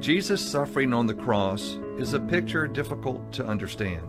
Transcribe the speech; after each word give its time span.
Jesus' 0.00 0.48
suffering 0.48 0.94
on 0.94 1.06
the 1.06 1.14
cross 1.14 1.78
is 1.98 2.14
a 2.14 2.20
picture 2.20 2.68
difficult 2.68 3.32
to 3.32 3.44
understand. 3.44 4.06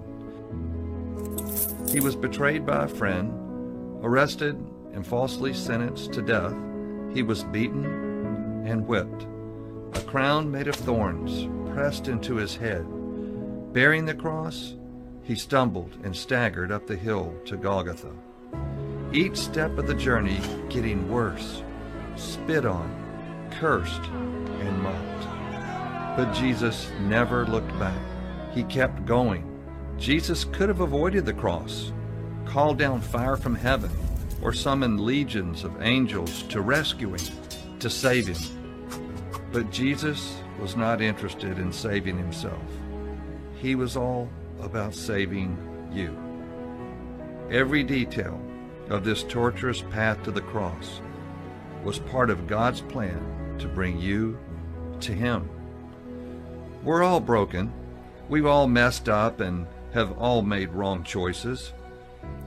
He 1.90 2.00
was 2.00 2.16
betrayed 2.16 2.66
by 2.66 2.86
a 2.86 2.88
friend, 2.88 3.34
arrested 4.04 4.56
and 4.94 5.06
falsely 5.06 5.54
sentenced 5.54 6.14
to 6.14 6.22
death. 6.22 6.54
He 7.12 7.24
was 7.24 7.44
beaten 7.46 7.86
and 8.68 8.88
whipped. 8.88 9.26
A 9.94 10.02
crown 10.02 10.52
made 10.52 10.68
of 10.68 10.76
thorns 10.76 11.48
pressed 11.74 12.08
into 12.08 12.36
his 12.36 12.56
head. 12.56 12.86
Bearing 13.74 14.06
the 14.06 14.14
cross, 14.14 14.76
he 15.24 15.34
stumbled 15.34 15.98
and 16.04 16.16
staggered 16.16 16.72
up 16.72 16.86
the 16.86 16.96
hill 16.96 17.34
to 17.46 17.58
Golgotha. 17.58 18.12
Each 19.12 19.38
step 19.38 19.76
of 19.80 19.88
the 19.88 19.96
journey 19.96 20.40
getting 20.70 21.10
worse, 21.10 21.64
spit 22.16 22.66
on, 22.66 22.96
cursed. 23.60 24.02
But 26.20 26.34
Jesus 26.34 26.92
never 27.00 27.46
looked 27.46 27.80
back. 27.80 27.98
He 28.54 28.64
kept 28.64 29.06
going. 29.06 29.50
Jesus 29.98 30.44
could 30.44 30.68
have 30.68 30.82
avoided 30.82 31.26
the 31.26 31.32
cross, 31.32 31.94
called 32.44 32.78
down 32.78 33.00
fire 33.00 33.38
from 33.38 33.56
heaven, 33.56 33.90
or 34.42 34.52
summoned 34.52 35.00
legions 35.00 35.64
of 35.64 35.82
angels 35.82 36.44
to 36.50 36.60
rescue 36.60 37.14
him, 37.14 37.26
to 37.80 37.90
save 37.90 38.28
him. 38.28 38.90
But 39.54 39.72
Jesus 39.72 40.42
was 40.60 40.76
not 40.76 41.02
interested 41.02 41.58
in 41.58 41.72
saving 41.72 42.18
himself. 42.18 42.68
He 43.56 43.76
was 43.76 43.96
all 43.96 44.30
about 44.60 44.94
saving 44.94 45.58
you. 45.90 46.14
Every 47.50 47.82
detail 47.82 48.42
of 48.90 49.06
this 49.06 49.24
torturous 49.24 49.84
path 49.84 50.22
to 50.24 50.32
the 50.32 50.42
cross 50.42 51.00
was 51.82 52.00
part 52.00 52.30
of 52.30 52.46
God's 52.46 52.82
plan 52.82 53.56
to 53.60 53.70
bring 53.70 53.98
you 53.98 54.38
to 55.00 55.14
Him. 55.14 55.50
We're 56.84 57.04
all 57.04 57.20
broken. 57.20 57.74
We've 58.30 58.46
all 58.46 58.68
messed 58.68 59.10
up 59.10 59.42
and 59.42 59.68
have 59.94 60.18
all 60.18 60.42
made 60.42 60.70
wrong 60.70 61.04
choices. 61.04 61.74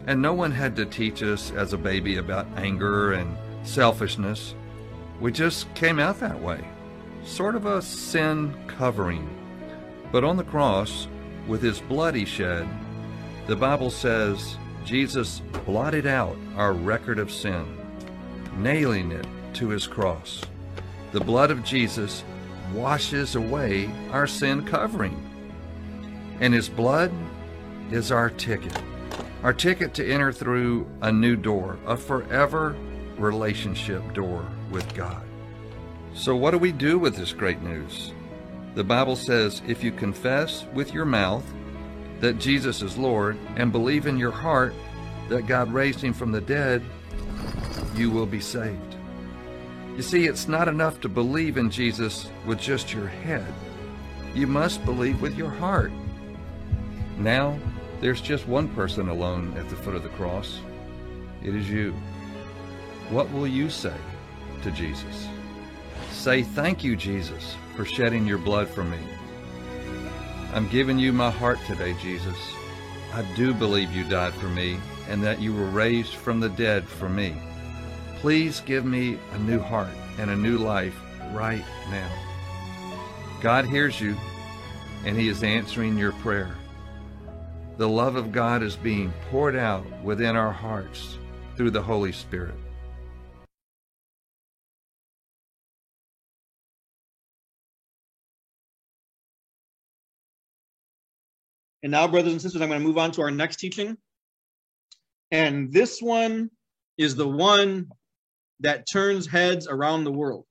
And 0.07 0.23
no 0.23 0.33
one 0.33 0.53
had 0.53 0.75
to 0.77 0.87
teach 0.87 1.23
us 1.23 1.51
as 1.53 1.73
a 1.73 1.79
baby 1.79 2.17
about 2.17 2.47
anger 2.57 3.13
and 3.13 3.37
selfishness. 3.63 4.55
We 5.21 5.33
just 5.33 5.73
came 5.75 5.99
out 5.99 6.19
that 6.21 6.41
way, 6.41 6.65
sort 7.25 7.55
of 7.55 7.67
a 7.67 7.83
sin 7.83 8.55
covering. 8.67 9.29
But 10.11 10.25
on 10.25 10.37
the 10.37 10.45
cross, 10.45 11.09
with 11.47 11.63
his 11.63 11.81
blood 11.81 12.15
he 12.15 12.25
shed, 12.25 12.67
the 13.47 13.57
Bible 13.57 13.91
says 13.91 14.57
Jesus 14.85 15.41
blotted 15.65 16.07
out 16.07 16.37
our 16.57 16.73
record 16.73 17.19
of 17.19 17.31
sin, 17.31 17.65
nailing 18.57 19.13
it 19.13 19.27
to 19.55 19.69
his 19.69 19.87
cross. 19.87 20.41
The 21.13 21.21
blood 21.21 21.51
of 21.51 21.65
Jesus 21.65 22.25
washes 22.75 23.35
away 23.35 23.91
our 24.11 24.27
sin 24.27 24.65
covering. 24.65 25.17
And 26.41 26.53
his 26.55 26.69
blood 26.69 27.13
is 27.91 28.11
our 28.11 28.31
ticket. 28.31 28.77
Our 29.43 29.53
ticket 29.53 29.95
to 29.95 30.13
enter 30.13 30.33
through 30.33 30.89
a 31.01 31.13
new 31.13 31.37
door, 31.37 31.79
a 31.87 31.97
forever 31.97 32.77
relationship 33.19 34.15
door 34.15 34.47
with 34.71 34.95
God. 34.95 35.23
So, 36.15 36.37
what 36.37 36.51
do 36.51 36.59
we 36.59 36.73
do 36.73 36.99
with 36.99 37.17
this 37.17 37.33
great 37.33 37.63
news? 37.63 38.13
The 38.75 38.85
Bible 38.85 39.17
says 39.17 39.63
if 39.67 39.83
you 39.83 39.93
confess 39.93 40.65
with 40.73 40.95
your 40.95 41.05
mouth 41.05 41.45
that 42.21 42.39
Jesus 42.39 42.83
is 42.83 42.97
Lord 42.97 43.37
and 43.57 43.73
believe 43.73 44.07
in 44.07 44.17
your 44.17 44.31
heart 44.31 44.75
that 45.29 45.47
God 45.47 45.73
raised 45.73 46.01
him 46.01 46.13
from 46.13 46.33
the 46.33 46.41
dead, 46.41 46.83
you 47.95 48.11
will 48.11 48.27
be 48.27 48.41
saved. 48.41 48.92
You 49.97 50.03
see, 50.03 50.27
it's 50.27 50.49
not 50.49 50.69
enough 50.69 51.01
to 51.03 51.09
believe 51.09 51.59
in 51.59 51.71
Jesus 51.71 52.31
with 52.47 52.59
just 52.59 52.95
your 52.95 53.09
head. 53.09 53.47
You 54.35 54.47
must 54.47 54.85
believe 54.87 55.21
with 55.21 55.37
your 55.37 55.51
heart. 55.51 55.93
Now, 57.19 57.59
there's 58.01 58.23
just 58.23 58.49
one 58.49 58.69
person 58.69 59.09
alone 59.09 59.55
at 59.59 59.69
the 59.69 59.77
foot 59.77 59.95
of 59.95 60.03
the 60.03 60.09
cross. 60.11 60.61
It 61.43 61.55
is 61.55 61.69
you. 61.69 61.93
What 63.11 63.31
will 63.33 63.47
you 63.47 63.69
say 63.69 63.95
to 64.63 64.71
Jesus? 64.71 65.29
Say, 66.11 66.43
Thank 66.43 66.83
you, 66.83 66.97
Jesus, 66.97 67.55
for 67.77 67.85
shedding 67.85 68.27
your 68.27 68.39
blood 68.39 68.69
for 68.69 68.85
me. 68.85 68.99
I'm 70.55 70.69
giving 70.69 70.99
you 70.99 71.13
my 71.13 71.31
heart 71.31 71.59
today, 71.67 71.95
Jesus. 72.01 72.37
I 73.13 73.23
do 73.37 73.53
believe 73.53 73.95
you 73.95 74.05
died 74.05 74.33
for 74.35 74.49
me 74.49 74.79
and 75.09 75.23
that 75.23 75.41
you 75.41 75.55
were 75.55 75.67
raised 75.67 76.15
from 76.15 76.41
the 76.41 76.49
dead 76.49 76.89
for 76.89 77.11
me. 77.11 77.35
Please 78.23 78.61
give 78.61 78.85
me 78.85 79.19
a 79.33 79.39
new 79.41 79.59
heart 79.59 79.91
and 80.17 80.31
a 80.31 80.37
new 80.37 80.57
life 80.57 80.95
right 81.33 81.65
now. 81.91 82.09
God 83.41 83.65
hears 83.65 84.01
you 84.01 84.17
and 85.05 85.19
He 85.19 85.27
is 85.27 85.43
answering 85.43 85.99
your 85.99 86.13
prayer. 86.13 86.55
The 87.79 87.89
love 87.89 88.15
of 88.15 88.31
God 88.31 88.63
is 88.63 88.77
being 88.77 89.13
poured 89.29 89.57
out 89.57 89.85
within 90.05 90.37
our 90.37 90.53
hearts 90.53 91.19
through 91.57 91.73
the 91.73 91.83
Holy 91.83 92.13
Spirit. 92.13 92.55
And 101.83 101.91
now, 101.91 102.07
brothers 102.07 102.31
and 102.31 102.41
sisters, 102.41 102.63
I'm 102.63 102.69
going 102.69 102.81
to 102.81 102.87
move 102.87 102.99
on 102.99 103.11
to 103.11 103.23
our 103.23 103.33
next 103.33 103.57
teaching. 103.57 103.97
And 105.33 105.73
this 105.73 106.01
one 106.01 106.53
is 106.97 107.17
the 107.17 107.27
one 107.27 107.89
that 108.63 108.87
turns 108.91 109.27
heads 109.27 109.69
around 109.69 110.05
the 110.05 110.13
world. 110.13 110.45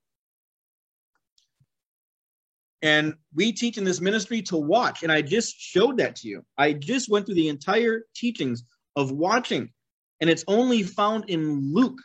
And 2.82 3.14
we 3.36 3.52
teach 3.52 3.78
in 3.78 3.84
this 3.84 4.02
ministry 4.02 4.42
to 4.44 4.58
watch. 4.58 5.04
And 5.04 5.12
I 5.12 5.22
just 5.22 5.60
showed 5.60 5.98
that 5.98 6.16
to 6.18 6.28
you. 6.28 6.44
I 6.58 6.74
just 6.74 7.10
went 7.10 7.26
through 7.26 7.36
the 7.36 7.50
entire 7.50 8.06
teachings 8.16 8.64
of 8.96 9.12
watching. 9.12 9.70
And 10.20 10.30
it's 10.30 10.44
only 10.48 10.84
found 10.84 11.30
in 11.30 11.74
Luke 11.74 12.00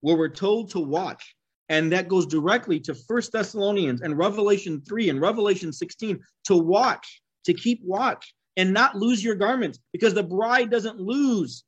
where 0.00 0.16
we're 0.16 0.28
told 0.28 0.70
to 0.70 0.80
watch. 0.80 1.34
And 1.68 1.92
that 1.92 2.08
goes 2.08 2.26
directly 2.26 2.80
to 2.80 2.94
First 2.94 3.32
Thessalonians 3.32 4.00
and 4.00 4.18
Revelation 4.18 4.82
3 4.86 5.10
and 5.10 5.20
Revelation 5.20 5.72
16 5.72 6.18
to 6.46 6.56
watch, 6.56 7.22
to 7.44 7.54
keep 7.54 7.80
watch 7.84 8.34
and 8.56 8.72
not 8.72 8.96
lose 8.96 9.24
your 9.24 9.34
garments 9.34 9.78
because 9.92 10.12
the 10.12 10.22
bride 10.22 10.70
doesn't 10.70 10.98
lose 10.98 11.64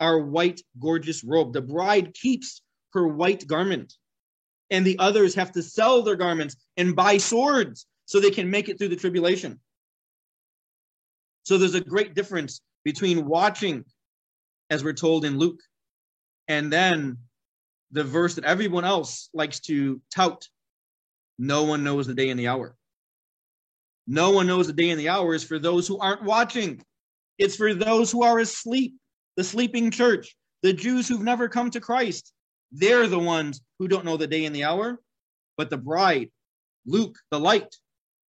our 0.00 0.18
white, 0.20 0.62
gorgeous 0.80 1.22
robe. 1.22 1.52
The 1.52 1.60
bride 1.60 2.14
keeps 2.14 2.62
her 2.92 3.06
white 3.06 3.46
garment, 3.46 3.94
and 4.70 4.86
the 4.86 4.98
others 4.98 5.34
have 5.34 5.52
to 5.52 5.62
sell 5.62 6.02
their 6.02 6.16
garments 6.16 6.56
and 6.76 6.96
buy 6.96 7.18
swords 7.18 7.86
so 8.06 8.20
they 8.20 8.30
can 8.30 8.50
make 8.50 8.68
it 8.68 8.78
through 8.78 8.88
the 8.88 8.96
tribulation. 8.96 9.60
So 11.44 11.58
there's 11.58 11.74
a 11.74 11.80
great 11.80 12.14
difference 12.14 12.60
between 12.84 13.26
watching, 13.26 13.84
as 14.68 14.84
we're 14.84 14.92
told 14.92 15.24
in 15.24 15.38
Luke, 15.38 15.60
and 16.48 16.72
then 16.72 17.18
the 17.92 18.04
verse 18.04 18.36
that 18.36 18.44
everyone 18.44 18.84
else 18.84 19.28
likes 19.34 19.60
to 19.60 20.00
tout 20.14 20.48
no 21.40 21.64
one 21.64 21.82
knows 21.82 22.06
the 22.06 22.14
day 22.14 22.28
and 22.28 22.38
the 22.38 22.48
hour. 22.48 22.76
No 24.06 24.30
one 24.30 24.46
knows 24.46 24.66
the 24.66 24.74
day 24.74 24.90
and 24.90 25.00
the 25.00 25.08
hour 25.08 25.34
is 25.34 25.42
for 25.42 25.58
those 25.58 25.88
who 25.88 25.98
aren't 25.98 26.22
watching. 26.22 26.84
It's 27.38 27.56
for 27.56 27.72
those 27.72 28.12
who 28.12 28.22
are 28.22 28.38
asleep, 28.38 28.96
the 29.36 29.44
sleeping 29.44 29.90
church, 29.90 30.36
the 30.62 30.74
Jews 30.74 31.08
who've 31.08 31.22
never 31.22 31.48
come 31.48 31.70
to 31.70 31.80
Christ. 31.80 32.32
They're 32.72 33.06
the 33.06 33.18
ones 33.18 33.60
who 33.78 33.88
don't 33.88 34.04
know 34.04 34.16
the 34.16 34.26
day 34.26 34.44
and 34.44 34.54
the 34.54 34.64
hour. 34.64 34.98
But 35.56 35.70
the 35.70 35.78
bride, 35.78 36.30
Luke, 36.86 37.16
the 37.30 37.40
light, 37.40 37.74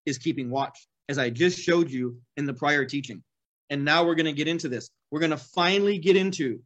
is 0.05 0.17
keeping 0.17 0.49
watch, 0.49 0.87
as 1.07 1.17
I 1.17 1.29
just 1.29 1.59
showed 1.59 1.89
you 1.89 2.19
in 2.37 2.45
the 2.45 2.53
prior 2.53 2.85
teaching. 2.85 3.23
And 3.69 3.85
now 3.85 4.03
we're 4.03 4.15
going 4.15 4.25
to 4.25 4.33
get 4.33 4.47
into 4.47 4.67
this. 4.67 4.89
We're 5.11 5.19
going 5.19 5.31
to 5.31 5.37
finally 5.37 5.97
get 5.97 6.17
into 6.17 6.61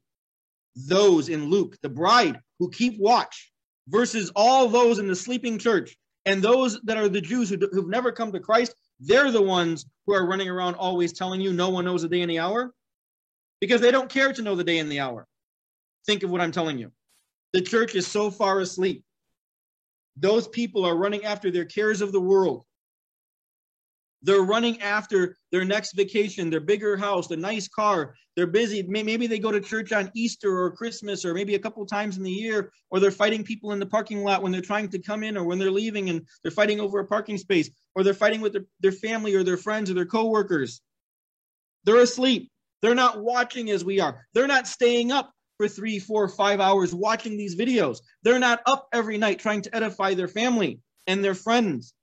those 0.76 1.30
in 1.30 1.50
Luke, 1.50 1.78
the 1.82 1.90
bride 1.90 2.40
who 2.60 2.70
keep 2.70 3.00
watch, 3.00 3.52
versus 3.88 4.32
all 4.36 4.68
those 4.68 4.98
in 4.98 5.08
the 5.08 5.16
sleeping 5.16 5.60
church 5.60 5.96
and 6.26 6.42
those 6.42 6.82
that 6.82 6.98
are 6.98 7.08
the 7.08 7.22
Jews 7.22 7.50
who, 7.50 7.58
who've 7.72 7.88
never 7.88 8.12
come 8.12 8.32
to 8.32 8.40
Christ 8.40 8.74
they're 9.00 9.32
the 9.32 9.42
ones 9.42 9.86
who 10.06 10.14
are 10.14 10.26
running 10.26 10.50
around 10.50 10.76
always 10.76 11.14
telling 11.14 11.42
you 11.42 11.54
no 11.54 11.70
one 11.70 11.86
knows 11.86 12.02
the 12.02 12.10
day 12.10 12.22
and 12.22 12.30
the 12.30 12.40
hour 12.40 12.74
because 13.60 13.82
they 13.82 13.92
don't 13.92 14.10
care 14.10 14.32
to 14.32 14.42
know 14.42 14.56
the 14.56 14.64
day 14.64 14.80
and 14.80 14.92
the 14.92 15.02
hour. 15.02 15.28
Think 16.06 16.24
of 16.24 16.30
what 16.30 16.42
I'm 16.42 16.52
telling 16.52 16.78
you. 16.78 16.92
The 17.56 17.62
church 17.62 17.96
is 17.96 18.06
so 18.06 18.32
far 18.32 18.60
asleep. 18.60 19.06
Those 20.18 20.46
people 20.46 20.84
are 20.84 20.98
running 20.98 21.24
after 21.24 21.50
their 21.50 21.64
cares 21.64 22.02
of 22.02 22.12
the 22.12 22.20
world. 22.20 22.66
They're 24.24 24.42
running 24.42 24.82
after 24.82 25.38
their 25.54 25.64
next 25.64 25.94
vacation, 25.94 26.50
their 26.50 26.60
bigger 26.60 26.98
house, 26.98 27.30
the 27.30 27.38
nice 27.38 27.70
car. 27.70 28.14
They're 28.36 28.46
busy. 28.46 28.84
Maybe 28.84 29.26
they 29.26 29.40
go 29.40 29.54
to 29.54 29.62
church 29.62 29.94
on 29.94 30.12
Easter 30.14 30.54
or 30.54 30.76
Christmas 30.76 31.24
or 31.24 31.34
maybe 31.34 31.56
a 31.56 31.60
couple 31.60 31.86
times 31.86 32.18
in 32.18 32.24
the 32.24 32.30
year, 32.30 32.74
or 32.90 33.00
they're 33.00 33.10
fighting 33.10 33.42
people 33.42 33.72
in 33.72 33.80
the 33.80 33.86
parking 33.86 34.22
lot 34.22 34.44
when 34.44 34.52
they're 34.52 34.60
trying 34.60 34.90
to 34.90 35.00
come 35.00 35.24
in 35.24 35.38
or 35.38 35.46
when 35.46 35.58
they're 35.58 35.72
leaving 35.72 36.10
and 36.10 36.28
they're 36.44 36.52
fighting 36.52 36.82
over 36.82 37.00
a 37.00 37.08
parking 37.08 37.38
space, 37.38 37.70
or 37.96 38.04
they're 38.04 38.14
fighting 38.14 38.42
with 38.42 38.52
their, 38.52 38.66
their 38.82 38.92
family 38.92 39.34
or 39.34 39.46
their 39.46 39.56
friends 39.56 39.90
or 39.90 39.94
their 39.94 40.06
coworkers. 40.06 40.82
They're 41.86 42.02
asleep. 42.02 42.52
They're 42.82 42.96
not 42.96 43.24
watching 43.24 43.72
as 43.72 43.86
we 43.86 44.02
are. 44.02 44.26
They're 44.34 44.46
not 44.46 44.68
staying 44.68 45.14
up 45.14 45.32
for 45.58 45.68
three, 45.68 46.00
four, 46.00 46.28
five 46.30 46.60
hours 46.60 46.94
watching 46.96 47.38
these 47.38 47.56
videos. 47.56 48.00
They're 48.24 48.40
not 48.40 48.62
up 48.66 48.88
every 48.94 49.18
night 49.18 49.40
trying 49.40 49.62
to 49.64 49.76
edify 49.76 50.14
their 50.14 50.28
family 50.28 50.80
and 51.08 51.24
their 51.24 51.36
friends 51.36 51.94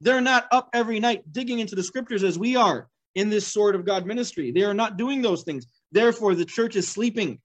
They're 0.00 0.22
not 0.22 0.48
up 0.52 0.70
every 0.74 1.00
night 1.00 1.24
digging 1.32 1.60
into 1.60 1.76
the 1.76 1.84
scriptures 1.84 2.24
as 2.24 2.38
we 2.38 2.56
are 2.56 2.88
in 3.16 3.30
this 3.30 3.48
sword 3.48 3.76
of 3.76 3.86
God 3.86 4.06
ministry. 4.06 4.52
They 4.52 4.62
are 4.62 4.74
not 4.74 4.98
doing 4.98 5.22
those 5.22 5.44
things. 5.44 5.66
Therefore, 5.92 6.36
the 6.36 6.46
church 6.46 6.76
is 6.76 6.88
sleeping. 6.88 7.40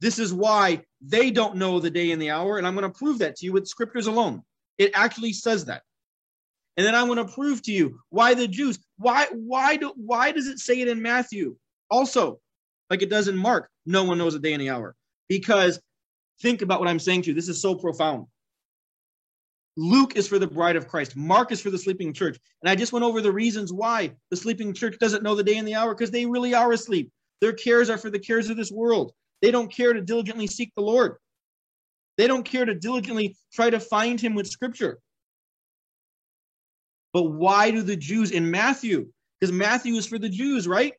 This 0.00 0.18
is 0.18 0.34
why 0.34 0.82
they 1.02 1.30
don't 1.30 1.56
know 1.56 1.80
the 1.80 1.90
day 1.90 2.12
and 2.12 2.22
the 2.22 2.30
hour. 2.32 2.58
And 2.58 2.66
I'm 2.66 2.76
going 2.76 2.90
to 2.90 2.98
prove 2.98 3.20
that 3.20 3.36
to 3.36 3.46
you 3.46 3.52
with 3.54 3.68
scriptures 3.68 4.08
alone. 4.08 4.42
It 4.78 4.92
actually 4.94 5.34
says 5.34 5.66
that. 5.66 5.82
And 6.76 6.86
then 6.86 6.94
I'm 6.96 7.08
going 7.08 7.26
to 7.26 7.32
prove 7.34 7.62
to 7.64 7.72
you 7.72 8.00
why 8.10 8.34
the 8.34 8.48
Jews, 8.48 8.80
why, 8.98 9.28
why 9.32 9.76
do, 9.76 9.92
why 9.96 10.32
does 10.32 10.48
it 10.48 10.60
say 10.60 10.80
it 10.80 10.88
in 10.88 11.02
Matthew 11.02 11.56
also, 11.90 12.40
like 12.90 13.02
it 13.02 13.10
does 13.10 13.28
in 13.28 13.36
Mark? 13.36 13.68
No 13.86 14.04
one 14.04 14.18
knows 14.18 14.34
the 14.34 14.38
day 14.38 14.52
and 14.52 14.60
the 14.60 14.70
hour. 14.70 14.94
Because 15.28 15.80
think 16.40 16.62
about 16.62 16.80
what 16.80 16.88
I'm 16.88 16.98
saying 16.98 17.22
to 17.22 17.28
you. 17.28 17.34
This 17.34 17.48
is 17.48 17.60
so 17.60 17.74
profound. 17.74 18.26
Luke 19.76 20.16
is 20.16 20.28
for 20.28 20.38
the 20.38 20.46
bride 20.46 20.76
of 20.76 20.86
Christ. 20.86 21.16
Mark 21.16 21.50
is 21.50 21.60
for 21.60 21.70
the 21.70 21.78
sleeping 21.78 22.12
church. 22.12 22.38
And 22.62 22.70
I 22.70 22.76
just 22.76 22.92
went 22.92 23.04
over 23.04 23.20
the 23.20 23.32
reasons 23.32 23.72
why 23.72 24.12
the 24.30 24.36
sleeping 24.36 24.72
church 24.72 24.98
doesn't 25.00 25.22
know 25.22 25.34
the 25.34 25.42
day 25.42 25.56
and 25.56 25.66
the 25.66 25.74
hour 25.74 25.94
because 25.94 26.10
they 26.10 26.26
really 26.26 26.54
are 26.54 26.72
asleep. 26.72 27.10
Their 27.40 27.52
cares 27.52 27.90
are 27.90 27.98
for 27.98 28.10
the 28.10 28.18
cares 28.18 28.48
of 28.50 28.56
this 28.56 28.70
world. 28.70 29.12
They 29.42 29.50
don't 29.50 29.72
care 29.72 29.92
to 29.92 30.00
diligently 30.00 30.46
seek 30.46 30.72
the 30.76 30.82
Lord. 30.82 31.16
They 32.16 32.28
don't 32.28 32.44
care 32.44 32.64
to 32.64 32.74
diligently 32.74 33.36
try 33.52 33.70
to 33.70 33.80
find 33.80 34.20
him 34.20 34.34
with 34.34 34.46
scripture. 34.46 35.00
But 37.12 37.24
why 37.24 37.70
do 37.70 37.82
the 37.82 37.96
Jews 37.96 38.30
in 38.30 38.50
Matthew? 38.50 39.08
Because 39.40 39.52
Matthew 39.52 39.94
is 39.94 40.06
for 40.06 40.18
the 40.18 40.28
Jews, 40.28 40.68
right? 40.68 40.94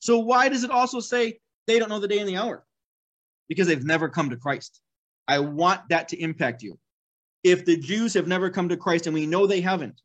So 0.00 0.18
why 0.18 0.48
does 0.48 0.64
it 0.64 0.70
also 0.70 1.00
say 1.00 1.40
they 1.66 1.78
don't 1.78 1.88
know 1.88 2.00
the 2.00 2.08
day 2.08 2.18
and 2.18 2.28
the 2.28 2.36
hour? 2.36 2.64
Because 3.48 3.66
they've 3.66 3.84
never 3.84 4.08
come 4.08 4.30
to 4.30 4.36
Christ. 4.36 4.80
I 5.26 5.40
want 5.40 5.88
that 5.88 6.08
to 6.08 6.20
impact 6.20 6.62
you. 6.62 6.78
If 7.44 7.64
the 7.64 7.76
Jews 7.76 8.14
have 8.14 8.26
never 8.26 8.50
come 8.50 8.68
to 8.70 8.76
Christ, 8.76 9.06
and 9.06 9.14
we 9.14 9.26
know 9.26 9.46
they 9.46 9.60
haven't, 9.60 10.00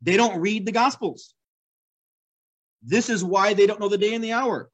they 0.00 0.16
don't 0.16 0.40
read 0.40 0.66
the 0.66 0.72
Gospels. 0.72 1.34
This 2.82 3.08
is 3.08 3.22
why 3.22 3.54
they 3.54 3.66
don't 3.66 3.80
know 3.80 3.88
the 3.88 3.98
day 3.98 4.14
and 4.14 4.24
the 4.24 4.32
hour. 4.32 4.70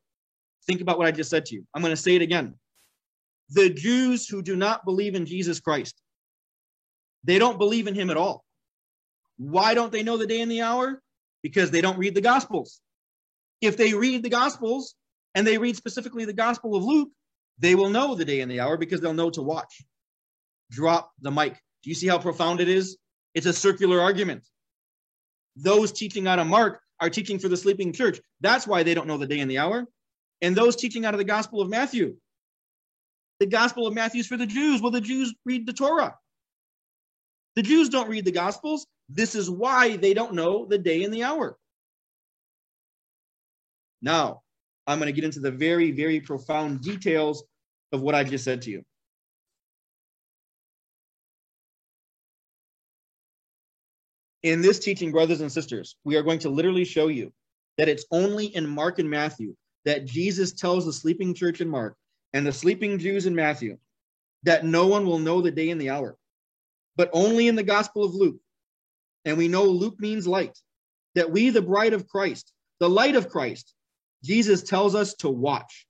Think 0.66 0.80
about 0.80 0.98
what 0.98 1.06
I 1.06 1.10
just 1.10 1.30
said 1.30 1.46
to 1.46 1.54
you. 1.54 1.66
I'm 1.74 1.82
going 1.82 1.92
to 1.92 1.96
say 1.96 2.14
it 2.16 2.22
again. 2.22 2.54
The 3.50 3.70
Jews 3.70 4.28
who 4.28 4.42
do 4.42 4.56
not 4.56 4.84
believe 4.84 5.14
in 5.14 5.26
Jesus 5.26 5.60
Christ, 5.60 6.00
they 7.24 7.38
don't 7.38 7.58
believe 7.58 7.86
in 7.86 7.94
him 7.94 8.10
at 8.10 8.16
all. 8.16 8.44
Why 9.36 9.74
don't 9.74 9.92
they 9.92 10.02
know 10.02 10.16
the 10.16 10.26
day 10.26 10.40
and 10.40 10.50
the 10.50 10.62
hour? 10.62 11.02
Because 11.42 11.70
they 11.70 11.80
don't 11.80 11.98
read 11.98 12.14
the 12.14 12.20
Gospels. 12.20 12.80
If 13.60 13.76
they 13.76 13.94
read 13.94 14.22
the 14.22 14.30
Gospels 14.30 14.94
and 15.34 15.46
they 15.46 15.58
read 15.58 15.76
specifically 15.76 16.24
the 16.24 16.32
Gospel 16.32 16.76
of 16.76 16.84
Luke, 16.84 17.10
they 17.58 17.74
will 17.74 17.90
know 17.90 18.14
the 18.14 18.24
day 18.24 18.40
and 18.40 18.50
the 18.50 18.60
hour 18.60 18.76
because 18.76 19.00
they'll 19.00 19.14
know 19.14 19.30
to 19.30 19.42
watch. 19.42 19.82
Drop 20.70 21.10
the 21.20 21.30
mic. 21.30 21.54
Do 21.82 21.90
you 21.90 21.94
see 21.94 22.06
how 22.06 22.18
profound 22.18 22.60
it 22.60 22.68
is? 22.68 22.98
It's 23.34 23.46
a 23.46 23.52
circular 23.52 24.00
argument. 24.00 24.44
Those 25.56 25.92
teaching 25.92 26.26
out 26.26 26.38
of 26.38 26.46
Mark 26.46 26.80
are 27.00 27.10
teaching 27.10 27.38
for 27.38 27.48
the 27.48 27.56
sleeping 27.56 27.92
church. 27.92 28.20
That's 28.40 28.66
why 28.66 28.82
they 28.82 28.94
don't 28.94 29.06
know 29.06 29.18
the 29.18 29.26
day 29.26 29.40
and 29.40 29.50
the 29.50 29.58
hour. 29.58 29.86
And 30.40 30.54
those 30.54 30.76
teaching 30.76 31.04
out 31.04 31.14
of 31.14 31.18
the 31.18 31.24
Gospel 31.24 31.60
of 31.60 31.68
Matthew, 31.68 32.16
the 33.40 33.46
Gospel 33.46 33.86
of 33.86 33.94
Matthew 33.94 34.20
is 34.20 34.26
for 34.26 34.36
the 34.36 34.46
Jews. 34.46 34.80
Well, 34.80 34.90
the 34.90 35.00
Jews 35.00 35.34
read 35.44 35.66
the 35.66 35.72
Torah. 35.72 36.16
The 37.56 37.62
Jews 37.62 37.88
don't 37.88 38.08
read 38.08 38.24
the 38.24 38.32
Gospels. 38.32 38.86
This 39.08 39.34
is 39.34 39.50
why 39.50 39.96
they 39.96 40.14
don't 40.14 40.34
know 40.34 40.66
the 40.66 40.78
day 40.78 41.02
and 41.02 41.12
the 41.12 41.24
hour. 41.24 41.56
Now, 44.00 44.42
I'm 44.86 44.98
going 44.98 45.06
to 45.06 45.12
get 45.12 45.24
into 45.24 45.40
the 45.40 45.50
very, 45.50 45.90
very 45.90 46.20
profound 46.20 46.80
details 46.80 47.44
of 47.92 48.00
what 48.00 48.14
I 48.14 48.24
just 48.24 48.44
said 48.44 48.62
to 48.62 48.70
you. 48.70 48.84
In 54.42 54.62
this 54.62 54.78
teaching, 54.78 55.10
brothers 55.10 55.40
and 55.40 55.50
sisters, 55.50 55.96
we 56.04 56.16
are 56.16 56.22
going 56.22 56.38
to 56.40 56.48
literally 56.48 56.84
show 56.84 57.08
you 57.08 57.32
that 57.76 57.88
it's 57.88 58.06
only 58.10 58.46
in 58.46 58.66
Mark 58.66 58.98
and 58.98 59.10
Matthew 59.10 59.54
that 59.84 60.04
Jesus 60.04 60.52
tells 60.52 60.86
the 60.86 60.92
sleeping 60.92 61.34
church 61.34 61.60
in 61.60 61.68
Mark 61.68 61.96
and 62.32 62.46
the 62.46 62.52
sleeping 62.52 62.98
Jews 62.98 63.26
in 63.26 63.34
Matthew 63.34 63.78
that 64.44 64.64
no 64.64 64.86
one 64.86 65.06
will 65.06 65.18
know 65.18 65.40
the 65.40 65.50
day 65.50 65.70
and 65.70 65.80
the 65.80 65.90
hour, 65.90 66.16
but 66.96 67.10
only 67.12 67.48
in 67.48 67.56
the 67.56 67.62
Gospel 67.62 68.04
of 68.04 68.14
Luke. 68.14 68.38
And 69.24 69.36
we 69.36 69.48
know 69.48 69.64
Luke 69.64 69.98
means 69.98 70.26
light, 70.26 70.56
that 71.14 71.30
we, 71.30 71.50
the 71.50 71.62
bride 71.62 71.92
of 71.92 72.06
Christ, 72.06 72.52
the 72.80 72.88
light 72.88 73.16
of 73.16 73.28
Christ, 73.28 73.74
Jesus 74.22 74.62
tells 74.62 74.94
us 74.94 75.14
to 75.14 75.28
watch, 75.28 75.86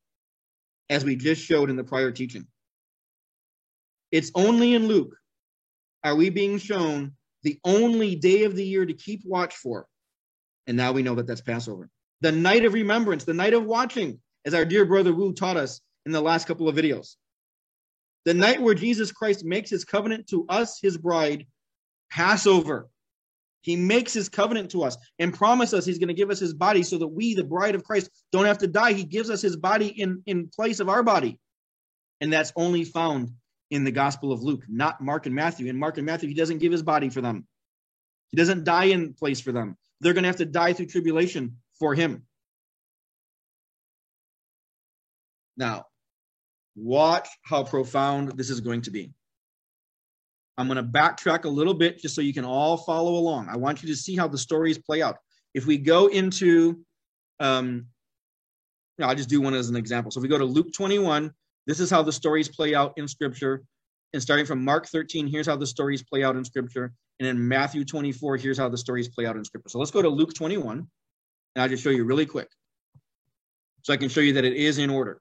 as 0.90 1.04
we 1.04 1.16
just 1.16 1.42
showed 1.42 1.70
in 1.70 1.76
the 1.76 1.84
prior 1.84 2.10
teaching. 2.10 2.46
It's 4.10 4.30
only 4.34 4.74
in 4.74 4.86
Luke 4.86 5.16
are 6.04 6.14
we 6.14 6.30
being 6.30 6.58
shown 6.58 7.12
the 7.42 7.58
only 7.64 8.14
day 8.14 8.44
of 8.44 8.56
the 8.56 8.64
year 8.64 8.84
to 8.84 8.92
keep 8.92 9.22
watch 9.24 9.54
for. 9.54 9.86
And 10.66 10.76
now 10.76 10.92
we 10.92 11.02
know 11.02 11.14
that 11.14 11.26
that's 11.26 11.40
Passover. 11.40 11.88
The 12.20 12.32
night 12.32 12.64
of 12.64 12.74
remembrance, 12.74 13.24
the 13.24 13.34
night 13.34 13.54
of 13.54 13.64
watching, 13.64 14.20
as 14.44 14.54
our 14.54 14.64
dear 14.64 14.84
brother 14.84 15.14
Wu 15.14 15.32
taught 15.32 15.56
us 15.56 15.80
in 16.06 16.12
the 16.12 16.20
last 16.20 16.46
couple 16.46 16.68
of 16.68 16.76
videos. 16.76 17.16
The 18.24 18.34
night 18.34 18.60
where 18.60 18.74
Jesus 18.74 19.12
Christ 19.12 19.44
makes 19.44 19.70
his 19.70 19.84
covenant 19.84 20.26
to 20.28 20.46
us, 20.48 20.78
his 20.80 20.98
bride, 20.98 21.46
Passover. 22.10 22.88
He 23.68 23.76
makes 23.76 24.14
his 24.14 24.30
covenant 24.30 24.70
to 24.70 24.82
us 24.82 24.96
and 25.18 25.34
promise 25.34 25.74
us 25.74 25.84
he's 25.84 25.98
going 25.98 26.08
to 26.08 26.14
give 26.14 26.30
us 26.30 26.40
his 26.40 26.54
body 26.54 26.82
so 26.82 26.96
that 26.96 27.08
we, 27.08 27.34
the 27.34 27.44
bride 27.44 27.74
of 27.74 27.84
Christ, 27.84 28.08
don't 28.32 28.46
have 28.46 28.56
to 28.58 28.66
die. 28.66 28.94
He 28.94 29.04
gives 29.04 29.28
us 29.28 29.42
his 29.42 29.58
body 29.58 29.88
in, 29.88 30.22
in 30.24 30.48
place 30.48 30.80
of 30.80 30.88
our 30.88 31.02
body. 31.02 31.38
And 32.22 32.32
that's 32.32 32.50
only 32.56 32.84
found 32.84 33.28
in 33.70 33.84
the 33.84 33.90
Gospel 33.90 34.32
of 34.32 34.42
Luke, 34.42 34.64
not 34.70 35.02
Mark 35.02 35.26
and 35.26 35.34
Matthew. 35.34 35.66
In 35.66 35.78
Mark 35.78 35.98
and 35.98 36.06
Matthew, 36.06 36.30
he 36.30 36.34
doesn't 36.34 36.60
give 36.60 36.72
his 36.72 36.82
body 36.82 37.10
for 37.10 37.20
them. 37.20 37.46
He 38.30 38.38
doesn't 38.38 38.64
die 38.64 38.84
in 38.84 39.12
place 39.12 39.42
for 39.42 39.52
them. 39.52 39.76
They're 40.00 40.14
going 40.14 40.22
to 40.22 40.28
have 40.28 40.36
to 40.36 40.46
die 40.46 40.72
through 40.72 40.86
tribulation 40.86 41.58
for 41.78 41.94
him. 41.94 42.22
Now, 45.58 45.84
watch 46.74 47.28
how 47.42 47.64
profound 47.64 48.32
this 48.38 48.48
is 48.48 48.60
going 48.60 48.80
to 48.82 48.90
be. 48.90 49.12
I'm 50.58 50.66
going 50.66 50.76
to 50.76 50.82
backtrack 50.82 51.44
a 51.44 51.48
little 51.48 51.72
bit 51.72 52.00
just 52.00 52.16
so 52.16 52.20
you 52.20 52.34
can 52.34 52.44
all 52.44 52.76
follow 52.76 53.14
along. 53.14 53.48
I 53.48 53.56
want 53.56 53.80
you 53.80 53.88
to 53.90 53.96
see 53.96 54.16
how 54.16 54.26
the 54.26 54.36
stories 54.36 54.76
play 54.76 55.00
out. 55.00 55.16
If 55.54 55.66
we 55.66 55.78
go 55.78 56.08
into, 56.08 56.80
um, 57.38 57.86
I'll 59.00 59.14
just 59.14 59.28
do 59.28 59.40
one 59.40 59.54
as 59.54 59.68
an 59.68 59.76
example. 59.76 60.10
So 60.10 60.18
if 60.18 60.22
we 60.22 60.28
go 60.28 60.36
to 60.36 60.44
Luke 60.44 60.72
21, 60.74 61.32
this 61.68 61.78
is 61.78 61.90
how 61.90 62.02
the 62.02 62.12
stories 62.12 62.48
play 62.48 62.74
out 62.74 62.92
in 62.96 63.06
Scripture. 63.06 63.62
And 64.12 64.20
starting 64.20 64.46
from 64.46 64.64
Mark 64.64 64.88
13, 64.88 65.28
here's 65.28 65.46
how 65.46 65.54
the 65.54 65.66
stories 65.66 66.02
play 66.02 66.24
out 66.24 66.34
in 66.34 66.44
Scripture. 66.44 66.92
And 67.20 67.28
in 67.28 67.46
Matthew 67.46 67.84
24, 67.84 68.36
here's 68.38 68.58
how 68.58 68.68
the 68.68 68.78
stories 68.78 69.08
play 69.08 69.26
out 69.26 69.36
in 69.36 69.44
Scripture. 69.44 69.68
So 69.68 69.78
let's 69.78 69.92
go 69.92 70.02
to 70.02 70.08
Luke 70.08 70.34
21, 70.34 70.78
and 70.78 70.88
I'll 71.56 71.68
just 71.68 71.84
show 71.84 71.90
you 71.90 72.04
really 72.04 72.26
quick. 72.26 72.48
So 73.82 73.92
I 73.92 73.96
can 73.96 74.08
show 74.08 74.20
you 74.20 74.32
that 74.32 74.44
it 74.44 74.54
is 74.54 74.78
in 74.78 74.90
order 74.90 75.20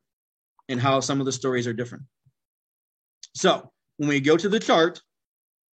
and 0.67 0.79
how 0.79 0.99
some 0.99 1.19
of 1.19 1.25
the 1.27 1.31
stories 1.31 1.67
are 1.67 1.73
different. 1.73 2.05
So 3.35 3.71
when 3.97 4.09
we 4.09 4.19
go 4.19 4.35
to 4.35 4.49
the 4.49 4.59
chart, 4.59 5.01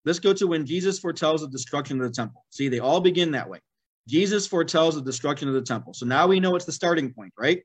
Let's 0.04 0.18
go 0.18 0.32
to 0.34 0.46
when 0.46 0.66
Jesus 0.66 0.98
foretells 0.98 1.40
the 1.40 1.48
destruction 1.48 2.00
of 2.00 2.06
the 2.06 2.14
temple. 2.14 2.44
See, 2.50 2.68
they 2.68 2.78
all 2.78 3.00
begin 3.00 3.30
that 3.32 3.48
way. 3.48 3.60
Jesus 4.06 4.46
foretells 4.46 4.96
the 4.96 5.02
destruction 5.02 5.48
of 5.48 5.54
the 5.54 5.62
temple. 5.62 5.94
So 5.94 6.04
now 6.04 6.26
we 6.26 6.40
know 6.40 6.56
it's 6.56 6.66
the 6.66 6.72
starting 6.72 7.12
point, 7.12 7.32
right? 7.38 7.62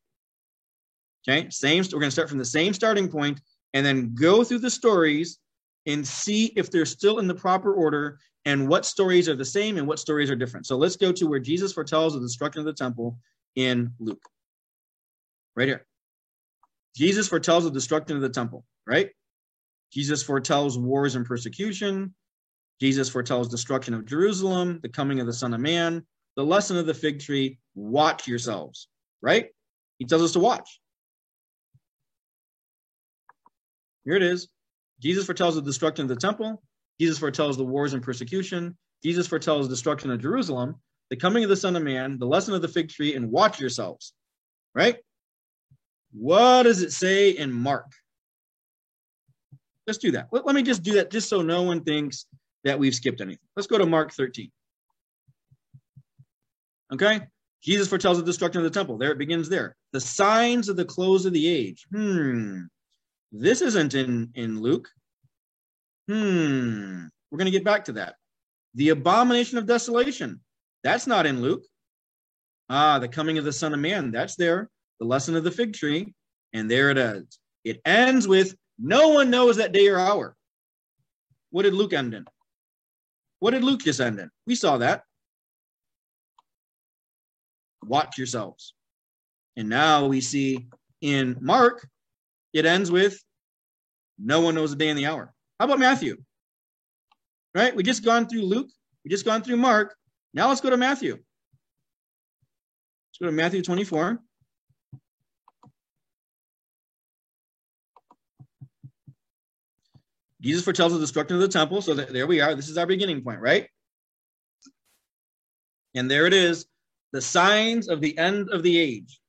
Okay, 1.28 1.50
same. 1.50 1.84
We're 1.84 2.00
going 2.00 2.04
to 2.04 2.12
start 2.12 2.30
from 2.30 2.38
the 2.38 2.46
same 2.46 2.74
starting 2.74 3.10
point 3.10 3.42
and 3.74 3.86
then 3.86 4.16
go 4.16 4.44
through 4.44 4.60
the 4.60 4.70
stories 4.70 5.40
and 5.86 6.08
see 6.08 6.54
if 6.56 6.72
they're 6.72 6.86
still 6.86 7.20
in 7.20 7.28
the 7.28 7.36
proper 7.36 7.74
order 7.74 8.20
and 8.46 8.70
what 8.70 8.86
stories 8.86 9.28
are 9.28 9.36
the 9.36 9.44
same 9.44 9.78
and 9.78 9.86
what 9.86 10.00
stories 10.00 10.32
are 10.32 10.36
different. 10.36 10.66
So 10.66 10.78
let's 10.78 10.96
go 10.96 11.12
to 11.12 11.28
where 11.28 11.40
Jesus 11.40 11.74
foretells 11.74 12.14
the 12.14 12.22
destruction 12.22 12.62
of 12.62 12.66
the 12.66 12.74
temple 12.74 13.18
in 13.56 13.92
Luke. 14.00 14.24
Right 15.56 15.68
here. 15.68 15.86
Jesus 16.96 17.28
foretells 17.28 17.66
the 17.66 17.72
destruction 17.72 18.16
of 18.16 18.22
the 18.22 18.30
temple, 18.30 18.66
right? 18.88 19.10
Jesus 19.92 20.24
foretells 20.24 20.78
wars 20.78 21.16
and 21.16 21.26
persecution. 21.26 22.14
Jesus 22.80 23.10
foretells 23.10 23.50
destruction 23.50 23.94
of 23.94 24.06
Jerusalem, 24.06 24.80
the 24.82 24.90
coming 24.90 25.20
of 25.20 25.28
the 25.28 25.34
Son 25.34 25.54
of 25.54 25.60
Man, 25.60 26.06
the 26.36 26.46
lesson 26.46 26.78
of 26.78 26.86
the 26.86 26.94
fig 26.94 27.20
tree, 27.20 27.60
watch 27.76 28.28
yourselves, 28.28 28.88
right? 29.22 29.48
He 29.98 30.06
tells 30.06 30.22
us 30.22 30.32
to 30.34 30.40
watch. 30.40 30.80
Here 34.06 34.16
it 34.16 34.24
is. 34.24 34.48
Jesus 35.02 35.26
foretells 35.26 35.56
the 35.56 35.62
destruction 35.62 36.04
of 36.04 36.10
the 36.10 36.16
temple. 36.16 36.62
Jesus 37.00 37.20
foretells 37.20 37.58
the 37.58 37.66
wars 37.66 37.94
and 37.94 38.02
persecution. 38.02 38.78
Jesus 39.04 39.28
foretells 39.28 39.68
destruction 39.68 40.12
of 40.12 40.22
Jerusalem, 40.22 40.76
the 41.10 41.16
coming 41.16 41.44
of 41.44 41.50
the 41.50 41.56
Son 41.56 41.76
of 41.76 41.84
Man, 41.84 42.18
the 42.18 42.26
lesson 42.26 42.54
of 42.54 42.62
the 42.62 42.68
fig 42.68 42.90
tree, 42.90 43.16
and 43.16 43.32
watch 43.32 43.60
yourselves, 43.60 44.14
right? 44.74 44.98
What 46.12 46.64
does 46.64 46.82
it 46.82 46.92
say 46.92 47.32
in 47.32 47.52
Mark? 47.52 47.92
Let's 49.88 50.00
do 50.00 50.12
that. 50.12 50.28
Let, 50.32 50.46
let 50.46 50.56
me 50.56 50.64
just 50.64 50.84
do 50.84 50.94
that 50.94 51.12
just 51.12 51.30
so 51.30 51.42
no 51.42 51.64
one 51.64 51.84
thinks 51.84 52.26
that 52.64 52.80
we've 52.80 52.96
skipped 52.96 53.22
anything. 53.22 53.48
Let's 53.56 53.68
go 53.68 53.78
to 53.78 53.86
Mark 53.86 54.14
13. 54.14 54.52
Okay? 56.94 57.22
Jesus 57.64 57.88
foretells 57.88 58.18
the 58.18 58.24
destruction 58.24 58.60
of 58.60 58.72
the 58.72 58.78
temple. 58.78 58.98
There 58.98 59.12
it 59.12 59.18
begins 59.18 59.50
there. 59.50 59.76
The 59.92 60.00
signs 60.00 60.70
of 60.70 60.78
the 60.78 60.86
close 60.86 61.26
of 61.26 61.34
the 61.34 61.48
age. 61.48 61.86
Hmm. 61.94 62.62
This 63.32 63.62
isn't 63.62 63.94
in, 63.94 64.32
in 64.36 64.62
Luke. 64.62 64.88
Hmm. 66.08 67.06
We're 67.30 67.38
going 67.38 67.46
to 67.46 67.52
get 67.52 67.64
back 67.66 67.86
to 67.86 67.94
that. 67.94 68.16
The 68.76 68.90
abomination 68.90 69.58
of 69.58 69.66
desolation. 69.66 70.40
That's 70.84 71.06
not 71.06 71.26
in 71.26 71.42
Luke. 71.42 71.64
Ah, 72.70 73.00
the 73.00 73.08
coming 73.08 73.38
of 73.38 73.46
the 73.46 73.54
Son 73.54 73.74
of 73.74 73.80
Man. 73.80 74.12
That's 74.12 74.36
there. 74.36 74.70
The 75.00 75.06
lesson 75.06 75.36
of 75.36 75.44
the 75.44 75.52
fig 75.52 75.74
tree. 75.74 76.14
And 76.54 76.70
there 76.70 76.90
it 76.90 76.98
is. 76.98 77.40
It 77.64 77.82
ends 77.86 78.28
with 78.28 78.56
no 78.80 79.10
one 79.10 79.30
knows 79.30 79.58
that 79.58 79.74
day 79.74 79.88
or 79.90 80.00
hour. 80.00 80.36
What 81.52 81.64
did 81.64 81.74
Luke 81.74 81.94
end 81.94 82.14
in? 82.14 82.26
What 83.40 83.52
did 83.52 83.64
Luke 83.64 83.84
just 83.84 84.00
end 84.00 84.20
in? 84.20 84.30
We 84.46 84.56
saw 84.56 84.78
that. 84.78 85.04
Watch 87.86 88.18
yourselves. 88.18 88.74
And 89.56 89.70
now 89.70 90.08
we 90.08 90.22
see 90.22 90.68
in 91.02 91.38
Mark, 91.40 91.88
it 92.54 92.66
ends 92.66 92.92
with 92.92 93.22
no 94.18 94.42
one 94.42 94.56
knows 94.56 94.72
the 94.72 94.76
day 94.76 94.90
and 94.90 94.98
the 94.98 95.06
hour. 95.06 95.34
How 95.60 95.66
about 95.66 95.80
Matthew? 95.80 96.18
Right? 97.56 97.76
We 97.76 97.84
just 97.84 98.04
gone 98.04 98.28
through 98.28 98.44
Luke. 98.44 98.70
We 99.04 99.10
just 99.10 99.26
gone 99.26 99.42
through 99.42 99.58
Mark. 99.58 99.96
Now 100.34 100.50
let's 100.50 100.62
go 100.62 100.70
to 100.70 100.78
Matthew. 100.78 101.14
Let's 101.14 101.24
go 103.20 103.28
to 103.28 103.32
Matthew 103.32 103.62
24. 103.62 104.20
Jesus 110.42 110.64
foretells 110.64 110.94
the 110.94 111.00
destruction 111.00 111.36
of 111.36 111.42
the 111.42 111.48
temple. 111.48 111.82
So 111.82 111.94
there 111.94 112.28
we 112.28 112.42
are. 112.42 112.56
This 112.56 112.70
is 112.70 112.78
our 112.78 112.86
beginning 112.86 113.22
point, 113.24 113.42
right? 113.42 113.68
And 115.96 116.10
there 116.10 116.26
it 116.26 116.34
is 116.34 116.66
the 117.12 117.22
signs 117.22 117.90
of 117.90 118.02
the 118.02 118.18
end 118.18 118.50
of 118.50 118.64
the 118.64 118.78
age. 118.78 119.20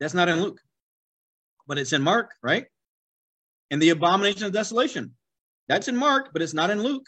That's 0.00 0.14
not 0.14 0.28
in 0.28 0.42
Luke, 0.42 0.60
but 1.66 1.78
it's 1.78 1.92
in 1.92 2.02
Mark, 2.02 2.32
right? 2.42 2.66
And 3.70 3.80
the 3.80 3.90
abomination 3.90 4.44
of 4.44 4.52
desolation. 4.52 5.14
That's 5.68 5.88
in 5.88 5.96
Mark, 5.96 6.30
but 6.32 6.42
it's 6.42 6.54
not 6.54 6.70
in 6.70 6.82
Luke. 6.82 7.06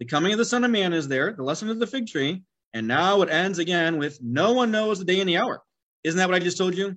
The 0.00 0.06
coming 0.06 0.32
of 0.32 0.38
the 0.38 0.44
Son 0.44 0.64
of 0.64 0.70
Man 0.70 0.92
is 0.92 1.08
there, 1.08 1.32
the 1.32 1.44
lesson 1.44 1.70
of 1.70 1.78
the 1.78 1.86
fig 1.86 2.06
tree. 2.06 2.42
And 2.74 2.88
now 2.88 3.22
it 3.22 3.28
ends 3.28 3.58
again 3.58 3.98
with 3.98 4.18
no 4.22 4.52
one 4.52 4.70
knows 4.70 4.98
the 4.98 5.04
day 5.04 5.20
and 5.20 5.28
the 5.28 5.36
hour. 5.36 5.62
Isn't 6.04 6.18
that 6.18 6.28
what 6.28 6.34
I 6.34 6.40
just 6.40 6.58
told 6.58 6.74
you? 6.74 6.96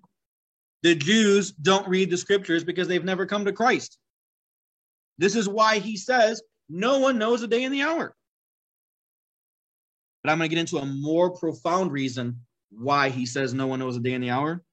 The 0.84 0.95
Jews 0.95 1.51
don't 1.51 1.88
read 1.88 2.10
the 2.10 2.17
scriptures 2.17 2.63
because 2.63 2.88
they've 2.88 3.03
never 3.03 3.25
come 3.25 3.45
to 3.45 3.51
Christ. 3.51 3.98
This 5.17 5.36
is 5.36 5.48
why 5.48 5.79
he 5.79 5.98
says 5.98 6.41
no 6.69 7.00
one 7.00 7.17
knows 7.17 7.41
the 7.41 7.48
day 7.48 7.63
and 7.63 7.74
the 7.74 7.84
hour. 7.84 8.15
But 10.24 10.31
I'm 10.31 10.39
going 10.39 10.50
to 10.50 10.55
get 10.55 10.60
into 10.60 10.77
a 10.77 10.86
more 10.86 11.31
profound 11.31 11.91
reason 11.91 12.41
why 12.72 13.10
he 13.10 13.25
says 13.25 13.53
no 13.53 13.67
one 13.67 13.79
knows 13.79 13.95
the 13.95 14.01
day 14.01 14.13
and 14.13 14.24
the 14.24 14.31
hour. 14.31 14.63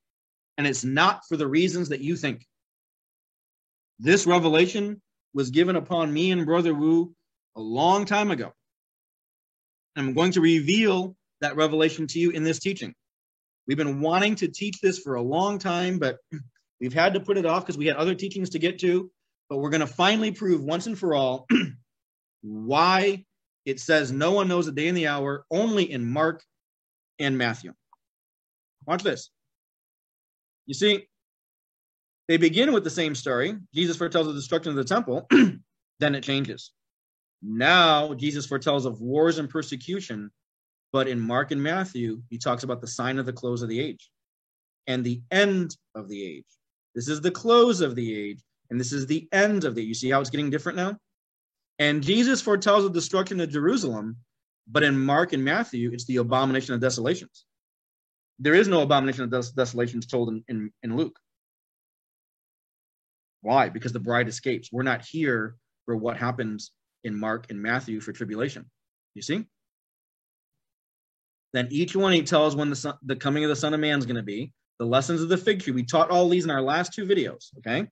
And 0.59 0.67
it's 0.67 0.85
not 0.85 1.23
for 1.29 1.37
the 1.37 1.47
reasons 1.47 1.91
that 1.91 2.01
you 2.01 2.17
think. 2.17 2.47
This 3.99 4.27
revelation 4.27 5.01
was 5.35 5.51
given 5.51 5.77
upon 5.77 6.13
me 6.13 6.31
and 6.31 6.47
Brother 6.47 6.75
Wu 6.75 7.15
a 7.57 7.61
long 7.61 8.05
time 8.05 8.31
ago. 8.31 8.53
I'm 9.97 10.15
going 10.15 10.33
to 10.33 10.41
reveal 10.41 11.17
that 11.41 11.57
revelation 11.57 12.07
to 12.09 12.19
you 12.19 12.31
in 12.31 12.45
this 12.45 12.59
teaching. 12.59 12.95
We've 13.67 13.77
been 13.77 14.01
wanting 14.01 14.37
to 14.37 14.49
teach 14.49 14.81
this 14.81 14.99
for 14.99 15.15
a 15.15 15.23
long 15.23 15.59
time, 15.59 15.99
but 15.99 16.19
we've 16.81 16.95
had 16.95 17.15
to 17.15 17.21
put 17.21 17.39
it 17.39 17.47
off 17.47 17.65
because 17.65 17.79
we 17.79 17.87
had 17.87 17.97
other 17.97 18.15
teachings 18.15 18.51
to 18.51 18.59
get 18.59 18.79
to. 18.81 19.11
But 19.53 19.59
we're 19.59 19.69
going 19.69 19.81
to 19.81 19.87
finally 19.87 20.31
prove 20.31 20.65
once 20.65 20.87
and 20.87 20.99
for 20.99 21.15
all 21.15 21.47
why 22.41 23.27
it 23.67 23.81
says 23.81 24.11
no 24.11 24.33
one 24.33 24.49
knows 24.49 24.65
the 24.65 24.73
day 24.73 24.89
and 24.89 24.97
the 24.97 25.09
hour 25.09 25.45
only 25.51 25.93
in 25.93 26.11
Mark 26.11 26.43
and 27.19 27.37
Matthew. 27.37 27.75
Watch 28.87 29.03
this. 29.03 29.29
You 30.65 30.73
see, 30.73 31.07
they 32.29 32.39
begin 32.39 32.73
with 32.73 32.83
the 32.83 32.89
same 32.89 33.15
story. 33.15 33.59
Jesus 33.75 33.95
foretells 33.95 34.27
the 34.27 34.33
destruction 34.33 34.71
of 34.71 34.77
the 34.77 34.85
temple, 34.85 35.29
then 36.01 36.15
it 36.15 36.25
changes. 36.25 36.73
Now, 37.43 38.15
Jesus 38.15 38.47
foretells 38.47 38.87
of 38.87 39.03
wars 39.03 39.37
and 39.37 39.51
persecution, 39.51 40.31
but 40.95 41.09
in 41.09 41.21
Mark 41.21 41.51
and 41.51 41.63
Matthew, 41.63 42.23
he 42.31 42.39
talks 42.39 42.63
about 42.63 42.81
the 42.81 42.87
sign 42.87 43.19
of 43.19 43.27
the 43.27 43.35
close 43.35 43.61
of 43.61 43.69
the 43.69 43.81
age 43.81 44.11
and 44.87 45.05
the 45.05 45.21
end 45.31 45.77
of 45.95 46.09
the 46.09 46.25
age. 46.25 46.47
This 46.95 47.09
is 47.09 47.21
the 47.21 47.31
close 47.31 47.83
of 47.83 47.95
the 47.95 48.19
age, 48.19 48.41
and 48.73 48.81
this 48.81 48.91
is 48.91 49.07
the 49.07 49.29
end 49.33 49.65
of 49.65 49.75
the. 49.75 49.85
You 49.85 49.93
see 49.93 50.09
how 50.09 50.23
it's 50.23 50.31
getting 50.31 50.49
different 50.49 50.77
now? 50.77 50.97
And 51.79 52.03
Jesus 52.03 52.41
foretells 52.41 52.85
the 52.85 52.91
destruction 52.91 53.39
of 53.41 53.51
Jerusalem, 53.51 54.17
but 54.67 54.83
in 54.83 54.99
Mark 54.99 55.35
and 55.35 55.45
Matthew, 55.45 55.91
it's 55.93 56.07
the 56.07 56.17
abomination 56.17 56.75
of 56.75 56.81
desolations. 56.81 57.45
There 58.39 58.55
is 58.55 58.69
no 58.69 58.81
abomination 58.81 59.25
of 59.25 59.31
des- 59.31 59.53
desolations 59.55 60.07
told 60.07 60.31
in, 60.31 60.45
in, 60.49 60.73
in 60.83 60.97
Luke. 60.97 61.19
Why? 63.43 63.69
Because 63.69 63.93
the 63.93 64.01
bride 64.01 64.27
escapes. 64.27 64.71
We're 64.73 64.85
not 64.85 65.05
here 65.05 65.57
for 65.85 65.95
what 65.95 66.17
happens 66.17 66.71
in 67.05 67.15
Mark 67.15 67.51
and 67.51 67.61
Matthew 67.61 68.01
for 68.01 68.13
tribulation. 68.13 68.71
You 69.15 69.21
see? 69.21 69.45
Then 71.53 71.69
each 71.71 71.95
one 71.95 72.15
he 72.15 72.23
tells 72.23 72.57
when 72.57 72.71
the, 72.71 72.77
son, 72.77 72.95
the 73.03 73.17
coming 73.17 73.45
of 73.45 73.51
the 73.51 73.57
Son 73.57 73.75
of 73.75 73.81
Man 73.81 73.99
is 73.99 74.07
going 74.07 74.17
to 74.17 74.23
be. 74.23 74.51
The 74.79 74.87
lessons 74.87 75.21
of 75.21 75.29
the 75.29 75.37
fig 75.37 75.61
tree. 75.61 75.75
We 75.75 75.83
taught 75.83 76.09
all 76.09 76.31
these 76.31 76.45
in 76.45 76.51
our 76.51 76.63
last 76.63 76.95
two 76.95 77.05
videos. 77.05 77.55
Okay. 77.59 77.87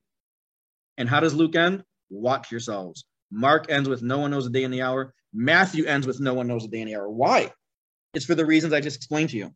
And 0.99 1.09
how 1.09 1.21
does 1.21 1.35
Luke 1.35 1.57
end? 1.57 1.83
Watch 2.11 2.51
yourselves. 2.51 3.05
Mark 3.31 3.71
ends 3.71 3.89
with 3.89 4.03
no 4.03 4.19
one 4.19 4.31
knows 4.31 4.45
the 4.45 4.51
day 4.51 4.65
and 4.65 4.75
the 4.75 4.83
hour. 4.83 5.15
Matthew 5.33 5.85
ends 5.85 6.07
with 6.07 6.21
no 6.21 6.35
one 6.35 6.49
knows 6.49 6.63
the 6.63 6.69
day 6.69 6.81
and 6.81 6.91
the 6.91 6.97
hour. 6.97 7.09
Why? 7.09 7.53
It's 8.15 8.25
for 8.25 8.35
the 8.35 8.47
reasons 8.47 8.73
I 8.73 8.81
just 8.81 8.97
explained 8.97 9.31
to 9.31 9.37
you. 9.37 9.55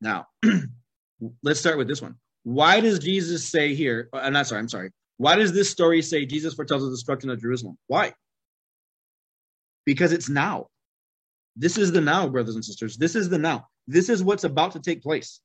Now, 0.00 0.26
let's 1.42 1.58
start 1.58 1.78
with 1.78 1.88
this 1.88 2.02
one. 2.02 2.16
Why 2.44 2.80
does 2.80 2.98
Jesus 2.98 3.48
say 3.48 3.74
here? 3.74 4.08
Uh, 4.12 4.18
I'm 4.18 4.32
not 4.32 4.46
sorry. 4.46 4.60
I'm 4.60 4.68
sorry. 4.68 4.90
Why 5.16 5.34
does 5.34 5.52
this 5.52 5.70
story 5.70 6.00
say 6.02 6.24
Jesus 6.26 6.54
foretells 6.54 6.84
the 6.84 6.90
destruction 6.90 7.30
of 7.30 7.40
Jerusalem? 7.40 7.76
Why? 7.88 8.12
Because 9.84 10.12
it's 10.12 10.28
now. 10.28 10.66
This 11.56 11.76
is 11.76 11.90
the 11.90 12.00
now, 12.00 12.28
brothers 12.28 12.54
and 12.54 12.64
sisters. 12.64 12.96
This 12.96 13.16
is 13.16 13.28
the 13.28 13.38
now. 13.38 13.66
This 13.88 14.08
is 14.08 14.22
what's 14.22 14.44
about 14.44 14.72
to 14.72 14.80
take 14.80 15.02
place. 15.02 15.40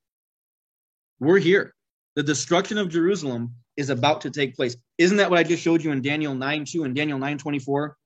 We're 1.20 1.40
here. 1.40 1.74
The 2.16 2.24
destruction 2.24 2.78
of 2.78 2.90
Jerusalem 2.90 3.56
is 3.76 3.90
about 3.90 4.22
to 4.22 4.30
take 4.30 4.56
place. 4.56 4.78
Isn't 4.98 5.18
that 5.18 5.30
what 5.30 5.40
I 5.40 5.44
just 5.44 5.64
showed 5.64 5.84
you 5.84 5.92
in 5.92 6.02
Daniel 6.02 6.36
9 6.36 6.66
2 6.66 6.84
and 6.84 6.96
Daniel 6.96 7.18
9 7.18 7.38
24? 7.38 7.98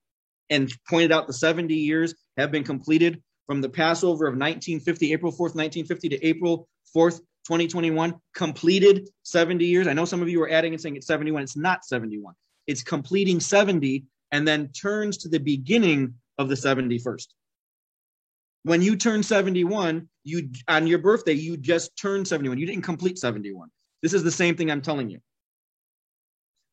And 0.49 0.73
pointed 0.89 1.11
out 1.11 1.27
the 1.27 1.33
70 1.33 1.73
years 1.75 2.15
have 2.37 2.51
been 2.51 2.63
completed 2.63 3.21
from 3.47 3.59
the 3.59 3.69
Passover 3.69 4.27
of 4.27 4.33
1950, 4.33 5.11
April 5.11 5.31
4th, 5.31 5.55
1950 5.55 6.09
to 6.09 6.25
April 6.25 6.69
4th, 6.95 7.19
2021, 7.45 8.15
completed 8.33 9.09
70 9.23 9.65
years. 9.65 9.87
I 9.87 9.93
know 9.93 10.05
some 10.05 10.21
of 10.21 10.29
you 10.29 10.41
are 10.43 10.49
adding 10.49 10.73
and 10.73 10.81
saying 10.81 10.95
it's 10.95 11.07
71. 11.07 11.43
It's 11.43 11.57
not 11.57 11.83
71. 11.85 12.33
It's 12.67 12.83
completing 12.83 13.41
70 13.41 14.05
and 14.31 14.47
then 14.47 14.69
turns 14.69 15.17
to 15.19 15.29
the 15.29 15.39
beginning 15.39 16.13
of 16.37 16.47
the 16.49 16.55
71st. 16.55 17.27
When 18.63 18.81
you 18.81 18.95
turn 18.97 19.23
71, 19.23 20.09
you 20.23 20.49
on 20.67 20.87
your 20.87 20.99
birthday, 20.99 21.33
you 21.33 21.57
just 21.57 21.97
turned 21.97 22.27
71. 22.27 22.57
You 22.57 22.65
didn't 22.65 22.83
complete 22.83 23.17
71. 23.17 23.69
This 24.01 24.13
is 24.13 24.24
the 24.24 24.32
same 24.32 24.56
thing 24.56 24.70
I'm 24.70 24.82
telling 24.82 25.10
you. 25.10 25.20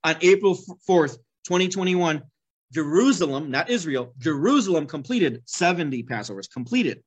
On 0.05 0.17
April 0.21 0.55
4th, 0.89 1.17
2021, 1.45 2.23
Jerusalem, 2.73 3.51
not 3.51 3.71
Israel, 3.71 4.13
Jerusalem 4.19 4.87
completed 4.87 5.43
70 5.47 6.03
Passovers, 6.05 6.51
completed. 6.51 7.03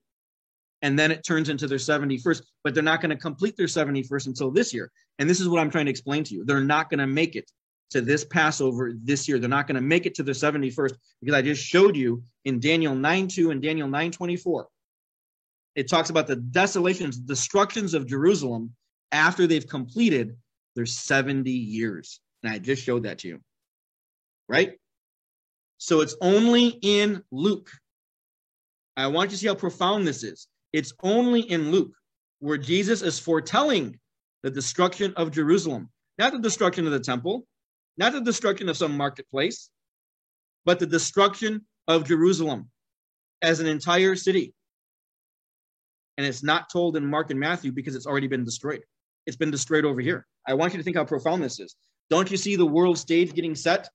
And 0.82 0.98
then 0.98 1.12
it 1.12 1.26
turns 1.26 1.50
into 1.50 1.68
their 1.68 1.78
71st 1.78 2.42
but 2.64 2.74
they're 2.74 2.84
not 2.84 3.02
going 3.02 3.10
to 3.10 3.18
complete 3.18 3.58
their 3.58 3.68
71st 3.68 4.28
until 4.28 4.52
this 4.52 4.74
year. 4.74 4.92
And 5.20 5.30
this 5.30 5.40
is 5.40 5.50
what 5.50 5.60
i'm 5.60 5.72
trying 5.72 5.86
to 5.86 5.92
explain 5.92 6.24
to 6.26 6.36
you. 6.36 6.46
They're 6.46 6.62
not 6.64 6.90
going 6.90 7.00
to 7.00 7.08
make 7.08 7.36
it 7.36 7.50
to 7.92 8.02
this 8.02 8.26
passover 8.26 8.94
this 9.04 9.28
year. 9.28 9.40
They're 9.40 9.50
not 9.50 9.68
going 9.68 9.76
to 9.76 9.82
make 9.82 10.06
it 10.06 10.16
to 10.16 10.24
the 10.24 10.34
71st 10.34 10.94
because 11.22 11.36
i 11.36 11.42
just 11.42 11.64
showed 11.64 11.96
you 11.96 12.24
in 12.46 12.60
daniel 12.60 12.96
9 12.96 13.28
2 13.28 13.52
and 13.52 13.62
daniel 13.62 13.88
9 13.88 14.12
24 14.12 14.68
it 15.76 15.88
talks 15.90 16.10
about 16.10 16.28
the 16.28 16.36
desolations 16.36 17.18
destructions 17.18 17.94
of 17.94 18.08
jerusalem 18.08 18.74
after 19.12 19.48
they've 19.48 19.68
completed 19.68 20.36
their 20.76 20.86
70 20.86 21.50
years 21.50 22.20
and 22.44 22.52
i 22.52 22.60
just 22.60 22.84
showed 22.84 23.04
that 23.04 23.20
to 23.20 23.28
you 23.28 23.40
right 24.48 24.78
so 25.78 26.02
it's 26.02 26.16
only 26.22 26.68
in 26.82 27.24
luke 27.32 27.72
I 28.98 29.06
want 29.06 29.30
you 29.30 29.36
to 29.36 29.38
see 29.38 29.48
how 29.48 29.56
profound 29.56 30.08
this 30.08 30.24
is. 30.24 30.48
It's 30.74 30.92
only 31.04 31.42
in 31.42 31.72
Luke 31.72 31.96
where 32.40 32.58
Jesus 32.58 33.04
is 33.04 33.20
foretelling 33.20 34.00
the 34.42 34.50
destruction 34.50 35.14
of 35.16 35.32
Jerusalem, 35.32 35.90
not 36.18 36.34
the 36.34 36.40
destruction 36.40 36.86
of 36.88 36.92
the 36.92 37.00
temple, 37.00 37.46
not 37.98 38.12
the 38.12 38.22
destruction 38.22 38.68
of 38.70 38.76
some 38.76 38.98
marketplace, 38.98 39.70
but 40.66 40.80
the 40.80 40.88
destruction 40.88 41.66
of 41.88 42.08
Jerusalem 42.08 42.70
as 43.44 43.60
an 43.60 43.68
entire 43.68 44.16
city. 44.16 44.54
And 46.18 46.26
it's 46.26 46.44
not 46.44 46.72
told 46.72 46.98
in 46.98 47.06
Mark 47.06 47.30
and 47.30 47.40
Matthew 47.40 47.72
because 47.72 47.96
it's 47.96 48.08
already 48.08 48.28
been 48.28 48.44
destroyed. 48.44 48.84
It's 49.28 49.38
been 49.38 49.52
destroyed 49.52 49.86
over 49.86 50.02
here. 50.02 50.26
I 50.48 50.56
want 50.56 50.74
you 50.74 50.78
to 50.78 50.84
think 50.84 50.96
how 50.96 51.06
profound 51.06 51.44
this 51.44 51.60
is. 51.60 51.76
Don't 52.10 52.32
you 52.32 52.38
see 52.38 52.56
the 52.56 52.66
world 52.66 52.98
stage 52.98 53.34
getting 53.34 53.54
set 53.54 53.90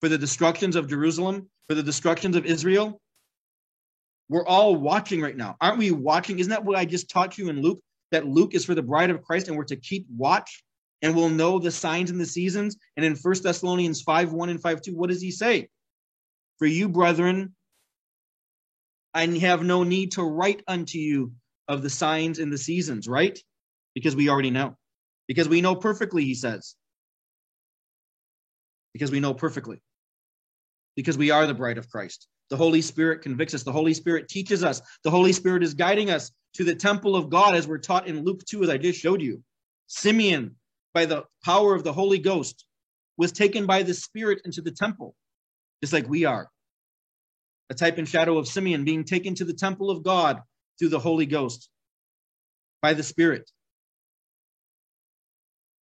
for 0.00 0.08
the 0.08 0.18
destructions 0.18 0.74
of 0.74 0.88
Jerusalem, 0.88 1.48
for 1.68 1.74
the 1.74 1.82
destructions 1.82 2.36
of 2.36 2.44
Israel, 2.44 3.00
we're 4.28 4.46
all 4.46 4.74
watching 4.74 5.20
right 5.20 5.36
now. 5.36 5.56
Aren't 5.60 5.78
we 5.78 5.90
watching? 5.92 6.38
Isn't 6.38 6.50
that 6.50 6.64
what 6.64 6.76
I 6.76 6.84
just 6.84 7.08
taught 7.08 7.38
you 7.38 7.48
in 7.48 7.60
Luke? 7.60 7.80
That 8.10 8.26
Luke 8.26 8.54
is 8.54 8.64
for 8.64 8.74
the 8.74 8.82
bride 8.82 9.10
of 9.10 9.22
Christ 9.22 9.48
and 9.48 9.56
we're 9.56 9.64
to 9.64 9.76
keep 9.76 10.06
watch 10.16 10.64
and 11.02 11.14
will 11.14 11.28
know 11.28 11.58
the 11.58 11.70
signs 11.70 12.10
and 12.10 12.20
the 12.20 12.26
seasons. 12.26 12.76
And 12.96 13.06
in 13.06 13.14
First 13.14 13.42
Thessalonians 13.42 14.02
5 14.02 14.32
1 14.32 14.48
and 14.48 14.60
5 14.60 14.82
2, 14.82 14.96
what 14.96 15.10
does 15.10 15.22
he 15.22 15.30
say? 15.30 15.68
For 16.58 16.66
you, 16.66 16.88
brethren, 16.88 17.54
I 19.14 19.26
have 19.26 19.62
no 19.62 19.84
need 19.84 20.12
to 20.12 20.22
write 20.22 20.62
unto 20.66 20.98
you 20.98 21.32
of 21.68 21.82
the 21.82 21.90
signs 21.90 22.38
and 22.38 22.52
the 22.52 22.58
seasons, 22.58 23.06
right? 23.06 23.38
Because 23.94 24.16
we 24.16 24.28
already 24.28 24.50
know. 24.50 24.76
Because 25.28 25.48
we 25.48 25.60
know 25.60 25.74
perfectly, 25.74 26.24
he 26.24 26.34
says. 26.34 26.74
Because 28.92 29.10
we 29.10 29.20
know 29.20 29.34
perfectly. 29.34 29.82
Because 30.96 31.16
we 31.16 31.30
are 31.30 31.46
the 31.46 31.54
bride 31.54 31.78
of 31.78 31.88
Christ. 31.88 32.28
The 32.50 32.56
Holy 32.56 32.82
Spirit 32.82 33.22
convicts 33.22 33.54
us. 33.54 33.62
The 33.62 33.72
Holy 33.72 33.94
Spirit 33.94 34.28
teaches 34.28 34.62
us. 34.62 34.82
The 35.04 35.10
Holy 35.10 35.32
Spirit 35.32 35.62
is 35.62 35.74
guiding 35.74 36.10
us 36.10 36.30
to 36.54 36.64
the 36.64 36.74
temple 36.74 37.16
of 37.16 37.30
God 37.30 37.54
as 37.54 37.66
we're 37.66 37.78
taught 37.78 38.06
in 38.06 38.24
Luke 38.24 38.44
2, 38.44 38.64
as 38.64 38.68
I 38.68 38.76
just 38.76 39.00
showed 39.00 39.22
you. 39.22 39.42
Simeon, 39.86 40.56
by 40.92 41.06
the 41.06 41.24
power 41.44 41.74
of 41.74 41.84
the 41.84 41.92
Holy 41.92 42.18
Ghost, 42.18 42.66
was 43.16 43.32
taken 43.32 43.66
by 43.66 43.82
the 43.82 43.94
Spirit 43.94 44.42
into 44.44 44.60
the 44.60 44.70
temple, 44.70 45.14
just 45.82 45.92
like 45.92 46.08
we 46.08 46.24
are. 46.24 46.48
A 47.70 47.74
type 47.74 47.96
and 47.96 48.08
shadow 48.08 48.36
of 48.36 48.48
Simeon 48.48 48.84
being 48.84 49.04
taken 49.04 49.34
to 49.36 49.44
the 49.44 49.54
temple 49.54 49.90
of 49.90 50.02
God 50.02 50.40
through 50.78 50.90
the 50.90 50.98
Holy 50.98 51.24
Ghost 51.24 51.70
by 52.82 52.92
the 52.92 53.02
Spirit. 53.02 53.50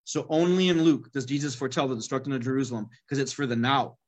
So 0.10 0.26
only 0.28 0.70
in 0.70 0.82
Luke 0.82 1.12
does 1.12 1.28
Jesus 1.28 1.54
foretell 1.54 1.88
the 1.88 1.96
destruction 1.96 2.34
of 2.34 2.42
Jerusalem 2.42 2.90
because 3.06 3.20
it's 3.20 3.32
for 3.32 3.46
the 3.46 3.56
now. 3.56 4.00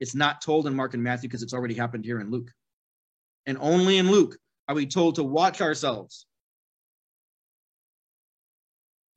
It's 0.00 0.16
not 0.16 0.40
told 0.40 0.66
in 0.66 0.74
Mark 0.74 0.94
and 0.94 1.04
Matthew 1.04 1.28
because 1.28 1.44
it's 1.44 1.54
already 1.54 1.74
happened 1.74 2.04
here 2.04 2.18
in 2.18 2.32
Luke. 2.32 2.50
And 3.46 3.56
only 3.60 3.98
in 3.98 4.10
Luke 4.10 4.36
are 4.66 4.74
we 4.74 4.86
told 4.86 5.14
to 5.14 5.22
watch 5.22 5.60
ourselves, 5.60 6.26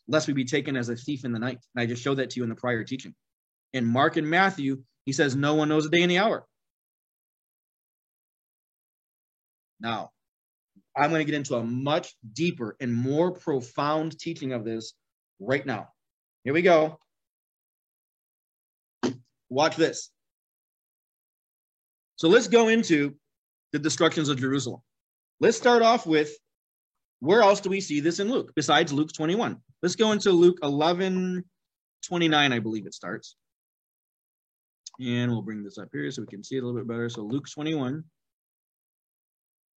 lest 0.07 0.27
we 0.27 0.33
be 0.33 0.45
taken 0.45 0.77
as 0.77 0.87
a 0.87 0.95
thief 0.95 1.25
in 1.25 1.31
the 1.31 1.39
night. 1.39 1.57
And 1.73 1.81
I 1.81 1.87
just 1.87 2.03
showed 2.03 2.19
that 2.19 2.29
to 2.29 2.39
you 2.39 2.43
in 2.43 2.49
the 2.49 2.55
prior 2.55 2.83
teaching. 2.83 3.15
In 3.73 3.83
Mark 3.83 4.15
and 4.15 4.29
Matthew, 4.29 4.83
he 5.07 5.13
says, 5.13 5.35
No 5.35 5.55
one 5.55 5.69
knows 5.69 5.85
the 5.85 5.89
day 5.89 6.03
and 6.03 6.11
the 6.11 6.19
hour. 6.19 6.45
Now, 9.79 10.11
I'm 10.95 11.09
going 11.09 11.25
to 11.25 11.31
get 11.31 11.35
into 11.35 11.55
a 11.55 11.63
much 11.63 12.13
deeper 12.33 12.75
and 12.79 12.93
more 12.93 13.31
profound 13.31 14.19
teaching 14.19 14.53
of 14.53 14.63
this 14.63 14.93
right 15.39 15.65
now. 15.65 15.87
Here 16.43 16.53
we 16.53 16.61
go. 16.61 16.99
Watch 19.49 19.75
this. 19.75 20.09
So 22.15 22.27
let's 22.27 22.47
go 22.47 22.67
into 22.67 23.15
the 23.71 23.79
destructions 23.79 24.29
of 24.29 24.39
Jerusalem. 24.39 24.81
Let's 25.39 25.57
start 25.57 25.81
off 25.81 26.05
with 26.05 26.31
where 27.19 27.41
else 27.41 27.61
do 27.61 27.69
we 27.69 27.81
see 27.81 27.99
this 27.99 28.19
in 28.19 28.29
Luke 28.29 28.51
besides 28.55 28.91
Luke 28.91 29.11
21? 29.13 29.57
Let's 29.81 29.95
go 29.95 30.11
into 30.11 30.31
Luke 30.31 30.59
11 30.63 31.43
29, 32.05 32.51
I 32.51 32.59
believe 32.59 32.85
it 32.85 32.93
starts. 32.93 33.37
And 34.99 35.31
we'll 35.31 35.41
bring 35.41 35.63
this 35.63 35.77
up 35.77 35.87
here 35.91 36.09
so 36.11 36.21
we 36.21 36.27
can 36.27 36.43
see 36.43 36.57
it 36.57 36.63
a 36.63 36.65
little 36.65 36.79
bit 36.79 36.87
better. 36.87 37.09
So 37.09 37.21
Luke 37.21 37.45
21. 37.49 38.03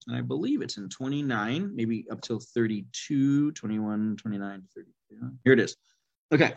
And 0.08 0.18
I 0.18 0.22
believe 0.22 0.62
it's 0.62 0.78
in 0.78 0.90
29, 0.90 1.72
maybe 1.76 2.06
up 2.12 2.22
till 2.22 2.40
32, 2.40 3.52
21, 3.52 4.18
29, 4.18 4.64
32. 4.76 5.32
Here 5.44 5.54
it 5.54 5.60
is. 5.60 5.76
Okay. 6.34 6.53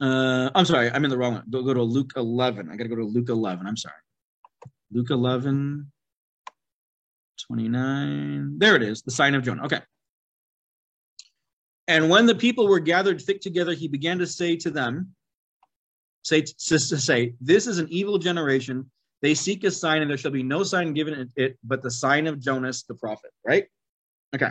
Uh, 0.00 0.50
I'm 0.54 0.66
sorry, 0.66 0.90
I'm 0.90 1.04
in 1.04 1.10
the 1.10 1.16
wrong 1.16 1.34
one. 1.34 1.44
Go, 1.48 1.62
go 1.62 1.72
to 1.72 1.82
Luke 1.82 2.12
11. 2.16 2.68
I 2.70 2.76
got 2.76 2.84
to 2.84 2.88
go 2.88 2.96
to 2.96 3.04
Luke 3.04 3.28
11. 3.28 3.66
I'm 3.66 3.76
sorry. 3.76 3.94
Luke 4.92 5.10
11, 5.10 5.90
29. 7.46 8.58
There 8.58 8.76
it 8.76 8.82
is, 8.82 9.02
the 9.02 9.10
sign 9.10 9.34
of 9.34 9.42
Jonah. 9.42 9.64
Okay. 9.64 9.80
And 11.88 12.10
when 12.10 12.26
the 12.26 12.34
people 12.34 12.68
were 12.68 12.80
gathered 12.80 13.20
thick 13.20 13.40
together, 13.40 13.72
he 13.72 13.88
began 13.88 14.18
to 14.18 14.26
say 14.26 14.56
to 14.56 14.70
them, 14.70 15.14
say 16.22 16.42
to, 16.42 16.78
say, 16.78 17.34
This 17.40 17.66
is 17.66 17.78
an 17.78 17.86
evil 17.90 18.18
generation. 18.18 18.90
They 19.22 19.34
seek 19.34 19.64
a 19.64 19.70
sign, 19.70 20.02
and 20.02 20.10
there 20.10 20.18
shall 20.18 20.30
be 20.30 20.42
no 20.42 20.62
sign 20.62 20.92
given 20.92 21.30
it 21.36 21.58
but 21.64 21.82
the 21.82 21.90
sign 21.90 22.26
of 22.26 22.40
Jonas 22.40 22.82
the 22.82 22.94
prophet. 22.94 23.30
Right? 23.44 23.66
Okay. 24.34 24.50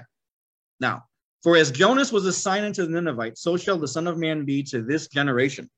Now, 0.80 1.06
for 1.44 1.58
as 1.58 1.72
Jonas 1.72 2.12
was 2.12 2.26
a 2.26 2.34
sign 2.34 2.64
unto 2.64 2.86
the 2.86 3.02
Ninevites, 3.02 3.42
so 3.42 3.58
shall 3.58 3.78
the 3.78 3.88
Son 3.88 4.08
of 4.08 4.18
Man 4.18 4.46
be 4.46 4.64
to 4.64 4.82
this 4.82 5.08
generation. 5.08 5.70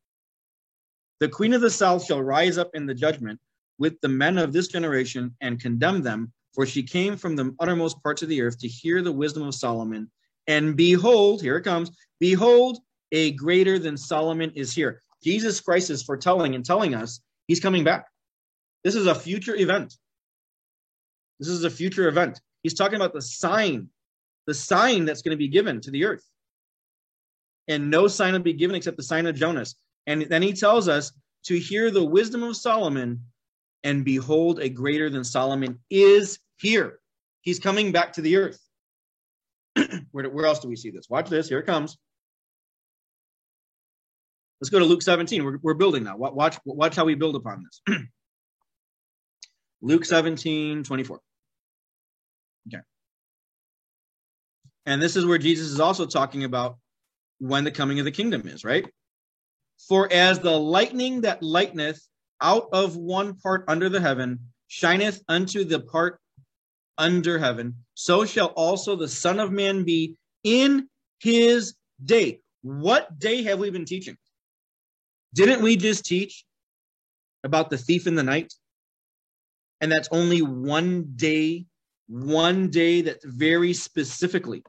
The 1.20 1.30
queen 1.30 1.54
of 1.54 1.62
the 1.62 1.70
south 1.70 2.06
shall 2.06 2.22
rise 2.22 2.58
up 2.58 2.70
in 2.74 2.86
the 2.86 2.94
judgment 2.94 3.40
with 3.80 4.00
the 4.02 4.08
men 4.08 4.38
of 4.38 4.54
this 4.54 4.68
generation 4.68 5.36
and 5.42 5.60
condemn 5.60 6.02
them, 6.02 6.32
for 6.54 6.66
she 6.66 6.84
came 6.84 7.18
from 7.18 7.36
the 7.36 7.56
uttermost 7.60 8.02
parts 8.04 8.22
of 8.22 8.30
the 8.30 8.42
earth 8.42 8.60
to 8.60 8.68
hear 8.68 9.02
the 9.02 9.12
wisdom 9.12 9.44
of 9.44 9.56
Solomon. 9.56 10.10
And 10.48 10.76
behold, 10.76 11.42
here 11.42 11.58
it 11.58 11.64
comes, 11.64 11.92
behold, 12.20 12.80
a 13.12 13.32
greater 13.32 13.80
than 13.80 13.98
Solomon 13.98 14.52
is 14.56 14.74
here. 14.74 15.02
Jesus 15.24 15.60
Christ 15.60 15.90
is 15.90 16.04
foretelling 16.04 16.56
and 16.56 16.64
telling 16.64 16.94
us 16.94 17.20
he's 17.48 17.60
coming 17.60 17.84
back. 17.84 18.06
This 18.84 18.96
is 18.96 19.08
a 19.08 19.16
future 19.16 19.56
event. 19.56 19.96
This 21.40 21.50
is 21.50 21.64
a 21.64 21.70
future 21.70 22.08
event. 22.08 22.42
He's 22.64 22.74
talking 22.74 22.96
about 22.96 23.14
the 23.14 23.22
sign, 23.22 23.90
the 24.48 24.54
sign 24.54 25.06
that's 25.06 25.22
going 25.22 25.32
to 25.32 25.38
be 25.38 25.50
given 25.50 25.82
to 25.82 25.92
the 25.92 26.06
earth. 26.06 26.26
And 27.68 27.92
no 27.92 28.08
sign 28.08 28.34
will 28.34 28.40
be 28.40 28.54
given 28.54 28.76
except 28.76 28.98
the 28.98 29.04
sign 29.04 29.28
of 29.28 29.36
Jonas. 29.36 29.76
And 30.08 30.24
then 30.24 30.42
he 30.42 30.54
tells 30.54 30.88
us 30.88 31.12
to 31.46 31.60
hear 31.60 31.92
the 31.92 32.04
wisdom 32.04 32.44
of 32.44 32.56
Solomon 32.56 33.22
and 33.84 34.04
behold, 34.04 34.60
a 34.60 34.70
greater 34.70 35.10
than 35.10 35.24
Solomon 35.24 35.80
is 35.90 36.40
here. 36.58 37.00
He's 37.42 37.60
coming 37.60 37.92
back 37.92 38.14
to 38.14 38.22
the 38.22 38.38
earth. 38.38 38.60
where, 40.12 40.30
where 40.30 40.46
else 40.46 40.60
do 40.60 40.68
we 40.68 40.76
see 40.76 40.90
this? 40.90 41.10
Watch 41.10 41.30
this. 41.30 41.48
Here 41.48 41.60
it 41.60 41.66
comes. 41.66 41.98
Let's 44.60 44.70
go 44.70 44.80
to 44.80 44.86
Luke 44.86 45.04
17. 45.04 45.44
We're, 45.44 45.60
we're 45.62 45.74
building 45.76 46.04
now. 46.04 46.18
Watch, 46.18 46.58
watch 46.66 46.96
how 46.96 47.06
we 47.06 47.16
build 47.16 47.36
upon 47.36 47.64
this. 47.64 47.98
Luke 49.82 50.04
17, 50.04 50.84
24. 50.84 51.20
Okay. 52.68 52.84
And 54.88 55.02
this 55.02 55.18
is 55.18 55.26
where 55.26 55.38
Jesus 55.38 55.68
is 55.68 55.82
also 55.82 56.06
talking 56.06 56.46
about 56.46 56.78
when 57.40 57.66
the 57.66 57.72
coming 57.72 58.00
of 58.00 58.06
the 58.06 58.12
kingdom 58.12 58.48
is, 58.48 58.64
right? 58.64 58.90
For 59.88 60.12
as 60.12 60.40
the 60.40 60.58
lightning 60.58 61.22
that 61.22 61.44
lighteneth 61.44 62.02
out 62.42 62.70
of 62.72 62.96
one 62.96 63.36
part 63.36 63.66
under 63.68 63.90
the 63.90 64.00
heaven 64.00 64.40
shineth 64.68 65.22
unto 65.28 65.66
the 65.66 65.82
part 65.82 66.20
under 66.98 67.38
heaven, 67.38 67.76
so 67.96 68.26
shall 68.26 68.48
also 68.48 68.96
the 68.96 69.10
Son 69.10 69.42
of 69.42 69.52
Man 69.52 69.84
be 69.84 70.16
in 70.46 70.88
his 71.20 71.76
day. 72.04 72.40
What 72.62 73.20
day 73.20 73.44
have 73.44 73.60
we 73.60 73.70
been 73.70 73.86
teaching? 73.86 74.18
Didn't 75.34 75.62
we 75.62 75.76
just 75.76 76.06
teach 76.06 76.46
about 77.44 77.70
the 77.70 77.78
thief 77.78 78.08
in 78.08 78.16
the 78.16 78.24
night? 78.24 78.54
And 79.82 79.92
that's 79.92 80.08
only 80.12 80.42
one 80.42 81.12
day, 81.18 81.66
one 82.08 82.70
day 82.70 83.02
that 83.02 83.22
very 83.24 83.74
specifically, 83.74 84.64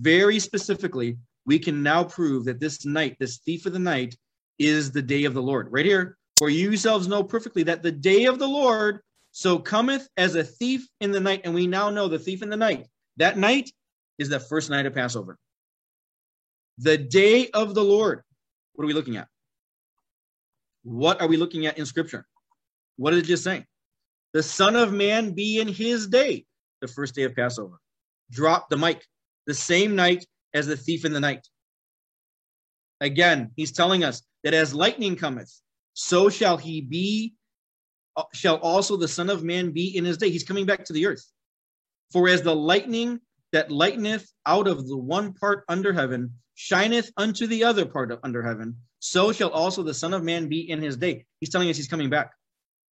very 0.00 0.38
specifically, 0.38 1.18
we 1.44 1.58
can 1.58 1.82
now 1.82 2.04
prove 2.04 2.44
that 2.44 2.60
this 2.60 2.84
night, 2.84 3.16
this 3.18 3.38
thief 3.38 3.66
of 3.66 3.72
the 3.72 3.78
night, 3.78 4.16
is 4.58 4.90
the 4.90 5.02
day 5.02 5.24
of 5.24 5.34
the 5.34 5.42
Lord. 5.42 5.68
Right 5.70 5.84
here, 5.84 6.16
for 6.38 6.48
you 6.48 6.68
yourselves 6.68 7.08
know 7.08 7.22
perfectly 7.22 7.62
that 7.64 7.82
the 7.82 7.92
day 7.92 8.26
of 8.26 8.38
the 8.38 8.46
Lord 8.46 9.00
so 9.32 9.58
cometh 9.58 10.08
as 10.16 10.34
a 10.34 10.44
thief 10.44 10.86
in 11.00 11.10
the 11.10 11.20
night. 11.20 11.40
And 11.44 11.54
we 11.54 11.66
now 11.66 11.90
know 11.90 12.06
the 12.06 12.18
thief 12.18 12.42
in 12.42 12.50
the 12.50 12.56
night. 12.56 12.86
That 13.16 13.38
night 13.38 13.70
is 14.18 14.28
the 14.28 14.38
first 14.38 14.70
night 14.70 14.86
of 14.86 14.94
Passover. 14.94 15.38
The 16.78 16.98
day 16.98 17.48
of 17.48 17.74
the 17.74 17.82
Lord. 17.82 18.22
What 18.74 18.84
are 18.84 18.86
we 18.86 18.94
looking 18.94 19.16
at? 19.16 19.28
What 20.84 21.20
are 21.20 21.28
we 21.28 21.36
looking 21.36 21.66
at 21.66 21.78
in 21.78 21.86
Scripture? 21.86 22.26
What 22.96 23.14
is 23.14 23.20
it 23.20 23.26
just 23.26 23.44
saying? 23.44 23.66
The 24.32 24.42
Son 24.42 24.76
of 24.76 24.92
Man 24.92 25.32
be 25.32 25.60
in 25.60 25.68
his 25.68 26.06
day, 26.08 26.44
the 26.80 26.88
first 26.88 27.14
day 27.14 27.22
of 27.22 27.34
Passover. 27.34 27.78
Drop 28.30 28.68
the 28.70 28.76
mic. 28.76 29.06
The 29.46 29.54
same 29.54 29.96
night 29.96 30.24
as 30.54 30.66
the 30.66 30.76
thief 30.76 31.04
in 31.04 31.12
the 31.12 31.20
night. 31.20 31.46
Again, 33.00 33.50
he's 33.56 33.72
telling 33.72 34.04
us 34.04 34.22
that 34.44 34.54
as 34.54 34.74
lightning 34.74 35.16
cometh, 35.16 35.52
so 35.94 36.28
shall 36.28 36.56
he 36.56 36.80
be, 36.80 37.34
uh, 38.16 38.24
shall 38.32 38.56
also 38.56 38.96
the 38.96 39.08
Son 39.08 39.28
of 39.28 39.42
Man 39.42 39.72
be 39.72 39.96
in 39.96 40.04
his 40.04 40.18
day. 40.18 40.30
He's 40.30 40.44
coming 40.44 40.66
back 40.66 40.84
to 40.84 40.92
the 40.92 41.06
earth. 41.06 41.24
For 42.12 42.28
as 42.28 42.42
the 42.42 42.54
lightning 42.54 43.20
that 43.52 43.70
lighteneth 43.70 44.30
out 44.46 44.68
of 44.68 44.86
the 44.86 44.96
one 44.96 45.32
part 45.34 45.64
under 45.68 45.92
heaven 45.92 46.32
shineth 46.54 47.10
unto 47.16 47.46
the 47.46 47.64
other 47.64 47.86
part 47.86 48.12
of 48.12 48.20
under 48.22 48.42
heaven, 48.42 48.76
so 49.00 49.32
shall 49.32 49.50
also 49.50 49.82
the 49.82 49.94
Son 49.94 50.14
of 50.14 50.22
Man 50.22 50.48
be 50.48 50.70
in 50.70 50.80
his 50.80 50.96
day. 50.96 51.24
He's 51.40 51.50
telling 51.50 51.68
us 51.68 51.76
he's 51.76 51.88
coming 51.88 52.10
back. 52.10 52.32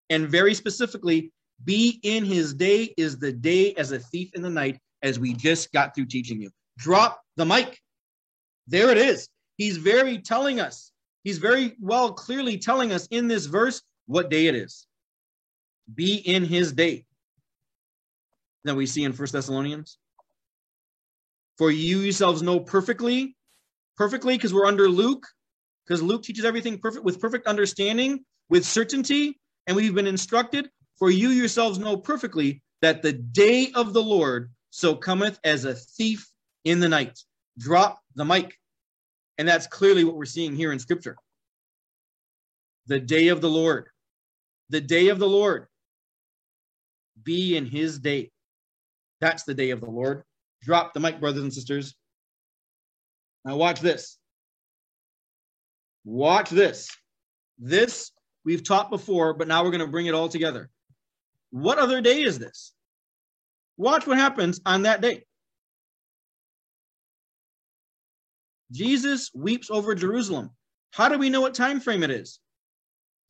And 0.08 0.28
very 0.28 0.54
specifically, 0.54 1.32
be 1.64 2.00
in 2.02 2.24
his 2.24 2.54
day 2.54 2.92
is 2.96 3.18
the 3.18 3.32
day 3.32 3.74
as 3.74 3.92
a 3.92 3.98
thief 3.98 4.34
in 4.34 4.42
the 4.42 4.50
night, 4.50 4.80
as 5.02 5.18
we 5.18 5.34
just 5.34 5.72
got 5.72 5.94
through 5.94 6.06
teaching 6.06 6.40
you. 6.40 6.50
Drop 6.78 7.20
the 7.36 7.44
mic. 7.44 7.78
There 8.66 8.90
it 8.90 8.98
is. 8.98 9.28
He's 9.56 9.76
very 9.76 10.18
telling 10.18 10.60
us 10.60 10.90
He's 11.22 11.38
very 11.38 11.76
well 11.80 12.12
clearly 12.12 12.58
telling 12.58 12.92
us 12.92 13.06
in 13.08 13.28
this 13.28 13.46
verse 13.46 13.82
what 14.06 14.30
day 14.30 14.46
it 14.46 14.54
is. 14.54 14.86
Be 15.92 16.14
in 16.16 16.44
his 16.44 16.72
day. 16.72 17.04
That 18.64 18.76
we 18.76 18.86
see 18.86 19.04
in 19.04 19.12
First 19.12 19.32
Thessalonians. 19.32 19.98
For 21.58 21.70
you 21.70 21.98
yourselves 21.98 22.42
know 22.42 22.60
perfectly, 22.60 23.36
perfectly 23.96 24.36
because 24.36 24.54
we're 24.54 24.66
under 24.66 24.88
Luke, 24.88 25.26
because 25.86 26.02
Luke 26.02 26.22
teaches 26.22 26.44
everything 26.44 26.78
perfect 26.78 27.04
with 27.04 27.20
perfect 27.20 27.46
understanding, 27.46 28.24
with 28.48 28.64
certainty, 28.64 29.38
and 29.66 29.76
we've 29.76 29.94
been 29.94 30.06
instructed, 30.06 30.70
for 30.98 31.10
you 31.10 31.28
yourselves 31.28 31.78
know 31.78 31.96
perfectly 31.96 32.62
that 32.80 33.02
the 33.02 33.12
day 33.12 33.70
of 33.74 33.92
the 33.92 34.02
Lord 34.02 34.50
so 34.70 34.94
cometh 34.94 35.38
as 35.44 35.64
a 35.64 35.74
thief 35.74 36.28
in 36.64 36.80
the 36.80 36.88
night. 36.88 37.18
Drop 37.58 38.00
the 38.14 38.24
mic. 38.24 38.56
And 39.38 39.48
that's 39.48 39.66
clearly 39.66 40.04
what 40.04 40.16
we're 40.16 40.24
seeing 40.24 40.54
here 40.54 40.72
in 40.72 40.78
scripture. 40.78 41.16
The 42.86 43.00
day 43.00 43.28
of 43.28 43.40
the 43.40 43.50
Lord. 43.50 43.88
The 44.68 44.80
day 44.80 45.08
of 45.08 45.18
the 45.18 45.28
Lord. 45.28 45.66
Be 47.22 47.56
in 47.56 47.66
his 47.66 47.98
day. 47.98 48.30
That's 49.20 49.44
the 49.44 49.54
day 49.54 49.70
of 49.70 49.80
the 49.80 49.90
Lord. 49.90 50.24
Drop 50.62 50.94
the 50.94 51.00
mic, 51.00 51.20
brothers 51.20 51.42
and 51.42 51.52
sisters. 51.52 51.94
Now, 53.44 53.56
watch 53.56 53.80
this. 53.80 54.18
Watch 56.04 56.50
this. 56.50 56.88
This 57.58 58.12
we've 58.44 58.64
taught 58.64 58.90
before, 58.90 59.34
but 59.34 59.48
now 59.48 59.62
we're 59.62 59.70
going 59.70 59.80
to 59.80 59.86
bring 59.86 60.06
it 60.06 60.14
all 60.14 60.28
together. 60.28 60.70
What 61.50 61.78
other 61.78 62.00
day 62.00 62.22
is 62.22 62.38
this? 62.38 62.72
Watch 63.80 64.06
what 64.06 64.18
happens 64.18 64.60
on 64.66 64.82
that 64.82 65.00
day. 65.00 65.24
Jesus 68.70 69.30
weeps 69.34 69.70
over 69.70 69.94
Jerusalem. 69.94 70.50
How 70.90 71.08
do 71.08 71.16
we 71.16 71.30
know 71.30 71.40
what 71.40 71.54
time 71.54 71.80
frame 71.80 72.02
it 72.02 72.10
is? 72.10 72.40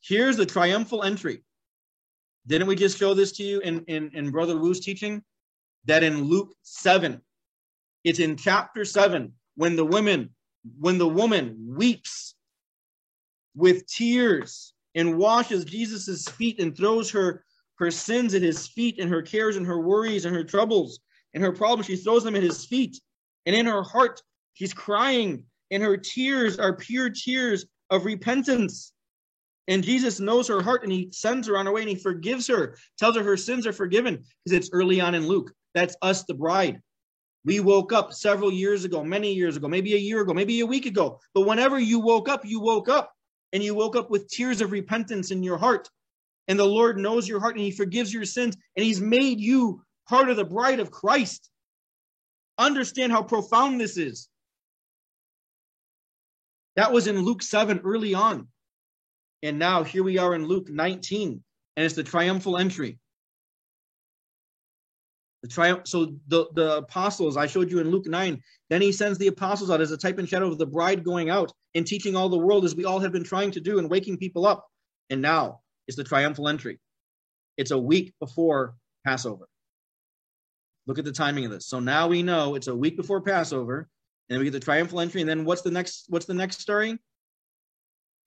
Here's 0.01 0.35
the 0.35 0.45
triumphal 0.45 1.03
entry. 1.03 1.45
Didn't 2.47 2.67
we 2.67 2.75
just 2.75 2.97
show 2.97 3.13
this 3.13 3.31
to 3.33 3.43
you 3.43 3.61
in, 3.61 3.85
in, 3.85 4.11
in 4.13 4.29
Brother 4.29 4.57
Wu's 4.57 4.81
teaching? 4.81 5.23
That 5.85 6.03
in 6.03 6.25
Luke 6.25 6.53
7, 6.63 7.21
it's 8.03 8.19
in 8.19 8.35
chapter 8.35 8.83
7, 8.83 9.31
when 9.55 9.77
the 9.77 9.85
women, 9.85 10.31
when 10.77 10.97
the 10.97 11.07
woman 11.07 11.55
weeps 11.65 12.35
with 13.55 13.87
tears 13.87 14.73
and 14.95 15.17
washes 15.17 15.63
Jesus's 15.63 16.27
feet 16.27 16.59
and 16.59 16.75
throws 16.75 17.09
her, 17.11 17.45
her 17.81 17.91
sins 17.91 18.35
at 18.35 18.43
his 18.43 18.67
feet 18.67 18.99
and 18.99 19.09
her 19.09 19.23
cares 19.23 19.57
and 19.57 19.65
her 19.65 19.81
worries 19.81 20.25
and 20.25 20.35
her 20.35 20.43
troubles 20.43 20.99
and 21.33 21.43
her 21.43 21.51
problems, 21.51 21.87
she 21.87 21.95
throws 21.95 22.23
them 22.23 22.35
at 22.35 22.43
his 22.43 22.63
feet. 22.63 23.01
And 23.47 23.55
in 23.55 23.65
her 23.65 23.81
heart, 23.81 24.21
she's 24.53 24.73
crying, 24.73 25.45
and 25.71 25.81
her 25.81 25.97
tears 25.97 26.59
are 26.59 26.75
pure 26.75 27.09
tears 27.09 27.65
of 27.89 28.05
repentance. 28.05 28.93
And 29.67 29.83
Jesus 29.83 30.19
knows 30.19 30.47
her 30.47 30.61
heart 30.61 30.83
and 30.83 30.91
he 30.91 31.09
sends 31.11 31.47
her 31.47 31.57
on 31.57 31.65
her 31.65 31.71
way 31.71 31.81
and 31.81 31.89
he 31.89 31.95
forgives 31.95 32.45
her, 32.47 32.77
tells 32.99 33.15
her 33.15 33.23
her 33.23 33.37
sins 33.37 33.65
are 33.65 33.73
forgiven 33.73 34.23
because 34.45 34.57
it's 34.57 34.69
early 34.73 35.01
on 35.01 35.15
in 35.15 35.27
Luke. 35.27 35.51
That's 35.73 35.95
us, 36.03 36.23
the 36.23 36.35
bride. 36.35 36.79
We 37.45 37.61
woke 37.61 37.93
up 37.93 38.13
several 38.13 38.51
years 38.51 38.85
ago, 38.85 39.03
many 39.03 39.33
years 39.33 39.57
ago, 39.57 39.67
maybe 39.67 39.95
a 39.95 39.97
year 39.97 40.21
ago, 40.21 40.35
maybe 40.35 40.59
a 40.59 40.65
week 40.67 40.85
ago. 40.85 41.19
But 41.33 41.47
whenever 41.47 41.79
you 41.79 41.99
woke 41.99 42.29
up, 42.29 42.45
you 42.45 42.59
woke 42.59 42.89
up 42.89 43.11
and 43.53 43.63
you 43.63 43.73
woke 43.73 43.95
up 43.95 44.11
with 44.11 44.29
tears 44.29 44.61
of 44.61 44.71
repentance 44.71 45.31
in 45.31 45.41
your 45.41 45.57
heart. 45.57 45.89
And 46.47 46.59
the 46.59 46.65
Lord 46.65 46.97
knows 46.97 47.27
your 47.27 47.39
heart 47.39 47.55
and 47.55 47.63
he 47.63 47.71
forgives 47.71 48.13
your 48.13 48.25
sins 48.25 48.57
and 48.75 48.85
he's 48.85 48.99
made 48.99 49.39
you 49.39 49.83
part 50.07 50.29
of 50.29 50.37
the 50.37 50.45
bride 50.45 50.79
of 50.79 50.91
Christ. 50.91 51.49
Understand 52.57 53.11
how 53.11 53.23
profound 53.23 53.79
this 53.79 53.97
is. 53.97 54.27
That 56.75 56.91
was 56.91 57.07
in 57.07 57.21
Luke 57.21 57.41
7 57.41 57.81
early 57.83 58.13
on. 58.13 58.47
And 59.43 59.57
now 59.57 59.83
here 59.83 60.03
we 60.03 60.17
are 60.17 60.35
in 60.35 60.45
Luke 60.45 60.69
19, 60.69 61.43
and 61.75 61.85
it's 61.85 61.95
the 61.95 62.03
triumphal 62.03 62.57
entry. 62.57 62.99
The 65.41 65.49
triumph. 65.49 65.87
So 65.87 66.13
the, 66.27 66.45
the 66.53 66.77
apostles 66.77 67.35
I 67.35 67.47
showed 67.47 67.71
you 67.71 67.79
in 67.79 67.89
Luke 67.89 68.05
9, 68.05 68.39
then 68.69 68.81
he 68.81 68.91
sends 68.91 69.17
the 69.17 69.27
apostles 69.27 69.71
out 69.71 69.81
as 69.81 69.91
a 69.91 69.97
type 69.97 70.19
and 70.19 70.29
shadow 70.29 70.47
of 70.47 70.59
the 70.59 70.67
bride 70.67 71.03
going 71.03 71.31
out 71.31 71.51
and 71.73 71.85
teaching 71.85 72.15
all 72.15 72.29
the 72.29 72.37
world 72.37 72.63
as 72.63 72.75
we 72.75 72.85
all 72.85 72.99
have 72.99 73.11
been 73.11 73.23
trying 73.23 73.51
to 73.51 73.59
do 73.59 73.79
and 73.79 73.89
waking 73.89 74.17
people 74.17 74.45
up. 74.45 74.67
And 75.09 75.21
now 75.21 75.60
is 75.87 75.95
the 75.95 76.03
triumphal 76.03 76.47
entry. 76.47 76.79
It's 77.57 77.71
a 77.71 77.77
week 77.77 78.13
before 78.19 78.75
Passover. 79.05 79.47
Look 80.87 80.99
at 80.99 81.05
the 81.05 81.11
timing 81.11 81.45
of 81.45 81.51
this. 81.51 81.67
So 81.67 81.79
now 81.79 82.07
we 82.07 82.23
know 82.23 82.55
it's 82.55 82.67
a 82.67 82.75
week 82.75 82.97
before 82.97 83.21
Passover, 83.21 83.87
and 84.29 84.39
we 84.39 84.45
get 84.45 84.53
the 84.53 84.59
triumphal 84.59 84.99
entry. 84.99 85.21
And 85.21 85.29
then 85.29 85.45
what's 85.45 85.61
the 85.61 85.71
next? 85.71 86.05
What's 86.09 86.25
the 86.25 86.33
next 86.33 86.61
story? 86.61 86.97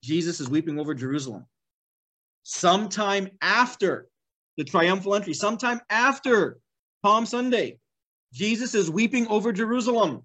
Jesus 0.02 0.40
is 0.40 0.48
weeping 0.48 0.78
over 0.78 0.94
Jerusalem. 0.94 1.46
Sometime 2.42 3.28
after 3.40 4.08
the 4.56 4.64
triumphal 4.64 5.14
entry, 5.14 5.34
sometime 5.34 5.80
after 5.88 6.58
Palm 7.02 7.26
Sunday, 7.26 7.78
Jesus 8.32 8.74
is 8.74 8.90
weeping 8.90 9.26
over 9.28 9.52
Jerusalem. 9.52 10.22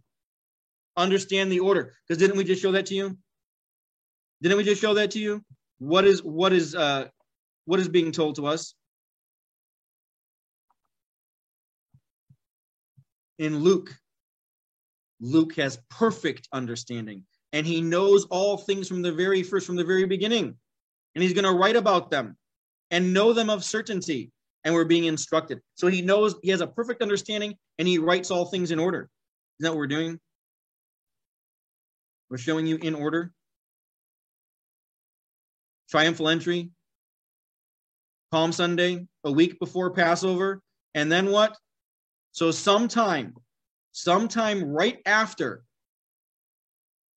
Understand 0.98 1.52
the 1.52 1.60
order. 1.60 1.94
Because 2.08 2.20
didn't 2.20 2.38
we 2.38 2.44
just 2.44 2.62
show 2.62 2.74
that 2.74 2.88
to 2.88 2.96
you? 2.96 3.18
Didn't 4.42 4.58
we 4.58 4.64
just 4.64 4.82
show 4.82 4.96
that 4.96 5.12
to 5.12 5.20
you? 5.20 5.44
What 5.80 6.06
is 6.06 6.24
what 6.24 6.52
is 6.52 6.76
uh 6.76 7.08
what 7.70 7.80
is 7.80 7.88
being 7.88 8.12
told 8.12 8.36
to 8.36 8.48
us? 8.48 8.74
In 13.38 13.60
Luke, 13.60 13.96
Luke 15.22 15.54
has 15.58 15.78
perfect 15.88 16.48
understanding 16.52 17.26
and 17.54 17.68
he 17.68 17.80
knows 17.80 18.26
all 18.32 18.58
things 18.58 18.88
from 18.88 19.04
the 19.04 19.12
very 19.12 19.44
first, 19.44 19.68
from 19.68 19.76
the 19.76 19.84
very 19.84 20.06
beginning. 20.06 20.56
And 21.14 21.24
he's 21.24 21.34
going 21.34 21.46
to 21.46 21.52
write 21.52 21.76
about 21.76 22.10
them 22.10 22.38
and 22.90 23.14
know 23.14 23.34
them 23.34 23.52
of 23.52 23.64
certainty. 23.64 24.32
And 24.64 24.74
we're 24.74 24.86
being 24.86 25.04
instructed. 25.04 25.62
So 25.76 25.86
he 25.86 26.02
knows 26.02 26.38
he 26.42 26.50
has 26.50 26.62
a 26.62 26.68
perfect 26.68 27.04
understanding 27.04 27.54
and 27.78 27.88
he 27.88 28.00
writes 28.00 28.32
all 28.32 28.46
things 28.46 28.72
in 28.72 28.80
order. 28.80 29.12
Isn't 29.60 29.66
that 29.66 29.72
what 29.74 29.78
we're 29.78 29.86
doing? 29.86 30.20
We're 32.32 32.40
showing 32.40 32.66
you 32.66 32.78
in 32.78 32.96
order. 32.96 33.32
Triumphal 35.92 36.30
entry, 36.30 36.72
Palm 38.32 38.52
Sunday, 38.52 39.08
a 39.24 39.32
week 39.32 39.60
before 39.60 39.92
Passover. 39.92 40.62
And 40.96 41.12
then 41.12 41.32
what? 41.32 41.58
So 42.32 42.52
sometime, 42.52 43.36
sometime 43.92 44.64
right 44.64 45.00
after 45.06 45.64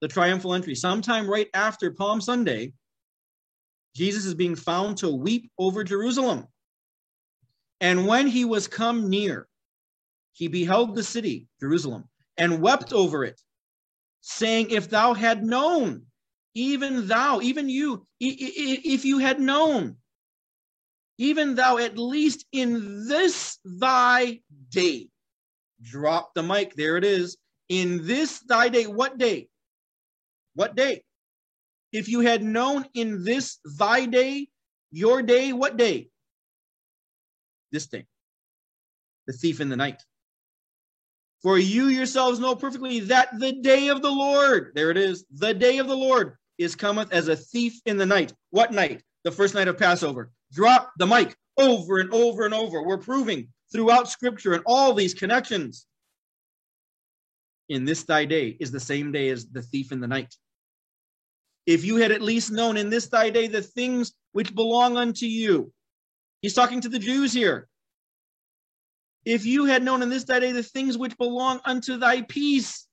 the 0.03 0.09
triumphal 0.09 0.53
entry. 0.53 0.75
Sometime 0.75 1.31
right 1.31 1.49
after 1.55 1.93
Palm 1.93 2.21
Sunday, 2.21 2.75
Jesus 3.95 4.27
is 4.27 4.35
being 4.35 4.57
found 4.57 4.99
to 4.99 5.09
weep 5.09 5.51
over 5.59 5.85
Jerusalem. 5.85 6.47
And 7.81 8.07
when 8.07 8.27
he 8.27 8.45
was 8.45 8.67
come 8.67 9.09
near, 9.09 9.47
he 10.33 10.49
beheld 10.49 10.95
the 10.95 11.05
city, 11.05 11.47
Jerusalem, 11.61 12.09
and 12.37 12.61
wept 12.61 12.93
over 12.93 13.25
it, 13.25 13.41
saying, 14.23 14.71
If 14.71 14.91
thou 14.91 15.15
had 15.15 15.45
known, 15.45 16.03
even 16.55 17.07
thou, 17.07 17.41
even 17.41 17.69
you, 17.69 18.07
if 18.19 19.05
you 19.05 19.19
had 19.19 19.41
known, 19.41 19.97
even 21.19 21.55
thou 21.55 21.79
at 21.79 21.99
least 21.99 22.47
in 22.53 23.07
this 23.07 23.59
thy 23.65 24.41
day, 24.71 25.09
drop 25.83 26.35
the 26.35 26.43
mic, 26.43 26.75
there 26.75 26.97
it 26.97 27.05
is. 27.05 27.37
In 27.69 28.07
this 28.07 28.41
thy 28.41 28.69
day, 28.69 28.87
what 28.87 29.19
day? 29.19 29.49
What 30.55 30.75
day? 30.75 31.05
If 31.93 32.09
you 32.09 32.21
had 32.21 32.43
known 32.43 32.87
in 32.95 33.25
this 33.25 33.59
thy 33.79 34.07
day, 34.07 34.49
your 34.91 35.23
day, 35.23 35.53
what 35.53 35.77
day? 35.77 36.09
This 37.71 37.87
day. 37.87 38.07
The 39.27 39.33
thief 39.33 39.61
in 39.61 39.69
the 39.69 39.77
night. 39.77 40.03
For 41.43 41.59
you 41.59 41.87
yourselves 41.87 42.39
know 42.39 42.55
perfectly 42.55 43.01
that 43.01 43.39
the 43.39 43.53
day 43.53 43.89
of 43.89 44.01
the 44.01 44.11
Lord, 44.11 44.73
there 44.75 44.91
it 44.91 44.97
is, 44.97 45.25
the 45.31 45.53
day 45.53 45.79
of 45.79 45.89
the 45.89 45.97
Lord 45.97 46.37
is 46.59 46.77
cometh 46.77 47.13
as 47.13 47.29
a 47.29 47.37
thief 47.37 47.81
in 47.85 47.97
the 47.97 48.07
night. 48.07 48.33
What 48.51 48.73
night? 48.73 49.03
The 49.25 49.33
first 49.33 49.55
night 49.55 49.69
of 49.69 49.79
Passover. 49.79 50.31
Drop 50.53 50.93
the 50.99 51.07
mic 51.07 51.35
over 51.57 51.99
and 51.99 52.13
over 52.13 52.45
and 52.45 52.55
over. 52.55 52.83
We're 52.83 52.99
proving 52.99 53.49
throughout 53.73 54.09
scripture 54.09 54.53
and 54.55 54.63
all 54.67 54.95
these 54.95 55.15
connections. 55.15 55.87
In 57.69 57.85
this 57.85 58.05
thy 58.05 58.25
day 58.27 58.57
is 58.61 58.71
the 58.71 58.81
same 58.81 59.13
day 59.13 59.31
as 59.31 59.47
the 59.47 59.63
thief 59.63 59.93
in 59.93 60.01
the 60.01 60.09
night 60.09 60.35
if 61.67 61.85
you 61.85 61.97
had 61.97 62.13
at 62.13 62.23
least 62.23 62.51
known 62.51 62.77
in 62.77 62.91
this 62.91 63.07
thy 63.07 63.31
day 63.31 63.47
the 63.47 63.63
things 63.63 64.13
which 64.33 64.55
belong 64.55 64.97
unto 64.97 65.27
you. 65.27 65.73
He's 66.41 66.55
talking 66.55 66.81
to 66.81 66.89
the 66.89 66.99
Jews 66.99 67.33
here. 67.33 67.69
If 69.25 69.47
you 69.47 69.67
had 69.67 69.85
known 69.85 70.03
in 70.03 70.09
this 70.09 70.25
thy 70.25 70.41
day 70.41 70.53
the 70.53 70.65
things 70.65 70.99
which 70.99 71.17
belong 71.17 71.61
unto 71.65 71.97
thy 71.97 72.23
peace, 72.23 72.89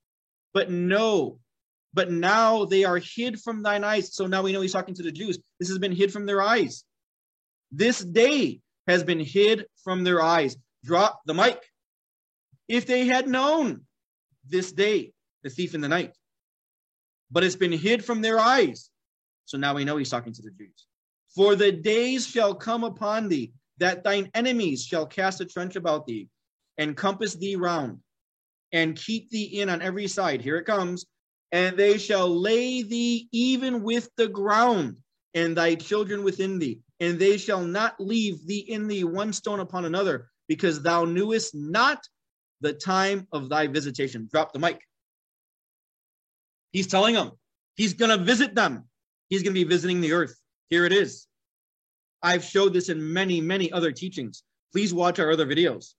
but 0.54 0.70
no, 0.70 1.40
but 1.94 2.12
now 2.12 2.66
they 2.66 2.84
are 2.84 2.98
hid 3.00 3.42
from 3.42 3.64
thine 3.64 3.84
eyes. 3.84 4.14
So 4.14 4.28
now 4.28 4.44
we 4.44 4.52
know 4.52 4.62
he's 4.62 4.74
talking 4.74 4.94
to 4.96 5.04
the 5.04 5.12
Jews. 5.12 5.40
This 5.60 5.70
has 5.70 5.80
been 5.80 5.92
hid 5.92 6.14
from 6.14 6.28
their 6.28 6.42
eyes. 6.42 6.84
This 7.72 8.00
day 8.00 8.62
has 8.88 9.04
been 9.04 9.20
hid 9.20 9.66
from 9.84 10.04
their 10.04 10.22
eyes. 10.22 10.58
Drop 10.84 11.22
the 11.26 11.34
mic. 11.34 11.62
If 12.68 12.86
they 12.86 13.06
had 13.06 13.28
known 13.28 13.82
this 14.48 14.72
day, 14.72 15.14
the 15.44 15.50
thief 15.50 15.76
in 15.76 15.82
the 15.82 15.88
night, 15.88 16.16
but 17.32 17.44
it's 17.44 17.56
been 17.56 17.72
hid 17.72 18.04
from 18.04 18.22
their 18.22 18.40
eyes. 18.40 18.90
So 19.46 19.58
now 19.58 19.76
we 19.76 19.86
know 19.86 19.98
he's 19.98 20.10
talking 20.10 20.34
to 20.34 20.42
the 20.42 20.52
Jews. 20.52 20.88
For 21.36 21.56
the 21.56 21.72
days 21.72 22.28
shall 22.28 22.56
come 22.56 22.84
upon 22.84 23.30
thee 23.30 23.54
that 23.78 24.04
thine 24.04 24.30
enemies 24.34 24.84
shall 24.84 25.06
cast 25.06 25.42
a 25.42 25.46
trench 25.46 25.76
about 25.76 26.06
thee 26.06 26.28
and 26.78 26.98
compass 26.98 27.36
thee 27.36 27.56
round 27.56 28.00
and 28.72 28.96
keep 28.96 29.30
thee 29.30 29.62
in 29.62 29.70
on 29.70 29.82
every 29.82 30.08
side. 30.08 30.42
Here 30.42 30.58
it 30.58 30.66
comes 30.66 31.06
and 31.52 31.78
they 31.78 31.98
shall 31.98 32.30
lay 32.30 32.84
thee 32.84 33.28
even 33.32 33.82
with 33.84 34.10
the 34.18 34.28
ground, 34.28 34.98
and 35.34 35.56
thy 35.56 35.76
children 35.76 36.24
within 36.24 36.60
thee, 36.60 36.80
and 37.00 37.18
they 37.18 37.38
shall 37.38 37.62
not 37.62 38.00
leave 38.00 38.46
thee 38.46 38.66
in 38.68 38.88
thee 38.88 39.04
one 39.04 39.34
stone 39.34 39.60
upon 39.60 39.86
another, 39.86 40.30
because 40.48 40.82
thou 40.82 41.06
knewest 41.06 41.56
not 41.56 42.04
the 42.62 42.74
time 42.74 43.28
of 43.32 43.50
thy 43.50 43.68
visitation. 43.68 44.28
Drop 44.32 44.52
the 44.52 44.60
mic. 44.60 44.82
He's 46.72 46.88
telling 46.88 47.16
them 47.16 47.32
he's 47.76 47.94
going 47.94 48.18
to 48.18 48.24
visit 48.24 48.54
them. 48.56 48.86
He's 49.30 49.44
going 49.44 49.54
to 49.54 49.64
be 49.64 49.70
visiting 49.70 50.02
the 50.02 50.14
earth. 50.14 50.36
Here 50.70 50.86
it 50.86 50.94
is. 50.94 51.28
I've 52.22 52.44
showed 52.44 52.74
this 52.74 52.90
in 52.90 53.14
many, 53.14 53.40
many 53.40 53.72
other 53.72 53.92
teachings. 53.92 54.44
Please 54.74 54.94
watch 54.94 55.20
our 55.20 55.32
other 55.32 55.46
videos. 55.46 55.94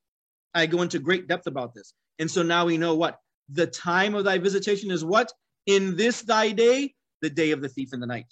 I 0.55 0.67
go 0.67 0.83
into 0.83 0.99
great 0.99 1.29
depth 1.29 1.47
about 1.47 1.75
this. 1.75 1.95
And 2.19 2.31
so 2.31 2.43
now 2.43 2.67
we 2.67 2.77
know 2.77 2.95
what? 2.95 3.19
The 3.49 3.67
time 3.67 4.15
of 4.15 4.25
thy 4.25 4.39
visitation 4.39 4.91
is 4.91 5.05
what? 5.05 5.33
In 5.67 5.97
this 5.97 6.23
thy 6.23 6.51
day, 6.51 6.95
the 7.23 7.31
day 7.31 7.53
of 7.53 7.63
the 7.63 7.69
thief 7.69 7.93
in 7.93 8.01
the 8.01 8.07
night. 8.07 8.27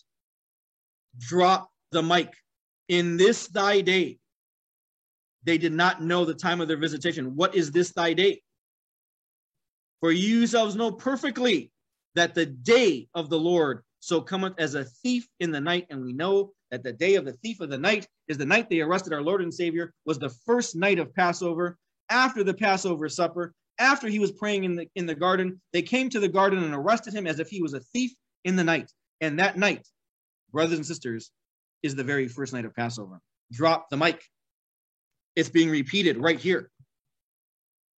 Drop 1.18 1.70
the 1.90 2.02
mic. 2.02 2.32
In 2.88 3.16
this 3.16 3.48
thy 3.48 3.80
day. 3.80 4.18
They 5.44 5.58
did 5.58 5.72
not 5.72 6.02
know 6.02 6.24
the 6.24 6.34
time 6.34 6.60
of 6.60 6.68
their 6.68 6.76
visitation. 6.76 7.36
What 7.36 7.54
is 7.54 7.70
this 7.70 7.92
thy 7.92 8.12
day? 8.12 8.42
For 10.00 10.12
you 10.12 10.38
yourselves 10.38 10.76
know 10.76 10.92
perfectly 10.92 11.70
that 12.14 12.34
the 12.34 12.46
day 12.46 13.08
of 13.14 13.30
the 13.30 13.38
Lord 13.38 13.82
so 14.00 14.20
cometh 14.20 14.54
as 14.58 14.74
a 14.74 14.84
thief 14.84 15.26
in 15.40 15.50
the 15.50 15.60
night. 15.60 15.86
And 15.90 16.04
we 16.04 16.12
know 16.12 16.52
that 16.70 16.82
the 16.82 16.92
day 16.92 17.14
of 17.14 17.24
the 17.24 17.32
thief 17.32 17.60
of 17.60 17.70
the 17.70 17.78
night 17.78 18.06
is 18.28 18.38
the 18.38 18.46
night 18.46 18.68
they 18.68 18.80
arrested 18.80 19.12
our 19.12 19.22
Lord 19.22 19.42
and 19.42 19.52
Savior, 19.52 19.92
was 20.04 20.18
the 20.18 20.30
first 20.30 20.76
night 20.76 20.98
of 20.98 21.14
Passover, 21.14 21.78
after 22.10 22.44
the 22.44 22.54
Passover 22.54 23.08
supper, 23.08 23.54
after 23.78 24.08
he 24.08 24.18
was 24.18 24.32
praying 24.32 24.64
in 24.64 24.74
the 24.74 24.88
in 24.94 25.06
the 25.06 25.14
garden. 25.14 25.60
They 25.72 25.82
came 25.82 26.08
to 26.10 26.20
the 26.20 26.28
garden 26.28 26.62
and 26.62 26.74
arrested 26.74 27.14
him 27.14 27.26
as 27.26 27.38
if 27.38 27.48
he 27.48 27.62
was 27.62 27.74
a 27.74 27.80
thief 27.80 28.12
in 28.44 28.56
the 28.56 28.64
night. 28.64 28.90
And 29.20 29.38
that 29.38 29.56
night, 29.56 29.86
brothers 30.52 30.78
and 30.78 30.86
sisters, 30.86 31.30
is 31.82 31.94
the 31.94 32.04
very 32.04 32.28
first 32.28 32.52
night 32.52 32.64
of 32.64 32.74
Passover. 32.74 33.20
Drop 33.52 33.88
the 33.90 33.96
mic. 33.96 34.22
It's 35.36 35.48
being 35.48 35.70
repeated 35.70 36.16
right 36.16 36.38
here. 36.38 36.70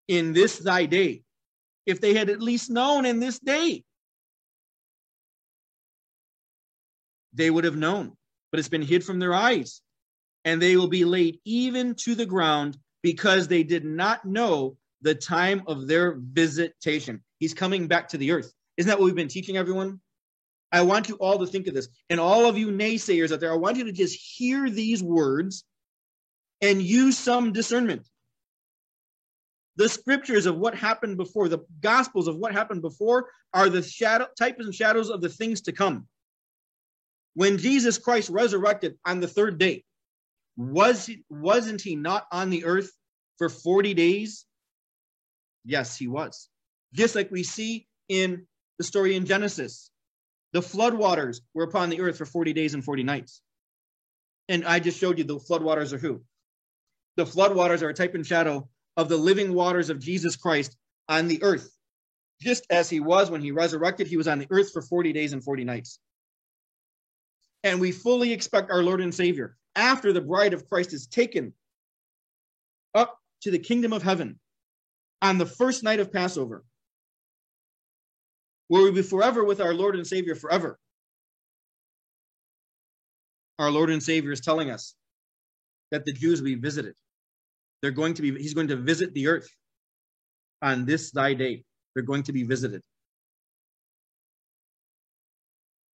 In 0.08 0.32
this 0.32 0.58
thy 0.58 0.86
day. 0.86 1.22
If 1.86 2.00
they 2.00 2.14
had 2.14 2.28
at 2.28 2.42
least 2.42 2.70
known 2.70 3.06
in 3.06 3.20
this 3.20 3.38
day, 3.38 3.84
they 7.32 7.50
would 7.50 7.64
have 7.64 7.76
known, 7.76 8.16
but 8.52 8.60
it's 8.60 8.68
been 8.68 8.82
hid 8.82 9.02
from 9.02 9.18
their 9.18 9.34
eyes. 9.34 9.80
And 10.44 10.60
they 10.60 10.76
will 10.76 10.88
be 10.88 11.04
laid 11.04 11.38
even 11.44 11.94
to 11.96 12.14
the 12.14 12.26
ground 12.26 12.76
because 13.02 13.48
they 13.48 13.62
did 13.62 13.84
not 13.84 14.24
know 14.24 14.76
the 15.02 15.14
time 15.14 15.62
of 15.66 15.86
their 15.86 16.16
visitation. 16.18 17.22
He's 17.38 17.54
coming 17.54 17.88
back 17.88 18.08
to 18.08 18.18
the 18.18 18.32
earth. 18.32 18.52
Isn't 18.76 18.88
that 18.88 18.98
what 18.98 19.06
we've 19.06 19.14
been 19.14 19.28
teaching 19.28 19.56
everyone? 19.56 20.00
I 20.72 20.82
want 20.82 21.08
you 21.08 21.16
all 21.16 21.38
to 21.38 21.46
think 21.46 21.66
of 21.66 21.74
this. 21.74 21.88
And 22.08 22.20
all 22.20 22.46
of 22.46 22.56
you 22.56 22.68
naysayers 22.68 23.32
out 23.32 23.40
there, 23.40 23.52
I 23.52 23.56
want 23.56 23.76
you 23.76 23.84
to 23.84 23.92
just 23.92 24.18
hear 24.36 24.70
these 24.70 25.02
words 25.02 25.64
and 26.60 26.80
use 26.80 27.18
some 27.18 27.52
discernment. 27.52 28.06
The 29.76 29.88
scriptures 29.88 30.46
of 30.46 30.58
what 30.58 30.74
happened 30.74 31.16
before, 31.16 31.48
the 31.48 31.64
gospels 31.80 32.28
of 32.28 32.36
what 32.36 32.52
happened 32.52 32.82
before, 32.82 33.28
are 33.54 33.68
the 33.68 33.82
shadow 33.82 34.26
types 34.38 34.64
and 34.64 34.74
shadows 34.74 35.10
of 35.10 35.20
the 35.20 35.28
things 35.28 35.62
to 35.62 35.72
come 35.72 36.06
when 37.34 37.58
Jesus 37.58 37.98
Christ 37.98 38.30
resurrected 38.30 38.98
on 39.04 39.20
the 39.20 39.28
third 39.28 39.58
day, 39.58 39.84
was 40.56 41.06
he, 41.06 41.24
wasn't 41.30 41.80
he 41.80 41.96
not 41.96 42.26
on 42.32 42.50
the 42.50 42.64
earth 42.64 42.90
for 43.38 43.48
40 43.48 43.94
days? 43.94 44.44
Yes, 45.64 45.96
he 45.96 46.08
was. 46.08 46.48
Just 46.92 47.14
like 47.14 47.30
we 47.30 47.42
see 47.42 47.86
in 48.08 48.46
the 48.78 48.84
story 48.84 49.14
in 49.14 49.26
Genesis, 49.26 49.89
the 50.52 50.60
floodwaters 50.60 51.40
were 51.54 51.64
upon 51.64 51.90
the 51.90 52.00
earth 52.00 52.18
for 52.18 52.26
40 52.26 52.52
days 52.52 52.74
and 52.74 52.84
40 52.84 53.02
nights. 53.02 53.40
And 54.48 54.64
I 54.64 54.80
just 54.80 54.98
showed 54.98 55.18
you 55.18 55.24
the 55.24 55.36
floodwaters 55.36 55.92
are 55.92 55.98
who? 55.98 56.22
The 57.16 57.24
floodwaters 57.24 57.82
are 57.82 57.90
a 57.90 57.94
type 57.94 58.14
and 58.14 58.26
shadow 58.26 58.68
of 58.96 59.08
the 59.08 59.16
living 59.16 59.52
waters 59.54 59.90
of 59.90 60.00
Jesus 60.00 60.36
Christ 60.36 60.76
on 61.08 61.28
the 61.28 61.42
earth. 61.42 61.70
Just 62.40 62.64
as 62.70 62.88
he 62.90 63.00
was 63.00 63.30
when 63.30 63.42
he 63.42 63.52
resurrected, 63.52 64.06
he 64.06 64.16
was 64.16 64.28
on 64.28 64.38
the 64.38 64.46
earth 64.50 64.72
for 64.72 64.82
40 64.82 65.12
days 65.12 65.32
and 65.32 65.44
40 65.44 65.64
nights. 65.64 65.98
And 67.62 67.80
we 67.80 67.92
fully 67.92 68.32
expect 68.32 68.70
our 68.70 68.82
Lord 68.82 69.00
and 69.00 69.14
Savior, 69.14 69.56
after 69.76 70.12
the 70.12 70.20
bride 70.20 70.54
of 70.54 70.68
Christ 70.68 70.92
is 70.92 71.06
taken 71.06 71.52
up 72.94 73.18
to 73.42 73.50
the 73.50 73.58
kingdom 73.58 73.92
of 73.92 74.02
heaven 74.02 74.40
on 75.22 75.38
the 75.38 75.46
first 75.46 75.82
night 75.82 76.00
of 76.00 76.12
Passover, 76.12 76.64
where 78.70 78.84
we 78.84 78.92
be 78.92 79.02
forever 79.02 79.42
with 79.42 79.60
our 79.60 79.74
Lord 79.74 79.96
and 79.96 80.06
Savior 80.06 80.36
forever. 80.36 80.78
Our 83.58 83.68
Lord 83.68 83.90
and 83.90 84.00
Savior 84.00 84.30
is 84.30 84.40
telling 84.40 84.70
us 84.70 84.94
that 85.90 86.04
the 86.04 86.12
Jews 86.12 86.40
will 86.40 86.50
be 86.50 86.54
visited. 86.54 86.94
They're 87.82 87.90
going 87.90 88.14
to 88.14 88.22
be, 88.22 88.30
he's 88.40 88.54
going 88.54 88.68
to 88.68 88.76
visit 88.76 89.12
the 89.12 89.26
earth 89.26 89.48
on 90.62 90.86
this 90.86 91.10
thy 91.10 91.34
day. 91.34 91.64
They're 91.94 92.04
going 92.04 92.22
to 92.22 92.32
be 92.32 92.44
visited 92.44 92.82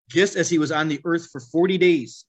just 0.08 0.34
as 0.34 0.50
he 0.50 0.58
was 0.58 0.72
on 0.72 0.88
the 0.88 1.00
earth 1.04 1.28
for 1.30 1.40
40 1.40 1.78
days 1.78 2.24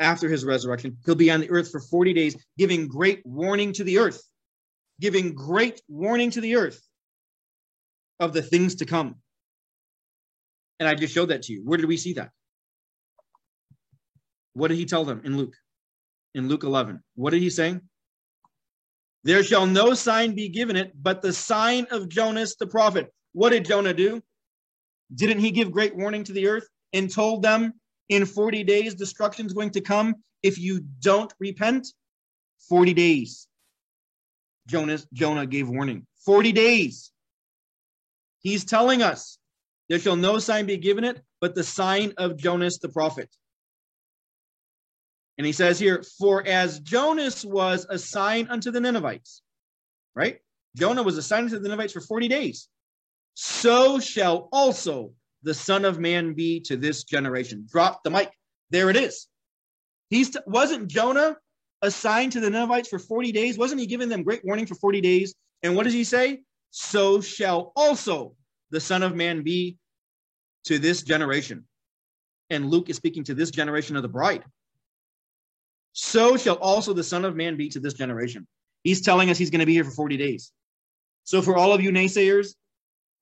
after 0.00 0.30
his 0.30 0.42
resurrection. 0.42 0.96
He'll 1.04 1.16
be 1.16 1.30
on 1.30 1.40
the 1.40 1.50
earth 1.50 1.70
for 1.70 1.80
40 1.80 2.14
days, 2.14 2.34
giving 2.56 2.88
great 2.88 3.20
warning 3.26 3.74
to 3.74 3.84
the 3.84 3.98
earth, 3.98 4.22
giving 5.02 5.34
great 5.34 5.82
warning 5.86 6.30
to 6.30 6.40
the 6.40 6.56
earth 6.56 6.85
of 8.20 8.32
the 8.32 8.42
things 8.42 8.76
to 8.76 8.86
come. 8.86 9.16
And 10.78 10.88
I 10.88 10.94
just 10.94 11.14
showed 11.14 11.30
that 11.30 11.42
to 11.42 11.52
you. 11.52 11.62
Where 11.64 11.76
did 11.76 11.86
we 11.86 11.96
see 11.96 12.14
that? 12.14 12.30
What 14.54 14.68
did 14.68 14.76
he 14.76 14.86
tell 14.86 15.04
them 15.04 15.22
in 15.24 15.36
Luke? 15.36 15.54
In 16.34 16.48
Luke 16.48 16.64
11. 16.64 17.02
What 17.14 17.30
did 17.30 17.42
he 17.42 17.50
say? 17.50 17.80
There 19.24 19.42
shall 19.42 19.66
no 19.66 19.94
sign 19.94 20.34
be 20.34 20.48
given 20.48 20.76
it, 20.76 20.92
but 21.02 21.20
the 21.20 21.32
sign 21.32 21.86
of 21.90 22.08
Jonas 22.08 22.56
the 22.56 22.66
prophet. 22.66 23.12
What 23.32 23.50
did 23.50 23.64
Jonah 23.64 23.92
do? 23.92 24.22
Didn't 25.14 25.40
he 25.40 25.50
give 25.50 25.72
great 25.72 25.96
warning 25.96 26.24
to 26.24 26.32
the 26.32 26.46
earth 26.46 26.68
and 26.92 27.12
told 27.12 27.42
them 27.42 27.74
in 28.08 28.24
40 28.24 28.64
days 28.64 28.94
destruction 28.94 29.46
is 29.46 29.52
going 29.52 29.70
to 29.70 29.80
come 29.80 30.14
if 30.42 30.58
you 30.58 30.80
don't 31.00 31.32
repent? 31.38 31.88
40 32.68 32.94
days. 32.94 33.48
Jonas, 34.66 35.06
Jonah 35.12 35.46
gave 35.46 35.68
warning. 35.68 36.06
40 36.24 36.52
days. 36.52 37.12
He's 38.46 38.64
telling 38.64 39.02
us 39.02 39.38
there 39.88 39.98
shall 39.98 40.16
no 40.16 40.38
sign 40.38 40.66
be 40.66 40.76
given 40.76 41.02
it, 41.02 41.20
but 41.40 41.54
the 41.54 41.64
sign 41.64 42.12
of 42.16 42.36
Jonas 42.36 42.78
the 42.78 42.88
prophet. 42.88 43.28
And 45.36 45.46
he 45.46 45.52
says 45.52 45.78
here, 45.78 46.04
for 46.18 46.46
as 46.46 46.78
Jonas 46.80 47.44
was 47.44 47.86
a 47.90 47.98
sign 47.98 48.46
unto 48.48 48.70
the 48.70 48.80
Ninevites, 48.80 49.42
right? 50.14 50.38
Jonah 50.76 51.02
was 51.02 51.18
a 51.18 51.22
sign 51.22 51.44
unto 51.44 51.58
the 51.58 51.68
Ninevites 51.68 51.92
for 51.92 52.00
40 52.00 52.28
days 52.28 52.68
so 53.36 53.98
shall 53.98 54.48
also 54.50 55.12
the 55.42 55.52
Son 55.52 55.84
of 55.84 55.98
Man 55.98 56.32
be 56.32 56.58
to 56.60 56.76
this 56.76 57.04
generation. 57.04 57.66
Drop 57.70 58.02
the 58.02 58.10
mic. 58.10 58.30
There 58.70 58.88
it 58.90 58.96
is. 58.96 59.26
He's 60.08 60.30
t- 60.30 60.38
wasn't 60.46 60.88
Jonah 60.88 61.36
assigned 61.82 62.32
to 62.32 62.40
the 62.40 62.48
Ninevites 62.48 62.88
for 62.88 62.98
40 62.98 63.32
days? 63.32 63.58
Wasn't 63.58 63.78
he 63.78 63.86
giving 63.86 64.08
them 64.08 64.22
great 64.22 64.42
warning 64.42 64.66
for 64.66 64.74
40 64.74 65.02
days? 65.02 65.34
And 65.62 65.76
what 65.76 65.84
does 65.84 65.92
he 65.92 66.04
say? 66.04 66.40
So 66.78 67.22
shall 67.22 67.72
also 67.74 68.34
the 68.70 68.80
Son 68.80 69.02
of 69.02 69.16
Man 69.16 69.42
be 69.42 69.78
to 70.64 70.78
this 70.78 71.02
generation. 71.02 71.64
And 72.50 72.68
Luke 72.68 72.90
is 72.90 72.96
speaking 72.96 73.24
to 73.24 73.34
this 73.34 73.50
generation 73.50 73.96
of 73.96 74.02
the 74.02 74.10
bride. 74.10 74.44
So 75.94 76.36
shall 76.36 76.56
also 76.56 76.92
the 76.92 77.02
Son 77.02 77.24
of 77.24 77.34
Man 77.34 77.56
be 77.56 77.70
to 77.70 77.80
this 77.80 77.94
generation. 77.94 78.46
He's 78.84 79.00
telling 79.00 79.30
us 79.30 79.38
he's 79.38 79.48
going 79.48 79.60
to 79.60 79.66
be 79.66 79.72
here 79.72 79.84
for 79.84 79.90
40 79.90 80.18
days. 80.18 80.52
So, 81.24 81.40
for 81.40 81.56
all 81.56 81.72
of 81.72 81.80
you 81.80 81.90
naysayers, 81.90 82.54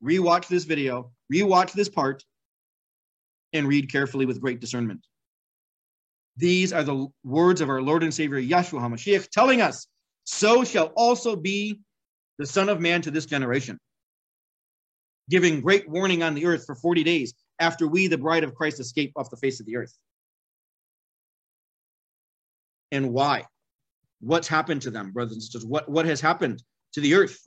rewatch 0.02 0.48
this 0.48 0.64
video, 0.64 1.12
rewatch 1.32 1.74
this 1.74 1.88
part, 1.88 2.24
and 3.52 3.68
read 3.68 3.90
carefully 3.90 4.26
with 4.26 4.40
great 4.40 4.58
discernment. 4.58 5.06
These 6.36 6.72
are 6.72 6.82
the 6.82 7.06
words 7.22 7.60
of 7.60 7.70
our 7.70 7.80
Lord 7.80 8.02
and 8.02 8.12
Savior 8.12 8.42
Yeshua 8.42 8.80
HaMashiach 8.80 9.28
telling 9.28 9.60
us, 9.60 9.86
so 10.24 10.64
shall 10.64 10.86
also 10.96 11.36
be 11.36 11.78
the 12.38 12.46
Son 12.46 12.68
of 12.68 12.80
Man 12.80 13.02
to 13.02 13.10
this 13.10 13.26
generation, 13.26 13.78
giving 15.30 15.60
great 15.60 15.88
warning 15.88 16.22
on 16.22 16.34
the 16.34 16.46
earth 16.46 16.64
for 16.66 16.74
40 16.74 17.04
days 17.04 17.34
after 17.58 17.86
we, 17.86 18.08
the 18.08 18.18
bride 18.18 18.44
of 18.44 18.54
Christ, 18.54 18.80
escape 18.80 19.12
off 19.16 19.30
the 19.30 19.36
face 19.36 19.60
of 19.60 19.66
the 19.66 19.76
earth. 19.76 19.96
And 22.90 23.12
why? 23.12 23.44
What's 24.20 24.48
happened 24.48 24.82
to 24.82 24.90
them, 24.90 25.12
brothers 25.12 25.34
and 25.34 25.42
sisters? 25.42 25.64
What, 25.64 25.88
what 25.88 26.06
has 26.06 26.20
happened 26.20 26.62
to 26.94 27.00
the 27.00 27.14
earth? 27.14 27.38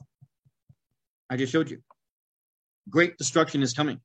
I 1.30 1.36
just 1.36 1.52
showed 1.52 1.70
you 1.70 1.80
great 2.88 3.18
destruction 3.18 3.62
is 3.62 3.72
coming. 3.72 4.00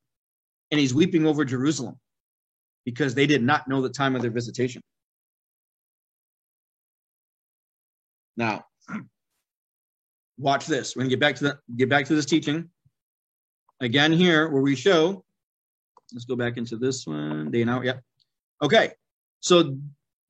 And 0.72 0.80
he's 0.80 0.94
weeping 0.94 1.26
over 1.26 1.46
Jerusalem 1.46 2.00
because 2.86 3.16
they 3.16 3.28
did 3.28 3.44
not 3.44 3.68
know 3.68 3.82
the 3.82 3.90
time 3.90 4.16
of 4.16 4.22
their 4.22 4.32
visitation. 4.32 4.82
Now, 8.36 8.66
watch 10.38 10.66
this. 10.66 10.96
We're 10.96 11.02
gonna 11.02 11.10
get 11.10 11.20
back 11.20 11.36
to 11.36 11.44
the 11.44 11.60
get 11.76 11.90
back 11.90 12.06
to 12.06 12.16
this 12.16 12.26
teaching. 12.26 12.70
again 13.80 14.12
here 14.12 14.50
where 14.50 14.62
we 14.62 14.76
show, 14.76 15.26
let's 16.14 16.26
go 16.26 16.36
back 16.36 16.58
into 16.58 16.78
this 16.78 17.06
one, 17.06 17.52
day 17.52 17.62
and 17.62 17.70
hour. 17.70 17.84
Yep. 17.84 18.02
Okay. 18.62 18.92
So 19.42 19.78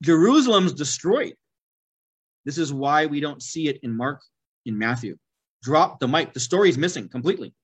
Jerusalem's 0.02 0.72
destroyed. 0.72 1.34
This 2.44 2.58
is 2.58 2.72
why 2.72 3.06
we 3.06 3.20
don't 3.20 3.42
see 3.42 3.68
it 3.68 3.78
in 3.82 3.96
Mark, 3.96 4.20
in 4.66 4.76
Matthew. 4.76 5.16
Drop 5.62 5.98
the 5.98 6.08
mic. 6.08 6.34
The 6.34 6.40
story 6.40 6.68
is 6.68 6.76
missing 6.76 7.08
completely. 7.08 7.54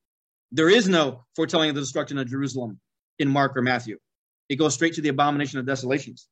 There 0.53 0.71
is 0.71 0.89
no 0.89 1.25
foretelling 1.37 1.69
of 1.69 1.75
the 1.75 1.83
destruction 1.83 2.19
of 2.19 2.29
Jerusalem 2.29 2.81
in 3.19 3.29
Mark 3.29 3.57
or 3.57 3.63
Matthew. 3.63 3.99
It 4.49 4.57
goes 4.57 4.75
straight 4.75 4.95
to 4.95 5.03
the 5.03 5.11
abomination 5.11 5.59
of 5.59 5.67
desolations. 5.67 6.29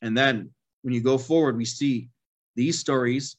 And 0.00 0.16
then 0.16 0.53
when 0.84 0.92
you 0.92 1.00
go 1.00 1.16
forward, 1.16 1.56
we 1.56 1.64
see 1.64 2.10
these 2.56 2.78
stories. 2.78 3.36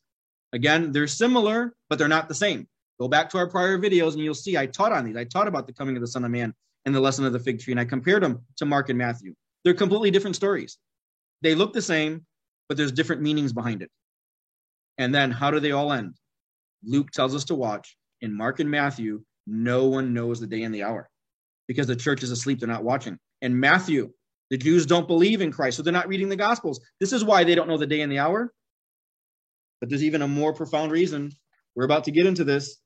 Again, 0.51 0.91
they're 0.91 1.05
similar, 1.05 1.75
but 1.89 1.99
they're 1.99 2.07
not 2.07 2.27
the 2.27 2.33
same. 2.33 2.67
Go 2.99 3.07
back 3.07 3.29
to 3.29 3.37
our 3.37 3.47
prior 3.47 3.77
videos 3.77 4.13
and 4.13 4.19
you'll 4.19 4.33
see 4.33 4.57
I 4.57 4.65
taught 4.65 4.91
on 4.91 5.05
these. 5.05 5.15
I 5.15 5.25
taught 5.25 5.47
about 5.47 5.67
the 5.67 5.73
coming 5.73 5.95
of 5.95 6.01
the 6.01 6.07
Son 6.07 6.25
of 6.25 6.31
Man 6.31 6.55
and 6.85 6.95
the 6.95 6.99
lesson 6.99 7.23
of 7.23 7.33
the 7.33 7.39
fig 7.39 7.59
tree, 7.59 7.71
and 7.71 7.79
I 7.79 7.85
compared 7.85 8.23
them 8.23 8.41
to 8.57 8.65
Mark 8.65 8.89
and 8.89 8.97
Matthew. 8.97 9.35
They're 9.63 9.75
completely 9.75 10.09
different 10.09 10.35
stories. 10.35 10.79
They 11.43 11.53
look 11.53 11.71
the 11.71 11.83
same, 11.83 12.25
but 12.67 12.77
there's 12.77 12.91
different 12.91 13.21
meanings 13.21 13.53
behind 13.53 13.83
it. 13.83 13.91
And 14.97 15.13
then 15.13 15.29
how 15.29 15.51
do 15.51 15.59
they 15.59 15.71
all 15.71 15.93
end? 15.93 16.15
Luke 16.83 17.11
tells 17.11 17.35
us 17.35 17.45
to 17.45 17.55
watch. 17.55 17.95
In 18.21 18.35
Mark 18.35 18.59
and 18.59 18.71
Matthew, 18.71 19.23
no 19.45 19.85
one 19.85 20.15
knows 20.15 20.39
the 20.39 20.47
day 20.47 20.63
and 20.63 20.73
the 20.73 20.83
hour 20.83 21.09
because 21.67 21.85
the 21.85 21.95
church 21.95 22.23
is 22.23 22.31
asleep. 22.31 22.59
They're 22.59 22.67
not 22.67 22.83
watching. 22.83 23.19
And 23.41 23.59
Matthew, 23.59 24.11
the 24.49 24.57
Jews 24.57 24.85
don't 24.85 25.07
believe 25.07 25.41
in 25.41 25.51
Christ, 25.51 25.77
so 25.77 25.83
they're 25.83 25.93
not 25.93 26.07
reading 26.07 26.29
the 26.29 26.35
Gospels. 26.35 26.79
This 26.99 27.13
is 27.13 27.23
why 27.23 27.43
they 27.43 27.55
don't 27.55 27.67
know 27.67 27.77
the 27.77 27.87
day 27.87 28.01
and 28.01 28.11
the 28.11 28.19
hour. 28.19 28.53
But 29.79 29.89
there's 29.89 30.03
even 30.03 30.21
a 30.21 30.27
more 30.27 30.53
profound 30.53 30.91
reason. 30.91 31.31
We're 31.75 31.85
about 31.85 32.05
to 32.05 32.11
get 32.11 32.25
into 32.25 32.43
this. 32.43 32.77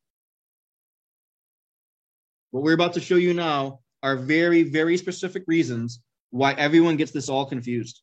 What 2.52 2.64
we're 2.64 2.74
about 2.74 2.94
to 2.94 3.02
show 3.02 3.16
you 3.16 3.34
now 3.34 3.80
are 4.02 4.16
very, 4.16 4.64
very 4.64 4.98
specific 4.98 5.44
reasons 5.48 6.02
why 6.32 6.54
everyone 6.54 6.98
gets 6.98 7.12
this 7.12 7.30
all 7.30 7.46
confused. 7.46 8.02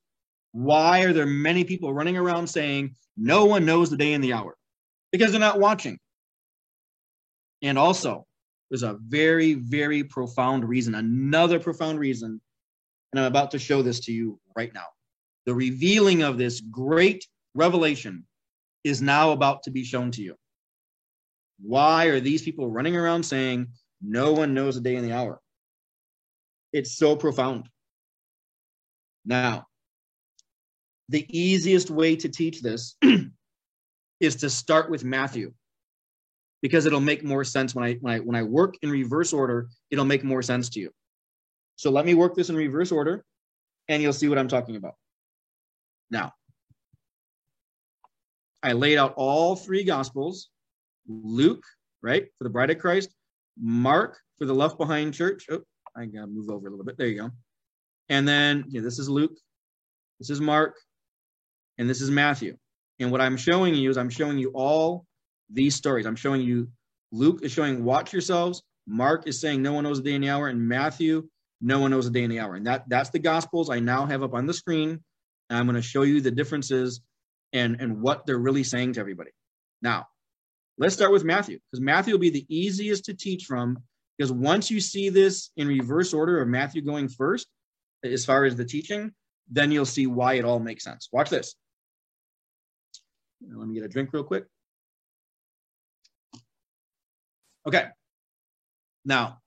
Why 0.53 1.03
are 1.03 1.13
there 1.13 1.27
many 1.27 1.65
people 1.65 1.93
running 1.93 2.17
around 2.17 2.47
saying 2.47 2.95
no 3.17 3.45
one 3.45 3.65
knows 3.65 3.91
the 3.91 3.97
day 3.97 4.13
and 4.13 4.23
the 4.23 4.33
hour? 4.35 4.57
Because 5.13 5.31
they're 5.31 5.41
not 5.41 5.61
watching. 5.61 5.99
And 7.63 7.79
also, 7.79 8.27
there's 8.71 8.83
a 8.83 8.99
very, 9.01 9.55
very 9.55 10.05
profound 10.05 10.69
reason, 10.69 10.95
another 10.95 11.59
profound 11.59 11.99
reason. 11.99 12.41
And 13.13 13.21
I'm 13.21 13.27
about 13.27 13.51
to 13.53 13.59
show 13.59 13.83
this 13.83 14.01
to 14.01 14.13
you 14.13 14.39
right 14.57 14.73
now. 14.75 14.87
The 15.47 15.55
revealing 15.55 16.23
of 16.23 16.39
this 16.39 16.61
great 16.61 17.27
revelation 17.55 18.27
is 18.85 19.01
now 19.01 19.31
about 19.31 19.63
to 19.65 19.71
be 19.71 19.85
shown 19.85 20.11
to 20.13 20.23
you. 20.23 20.35
Why 21.61 22.07
are 22.07 22.21
these 22.21 22.43
people 22.43 22.71
running 22.71 22.97
around 22.97 23.23
saying 23.23 23.69
no 24.03 24.33
one 24.33 24.55
knows 24.55 24.75
the 24.75 24.81
day 24.81 24.97
and 24.97 25.05
the 25.05 25.13
hour? 25.13 25.41
It's 26.73 26.97
so 26.97 27.17
profound. 27.17 27.69
Now, 29.25 29.67
the 31.09 31.27
easiest 31.31 31.91
way 31.91 32.17
to 32.17 32.29
teach 32.29 32.61
this 32.61 32.97
is 34.21 34.37
to 34.37 34.51
start 34.51 34.91
with 34.91 35.05
Matthew 35.05 35.53
because 36.63 36.87
it'll 36.87 37.01
make 37.01 37.23
more 37.23 37.45
sense 37.45 37.75
when 37.75 37.85
I 37.85 37.95
when 37.95 38.15
I 38.15 38.19
when 38.21 38.37
I 38.37 38.43
work 38.43 38.75
in 38.83 38.91
reverse 38.91 39.33
order, 39.33 39.69
it'll 39.91 40.05
make 40.05 40.25
more 40.25 40.43
sense 40.43 40.69
to 40.71 40.81
you. 40.81 40.91
So 41.77 41.91
let 41.91 42.07
me 42.07 42.15
work 42.15 42.35
this 42.35 42.49
in 42.49 42.57
reverse 42.57 42.91
order 42.91 43.25
and 43.89 44.03
you'll 44.03 44.13
see 44.13 44.29
what 44.29 44.39
I'm 44.39 44.49
talking 44.49 44.77
about. 44.77 44.95
Now, 46.11 46.33
I 48.63 48.73
laid 48.73 48.99
out 48.99 49.15
all 49.17 49.55
three 49.55 49.85
gospels, 49.85 50.49
Luke, 51.07 51.65
right, 52.03 52.27
for 52.39 52.45
the 52.45 52.51
bride 52.51 52.71
of 52.71 52.79
Christ, 52.79 53.15
Mark 53.61 54.19
for 54.39 54.45
the 54.45 54.55
left 54.55 54.79
behind 54.79 55.15
church. 55.15 55.47
Oh, 55.51 55.63
I 55.97 56.07
gotta 56.07 56.27
move 56.27 56.51
over 56.51 56.67
a 56.67 56.71
little 56.71 56.85
bit. 56.85 56.99
There 56.99 57.07
you 57.07 57.21
go. 57.21 57.31
And 58.09 58.27
then 58.27 58.65
yeah, 58.69 58.81
this 58.81 58.99
is 58.99 59.09
Luke, 59.09 59.37
this 60.19 60.31
is 60.31 60.41
Mark, 60.41 60.77
and 61.79 61.89
this 61.89 62.01
is 62.01 62.11
Matthew. 62.11 62.57
And 62.99 63.11
what 63.11 63.21
I'm 63.21 63.37
showing 63.37 63.75
you 63.75 63.91
is 63.91 63.99
I'm 63.99 64.11
showing 64.11 64.39
you 64.39 64.51
all 64.55 65.05
these 65.51 65.75
stories. 65.75 66.07
I'm 66.07 66.17
showing 66.17 66.41
you 66.41 66.69
Luke 67.13 67.41
is 67.43 67.53
showing 67.53 67.85
watch 67.85 68.13
yourselves. 68.13 68.63
Mark 68.87 69.27
is 69.27 69.41
saying 69.41 69.63
no 69.63 69.73
one 69.73 69.85
knows 69.85 69.99
the 69.99 70.11
day 70.11 70.15
and 70.15 70.25
the 70.25 70.31
hour, 70.31 70.49
and 70.49 70.67
Matthew, 70.67 71.29
no 71.61 71.81
one 71.81 71.91
knows 71.91 72.05
the 72.05 72.11
day 72.11 72.25
and 72.25 72.33
the 72.33 72.41
hour. 72.41 72.55
And 72.55 72.67
that 72.67 72.89
that's 72.89 73.11
the 73.11 73.19
gospels 73.19 73.71
I 73.71 73.81
now 73.81 74.07
have 74.07 74.23
up 74.23 74.35
on 74.35 74.47
the 74.47 74.55
screen. 74.55 75.03
I'm 75.49 75.67
going 75.67 75.77
to 75.77 75.83
show 75.83 76.03
you 76.03 76.21
the 76.21 76.31
differences 76.31 77.01
and 77.53 77.81
and 77.81 78.01
what 78.01 78.27
they're 78.27 78.39
really 78.39 78.65
saying 78.65 78.95
to 78.95 79.01
everybody. 79.01 79.31
Now, 79.83 80.07
let's 80.79 80.95
start 80.95 81.13
with 81.13 81.25
Matthew 81.25 81.59
because 81.71 81.83
Matthew 81.83 82.15
will 82.15 82.21
be 82.21 82.31
the 82.31 82.47
easiest 82.49 83.05
to 83.07 83.15
teach 83.15 83.45
from 83.45 83.79
because 84.17 84.33
once 84.33 84.71
you 84.71 84.81
see 84.81 85.09
this 85.09 85.51
in 85.57 85.69
reverse 85.69 86.13
order 86.15 86.41
of 86.41 86.49
Matthew 86.49 86.83
going 86.83 87.09
first, 87.09 87.47
as 88.03 88.25
far 88.25 88.45
as 88.45 88.57
the 88.57 88.65
teaching, 88.65 89.13
then 89.49 89.71
you'll 89.71 89.85
see 89.85 90.07
why 90.07 90.35
it 90.35 90.45
all 90.45 90.59
makes 90.59 90.85
sense. 90.85 91.09
Watch 91.13 91.31
this. 91.31 91.55
Let 93.49 93.69
me 93.69 93.75
get 93.75 93.85
a 93.85 93.89
drink 93.89 94.13
real 94.13 94.25
quick. 94.25 94.47
Okay. 97.67 97.87
Now, 99.05 99.41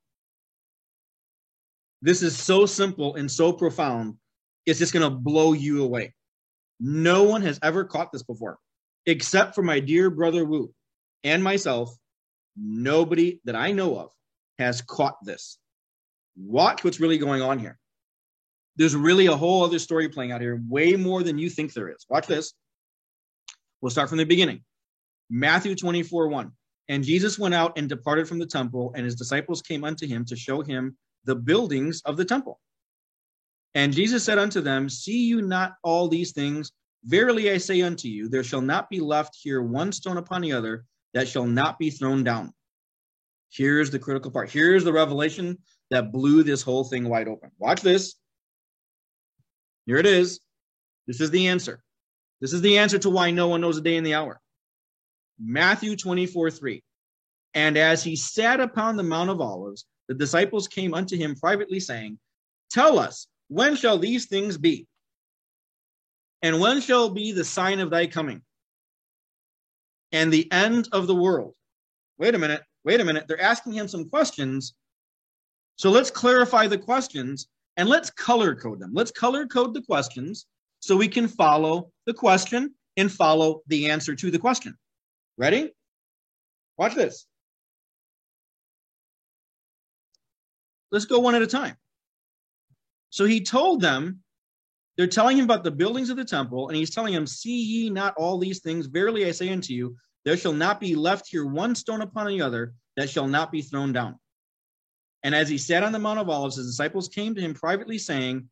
this 2.01 2.21
is 2.21 2.37
so 2.37 2.65
simple 2.65 3.15
and 3.15 3.29
so 3.29 3.51
profound, 3.51 4.15
it's 4.65 4.79
just 4.79 4.93
going 4.93 5.09
to 5.09 5.15
blow 5.15 5.53
you 5.53 5.83
away. 5.83 6.13
No 6.79 7.23
one 7.23 7.41
has 7.41 7.59
ever 7.61 7.83
caught 7.83 8.11
this 8.11 8.23
before, 8.23 8.57
except 9.05 9.55
for 9.55 9.61
my 9.61 9.79
dear 9.79 10.09
brother 10.09 10.45
Wu 10.45 10.73
and 11.23 11.43
myself. 11.43 11.93
Nobody 12.55 13.39
that 13.45 13.55
I 13.55 13.71
know 13.71 13.97
of 13.97 14.09
has 14.57 14.81
caught 14.81 15.15
this. 15.23 15.57
Watch 16.37 16.83
what's 16.83 16.99
really 16.99 17.17
going 17.17 17.41
on 17.41 17.59
here. 17.59 17.79
There's 18.75 18.95
really 18.95 19.25
a 19.25 19.35
whole 19.35 19.63
other 19.63 19.79
story 19.79 20.07
playing 20.07 20.31
out 20.31 20.41
here, 20.41 20.61
way 20.67 20.95
more 20.95 21.23
than 21.23 21.37
you 21.37 21.49
think 21.49 21.73
there 21.73 21.89
is. 21.89 22.05
Watch 22.09 22.27
this. 22.27 22.53
We'll 23.81 23.89
start 23.89 24.09
from 24.09 24.17
the 24.17 24.25
beginning. 24.25 24.63
Matthew 25.29 25.75
24 25.75 26.27
1. 26.27 26.51
And 26.87 27.03
Jesus 27.03 27.37
went 27.37 27.53
out 27.53 27.77
and 27.77 27.87
departed 27.87 28.27
from 28.27 28.39
the 28.39 28.45
temple, 28.45 28.93
and 28.95 29.05
his 29.05 29.15
disciples 29.15 29.61
came 29.61 29.83
unto 29.83 30.07
him 30.07 30.25
to 30.25 30.35
show 30.35 30.61
him 30.61 30.97
the 31.25 31.35
buildings 31.35 32.01
of 32.05 32.17
the 32.17 32.25
temple. 32.25 32.59
And 33.75 33.93
Jesus 33.93 34.23
said 34.23 34.39
unto 34.39 34.61
them, 34.61 34.89
See 34.89 35.25
you 35.25 35.41
not 35.41 35.73
all 35.83 36.07
these 36.07 36.31
things? 36.31 36.71
Verily 37.03 37.51
I 37.51 37.57
say 37.57 37.81
unto 37.81 38.07
you, 38.07 38.27
there 38.27 38.43
shall 38.43 38.61
not 38.61 38.89
be 38.89 38.99
left 38.99 39.37
here 39.41 39.61
one 39.61 39.91
stone 39.91 40.17
upon 40.17 40.41
the 40.41 40.53
other 40.53 40.85
that 41.13 41.27
shall 41.27 41.45
not 41.45 41.79
be 41.79 41.89
thrown 41.89 42.23
down. 42.23 42.53
Here's 43.51 43.89
the 43.89 43.99
critical 43.99 44.31
part. 44.31 44.49
Here's 44.49 44.83
the 44.83 44.93
revelation 44.93 45.57
that 45.89 46.11
blew 46.11 46.43
this 46.43 46.61
whole 46.61 46.83
thing 46.83 47.07
wide 47.07 47.27
open. 47.27 47.51
Watch 47.57 47.81
this. 47.81 48.15
Here 49.85 49.97
it 49.97 50.05
is. 50.05 50.39
This 51.07 51.21
is 51.21 51.31
the 51.31 51.47
answer. 51.47 51.81
This 52.41 52.53
is 52.53 52.61
the 52.61 52.77
answer 52.77 52.99
to 52.99 53.09
why 53.09 53.31
no 53.31 53.47
one 53.47 53.61
knows 53.61 53.75
the 53.75 53.81
day 53.81 53.97
and 53.97 54.05
the 54.05 54.13
hour. 54.13 54.39
Matthew 55.39 55.95
24 55.95 56.51
3. 56.51 56.83
And 57.55 57.77
as 57.77 58.03
he 58.03 58.15
sat 58.15 58.59
upon 58.59 58.95
the 58.95 59.03
Mount 59.03 59.29
of 59.29 59.41
Olives, 59.41 59.85
the 60.09 60.15
disciples 60.15 60.67
came 60.67 60.93
unto 60.93 61.15
him 61.15 61.35
privately, 61.35 61.79
saying, 61.79 62.19
Tell 62.71 62.99
us, 62.99 63.27
when 63.47 63.75
shall 63.75 63.97
these 63.97 64.25
things 64.25 64.57
be? 64.57 64.87
And 66.41 66.59
when 66.59 66.81
shall 66.81 67.09
be 67.09 67.31
the 67.31 67.45
sign 67.45 67.79
of 67.79 67.91
thy 67.91 68.07
coming? 68.07 68.41
And 70.11 70.33
the 70.33 70.51
end 70.51 70.89
of 70.91 71.05
the 71.05 71.15
world. 71.15 71.55
Wait 72.17 72.33
a 72.33 72.39
minute, 72.39 72.63
wait 72.83 72.99
a 72.99 73.05
minute. 73.05 73.25
They're 73.27 73.41
asking 73.41 73.73
him 73.73 73.87
some 73.87 74.09
questions. 74.09 74.73
So 75.75 75.91
let's 75.91 76.09
clarify 76.09 76.67
the 76.67 76.77
questions 76.77 77.47
and 77.77 77.87
let's 77.87 78.09
color 78.09 78.55
code 78.55 78.79
them. 78.79 78.91
Let's 78.93 79.11
color 79.11 79.45
code 79.45 79.75
the 79.75 79.83
questions 79.83 80.47
so 80.79 80.97
we 80.97 81.07
can 81.07 81.27
follow 81.27 81.91
the 82.07 82.13
question 82.13 82.73
and 82.97 83.11
follow 83.11 83.61
the 83.67 83.89
answer 83.89 84.15
to 84.15 84.31
the 84.31 84.39
question. 84.39 84.75
Ready? 85.37 85.71
Watch 86.77 86.95
this. 86.95 87.27
Let's 90.91 91.05
go 91.05 91.19
one 91.19 91.35
at 91.35 91.41
a 91.41 91.47
time. 91.47 91.75
So 93.09 93.25
he 93.25 93.41
told 93.41 93.81
them, 93.81 94.19
they're 94.97 95.07
telling 95.07 95.37
him 95.37 95.45
about 95.45 95.63
the 95.63 95.71
buildings 95.71 96.09
of 96.09 96.17
the 96.17 96.25
temple, 96.25 96.67
and 96.67 96.75
he's 96.75 96.89
telling 96.89 97.13
them, 97.13 97.25
See 97.25 97.61
ye 97.61 97.89
not 97.89 98.15
all 98.17 98.37
these 98.37 98.59
things? 98.59 98.87
Verily 98.87 99.25
I 99.25 99.31
say 99.31 99.49
unto 99.49 99.73
you, 99.73 99.95
there 100.25 100.37
shall 100.37 100.53
not 100.53 100.79
be 100.79 100.95
left 100.95 101.27
here 101.29 101.45
one 101.45 101.73
stone 101.73 102.01
upon 102.01 102.27
the 102.27 102.41
other 102.41 102.73
that 102.97 103.09
shall 103.09 103.27
not 103.27 103.51
be 103.51 103.61
thrown 103.61 103.93
down. 103.93 104.19
And 105.23 105.33
as 105.33 105.49
he 105.49 105.57
sat 105.57 105.83
on 105.83 105.91
the 105.91 105.99
Mount 105.99 106.19
of 106.19 106.29
Olives, 106.29 106.57
his 106.57 106.67
disciples 106.67 107.07
came 107.07 107.35
to 107.35 107.41
him 107.41 107.53
privately, 107.53 107.97
saying, 107.97 108.49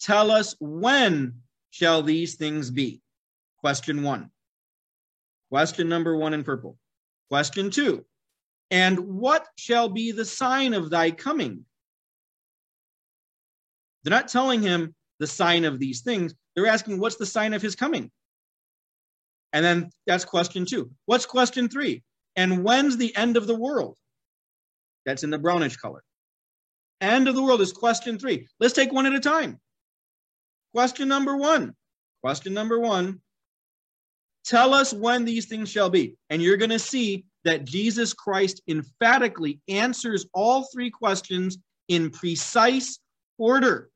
Tell 0.00 0.30
us 0.30 0.54
when 0.60 1.40
shall 1.70 2.02
these 2.02 2.36
things 2.36 2.70
be? 2.70 3.02
Question 3.58 4.02
one. 4.02 4.30
Question 5.50 5.88
number 5.88 6.16
one 6.16 6.34
in 6.34 6.44
purple. 6.44 6.78
Question 7.28 7.70
two. 7.70 8.04
And 8.70 8.98
what 8.98 9.46
shall 9.56 9.88
be 9.88 10.12
the 10.12 10.24
sign 10.24 10.74
of 10.74 10.90
thy 10.90 11.10
coming? 11.10 11.64
They're 14.08 14.16
not 14.16 14.28
telling 14.28 14.62
him 14.62 14.94
the 15.18 15.26
sign 15.26 15.66
of 15.66 15.78
these 15.78 16.00
things. 16.00 16.32
They're 16.56 16.66
asking, 16.66 16.98
what's 16.98 17.16
the 17.16 17.26
sign 17.26 17.52
of 17.52 17.60
his 17.60 17.76
coming? 17.76 18.10
And 19.52 19.62
then 19.62 19.90
that's 20.06 20.24
question 20.24 20.64
two. 20.64 20.90
What's 21.04 21.26
question 21.26 21.68
three? 21.68 22.02
And 22.34 22.64
when's 22.64 22.96
the 22.96 23.14
end 23.14 23.36
of 23.36 23.46
the 23.46 23.54
world? 23.54 23.98
That's 25.04 25.24
in 25.24 25.30
the 25.30 25.36
brownish 25.36 25.76
color. 25.76 26.02
End 27.02 27.28
of 27.28 27.34
the 27.34 27.42
world 27.42 27.60
is 27.60 27.70
question 27.70 28.18
three. 28.18 28.48
Let's 28.58 28.72
take 28.72 28.94
one 28.94 29.04
at 29.04 29.12
a 29.12 29.20
time. 29.20 29.60
Question 30.74 31.06
number 31.06 31.36
one. 31.36 31.74
Question 32.22 32.54
number 32.54 32.80
one. 32.80 33.20
Tell 34.46 34.72
us 34.72 34.90
when 34.90 35.26
these 35.26 35.48
things 35.48 35.68
shall 35.68 35.90
be. 35.90 36.16
And 36.30 36.40
you're 36.40 36.56
going 36.56 36.70
to 36.70 36.78
see 36.78 37.26
that 37.44 37.66
Jesus 37.66 38.14
Christ 38.14 38.62
emphatically 38.68 39.60
answers 39.68 40.24
all 40.32 40.66
three 40.72 40.90
questions 40.90 41.58
in 41.88 42.08
precise 42.08 43.00
order. 43.36 43.90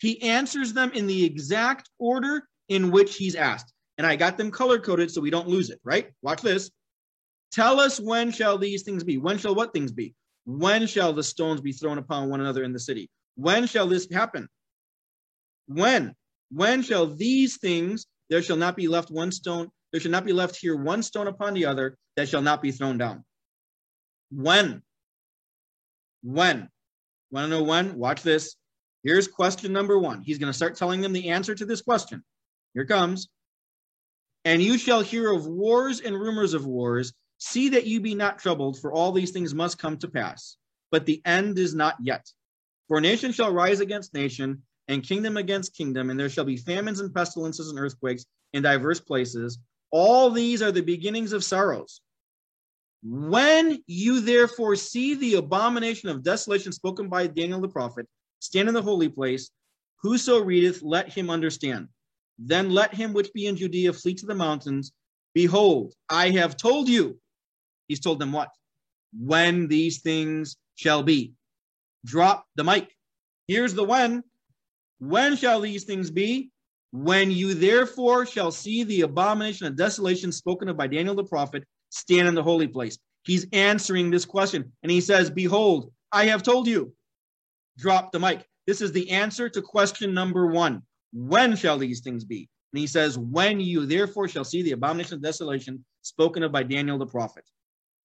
He 0.00 0.20
answers 0.22 0.72
them 0.72 0.90
in 0.92 1.06
the 1.06 1.24
exact 1.24 1.88
order 1.98 2.48
in 2.68 2.90
which 2.90 3.16
he's 3.16 3.34
asked. 3.34 3.72
And 3.98 4.06
I 4.06 4.16
got 4.16 4.38
them 4.38 4.50
color 4.50 4.78
coded 4.78 5.10
so 5.10 5.20
we 5.20 5.30
don't 5.30 5.48
lose 5.48 5.68
it, 5.68 5.78
right? 5.84 6.10
Watch 6.22 6.40
this. 6.40 6.70
Tell 7.52 7.78
us 7.78 8.00
when 8.00 8.32
shall 8.32 8.56
these 8.56 8.82
things 8.82 9.04
be? 9.04 9.18
When 9.18 9.36
shall 9.36 9.54
what 9.54 9.74
things 9.74 9.92
be? 9.92 10.14
When 10.46 10.86
shall 10.86 11.12
the 11.12 11.22
stones 11.22 11.60
be 11.60 11.72
thrown 11.72 11.98
upon 11.98 12.30
one 12.30 12.40
another 12.40 12.64
in 12.64 12.72
the 12.72 12.80
city? 12.80 13.10
When 13.34 13.66
shall 13.66 13.86
this 13.86 14.08
happen? 14.10 14.48
When? 15.66 16.14
When 16.50 16.82
shall 16.82 17.06
these 17.06 17.58
things, 17.58 18.06
there 18.30 18.42
shall 18.42 18.56
not 18.56 18.76
be 18.76 18.88
left 18.88 19.10
one 19.10 19.32
stone, 19.32 19.68
there 19.92 20.00
shall 20.00 20.10
not 20.10 20.24
be 20.24 20.32
left 20.32 20.56
here 20.56 20.76
one 20.76 21.02
stone 21.02 21.26
upon 21.26 21.54
the 21.54 21.66
other 21.66 21.98
that 22.16 22.28
shall 22.28 22.42
not 22.42 22.62
be 22.62 22.72
thrown 22.72 22.96
down. 22.96 23.24
When? 24.30 24.82
When? 26.22 26.68
Want 27.30 27.44
to 27.44 27.48
know 27.48 27.62
when? 27.62 27.96
Watch 27.96 28.22
this. 28.22 28.56
Here's 29.02 29.28
question 29.28 29.72
number 29.72 29.98
one. 29.98 30.22
He's 30.22 30.38
going 30.38 30.52
to 30.52 30.56
start 30.56 30.76
telling 30.76 31.00
them 31.00 31.12
the 31.12 31.30
answer 31.30 31.54
to 31.54 31.64
this 31.64 31.80
question. 31.80 32.22
Here 32.74 32.84
comes. 32.84 33.28
And 34.44 34.62
you 34.62 34.78
shall 34.78 35.00
hear 35.00 35.32
of 35.32 35.46
wars 35.46 36.00
and 36.00 36.14
rumors 36.14 36.54
of 36.54 36.66
wars. 36.66 37.12
See 37.38 37.70
that 37.70 37.86
you 37.86 38.00
be 38.00 38.14
not 38.14 38.38
troubled, 38.38 38.78
for 38.78 38.92
all 38.92 39.12
these 39.12 39.30
things 39.30 39.54
must 39.54 39.78
come 39.78 39.96
to 39.98 40.08
pass. 40.08 40.56
But 40.90 41.06
the 41.06 41.22
end 41.24 41.58
is 41.58 41.74
not 41.74 41.96
yet. 42.00 42.30
For 42.88 43.00
nation 43.00 43.32
shall 43.32 43.52
rise 43.52 43.80
against 43.80 44.14
nation, 44.14 44.62
and 44.88 45.02
kingdom 45.02 45.36
against 45.36 45.76
kingdom, 45.76 46.10
and 46.10 46.18
there 46.18 46.28
shall 46.28 46.44
be 46.44 46.56
famines 46.56 47.00
and 47.00 47.14
pestilences 47.14 47.70
and 47.70 47.78
earthquakes 47.78 48.26
in 48.52 48.62
diverse 48.62 49.00
places. 49.00 49.58
All 49.90 50.30
these 50.30 50.62
are 50.62 50.72
the 50.72 50.82
beginnings 50.82 51.32
of 51.32 51.44
sorrows. 51.44 52.00
When 53.02 53.82
you 53.86 54.20
therefore 54.20 54.76
see 54.76 55.14
the 55.14 55.36
abomination 55.36 56.08
of 56.08 56.22
desolation 56.22 56.72
spoken 56.72 57.08
by 57.08 57.28
Daniel 57.28 57.60
the 57.60 57.68
prophet, 57.68 58.06
stand 58.40 58.68
in 58.68 58.74
the 58.74 58.82
holy 58.82 59.08
place, 59.08 59.50
whoso 60.02 60.40
readeth, 60.40 60.82
let 60.82 61.08
him 61.08 61.30
understand. 61.30 61.88
Then 62.38 62.70
let 62.70 62.94
him 62.94 63.12
which 63.12 63.32
be 63.32 63.46
in 63.46 63.56
Judea 63.56 63.92
flee 63.92 64.14
to 64.14 64.26
the 64.26 64.34
mountains. 64.34 64.92
Behold, 65.34 65.94
I 66.08 66.30
have 66.30 66.56
told 66.56 66.88
you. 66.88 67.20
He's 67.86 68.00
told 68.00 68.18
them 68.18 68.32
what? 68.32 68.50
When 69.18 69.68
these 69.68 70.00
things 70.00 70.56
shall 70.74 71.02
be. 71.02 71.34
Drop 72.04 72.46
the 72.56 72.64
mic. 72.64 72.94
Here's 73.46 73.74
the 73.74 73.84
when. 73.84 74.22
When 74.98 75.36
shall 75.36 75.60
these 75.60 75.84
things 75.84 76.10
be? 76.10 76.50
When 76.92 77.30
you 77.30 77.54
therefore 77.54 78.26
shall 78.26 78.50
see 78.50 78.84
the 78.84 79.02
abomination 79.02 79.66
of 79.66 79.76
desolation 79.76 80.32
spoken 80.32 80.68
of 80.68 80.76
by 80.76 80.86
Daniel 80.86 81.14
the 81.14 81.24
prophet 81.24 81.64
stand 81.90 82.26
in 82.26 82.34
the 82.34 82.42
holy 82.42 82.68
place. 82.68 82.98
He's 83.24 83.46
answering 83.52 84.10
this 84.10 84.24
question 84.24 84.72
and 84.82 84.90
he 84.90 85.00
says, 85.00 85.30
Behold, 85.30 85.92
I 86.10 86.26
have 86.26 86.42
told 86.42 86.66
you. 86.66 86.92
Drop 87.80 88.12
the 88.12 88.20
mic. 88.20 88.46
This 88.66 88.82
is 88.82 88.92
the 88.92 89.10
answer 89.10 89.48
to 89.48 89.62
question 89.62 90.12
number 90.12 90.46
one. 90.46 90.82
When 91.12 91.56
shall 91.56 91.78
these 91.78 92.00
things 92.00 92.24
be? 92.24 92.48
And 92.72 92.80
he 92.80 92.86
says, 92.86 93.18
When 93.18 93.58
you 93.58 93.86
therefore 93.86 94.28
shall 94.28 94.44
see 94.44 94.62
the 94.62 94.72
abomination 94.72 95.14
of 95.14 95.22
desolation 95.22 95.84
spoken 96.02 96.42
of 96.42 96.52
by 96.52 96.62
Daniel 96.62 96.98
the 96.98 97.06
prophet. 97.06 97.44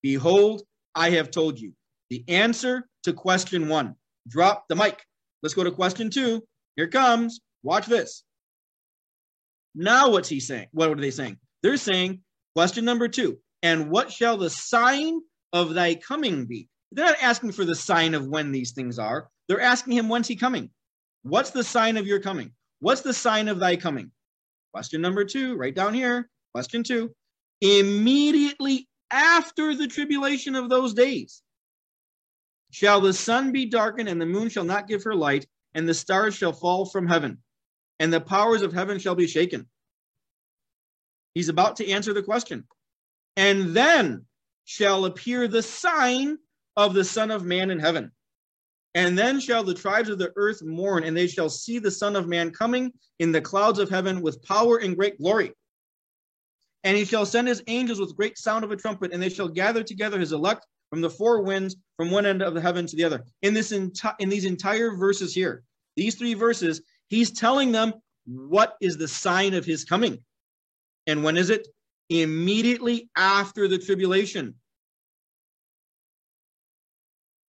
Behold, 0.02 0.62
I 0.94 1.10
have 1.10 1.30
told 1.30 1.60
you. 1.60 1.72
The 2.10 2.24
answer 2.28 2.88
to 3.02 3.12
question 3.12 3.68
one. 3.68 3.94
Drop 4.28 4.64
the 4.68 4.76
mic. 4.76 5.04
Let's 5.42 5.54
go 5.54 5.64
to 5.64 5.70
question 5.70 6.10
two. 6.10 6.42
Here 6.76 6.88
comes. 6.88 7.40
Watch 7.62 7.86
this. 7.86 8.24
Now, 9.74 10.10
what's 10.10 10.28
he 10.28 10.40
saying? 10.40 10.68
What 10.72 10.90
are 10.90 10.94
they 10.94 11.10
saying? 11.10 11.36
They're 11.62 11.76
saying, 11.76 12.20
question 12.54 12.84
number 12.84 13.08
two, 13.08 13.38
and 13.62 13.90
what 13.90 14.10
shall 14.10 14.38
the 14.38 14.48
sign 14.48 15.20
of 15.52 15.74
thy 15.74 15.96
coming 15.96 16.46
be? 16.46 16.68
They're 16.92 17.04
not 17.04 17.22
asking 17.22 17.52
for 17.52 17.64
the 17.64 17.74
sign 17.74 18.14
of 18.14 18.26
when 18.26 18.52
these 18.52 18.72
things 18.72 18.98
are. 18.98 19.28
They're 19.48 19.60
asking 19.60 19.94
him, 19.94 20.08
when's 20.08 20.28
he 20.28 20.36
coming? 20.36 20.70
What's 21.22 21.50
the 21.50 21.64
sign 21.64 21.96
of 21.96 22.06
your 22.06 22.20
coming? 22.20 22.52
What's 22.80 23.00
the 23.00 23.14
sign 23.14 23.48
of 23.48 23.58
thy 23.58 23.76
coming? 23.76 24.10
Question 24.72 25.00
number 25.00 25.24
two, 25.24 25.56
right 25.56 25.74
down 25.74 25.94
here. 25.94 26.28
Question 26.52 26.82
two. 26.82 27.14
Immediately 27.60 28.88
after 29.10 29.74
the 29.74 29.86
tribulation 29.86 30.54
of 30.54 30.68
those 30.68 30.94
days 30.94 31.42
shall 32.70 33.00
the 33.00 33.12
sun 33.12 33.52
be 33.52 33.66
darkened, 33.66 34.08
and 34.08 34.20
the 34.20 34.26
moon 34.26 34.48
shall 34.48 34.64
not 34.64 34.88
give 34.88 35.04
her 35.04 35.14
light, 35.14 35.46
and 35.74 35.88
the 35.88 35.94
stars 35.94 36.34
shall 36.34 36.52
fall 36.52 36.84
from 36.84 37.06
heaven, 37.06 37.38
and 38.00 38.12
the 38.12 38.20
powers 38.20 38.62
of 38.62 38.72
heaven 38.72 38.98
shall 38.98 39.14
be 39.14 39.26
shaken. 39.26 39.66
He's 41.34 41.48
about 41.48 41.76
to 41.76 41.90
answer 41.90 42.12
the 42.12 42.22
question. 42.22 42.64
And 43.36 43.74
then 43.74 44.24
shall 44.64 45.04
appear 45.04 45.48
the 45.48 45.62
sign 45.62 46.38
of 46.76 46.94
the 46.94 47.04
Son 47.04 47.30
of 47.30 47.44
Man 47.44 47.70
in 47.70 47.78
heaven. 47.78 48.12
And 48.96 49.16
then 49.16 49.40
shall 49.40 49.62
the 49.62 49.74
tribes 49.74 50.08
of 50.08 50.18
the 50.18 50.32
earth 50.36 50.62
mourn, 50.64 51.04
and 51.04 51.14
they 51.14 51.26
shall 51.26 51.50
see 51.50 51.78
the 51.78 51.90
Son 51.90 52.16
of 52.16 52.26
Man 52.26 52.50
coming 52.50 52.90
in 53.18 53.30
the 53.30 53.42
clouds 53.42 53.78
of 53.78 53.90
heaven 53.90 54.22
with 54.22 54.42
power 54.42 54.78
and 54.78 54.96
great 54.96 55.18
glory. 55.18 55.52
And 56.82 56.96
he 56.96 57.04
shall 57.04 57.26
send 57.26 57.46
his 57.46 57.62
angels 57.66 58.00
with 58.00 58.16
great 58.16 58.38
sound 58.38 58.64
of 58.64 58.70
a 58.70 58.76
trumpet, 58.76 59.12
and 59.12 59.22
they 59.22 59.28
shall 59.28 59.48
gather 59.48 59.82
together 59.82 60.18
his 60.18 60.32
elect 60.32 60.66
from 60.88 61.02
the 61.02 61.10
four 61.10 61.42
winds, 61.42 61.76
from 61.98 62.10
one 62.10 62.24
end 62.24 62.40
of 62.40 62.54
the 62.54 62.60
heaven 62.60 62.86
to 62.86 62.96
the 62.96 63.04
other. 63.04 63.22
In 63.42 63.52
this 63.52 63.70
enti- 63.70 64.14
in 64.18 64.30
these 64.30 64.46
entire 64.46 64.96
verses 64.96 65.34
here, 65.34 65.62
these 65.96 66.14
three 66.14 66.32
verses, 66.32 66.80
he's 67.08 67.30
telling 67.32 67.72
them 67.72 67.92
what 68.24 68.76
is 68.80 68.96
the 68.96 69.08
sign 69.08 69.52
of 69.52 69.66
his 69.66 69.84
coming. 69.84 70.24
And 71.06 71.22
when 71.22 71.36
is 71.36 71.50
it? 71.50 71.68
Immediately 72.08 73.10
after 73.14 73.68
the 73.68 73.78
tribulation. 73.78 74.54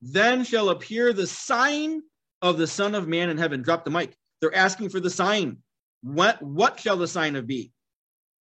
Then 0.01 0.43
shall 0.43 0.69
appear 0.69 1.13
the 1.13 1.27
sign 1.27 2.01
of 2.41 2.57
the 2.57 2.67
Son 2.67 2.95
of 2.95 3.07
Man 3.07 3.29
in 3.29 3.37
heaven. 3.37 3.61
Drop 3.61 3.83
the 3.83 3.91
mic. 3.91 4.15
They're 4.41 4.55
asking 4.55 4.89
for 4.89 4.99
the 4.99 5.09
sign. 5.09 5.57
What, 6.01 6.41
what 6.41 6.79
shall 6.79 6.97
the 6.97 7.07
sign 7.07 7.35
of 7.35 7.47
be? 7.47 7.71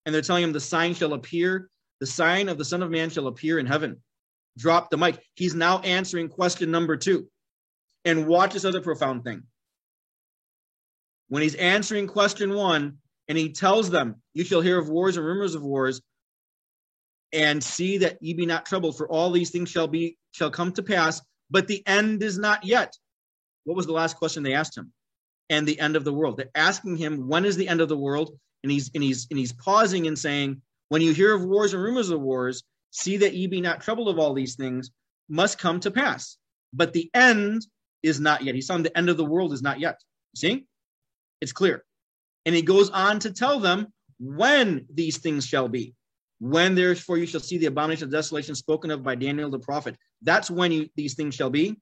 And 0.05 0.13
they're 0.13 0.21
telling 0.21 0.43
him 0.43 0.53
the 0.53 0.59
sign 0.59 0.93
shall 0.93 1.13
appear. 1.13 1.69
The 1.99 2.05
sign 2.05 2.49
of 2.49 2.57
the 2.57 2.65
Son 2.65 2.83
of 2.83 2.91
Man 2.91 3.09
shall 3.09 3.27
appear 3.27 3.57
in 3.57 3.65
heaven. 3.65 4.01
Drop 4.57 4.89
the 4.89 4.97
mic. 4.97 5.21
He's 5.35 5.55
now 5.55 5.79
answering 5.79 6.29
question 6.29 6.71
number 6.71 6.97
two. 6.97 7.27
And 8.03 8.27
watch 8.27 8.53
this 8.53 8.65
other 8.65 8.81
profound 8.81 9.23
thing. 9.23 9.43
When 11.29 11.41
he's 11.41 11.55
answering 11.55 12.07
question 12.07 12.53
one, 12.53 12.97
and 13.27 13.37
he 13.37 13.51
tells 13.51 13.89
them, 13.89 14.21
You 14.33 14.43
shall 14.43 14.61
hear 14.61 14.77
of 14.77 14.89
wars 14.89 15.17
and 15.17 15.25
rumors 15.25 15.55
of 15.55 15.63
wars, 15.63 16.01
and 17.33 17.63
see 17.63 17.97
that 17.99 18.17
ye 18.21 18.33
be 18.33 18.45
not 18.45 18.65
troubled, 18.65 18.97
for 18.97 19.09
all 19.09 19.31
these 19.31 19.49
things 19.49 19.69
shall 19.69 19.87
be 19.87 20.17
shall 20.31 20.51
come 20.51 20.71
to 20.73 20.83
pass, 20.83 21.21
but 21.49 21.67
the 21.67 21.85
end 21.87 22.23
is 22.23 22.37
not 22.37 22.65
yet. 22.65 22.93
What 23.63 23.77
was 23.77 23.85
the 23.85 23.93
last 23.93 24.17
question 24.17 24.43
they 24.43 24.53
asked 24.53 24.77
him? 24.77 24.91
And 25.49 25.67
the 25.67 25.79
end 25.79 25.95
of 25.95 26.03
the 26.03 26.13
world. 26.13 26.37
They're 26.37 26.49
asking 26.55 26.97
him, 26.97 27.27
when 27.27 27.45
is 27.45 27.55
the 27.55 27.67
end 27.67 27.81
of 27.81 27.89
the 27.89 27.97
world? 27.97 28.37
And 28.63 28.71
he's 28.71 28.89
and 28.95 29.03
he's 29.03 29.27
and 29.29 29.37
he's 29.37 29.53
pausing 29.53 30.07
and 30.07 30.17
saying, 30.17 30.61
When 30.89 31.03
you 31.03 31.13
hear 31.13 31.35
of 31.35 31.45
wars 31.45 31.73
and 31.73 31.83
rumors 31.83 32.09
of 32.09 32.19
wars, 32.19 32.63
see 32.89 33.17
that 33.17 33.35
ye 33.35 33.45
be 33.45 33.61
not 33.61 33.81
troubled 33.81 34.09
of 34.09 34.17
all 34.17 34.33
these 34.33 34.55
things, 34.55 34.89
must 35.29 35.59
come 35.59 35.79
to 35.81 35.91
pass. 35.91 36.37
But 36.73 36.93
the 36.93 37.11
end 37.13 37.65
is 38.01 38.19
not 38.19 38.43
yet. 38.43 38.55
He's 38.55 38.67
saying 38.67 38.83
the 38.83 38.97
end 38.97 39.09
of 39.09 39.17
the 39.17 39.25
world 39.25 39.53
is 39.53 39.61
not 39.61 39.79
yet. 39.79 39.99
See? 40.35 40.65
It's 41.41 41.51
clear. 41.51 41.83
And 42.45 42.55
he 42.55 42.61
goes 42.61 42.89
on 42.89 43.19
to 43.19 43.31
tell 43.31 43.59
them 43.59 43.87
when 44.19 44.85
these 44.93 45.17
things 45.17 45.45
shall 45.45 45.67
be. 45.67 45.93
When 46.45 46.75
therefore 46.75 47.17
you 47.17 47.25
shall 47.25 47.39
see 47.39 47.57
the 47.57 47.65
abomination 47.65 48.03
of 48.03 48.11
desolation 48.11 48.53
spoken 48.53 48.91
of 48.91 49.01
by 49.01 49.15
Daniel 49.15 49.49
the 49.49 49.57
prophet. 49.57 49.97
That's 50.21 50.51
when 50.51 50.71
you, 50.71 50.87
these 50.95 51.15
things 51.15 51.33
shall 51.33 51.49
be. 51.49 51.75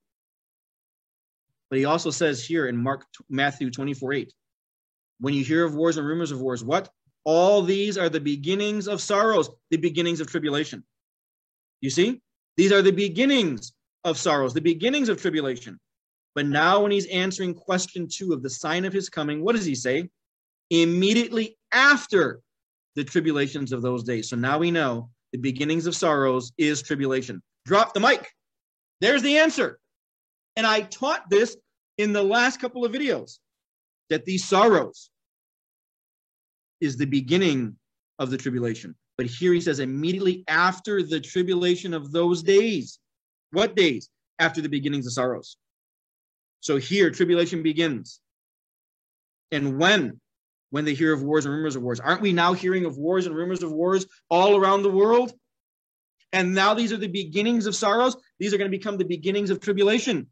But 1.69 1.79
he 1.79 1.85
also 1.85 2.11
says 2.11 2.45
here 2.45 2.67
in 2.67 2.77
Mark 2.77 3.05
Matthew 3.29 3.69
24, 3.69 4.13
8, 4.13 4.33
when 5.19 5.33
you 5.33 5.43
hear 5.43 5.65
of 5.65 5.75
wars 5.75 5.97
and 5.97 6.07
rumors 6.07 6.31
of 6.31 6.39
wars, 6.39 6.63
what? 6.63 6.89
All 7.25 7.61
these 7.61 7.97
are 7.97 8.07
the 8.07 8.21
beginnings 8.21 8.87
of 8.87 9.01
sorrows, 9.01 9.49
the 9.69 9.75
beginnings 9.75 10.21
of 10.21 10.27
tribulation. 10.27 10.85
You 11.81 11.89
see? 11.89 12.21
These 12.55 12.71
are 12.71 12.81
the 12.81 12.91
beginnings 12.91 13.73
of 14.05 14.17
sorrows, 14.17 14.53
the 14.53 14.61
beginnings 14.61 15.09
of 15.09 15.21
tribulation. 15.21 15.77
But 16.35 16.45
now, 16.45 16.83
when 16.83 16.91
he's 16.93 17.07
answering 17.07 17.53
question 17.53 18.07
two 18.09 18.31
of 18.31 18.41
the 18.41 18.49
sign 18.49 18.85
of 18.85 18.93
his 18.93 19.09
coming, 19.09 19.43
what 19.43 19.57
does 19.57 19.65
he 19.65 19.75
say? 19.75 20.07
Immediately 20.69 21.57
after 21.73 22.39
the 22.95 23.03
tribulations 23.03 23.71
of 23.71 23.81
those 23.81 24.03
days. 24.03 24.29
So 24.29 24.35
now 24.35 24.59
we 24.59 24.71
know 24.71 25.09
the 25.31 25.39
beginnings 25.39 25.87
of 25.87 25.95
sorrows 25.95 26.51
is 26.57 26.81
tribulation. 26.81 27.41
Drop 27.65 27.93
the 27.93 27.99
mic. 27.99 28.29
There's 29.01 29.21
the 29.21 29.37
answer. 29.37 29.79
And 30.55 30.67
I 30.67 30.81
taught 30.81 31.29
this 31.29 31.57
in 31.97 32.13
the 32.13 32.23
last 32.23 32.59
couple 32.59 32.85
of 32.85 32.91
videos 32.91 33.39
that 34.09 34.25
these 34.25 34.45
sorrows 34.45 35.09
is 36.81 36.97
the 36.97 37.05
beginning 37.05 37.75
of 38.19 38.29
the 38.29 38.37
tribulation. 38.37 38.95
But 39.17 39.27
here 39.27 39.53
he 39.53 39.61
says, 39.61 39.79
immediately 39.79 40.43
after 40.47 41.03
the 41.03 41.19
tribulation 41.19 41.93
of 41.93 42.11
those 42.11 42.43
days. 42.43 42.99
What 43.51 43.75
days? 43.75 44.09
After 44.39 44.61
the 44.61 44.69
beginnings 44.69 45.05
of 45.05 45.13
sorrows. 45.13 45.57
So 46.61 46.77
here, 46.77 47.11
tribulation 47.11 47.61
begins. 47.63 48.19
And 49.51 49.77
when? 49.77 50.19
When 50.73 50.85
they 50.85 50.95
hear 50.95 51.13
of 51.13 51.21
wars 51.21 51.45
and 51.45 51.53
rumors 51.53 51.75
of 51.75 51.83
wars. 51.83 51.99
Aren't 51.99 52.21
we 52.21 52.33
now 52.33 52.53
hearing 52.53 52.85
of 52.85 52.97
wars 52.97 53.27
and 53.27 53.35
rumors 53.35 53.61
of 53.61 53.71
wars 53.71 54.07
all 54.27 54.57
around 54.57 54.81
the 54.81 54.89
world? 54.89 55.31
And 56.31 56.55
now 56.55 56.73
these 56.73 56.91
are 56.91 56.97
the 56.97 57.05
beginnings 57.05 57.67
of 57.67 57.75
sorrows. 57.75 58.17
These 58.39 58.55
are 58.55 58.57
going 58.57 58.71
to 58.71 58.75
become 58.75 58.97
the 58.97 59.05
beginnings 59.05 59.51
of 59.51 59.59
tribulation. 59.59 60.31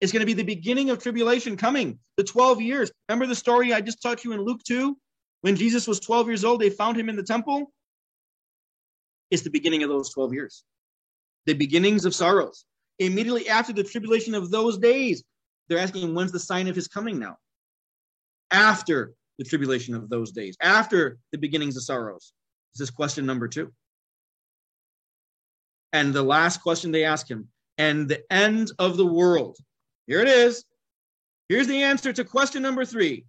It's 0.00 0.10
going 0.10 0.22
to 0.22 0.26
be 0.26 0.32
the 0.32 0.42
beginning 0.42 0.90
of 0.90 1.00
tribulation 1.00 1.56
coming, 1.56 2.00
the 2.16 2.24
12 2.24 2.60
years. 2.60 2.90
Remember 3.08 3.28
the 3.28 3.36
story 3.36 3.72
I 3.72 3.82
just 3.82 4.02
taught 4.02 4.24
you 4.24 4.32
in 4.32 4.40
Luke 4.40 4.62
2? 4.66 4.96
When 5.42 5.54
Jesus 5.54 5.86
was 5.86 6.00
12 6.00 6.26
years 6.26 6.44
old, 6.44 6.60
they 6.60 6.70
found 6.70 6.98
him 6.98 7.08
in 7.08 7.14
the 7.14 7.22
temple. 7.22 7.72
It's 9.30 9.42
the 9.42 9.50
beginning 9.50 9.84
of 9.84 9.90
those 9.90 10.12
12 10.12 10.34
years, 10.34 10.64
the 11.46 11.54
beginnings 11.54 12.04
of 12.04 12.16
sorrows. 12.16 12.64
Immediately 12.98 13.48
after 13.48 13.72
the 13.72 13.84
tribulation 13.84 14.34
of 14.34 14.50
those 14.50 14.76
days, 14.76 15.22
they're 15.68 15.78
asking 15.78 16.16
when's 16.16 16.32
the 16.32 16.40
sign 16.40 16.66
of 16.66 16.74
his 16.74 16.88
coming 16.88 17.20
now? 17.20 17.36
After 18.54 19.14
the 19.38 19.44
tribulation 19.44 19.94
of 19.96 20.08
those 20.08 20.30
days, 20.30 20.56
after 20.60 21.18
the 21.32 21.38
beginnings 21.38 21.76
of 21.76 21.82
sorrows. 21.82 22.32
This 22.72 22.88
is 22.88 22.90
question 22.90 23.26
number 23.26 23.48
two. 23.48 23.72
And 25.92 26.14
the 26.14 26.22
last 26.22 26.62
question 26.62 26.92
they 26.92 27.04
ask 27.04 27.28
him, 27.28 27.48
and 27.78 28.08
the 28.08 28.22
end 28.32 28.70
of 28.78 28.96
the 28.96 29.06
world. 29.06 29.56
Here 30.06 30.20
it 30.20 30.28
is. 30.28 30.64
Here's 31.48 31.66
the 31.66 31.82
answer 31.82 32.12
to 32.12 32.24
question 32.24 32.62
number 32.62 32.84
three. 32.84 33.26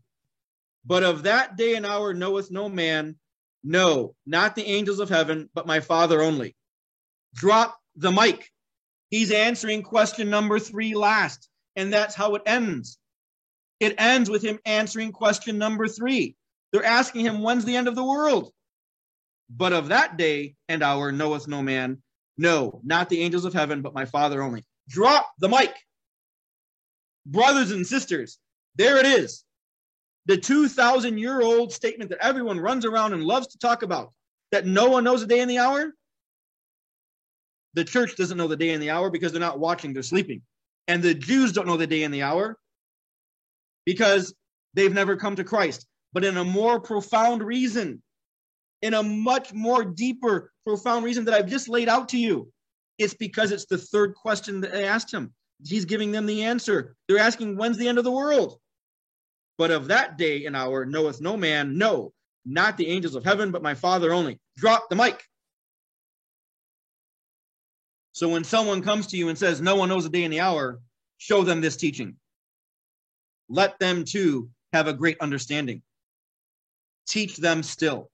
But 0.86 1.04
of 1.04 1.24
that 1.24 1.58
day 1.58 1.74
and 1.74 1.86
hour 1.86 2.14
knoweth 2.14 2.52
no 2.52 2.70
man, 2.70 3.16
no, 3.64 4.16
not 4.28 4.56
the 4.56 4.66
angels 4.66 5.00
of 5.00 5.10
heaven, 5.10 5.50
but 5.56 5.66
my 5.66 5.80
Father 5.80 6.22
only. 6.22 6.56
Drop 7.34 7.80
the 7.96 8.12
mic. 8.12 8.52
He's 9.10 9.32
answering 9.32 9.82
question 9.82 10.30
number 10.30 10.60
three 10.60 10.94
last, 10.94 11.50
and 11.76 11.92
that's 11.92 12.14
how 12.14 12.36
it 12.36 12.44
ends. 12.46 13.00
It 13.80 13.96
ends 13.98 14.30
with 14.30 14.42
him 14.42 14.60
answering 14.66 15.12
question 15.12 15.58
number 15.58 15.88
three. 15.88 16.36
They're 16.72 16.84
asking 16.84 17.26
him, 17.26 17.42
When's 17.42 17.66
the 17.66 17.76
end 17.76 17.88
of 17.88 17.96
the 17.96 18.04
world? 18.04 18.52
But 19.50 19.74
of 19.74 19.90
that 19.90 20.18
day 20.18 20.56
and 20.68 20.82
hour 20.82 21.12
knoweth 21.12 21.48
no 21.48 21.62
man, 21.62 22.02
no, 22.38 22.82
not 22.84 23.10
the 23.10 23.22
angels 23.22 23.46
of 23.46 23.54
heaven, 23.54 23.82
but 23.82 23.94
my 23.94 24.06
Father 24.06 24.42
only. 24.42 24.64
Drop 24.90 25.30
the 25.40 25.50
mic. 25.50 25.74
Brothers 27.26 27.72
and 27.72 27.86
sisters, 27.86 28.40
there 28.76 28.98
it 28.98 29.06
is 29.06 29.44
the 30.26 30.38
2,000 30.38 31.18
year 31.18 31.42
old 31.42 31.72
statement 31.72 32.10
that 32.10 32.20
everyone 32.22 32.60
runs 32.60 32.86
around 32.86 33.14
and 33.14 33.24
loves 33.24 33.48
to 33.48 33.58
talk 33.58 33.84
about 33.84 34.12
that 34.52 34.66
no 34.66 34.90
one 34.90 35.04
knows 35.04 35.22
the 35.22 35.28
day 35.28 35.40
and 35.40 35.50
the 35.50 35.60
hour? 35.60 35.94
The 37.74 37.84
church 37.84 38.16
doesn't 38.16 38.38
know 38.38 38.48
the 38.48 38.56
day 38.56 38.72
and 38.72 38.82
the 38.82 38.92
hour 38.92 39.10
because 39.10 39.32
they're 39.32 39.42
not 39.42 39.60
watching, 39.60 39.94
they're 39.94 40.04
sleeping. 40.04 40.42
And 40.88 41.04
the 41.04 41.14
Jews 41.14 41.52
don't 41.52 41.68
know 41.68 41.78
the 41.78 41.88
day 41.88 42.04
and 42.04 42.14
the 42.14 42.24
hour 42.24 42.58
because 43.86 44.34
they've 44.74 44.94
never 44.94 45.16
come 45.16 45.36
to 45.36 45.44
Christ. 45.44 45.86
But 46.14 46.26
in 46.26 46.38
a 46.38 46.44
more 46.44 46.80
profound 46.80 47.44
reason, 47.44 48.02
in 48.82 48.94
a 48.94 49.04
much 49.04 49.54
more 49.54 49.84
deeper, 49.84 50.52
profound 50.66 51.06
reason 51.06 51.26
that 51.26 51.34
I've 51.34 51.50
just 51.50 51.70
laid 51.70 51.90
out 51.90 52.10
to 52.10 52.18
you, 52.18 52.52
it's 52.98 53.14
because 53.14 53.52
it's 53.52 53.66
the 53.66 53.78
third 53.78 54.16
question 54.16 54.62
that 54.62 54.72
they 54.72 54.86
asked 54.86 55.14
him. 55.14 55.34
He's 55.64 55.86
giving 55.86 56.12
them 56.12 56.26
the 56.26 56.44
answer. 56.44 56.96
They're 57.08 57.18
asking, 57.18 57.58
when's 57.58 57.78
the 57.78 57.88
end 57.88 57.98
of 57.98 58.04
the 58.04 58.12
world? 58.12 58.60
But 59.58 59.72
of 59.72 59.88
that 59.88 60.18
day 60.18 60.46
and 60.46 60.56
hour 60.56 60.86
knoweth 60.86 61.22
no 61.22 61.38
man, 61.38 61.78
no, 61.78 62.14
not 62.46 62.78
the 62.78 62.88
angels 62.88 63.16
of 63.16 63.24
heaven, 63.24 63.52
but 63.52 63.64
my 63.64 63.74
Father 63.74 64.14
only. 64.14 64.40
Drop 64.58 64.90
the 64.90 64.96
mic. 64.96 65.24
So 68.14 68.30
when 68.30 68.44
someone 68.44 68.82
comes 68.82 69.08
to 69.08 69.18
you 69.18 69.30
and 69.30 69.38
says, 69.38 69.62
No 69.62 69.76
one 69.76 69.90
knows 69.90 70.04
the 70.04 70.10
day 70.10 70.24
and 70.24 70.32
the 70.32 70.40
hour, 70.40 70.80
show 71.18 71.44
them 71.44 71.62
this 71.62 71.76
teaching. 71.76 72.16
Let 73.50 73.80
them 73.80 74.04
too 74.04 74.50
have 74.74 74.88
a 74.88 74.94
great 74.94 75.18
understanding. 75.20 75.82
Teach 77.08 77.38
them 77.38 77.64
still. 77.64 78.10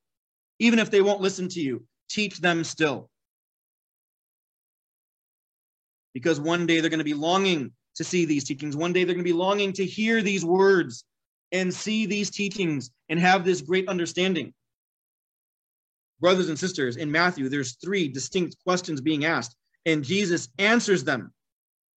Even 0.59 0.79
if 0.79 0.91
they 0.91 1.01
won't 1.01 1.21
listen 1.21 1.47
to 1.49 1.61
you, 1.61 1.85
teach 2.09 2.39
them 2.39 2.63
still. 2.63 3.09
Because 6.13 6.39
one 6.39 6.65
day 6.65 6.79
they're 6.81 6.89
going 6.89 6.99
to 6.99 7.05
be 7.05 7.13
longing 7.13 7.71
to 7.95 8.03
see 8.03 8.25
these 8.25 8.43
teachings. 8.43 8.75
One 8.75 8.93
day 8.93 9.03
they're 9.03 9.15
going 9.15 9.25
to 9.25 9.31
be 9.31 9.33
longing 9.33 9.73
to 9.73 9.85
hear 9.85 10.21
these 10.21 10.45
words 10.45 11.05
and 11.51 11.73
see 11.73 12.05
these 12.05 12.29
teachings 12.29 12.91
and 13.09 13.19
have 13.19 13.43
this 13.43 13.61
great 13.61 13.87
understanding. 13.87 14.53
Brothers 16.19 16.49
and 16.49 16.59
sisters, 16.59 16.97
in 16.97 17.11
Matthew, 17.11 17.49
there's 17.49 17.75
three 17.75 18.07
distinct 18.07 18.55
questions 18.63 19.01
being 19.01 19.25
asked, 19.25 19.55
and 19.85 20.03
Jesus 20.03 20.49
answers 20.59 21.03
them 21.03 21.33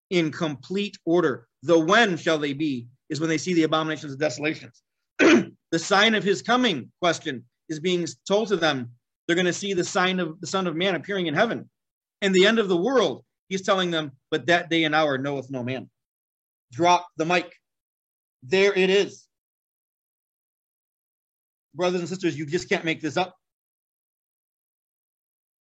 in 0.09 0.31
complete 0.31 0.97
order. 1.05 1.47
The 1.63 1.77
when 1.77 2.17
shall 2.17 2.37
they 2.37 2.53
be 2.53 2.87
is 3.09 3.19
when 3.19 3.29
they 3.29 3.37
see 3.37 3.53
the 3.53 3.63
abominations 3.63 4.13
of 4.13 4.19
desolations. 4.19 4.81
the 5.19 5.79
sign 5.79 6.15
of 6.15 6.23
his 6.23 6.41
coming 6.41 6.91
question 7.01 7.43
is 7.69 7.79
being 7.79 8.07
told 8.27 8.47
to 8.49 8.57
them. 8.57 8.91
They're 9.27 9.35
going 9.35 9.45
to 9.45 9.53
see 9.53 9.73
the 9.73 9.83
sign 9.83 10.19
of 10.19 10.39
the 10.41 10.47
Son 10.47 10.67
of 10.67 10.75
Man 10.75 10.95
appearing 10.95 11.27
in 11.27 11.33
heaven. 11.33 11.69
And 12.21 12.35
the 12.35 12.45
end 12.45 12.59
of 12.59 12.67
the 12.67 12.77
world, 12.77 13.23
he's 13.47 13.61
telling 13.61 13.91
them, 13.91 14.11
but 14.31 14.47
that 14.47 14.69
day 14.69 14.83
and 14.83 14.93
hour 14.93 15.17
knoweth 15.17 15.49
no 15.49 15.63
man. 15.63 15.89
Drop 16.71 17.07
the 17.17 17.25
mic. 17.25 17.53
There 18.43 18.73
it 18.73 18.89
is 18.89 19.23
brothers 21.73 21.99
and 21.99 22.09
sisters, 22.09 22.37
you 22.37 22.45
just 22.45 22.69
can't 22.69 22.85
make 22.85 23.01
this 23.01 23.17
up. 23.17 23.35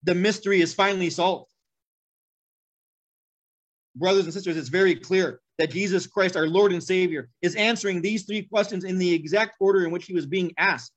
The 0.05 0.15
mystery 0.15 0.61
is 0.61 0.75
finally 0.75 1.11
solved. 1.11 1.51
Brothers 3.95 4.25
and 4.25 4.33
sisters, 4.33 4.57
it's 4.57 4.69
very 4.69 4.95
clear 4.95 5.41
that 5.59 5.71
Jesus 5.71 6.07
Christ, 6.07 6.37
our 6.37 6.47
Lord 6.47 6.73
and 6.73 6.83
Savior, 6.83 7.29
is 7.43 7.55
answering 7.55 8.01
these 8.01 8.25
three 8.25 8.43
questions 8.43 8.85
in 8.85 8.99
the 8.99 9.13
exact 9.13 9.57
order 9.61 9.85
in 9.85 9.91
which 9.91 10.07
he 10.07 10.15
was 10.15 10.27
being 10.27 10.53
asked 10.57 10.93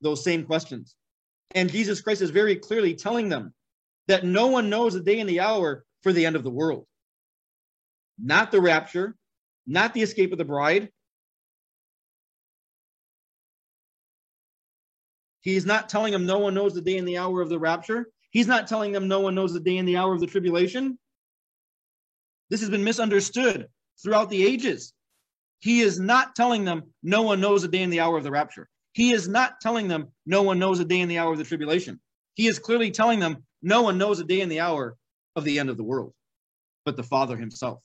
those 0.00 0.22
same 0.22 0.44
questions. 0.44 0.94
And 1.54 1.70
Jesus 1.70 2.00
Christ 2.00 2.22
is 2.22 2.30
very 2.30 2.56
clearly 2.56 2.94
telling 2.94 3.28
them 3.28 3.52
that 4.08 4.24
no 4.24 4.46
one 4.46 4.70
knows 4.70 4.94
the 4.94 5.00
day 5.00 5.20
and 5.20 5.28
the 5.28 5.40
hour 5.40 5.84
for 6.02 6.12
the 6.12 6.26
end 6.26 6.36
of 6.36 6.44
the 6.44 6.50
world. 6.50 6.86
Not 8.18 8.50
the 8.50 8.60
rapture, 8.60 9.16
not 9.66 9.94
the 9.94 10.02
escape 10.02 10.32
of 10.32 10.38
the 10.38 10.44
bride, 10.44 10.90
He's 15.46 15.64
not 15.64 15.88
telling 15.88 16.12
them 16.12 16.26
no 16.26 16.40
one 16.40 16.54
knows 16.54 16.74
the 16.74 16.80
day 16.80 16.98
and 16.98 17.06
the 17.06 17.18
hour 17.18 17.40
of 17.40 17.48
the 17.48 17.60
rapture. 17.60 18.08
He's 18.30 18.48
not 18.48 18.66
telling 18.66 18.90
them 18.90 19.06
no 19.06 19.20
one 19.20 19.36
knows 19.36 19.52
the 19.52 19.60
day 19.60 19.78
and 19.78 19.86
the 19.86 19.96
hour 19.96 20.12
of 20.12 20.18
the 20.18 20.26
tribulation. 20.26 20.98
This 22.50 22.58
has 22.62 22.68
been 22.68 22.82
misunderstood 22.82 23.68
throughout 24.02 24.30
the 24.30 24.44
ages. 24.44 24.92
He 25.60 25.80
is 25.80 25.98
not 25.98 26.34
telling 26.34 26.64
them 26.64 26.84
no 27.02 27.22
one 27.22 27.40
knows 27.40 27.62
the 27.62 27.68
day 27.68 27.82
and 27.82 27.92
the 27.92 28.00
hour 28.00 28.16
of 28.16 28.24
the 28.24 28.30
rapture. 28.30 28.68
He 28.92 29.12
is 29.12 29.28
not 29.28 29.60
telling 29.60 29.88
them 29.88 30.08
no 30.24 30.42
one 30.42 30.58
knows 30.58 30.78
the 30.78 30.84
day 30.84 31.00
and 31.00 31.10
the 31.10 31.18
hour 31.18 31.32
of 31.32 31.38
the 31.38 31.44
tribulation. 31.44 32.00
He 32.34 32.46
is 32.46 32.58
clearly 32.58 32.90
telling 32.90 33.20
them 33.20 33.44
no 33.62 33.82
one 33.82 33.98
knows 33.98 34.18
the 34.18 34.24
day 34.24 34.40
and 34.40 34.50
the 34.50 34.60
hour 34.60 34.96
of 35.34 35.44
the 35.44 35.58
end 35.58 35.70
of 35.70 35.76
the 35.76 35.84
world, 35.84 36.12
but 36.84 36.96
the 36.96 37.02
Father 37.02 37.36
himself. 37.36 37.80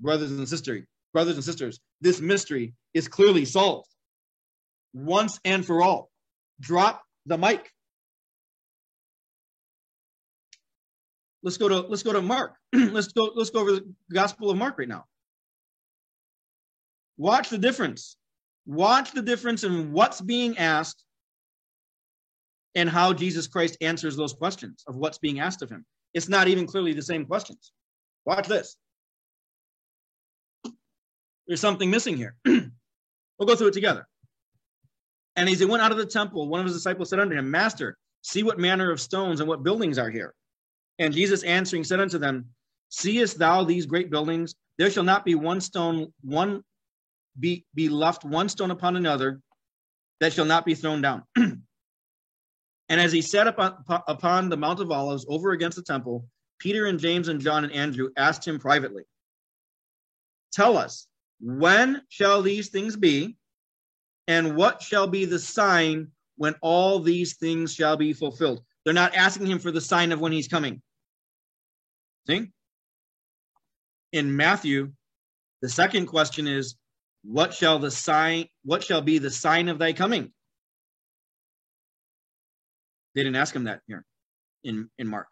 Brothers 0.00 0.30
and 0.30 0.48
sisters, 0.48 0.84
brothers 1.12 1.34
and 1.34 1.44
sisters, 1.44 1.80
this 2.00 2.20
mystery 2.20 2.74
is 2.94 3.08
clearly 3.08 3.44
solved 3.44 3.88
once 4.92 5.40
and 5.44 5.64
for 5.64 5.82
all. 5.82 6.10
Drop 6.60 7.02
the 7.26 7.38
mic. 7.38 7.70
Let's 11.42 11.56
go 11.56 11.68
to 11.68 11.80
let's 11.80 12.02
go 12.02 12.12
to 12.12 12.22
Mark. 12.22 12.54
let's 12.72 13.08
go 13.08 13.30
let's 13.34 13.50
go 13.50 13.60
over 13.60 13.72
the 13.72 13.94
Gospel 14.12 14.50
of 14.50 14.56
Mark 14.56 14.78
right 14.78 14.88
now. 14.88 15.04
Watch 17.16 17.48
the 17.48 17.58
difference. 17.58 18.16
Watch 18.66 19.12
the 19.12 19.22
difference 19.22 19.64
in 19.64 19.92
what's 19.92 20.20
being 20.20 20.58
asked 20.58 21.04
and 22.74 22.88
how 22.88 23.12
Jesus 23.12 23.46
Christ 23.46 23.76
answers 23.80 24.16
those 24.16 24.32
questions 24.32 24.84
of 24.86 24.96
what's 24.96 25.18
being 25.18 25.40
asked 25.40 25.62
of 25.62 25.70
him. 25.70 25.84
It's 26.14 26.28
not 26.28 26.48
even 26.48 26.66
clearly 26.66 26.92
the 26.92 27.02
same 27.02 27.24
questions. 27.24 27.72
Watch 28.24 28.46
this. 28.46 28.76
There's 31.46 31.60
something 31.60 31.90
missing 31.90 32.16
here. 32.16 32.36
we'll 32.44 33.46
go 33.46 33.56
through 33.56 33.68
it 33.68 33.74
together. 33.74 34.06
And 35.34 35.48
as 35.48 35.60
he 35.60 35.64
went 35.64 35.82
out 35.82 35.92
of 35.92 35.98
the 35.98 36.06
temple, 36.06 36.48
one 36.48 36.60
of 36.60 36.66
his 36.66 36.74
disciples 36.74 37.10
said 37.10 37.20
unto 37.20 37.36
him, 37.36 37.50
Master, 37.50 37.96
see 38.22 38.42
what 38.42 38.58
manner 38.58 38.90
of 38.90 39.00
stones 39.00 39.40
and 39.40 39.48
what 39.48 39.62
buildings 39.62 39.98
are 39.98 40.10
here. 40.10 40.34
And 40.98 41.14
Jesus 41.14 41.42
answering 41.42 41.84
said 41.84 42.00
unto 42.00 42.18
them, 42.18 42.46
Seest 42.90 43.38
thou 43.38 43.64
these 43.64 43.86
great 43.86 44.10
buildings? 44.10 44.54
There 44.78 44.90
shall 44.90 45.04
not 45.04 45.24
be 45.24 45.34
one 45.34 45.60
stone, 45.60 46.12
one 46.22 46.62
be, 47.38 47.64
be 47.74 47.88
left 47.88 48.24
one 48.24 48.48
stone 48.48 48.70
upon 48.70 48.96
another 48.96 49.40
that 50.20 50.32
shall 50.32 50.44
not 50.44 50.64
be 50.64 50.74
thrown 50.74 51.00
down. 51.00 51.22
and 51.36 51.60
as 52.88 53.12
he 53.12 53.22
sat 53.22 53.46
upon, 53.46 53.84
upon 54.08 54.48
the 54.48 54.56
Mount 54.56 54.80
of 54.80 54.90
Olives 54.90 55.26
over 55.28 55.52
against 55.52 55.76
the 55.76 55.82
temple, 55.82 56.26
Peter 56.58 56.86
and 56.86 56.98
James 56.98 57.28
and 57.28 57.40
John 57.40 57.64
and 57.64 57.72
Andrew 57.72 58.10
asked 58.16 58.46
him 58.46 58.58
privately, 58.58 59.04
Tell 60.52 60.76
us, 60.76 61.06
when 61.40 62.02
shall 62.08 62.42
these 62.42 62.68
things 62.68 62.96
be? 62.96 63.36
And 64.26 64.56
what 64.56 64.82
shall 64.82 65.06
be 65.06 65.24
the 65.24 65.38
sign 65.38 66.08
when 66.36 66.54
all 66.60 67.00
these 67.00 67.36
things 67.36 67.72
shall 67.72 67.96
be 67.96 68.12
fulfilled? 68.12 68.62
They're 68.84 68.94
not 68.94 69.14
asking 69.14 69.46
him 69.46 69.58
for 69.58 69.70
the 69.70 69.80
sign 69.80 70.12
of 70.12 70.20
when 70.20 70.32
he's 70.32 70.48
coming. 70.48 70.82
In 74.12 74.36
Matthew, 74.36 74.92
the 75.62 75.68
second 75.68 76.06
question 76.06 76.46
is, 76.46 76.76
what 77.24 77.52
shall 77.52 77.78
the 77.78 77.90
sign, 77.90 78.46
what 78.64 78.82
shall 78.84 79.02
be 79.02 79.18
the 79.18 79.30
sign 79.30 79.68
of 79.68 79.78
thy 79.78 79.92
coming? 79.92 80.32
They 83.14 83.22
didn't 83.22 83.36
ask 83.36 83.54
him 83.54 83.64
that 83.64 83.80
here 83.86 84.04
in, 84.64 84.88
in 84.98 85.08
Mark. 85.08 85.28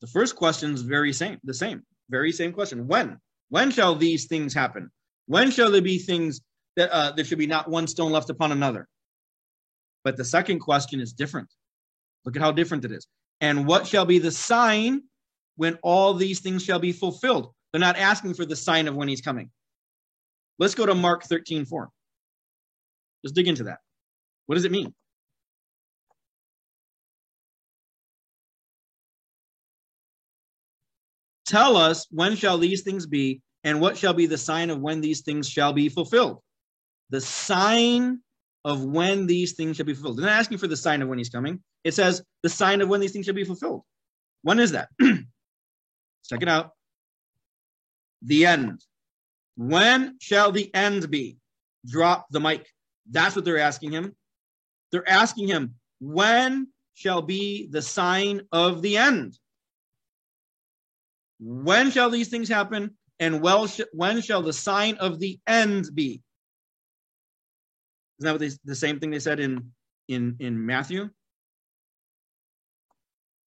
The 0.00 0.06
first 0.06 0.36
question 0.36 0.72
is 0.72 0.82
very 0.82 1.12
same, 1.12 1.38
the 1.44 1.54
same, 1.54 1.82
very 2.10 2.32
same 2.32 2.52
question. 2.52 2.86
When? 2.86 3.18
When 3.48 3.70
shall 3.70 3.94
these 3.94 4.26
things 4.26 4.54
happen? 4.54 4.90
When 5.26 5.50
shall 5.50 5.70
there 5.70 5.82
be 5.82 5.98
things 5.98 6.40
that 6.76 6.90
uh, 6.90 7.12
there 7.12 7.24
should 7.24 7.38
be 7.38 7.46
not 7.46 7.70
one 7.70 7.86
stone 7.86 8.12
left 8.12 8.30
upon 8.30 8.52
another? 8.52 8.88
But 10.02 10.16
the 10.16 10.24
second 10.24 10.60
question 10.60 11.00
is 11.00 11.12
different. 11.12 11.48
Look 12.24 12.36
at 12.36 12.42
how 12.42 12.52
different 12.52 12.84
it 12.84 12.92
is. 12.92 13.06
And 13.44 13.66
what 13.66 13.86
shall 13.86 14.06
be 14.06 14.18
the 14.18 14.30
sign 14.30 15.02
when 15.56 15.78
all 15.82 16.14
these 16.14 16.40
things 16.40 16.64
shall 16.64 16.78
be 16.78 16.92
fulfilled? 16.92 17.52
They're 17.70 17.78
not 17.78 17.98
asking 17.98 18.32
for 18.32 18.46
the 18.46 18.56
sign 18.56 18.88
of 18.88 18.94
when 18.94 19.06
he's 19.06 19.20
coming. 19.20 19.50
Let's 20.58 20.74
go 20.74 20.86
to 20.86 20.94
Mark 20.94 21.24
13 21.24 21.66
4. 21.66 21.90
Let's 23.22 23.34
dig 23.34 23.46
into 23.46 23.64
that. 23.64 23.80
What 24.46 24.54
does 24.54 24.64
it 24.64 24.72
mean? 24.72 24.94
Tell 31.44 31.76
us 31.76 32.06
when 32.10 32.36
shall 32.36 32.56
these 32.56 32.80
things 32.80 33.04
be, 33.04 33.42
and 33.62 33.78
what 33.78 33.98
shall 33.98 34.14
be 34.14 34.24
the 34.24 34.38
sign 34.38 34.70
of 34.70 34.80
when 34.80 35.02
these 35.02 35.20
things 35.20 35.46
shall 35.46 35.74
be 35.74 35.90
fulfilled? 35.90 36.38
The 37.10 37.20
sign 37.20 38.22
of 38.64 38.84
when 38.84 39.26
these 39.26 39.52
things 39.52 39.76
shall 39.76 39.86
be 39.86 39.94
fulfilled. 39.94 40.18
They're 40.18 40.26
not 40.26 40.38
asking 40.38 40.58
for 40.58 40.66
the 40.66 40.76
sign 40.76 41.02
of 41.02 41.08
when 41.08 41.18
he's 41.18 41.28
coming. 41.28 41.60
It 41.84 41.94
says 41.94 42.22
the 42.42 42.48
sign 42.48 42.80
of 42.80 42.88
when 42.88 43.00
these 43.00 43.12
things 43.12 43.26
shall 43.26 43.34
be 43.34 43.44
fulfilled. 43.44 43.82
When 44.42 44.58
is 44.58 44.72
that? 44.72 44.88
Check 45.00 46.42
it 46.42 46.48
out. 46.48 46.70
The 48.22 48.46
end. 48.46 48.80
When 49.56 50.16
shall 50.20 50.50
the 50.50 50.74
end 50.74 51.10
be? 51.10 51.36
Drop 51.86 52.26
the 52.30 52.40
mic. 52.40 52.66
That's 53.10 53.36
what 53.36 53.44
they're 53.44 53.58
asking 53.58 53.92
him. 53.92 54.16
They're 54.90 55.08
asking 55.08 55.48
him, 55.48 55.74
when 56.00 56.68
shall 56.94 57.20
be 57.20 57.68
the 57.70 57.82
sign 57.82 58.42
of 58.52 58.80
the 58.80 58.96
end? 58.96 59.38
When 61.38 61.90
shall 61.90 62.10
these 62.10 62.28
things 62.28 62.48
happen? 62.48 62.96
And 63.20 63.42
well, 63.42 63.66
sh- 63.66 63.82
when 63.92 64.22
shall 64.22 64.42
the 64.42 64.52
sign 64.52 64.96
of 64.96 65.20
the 65.20 65.38
end 65.46 65.90
be? 65.94 66.22
Isn't 68.18 68.26
that 68.26 68.32
what 68.32 68.40
they, 68.40 68.50
the 68.64 68.74
same 68.74 69.00
thing 69.00 69.10
they 69.10 69.18
said 69.18 69.40
in, 69.40 69.72
in, 70.08 70.36
in 70.38 70.64
Matthew? 70.64 71.10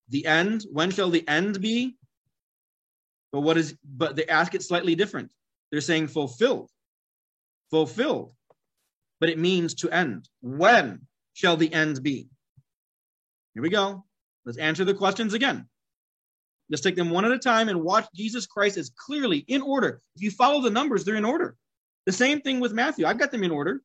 The 0.10 0.26
end, 0.26 0.66
when 0.72 0.92
shall 0.92 1.10
the 1.10 1.28
end 1.28 1.62
be? 1.62 1.98
But 3.32 3.42
what 3.42 3.58
is, 3.58 3.76
but 3.84 4.16
they 4.16 4.26
ask 4.26 4.56
it 4.56 4.64
slightly 4.64 4.96
different. 4.96 5.30
They're 5.72 5.82
saying 5.82 6.08
fulfilled, 6.08 6.70
fulfilled, 7.70 8.34
but 9.20 9.30
it 9.30 9.38
means 9.38 9.74
to 9.76 9.90
end. 9.90 10.30
When 10.42 11.02
shall 11.34 11.58
the 11.58 11.74
end 11.74 12.02
be? 12.02 12.30
Here 13.54 13.64
we 13.64 13.70
go. 13.70 14.06
Let's 14.46 14.58
answer 14.58 14.86
the 14.86 14.94
questions 14.94 15.34
again. 15.34 15.68
Let's 16.70 16.82
take 16.82 16.96
them 16.96 17.10
one 17.10 17.26
at 17.26 17.32
a 17.32 17.40
time 17.40 17.70
and 17.70 17.82
watch 17.82 18.08
Jesus 18.16 18.46
Christ 18.46 18.78
as 18.78 18.90
clearly 18.90 19.40
in 19.48 19.62
order. 19.62 20.02
If 20.16 20.22
you 20.22 20.32
follow 20.32 20.62
the 20.62 20.70
numbers, 20.70 21.04
they're 21.04 21.16
in 21.16 21.26
order. 21.26 21.56
The 22.06 22.12
same 22.12 22.42
thing 22.42 22.60
with 22.60 22.72
Matthew. 22.72 23.06
I've 23.06 23.20
got 23.20 23.32
them 23.32 23.44
in 23.44 23.52
order. 23.52 23.82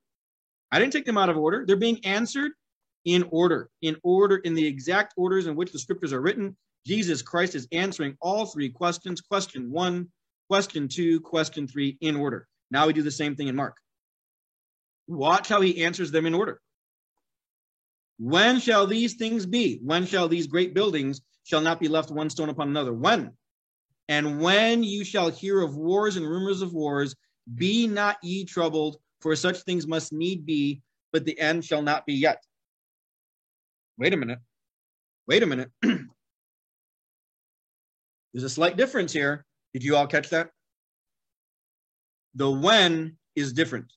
I 0.73 0.79
didn't 0.79 0.95
take 0.95 1.05
them 1.05 1.19
out 1.19 1.29
of 1.29 1.37
order. 1.37 1.65
They're 1.67 1.77
being 1.77 2.05
answered 2.05 2.53
in 3.05 3.29
order, 3.31 3.69
in 3.83 3.97
order, 4.03 4.37
in 4.37 4.55
the 4.55 4.67
exact 4.67 5.13
orders 5.17 5.47
in 5.47 5.55
which 5.55 5.71
the 5.71 5.79
scriptures 5.79 6.13
are 6.13 6.23
written. 6.23 6.57
Jesus 6.87 7.21
Christ 7.23 7.55
is 7.55 7.69
answering 7.73 8.17
all 8.21 8.47
three 8.47 8.71
questions 8.71 9.21
question 9.21 9.71
one, 9.71 10.09
question 10.49 10.89
two, 10.89 11.21
question 11.21 11.69
three 11.69 11.99
in 12.01 12.17
order. 12.17 12.49
Now 12.71 12.87
we 12.87 12.95
do 12.95 13.03
the 13.03 13.11
same 13.11 13.37
thing 13.37 13.49
in 13.49 13.55
Mark. 13.55 13.77
Watch 15.07 15.49
how 15.49 15.61
he 15.61 15.85
answers 15.85 16.11
them 16.11 16.27
in 16.27 16.35
order. 16.35 16.61
When 18.19 18.59
shall 18.59 18.87
these 18.87 19.15
things 19.15 19.47
be? 19.47 19.79
When 19.83 20.07
shall 20.07 20.29
these 20.29 20.47
great 20.47 20.75
buildings 20.75 21.21
shall 21.45 21.61
not 21.61 21.81
be 21.81 21.89
left 21.89 22.11
one 22.11 22.31
stone 22.31 22.49
upon 22.49 22.69
another? 22.69 22.93
When? 22.93 23.33
And 24.09 24.41
when 24.41 24.83
you 24.83 25.05
shall 25.05 25.29
hear 25.29 25.61
of 25.61 25.77
wars 25.77 26.17
and 26.17 26.27
rumors 26.27 26.63
of 26.63 26.73
wars, 26.73 27.15
be 27.55 27.87
not 27.87 28.17
ye 28.23 28.45
troubled, 28.45 28.97
for 29.23 29.35
such 29.37 29.59
things 29.61 29.87
must 29.87 30.13
need 30.13 30.45
be, 30.45 30.83
but 31.13 31.25
the 31.25 31.39
end 31.39 31.65
shall 31.65 31.83
not 31.83 32.05
be 32.05 32.15
yet. 32.15 32.43
Wait 33.99 34.13
a 34.13 34.17
minute. 34.17 34.41
Wait 35.29 35.43
a 35.43 35.47
minute. 35.47 35.71
There's 35.83 36.03
a 38.45 38.51
slight 38.51 38.77
difference 38.77 39.13
here. 39.13 39.45
Did 39.73 39.85
you 39.85 39.97
all 39.97 40.07
catch 40.07 40.31
that? 40.31 40.51
The 42.35 42.51
when 42.51 43.17
is 43.37 43.53
different. 43.53 43.93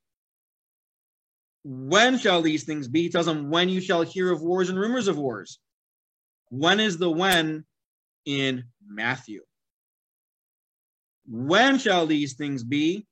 When 1.63 2.19
shall 2.19 2.41
these 2.41 2.63
things 2.63 2.87
be? 2.87 3.03
He 3.03 3.09
tells 3.09 3.25
them, 3.25 3.49
when 3.49 3.69
you 3.69 3.81
shall 3.81 4.03
hear 4.03 4.31
of 4.31 4.41
wars 4.41 4.69
and 4.69 4.79
rumors 4.79 5.07
of 5.07 5.17
wars. 5.17 5.59
When 6.49 6.79
is 6.79 6.97
the 6.97 7.09
when 7.09 7.65
in 8.25 8.65
Matthew? 8.85 9.41
When 11.27 11.79
shall 11.79 12.05
these 12.05 12.33
things 12.33 12.63
be? 12.63 13.07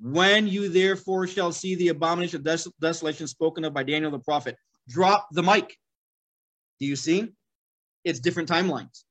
When 0.00 0.46
you 0.46 0.68
therefore 0.68 1.26
shall 1.26 1.52
see 1.52 1.74
the 1.74 1.88
abomination 1.88 2.36
of 2.36 2.44
des- 2.44 2.70
desolation 2.80 3.26
spoken 3.26 3.64
of 3.64 3.74
by 3.74 3.82
Daniel 3.82 4.10
the 4.10 4.18
prophet, 4.18 4.56
drop 4.88 5.28
the 5.32 5.42
mic. 5.42 5.76
Do 6.78 6.86
you 6.86 6.96
see? 6.96 7.32
It's 8.04 8.20
different 8.20 8.48
timelines. 8.48 9.02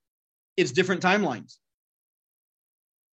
It's 0.55 0.71
different 0.71 1.01
timelines. 1.01 1.57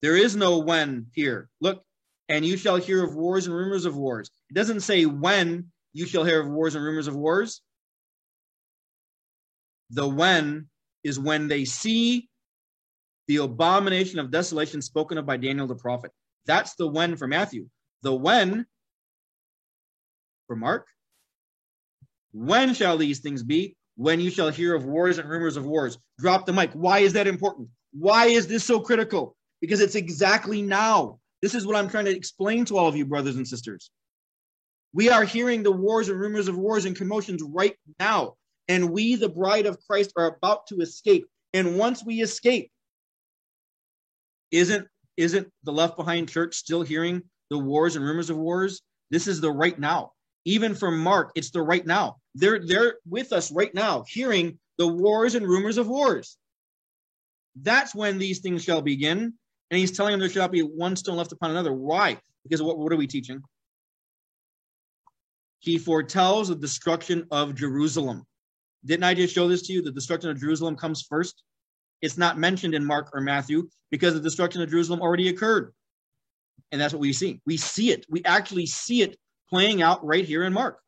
There 0.03 0.17
is 0.17 0.37
no 0.37 0.59
when 0.59 1.07
here. 1.15 1.49
Look, 1.61 1.83
and 2.29 2.45
you 2.45 2.57
shall 2.57 2.77
hear 2.77 3.03
of 3.03 3.15
wars 3.15 3.47
and 3.47 3.55
rumors 3.57 3.85
of 3.85 3.97
wars. 3.97 4.31
It 4.51 4.55
doesn't 4.55 4.81
say 4.81 5.07
when 5.07 5.71
you 5.93 6.07
shall 6.07 6.25
hear 6.25 6.41
of 6.41 6.49
wars 6.49 6.75
and 6.75 6.85
rumors 6.85 7.07
of 7.07 7.17
wars. 7.17 7.63
The 9.91 10.09
when 10.09 10.69
is 11.05 11.19
when 11.19 11.49
they 11.49 11.65
see 11.65 12.29
the 13.29 13.37
abomination 13.37 14.19
of 14.19 14.31
desolation 14.31 14.83
spoken 14.83 15.19
of 15.19 15.27
by 15.27 15.37
Daniel 15.37 15.67
the 15.67 15.75
prophet. 15.75 16.11
That's 16.47 16.75
the 16.75 16.87
when 16.87 17.17
for 17.17 17.27
Matthew. 17.27 17.69
The 18.03 18.15
when 18.15 18.67
for 20.47 20.57
Mark. 20.57 20.87
When 22.33 22.75
shall 22.75 22.97
these 22.97 23.21
things 23.21 23.43
be? 23.43 23.77
When 23.97 24.21
you 24.21 24.31
shall 24.31 24.49
hear 24.49 24.75
of 24.75 24.85
wars 24.85 25.19
and 25.19 25.29
rumors 25.29 25.57
of 25.57 25.67
wars. 25.67 25.99
Drop 26.19 26.47
the 26.47 26.53
mic. 26.53 26.73
Why 26.73 27.01
is 27.01 27.13
that 27.13 27.27
important? 27.27 27.69
Why 27.93 28.27
is 28.27 28.47
this 28.47 28.65
so 28.65 28.81
critical? 28.81 29.37
Because 29.61 29.81
it's 29.81 29.95
exactly 29.95 30.63
now. 30.63 31.21
This 31.43 31.55
is 31.55 31.67
what 31.67 31.77
I'm 31.77 31.89
trying 31.89 32.07
to 32.07 32.17
explain 32.17 32.65
to 32.67 32.77
all 32.77 32.89
of 32.89 32.97
you, 32.97 33.05
brothers 33.05 33.37
and 33.37 33.47
sisters. 33.47 33.91
We 34.93 35.09
are 35.09 35.25
hearing 35.25 35.63
the 35.63 35.73
wars 35.73 36.09
and 36.09 36.19
rumors 36.19 36.49
of 36.49 36.57
wars 36.57 36.85
and 36.85 36.97
commotions 36.97 37.43
right 37.43 37.77
now. 37.99 38.35
And 38.69 38.91
we, 38.91 39.17
the 39.17 39.29
bride 39.29 39.67
of 39.67 39.79
Christ, 39.87 40.13
are 40.17 40.37
about 40.37 40.67
to 40.69 40.77
escape. 40.81 41.27
And 41.53 41.77
once 41.77 42.05
we 42.05 42.23
escape, 42.23 42.71
isn't 44.51 44.87
isn't 45.17 45.49
the 45.65 45.73
left 45.73 45.97
behind 45.97 46.29
church 46.29 46.55
still 46.55 46.83
hearing 46.83 47.23
the 47.51 47.59
wars 47.59 47.97
and 47.97 48.05
rumors 48.05 48.31
of 48.31 48.37
wars? 48.37 48.83
This 49.11 49.27
is 49.27 49.41
the 49.41 49.51
right 49.51 49.79
now. 49.79 50.13
Even 50.45 50.75
for 50.75 50.91
Mark, 50.91 51.33
it's 51.35 51.51
the 51.51 51.63
right 51.63 51.87
now. 51.87 52.17
They're 52.35 52.65
they're 52.65 52.97
with 53.09 53.33
us 53.33 53.53
right 53.53 53.73
now, 53.75 54.05
hearing 54.09 54.59
the 54.79 54.89
wars 54.89 55.35
and 55.35 55.47
rumors 55.47 55.79
of 55.79 55.87
wars. 55.87 56.37
That's 57.61 57.95
when 57.95 58.19
these 58.19 58.41
things 58.41 58.65
shall 58.65 58.83
begin. 58.83 59.35
And 59.71 59.79
he's 59.79 59.93
telling 59.93 60.13
them 60.13 60.21
there 60.21 60.29
shall 60.29 60.49
be 60.49 60.61
one 60.61 60.97
stone 60.97 61.17
left 61.17 61.33
upon 61.33 61.51
another. 61.51 61.73
Why? 61.73 62.19
Because 62.43 62.63
what, 62.63 62.79
what 62.79 62.93
are 62.93 62.97
we 62.97 63.07
teaching? 63.07 63.43
He 65.61 65.79
foretells 65.79 66.49
the 66.49 66.57
destruction 66.57 67.27
of 67.31 67.55
Jerusalem. 67.55 68.25
Didn't 68.85 69.05
I 69.05 69.15
just 69.15 69.35
show 69.35 69.47
this 69.49 69.63
to 69.63 69.73
you? 69.73 69.81
The 69.81 69.93
destruction 69.93 70.29
of 70.31 70.41
Jerusalem 70.41 70.77
comes 70.77 71.03
first. 71.03 71.45
It's 72.03 72.19
not 72.19 72.37
mentioned 72.37 72.75
in 72.75 72.85
Mark 72.85 73.11
or 73.15 73.21
Matthew 73.21 73.69
because 73.91 74.15
the 74.15 74.21
destruction 74.21 74.61
of 74.61 74.71
Jerusalem 74.71 75.01
already 75.01 75.29
occurred. 75.29 75.73
And 76.73 76.81
that's 76.81 76.93
what 76.93 77.01
we 77.01 77.13
see. 77.13 77.41
We 77.47 77.57
see 77.57 77.93
it. 77.93 78.05
We 78.11 78.25
actually 78.25 78.67
see 78.67 79.03
it 79.03 79.17
playing 79.49 79.83
out 79.83 80.05
right 80.05 80.25
here 80.25 80.43
in 80.43 80.53
Mark. 80.53 80.79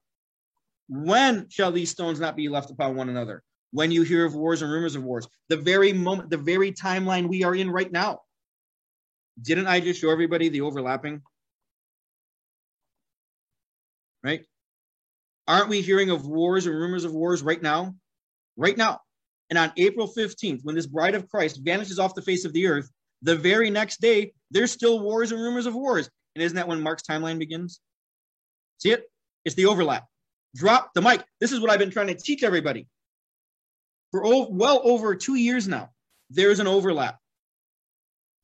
When 0.88 1.48
shall 1.50 1.72
these 1.72 1.90
stones 1.90 2.18
not 2.18 2.36
be 2.36 2.48
left 2.48 2.70
upon 2.70 2.96
one 2.96 3.08
another? 3.08 3.42
When 3.70 3.90
you 3.90 4.02
hear 4.02 4.24
of 4.24 4.34
wars 4.34 4.62
and 4.62 4.70
rumors 4.70 4.96
of 4.96 5.04
wars. 5.04 5.26
The 5.48 5.56
very 5.56 5.92
moment, 5.92 6.30
the 6.30 6.36
very 6.36 6.72
timeline 6.72 7.28
we 7.28 7.44
are 7.44 7.54
in 7.54 7.70
right 7.70 7.90
now. 7.90 8.20
Didn't 9.40 9.66
I 9.66 9.80
just 9.80 10.00
show 10.00 10.10
everybody 10.10 10.48
the 10.48 10.62
overlapping? 10.62 11.22
Right? 14.22 14.44
Aren't 15.46 15.68
we 15.68 15.82
hearing 15.82 16.10
of 16.10 16.26
wars 16.26 16.66
and 16.66 16.74
rumors 16.74 17.04
of 17.04 17.12
wars 17.12 17.42
right 17.42 17.60
now? 17.60 17.94
Right 18.56 18.76
now. 18.76 19.00
And 19.54 19.70
on 19.70 19.72
April 19.76 20.08
15th, 20.08 20.64
when 20.64 20.74
this 20.74 20.88
bride 20.88 21.14
of 21.14 21.28
Christ 21.28 21.60
vanishes 21.62 22.00
off 22.00 22.16
the 22.16 22.22
face 22.22 22.44
of 22.44 22.52
the 22.52 22.66
earth, 22.66 22.90
the 23.22 23.36
very 23.36 23.70
next 23.70 24.00
day, 24.00 24.32
there's 24.50 24.72
still 24.72 24.98
wars 24.98 25.30
and 25.30 25.40
rumors 25.40 25.66
of 25.66 25.76
wars. 25.76 26.10
And 26.34 26.42
isn't 26.42 26.56
that 26.56 26.66
when 26.66 26.82
Mark's 26.82 27.04
timeline 27.04 27.38
begins? 27.38 27.78
See 28.78 28.90
it? 28.90 29.04
It's 29.44 29.54
the 29.54 29.66
overlap. 29.66 30.06
Drop 30.56 30.90
the 30.92 31.02
mic. 31.02 31.22
This 31.38 31.52
is 31.52 31.60
what 31.60 31.70
I've 31.70 31.78
been 31.78 31.92
trying 31.92 32.08
to 32.08 32.16
teach 32.16 32.42
everybody 32.42 32.88
for 34.10 34.24
over, 34.26 34.50
well 34.50 34.80
over 34.82 35.14
two 35.14 35.36
years 35.36 35.68
now. 35.68 35.90
There's 36.30 36.58
an 36.58 36.66
overlap. 36.66 37.20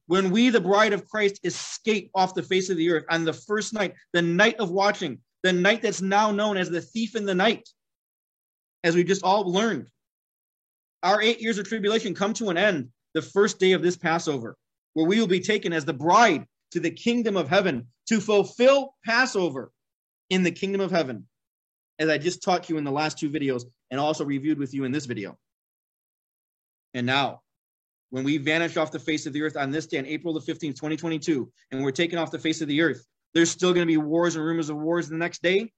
When 0.07 0.31
we, 0.31 0.51
the 0.51 0.61
bride 0.61 0.93
of 0.93 1.09
Christ, 1.09 1.41
escape 1.43 2.13
off 2.15 2.37
the 2.37 2.45
face 2.45 2.71
of 2.71 2.77
the 2.77 2.89
earth 2.93 3.07
on 3.11 3.25
the 3.25 3.33
first 3.33 3.75
night, 3.75 3.95
the 4.13 4.23
night 4.23 4.61
of 4.61 4.71
watching, 4.71 5.19
the 5.43 5.53
night 5.53 5.83
that's 5.83 6.03
now 6.03 6.31
known 6.31 6.57
as 6.57 6.71
the 6.71 6.81
thief 6.81 7.17
in 7.17 7.27
the 7.27 7.35
night, 7.35 7.69
as 8.85 8.95
we 8.95 9.03
just 9.03 9.25
all 9.25 9.51
learned, 9.51 9.89
our 11.03 11.21
eight 11.21 11.41
years 11.41 11.59
of 11.59 11.69
tribulation 11.69 12.15
come 12.15 12.33
to 12.35 12.51
an 12.51 12.57
end 12.57 12.89
the 13.15 13.23
first 13.23 13.59
day 13.59 13.73
of 13.73 13.83
this 13.83 13.97
Passover, 13.97 14.57
where 14.95 15.07
we 15.07 15.19
will 15.19 15.27
be 15.27 15.41
taken 15.41 15.73
as 15.73 15.85
the 15.85 15.93
bride 15.93 16.47
to 16.73 16.81
the 16.81 16.91
kingdom 16.91 17.37
of 17.37 17.49
heaven 17.49 17.87
to 18.07 18.21
fulfill 18.21 18.95
Passover 19.05 19.73
in 20.29 20.43
the 20.43 20.51
kingdom 20.51 20.81
of 20.81 20.91
heaven, 20.91 21.27
as 21.99 22.09
I 22.09 22.19
just 22.19 22.43
taught 22.43 22.69
you 22.69 22.79
in 22.79 22.85
the 22.85 22.91
last 22.91 23.19
two 23.19 23.31
videos 23.31 23.65
and 23.91 24.01
also 24.01 24.25
reviewed 24.25 24.59
with 24.59 24.73
you 24.73 24.85
in 24.85 24.93
this 24.93 25.07
video. 25.07 25.37
And 26.95 27.07
now, 27.07 27.43
when 28.11 28.25
we 28.25 28.39
vanish 28.39 28.77
off 28.77 28.91
the 28.91 28.99
face 28.99 29.27
of 29.27 29.33
the 29.33 29.43
earth 29.43 29.57
on 29.57 29.71
this 29.71 29.87
day, 29.87 29.99
on 29.99 30.07
April 30.07 30.35
the 30.35 30.41
15th, 30.41 30.77
2022, 30.77 31.51
and 31.71 31.83
we're 31.83 31.91
taken 31.93 32.19
off 32.19 32.31
the 32.31 32.39
face 32.39 32.61
of 32.61 32.69
the 32.69 32.83
earth, 32.83 33.05
there's 33.35 33.51
still 33.51 33.73
going 33.73 33.87
to 33.87 33.93
be 33.93 33.97
wars 33.97 34.35
and 34.35 34.45
rumors 34.45 34.69
of 34.69 34.77
wars 34.77 35.09
the 35.09 35.17
next 35.17 35.43
day. 35.43 35.73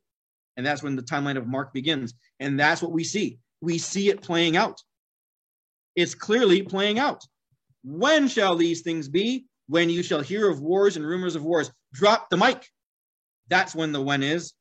And 0.57 0.65
that's 0.65 0.83
when 0.83 0.97
the 0.97 1.03
timeline 1.03 1.37
of 1.37 1.47
Mark 1.47 1.73
begins. 1.73 2.15
And 2.41 2.59
that's 2.59 2.83
what 2.83 2.93
we 2.93 3.05
see. 3.05 3.39
We 3.61 3.79
see 3.79 4.09
it 4.11 4.23
playing 4.23 4.57
out. 4.57 4.83
It's 5.95 6.15
clearly 6.15 6.63
playing 6.63 6.99
out. 6.99 7.25
When 7.85 8.29
shall 8.29 8.57
these 8.57 8.83
things 8.83 9.09
be? 9.09 9.47
When 9.69 9.91
you 9.91 10.03
shall 10.03 10.21
hear 10.21 10.51
of 10.51 10.61
wars 10.61 10.97
and 10.97 11.07
rumors 11.07 11.35
of 11.35 11.45
wars. 11.45 11.71
Drop 11.93 12.31
the 12.31 12.37
mic. 12.37 12.69
That's 13.49 13.75
when 13.75 13.93
the 13.93 14.01
when 14.01 14.23
is. 14.23 14.53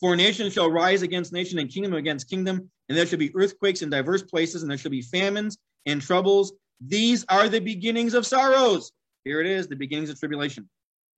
For 0.00 0.16
nation 0.16 0.50
shall 0.50 0.70
rise 0.70 1.02
against 1.02 1.32
nation 1.32 1.58
and 1.58 1.68
kingdom 1.68 1.92
against 1.92 2.30
kingdom, 2.30 2.70
and 2.88 2.96
there 2.96 3.04
shall 3.04 3.18
be 3.18 3.34
earthquakes 3.34 3.82
in 3.82 3.90
diverse 3.90 4.22
places, 4.22 4.62
and 4.62 4.70
there 4.70 4.78
shall 4.78 4.90
be 4.90 5.02
famines 5.02 5.58
and 5.84 6.00
troubles. 6.00 6.54
These 6.80 7.26
are 7.28 7.48
the 7.48 7.60
beginnings 7.60 8.14
of 8.14 8.26
sorrows. 8.26 8.92
Here 9.24 9.40
it 9.40 9.46
is, 9.46 9.68
the 9.68 9.76
beginnings 9.76 10.08
of 10.08 10.18
tribulation. 10.18 10.68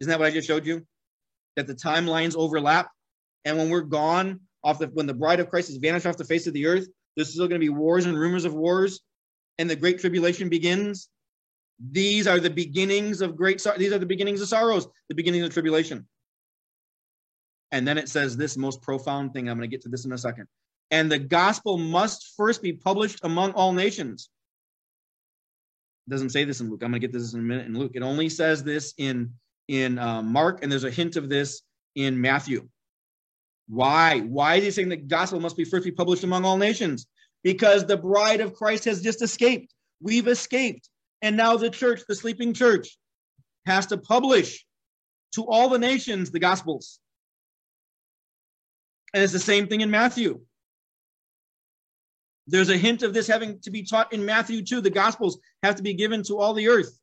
Isn't 0.00 0.10
that 0.10 0.18
what 0.18 0.26
I 0.26 0.32
just 0.32 0.48
showed 0.48 0.66
you? 0.66 0.84
That 1.54 1.68
the 1.68 1.74
timelines 1.74 2.34
overlap. 2.36 2.90
And 3.44 3.56
when 3.56 3.70
we're 3.70 3.82
gone 3.82 4.40
off 4.64 4.80
the 4.80 4.88
when 4.88 5.06
the 5.06 5.14
bride 5.14 5.38
of 5.38 5.48
Christ 5.48 5.68
has 5.68 5.76
vanished 5.76 6.06
off 6.06 6.16
the 6.16 6.24
face 6.24 6.48
of 6.48 6.52
the 6.52 6.66
earth, 6.66 6.88
there's 7.16 7.30
still 7.30 7.48
going 7.48 7.60
to 7.60 7.64
be 7.64 7.70
wars 7.70 8.06
and 8.06 8.18
rumors 8.18 8.44
of 8.44 8.54
wars, 8.54 9.00
and 9.58 9.68
the 9.68 9.76
great 9.76 10.00
tribulation 10.00 10.48
begins. 10.48 11.08
These 11.90 12.26
are 12.26 12.38
the 12.38 12.50
beginnings 12.50 13.20
of 13.20 13.36
great 13.36 13.64
these 13.76 13.92
are 13.92 13.98
the 13.98 14.06
beginnings 14.06 14.40
of 14.40 14.48
sorrows, 14.48 14.86
the 15.08 15.14
beginnings 15.14 15.44
of 15.44 15.52
tribulation. 15.52 16.06
And 17.72 17.88
then 17.88 17.98
it 17.98 18.08
says 18.08 18.36
this 18.36 18.56
most 18.56 18.82
profound 18.82 19.32
thing. 19.32 19.48
I'm 19.48 19.56
going 19.56 19.68
to 19.68 19.74
get 19.74 19.82
to 19.82 19.88
this 19.88 20.04
in 20.04 20.12
a 20.12 20.18
second. 20.18 20.46
And 20.90 21.10
the 21.10 21.18
gospel 21.18 21.78
must 21.78 22.34
first 22.36 22.62
be 22.62 22.74
published 22.74 23.20
among 23.22 23.52
all 23.52 23.72
nations. 23.72 24.28
It 26.06 26.10
doesn't 26.10 26.30
say 26.30 26.44
this 26.44 26.60
in 26.60 26.70
Luke. 26.70 26.82
I'm 26.82 26.90
going 26.90 27.00
to 27.00 27.06
get 27.06 27.12
this 27.12 27.32
in 27.32 27.40
a 27.40 27.42
minute 27.42 27.66
in 27.66 27.78
Luke. 27.78 27.92
It 27.94 28.02
only 28.02 28.28
says 28.28 28.62
this 28.62 28.92
in 28.98 29.32
in 29.68 29.98
uh, 29.98 30.22
Mark, 30.22 30.62
and 30.62 30.70
there's 30.70 30.84
a 30.84 30.90
hint 30.90 31.16
of 31.16 31.28
this 31.28 31.62
in 31.94 32.20
Matthew. 32.20 32.68
Why? 33.68 34.20
Why 34.20 34.56
is 34.56 34.64
he 34.64 34.70
saying 34.70 34.88
the 34.88 34.96
gospel 34.96 35.40
must 35.40 35.56
be 35.56 35.64
first 35.64 35.84
be 35.84 35.90
published 35.90 36.24
among 36.24 36.44
all 36.44 36.56
nations? 36.56 37.06
Because 37.42 37.86
the 37.86 37.96
bride 37.96 38.40
of 38.40 38.54
Christ 38.54 38.84
has 38.84 39.02
just 39.02 39.22
escaped. 39.22 39.74
We've 40.00 40.28
escaped. 40.28 40.88
And 41.22 41.36
now 41.36 41.56
the 41.56 41.70
church, 41.70 42.02
the 42.08 42.14
sleeping 42.14 42.52
church, 42.52 42.98
has 43.66 43.86
to 43.86 43.96
publish 43.96 44.64
to 45.34 45.46
all 45.46 45.68
the 45.68 45.78
nations 45.78 46.30
the 46.30 46.40
gospels. 46.40 46.98
And 49.14 49.22
it's 49.22 49.32
the 49.32 49.38
same 49.38 49.68
thing 49.68 49.80
in 49.82 49.90
Matthew. 49.90 50.40
There's 52.46 52.70
a 52.70 52.76
hint 52.76 53.02
of 53.02 53.14
this 53.14 53.28
having 53.28 53.60
to 53.60 53.70
be 53.70 53.84
taught 53.84 54.12
in 54.12 54.24
Matthew 54.24 54.64
too. 54.64 54.80
The 54.80 54.90
gospels 54.90 55.38
have 55.62 55.76
to 55.76 55.82
be 55.82 55.94
given 55.94 56.22
to 56.24 56.38
all 56.38 56.54
the 56.54 56.68
earth. 56.68 56.98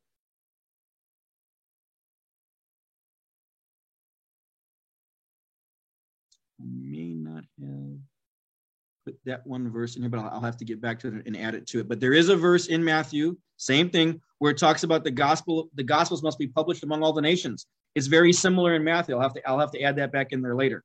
Put 9.10 9.20
that 9.26 9.45
one 9.45 9.70
verse 9.72 9.95
in 9.95 10.01
here, 10.01 10.10
but 10.10 10.20
I'll 10.20 10.41
have 10.41 10.57
to 10.57 10.66
get 10.66 10.82
back 10.82 10.99
to 10.99 11.07
it 11.07 11.26
and 11.26 11.38
add 11.38 11.55
it 11.55 11.68
to 11.68 11.80
it. 11.80 11.88
But 11.88 11.99
there 11.99 12.14
is 12.14 12.30
a 12.30 12.36
verse 12.36 12.68
in 12.68 12.84
Matthew, 12.84 13.38
same 13.57 13.89
thing, 13.89 14.22
where 14.39 14.51
it 14.51 14.57
talks 14.57 14.84
about 14.84 15.03
the 15.03 15.12
gospel. 15.12 15.70
The 15.76 15.84
gospels 15.84 16.24
must 16.24 16.39
be 16.39 16.47
published 16.47 16.84
among 16.84 17.03
all 17.03 17.14
the 17.14 17.22
nations. 17.22 17.66
It's 17.95 18.07
very 18.07 18.34
similar 18.34 18.76
in 18.76 18.84
Matthew. 18.84 19.16
I'll 19.16 19.22
have 19.22 19.34
to 19.34 19.49
I'll 19.49 19.60
have 19.60 19.72
to 19.72 19.82
add 19.82 19.95
that 19.97 20.12
back 20.12 20.32
in 20.32 20.41
there 20.41 20.55
later. 20.55 20.84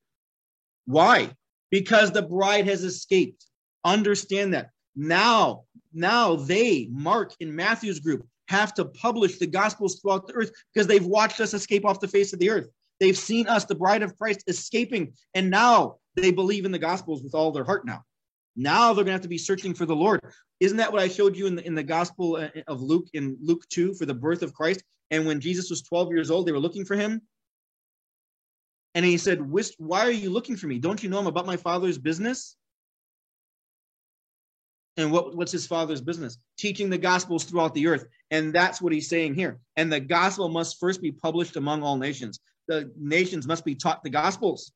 Why? 0.86 1.30
Because 1.70 2.12
the 2.12 2.22
bride 2.22 2.66
has 2.66 2.84
escaped. 2.84 3.46
Understand 3.84 4.54
that. 4.54 4.70
Now, 4.96 5.64
now 5.92 6.36
they, 6.36 6.88
Mark 6.90 7.34
in 7.40 7.54
Matthew's 7.54 8.00
group, 8.00 8.26
have 8.48 8.74
to 8.74 8.84
publish 8.84 9.38
the 9.38 9.46
gospels 9.46 10.00
throughout 10.00 10.26
the 10.26 10.34
earth 10.34 10.52
because 10.72 10.86
they've 10.86 11.04
watched 11.04 11.40
us 11.40 11.54
escape 11.54 11.84
off 11.84 12.00
the 12.00 12.08
face 12.08 12.32
of 12.32 12.38
the 12.38 12.50
earth. 12.50 12.68
They've 13.00 13.16
seen 13.16 13.48
us, 13.48 13.64
the 13.64 13.74
bride 13.74 14.02
of 14.02 14.16
Christ, 14.16 14.44
escaping, 14.46 15.14
and 15.34 15.50
now 15.50 15.96
they 16.14 16.30
believe 16.30 16.64
in 16.64 16.72
the 16.72 16.78
gospels 16.78 17.22
with 17.22 17.34
all 17.34 17.50
their 17.50 17.64
heart 17.64 17.86
now. 17.86 18.02
Now 18.56 18.92
they're 18.92 19.04
going 19.04 19.06
to 19.06 19.12
have 19.12 19.20
to 19.22 19.28
be 19.28 19.38
searching 19.38 19.74
for 19.74 19.86
the 19.86 19.96
Lord. 19.96 20.20
Isn't 20.60 20.76
that 20.76 20.92
what 20.92 21.02
I 21.02 21.08
showed 21.08 21.36
you 21.36 21.46
in 21.46 21.56
the, 21.56 21.66
in 21.66 21.74
the 21.74 21.82
gospel 21.82 22.36
uh, 22.36 22.48
of 22.68 22.80
Luke, 22.80 23.08
in 23.12 23.36
Luke 23.40 23.64
2, 23.70 23.94
for 23.94 24.06
the 24.06 24.14
birth 24.14 24.42
of 24.42 24.54
Christ? 24.54 24.82
And 25.10 25.26
when 25.26 25.40
Jesus 25.40 25.70
was 25.70 25.82
12 25.82 26.10
years 26.12 26.30
old, 26.30 26.46
they 26.46 26.52
were 26.52 26.60
looking 26.60 26.84
for 26.84 26.96
him. 26.96 27.22
And 28.94 29.04
he 29.04 29.16
said, 29.16 29.40
Why 29.78 30.00
are 30.06 30.10
you 30.10 30.30
looking 30.30 30.56
for 30.56 30.66
me? 30.66 30.78
Don't 30.78 31.02
you 31.02 31.08
know 31.08 31.18
I'm 31.18 31.26
about 31.26 31.46
my 31.46 31.56
father's 31.56 31.98
business? 31.98 32.56
And 34.96 35.10
what, 35.10 35.36
what's 35.36 35.50
his 35.50 35.66
father's 35.66 36.00
business? 36.00 36.38
Teaching 36.56 36.88
the 36.88 36.98
gospels 36.98 37.44
throughout 37.44 37.74
the 37.74 37.88
earth. 37.88 38.06
And 38.30 38.52
that's 38.52 38.80
what 38.80 38.92
he's 38.92 39.08
saying 39.08 39.34
here. 39.34 39.58
And 39.74 39.92
the 39.92 39.98
gospel 39.98 40.48
must 40.48 40.78
first 40.78 41.02
be 41.02 41.10
published 41.10 41.56
among 41.56 41.82
all 41.82 41.96
nations. 41.96 42.38
The 42.68 42.92
nations 42.96 43.48
must 43.48 43.64
be 43.64 43.74
taught 43.74 44.04
the 44.04 44.10
gospels 44.10 44.70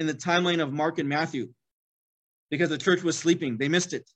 in 0.00 0.08
the 0.08 0.14
timeline 0.14 0.60
of 0.60 0.72
Mark 0.72 0.98
and 0.98 1.08
Matthew 1.08 1.50
because 2.52 2.68
the 2.68 2.76
church 2.76 3.02
was 3.02 3.18
sleeping. 3.18 3.56
They 3.56 3.68
missed 3.68 3.94
it. 3.94 4.08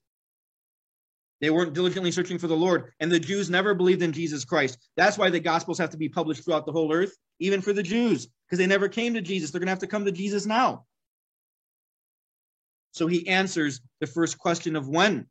They 1.41 1.49
weren't 1.49 1.72
diligently 1.72 2.12
searching 2.12 2.39
for 2.39 2.49
the 2.49 2.57
Lord. 2.57 2.93
And 3.01 3.11
the 3.11 3.18
Jews 3.18 3.49
never 3.49 3.72
believed 3.72 4.03
in 4.03 4.12
Jesus 4.12 4.45
Christ. 4.45 4.78
That's 4.95 5.16
why 5.16 5.30
the 5.30 5.41
gospels 5.41 5.78
have 5.78 5.89
to 5.91 5.97
be 5.97 6.11
published 6.11 6.45
throughout 6.45 6.66
the 6.66 6.72
whole 6.72 6.93
earth, 6.93 7.16
even 7.41 7.62
for 7.62 7.72
the 7.72 7.82
Jews, 7.82 8.28
because 8.47 8.59
they 8.59 8.66
never 8.66 8.91
came 8.91 9.14
to 9.14 9.22
Jesus. 9.22 9.51
They're 9.51 9.59
going 9.59 9.68
to 9.68 9.72
have 9.72 9.78
to 9.78 9.87
come 9.87 10.05
to 10.05 10.12
Jesus 10.12 10.45
now. 10.45 10.84
So 12.93 13.07
he 13.07 13.26
answers 13.26 13.80
the 14.01 14.07
first 14.07 14.39
question 14.39 14.76
of 14.76 14.87
when. 14.87 15.26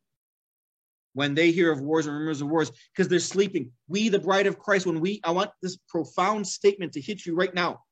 When 1.14 1.36
they 1.36 1.52
hear 1.52 1.72
of 1.72 1.82
wars 1.82 2.08
and 2.08 2.18
rumors 2.18 2.42
of 2.42 2.50
wars, 2.50 2.72
because 2.92 3.08
they're 3.08 3.20
sleeping. 3.20 3.72
We, 3.88 4.10
the 4.10 4.20
bride 4.20 4.48
of 4.48 4.58
Christ, 4.58 4.88
when 4.88 5.00
we, 5.00 5.22
I 5.24 5.30
want 5.30 5.52
this 5.62 5.78
profound 5.88 6.48
statement 6.48 6.94
to 6.94 7.02
hit 7.02 7.24
you 7.24 7.36
right 7.36 7.54
now. 7.54 7.85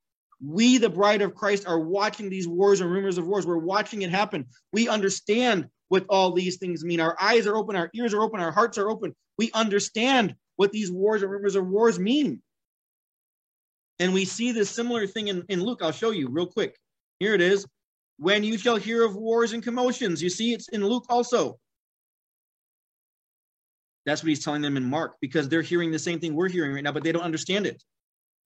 We, 0.45 0.77
the 0.77 0.89
bride 0.89 1.21
of 1.21 1.35
Christ, 1.35 1.65
are 1.67 1.79
watching 1.79 2.29
these 2.29 2.47
wars 2.47 2.81
and 2.81 2.91
rumors 2.91 3.17
of 3.17 3.27
wars. 3.27 3.47
We're 3.47 3.57
watching 3.57 4.01
it 4.01 4.09
happen. 4.09 4.45
We 4.73 4.89
understand 4.89 5.67
what 5.87 6.05
all 6.09 6.31
these 6.31 6.57
things 6.57 6.83
mean. 6.83 6.99
Our 6.99 7.15
eyes 7.21 7.47
are 7.47 7.55
open, 7.55 7.75
our 7.75 7.89
ears 7.93 8.13
are 8.13 8.21
open, 8.21 8.39
our 8.39 8.51
hearts 8.51 8.77
are 8.77 8.89
open. 8.89 9.15
We 9.37 9.51
understand 9.53 10.35
what 10.55 10.71
these 10.71 10.91
wars 10.91 11.21
and 11.21 11.31
rumors 11.31 11.55
of 11.55 11.67
wars 11.67 11.99
mean. 11.99 12.41
And 13.99 14.13
we 14.13 14.25
see 14.25 14.51
this 14.51 14.69
similar 14.69 15.07
thing 15.07 15.27
in, 15.27 15.43
in 15.49 15.63
Luke. 15.63 15.79
I'll 15.81 15.91
show 15.91 16.11
you 16.11 16.29
real 16.29 16.47
quick. 16.47 16.77
Here 17.19 17.33
it 17.33 17.41
is 17.41 17.65
when 18.17 18.43
you 18.43 18.57
shall 18.57 18.75
hear 18.75 19.05
of 19.05 19.15
wars 19.15 19.53
and 19.53 19.63
commotions. 19.63 20.21
You 20.21 20.29
see, 20.29 20.53
it's 20.53 20.67
in 20.69 20.85
Luke 20.85 21.05
also. 21.09 21.59
That's 24.05 24.21
what 24.21 24.29
he's 24.29 24.43
telling 24.43 24.61
them 24.61 24.77
in 24.77 24.83
Mark 24.83 25.15
because 25.21 25.47
they're 25.47 25.61
hearing 25.61 25.91
the 25.91 25.99
same 25.99 26.19
thing 26.19 26.35
we're 26.35 26.49
hearing 26.49 26.73
right 26.73 26.83
now, 26.83 26.91
but 26.91 27.03
they 27.03 27.11
don't 27.11 27.23
understand 27.23 27.65
it. 27.65 27.81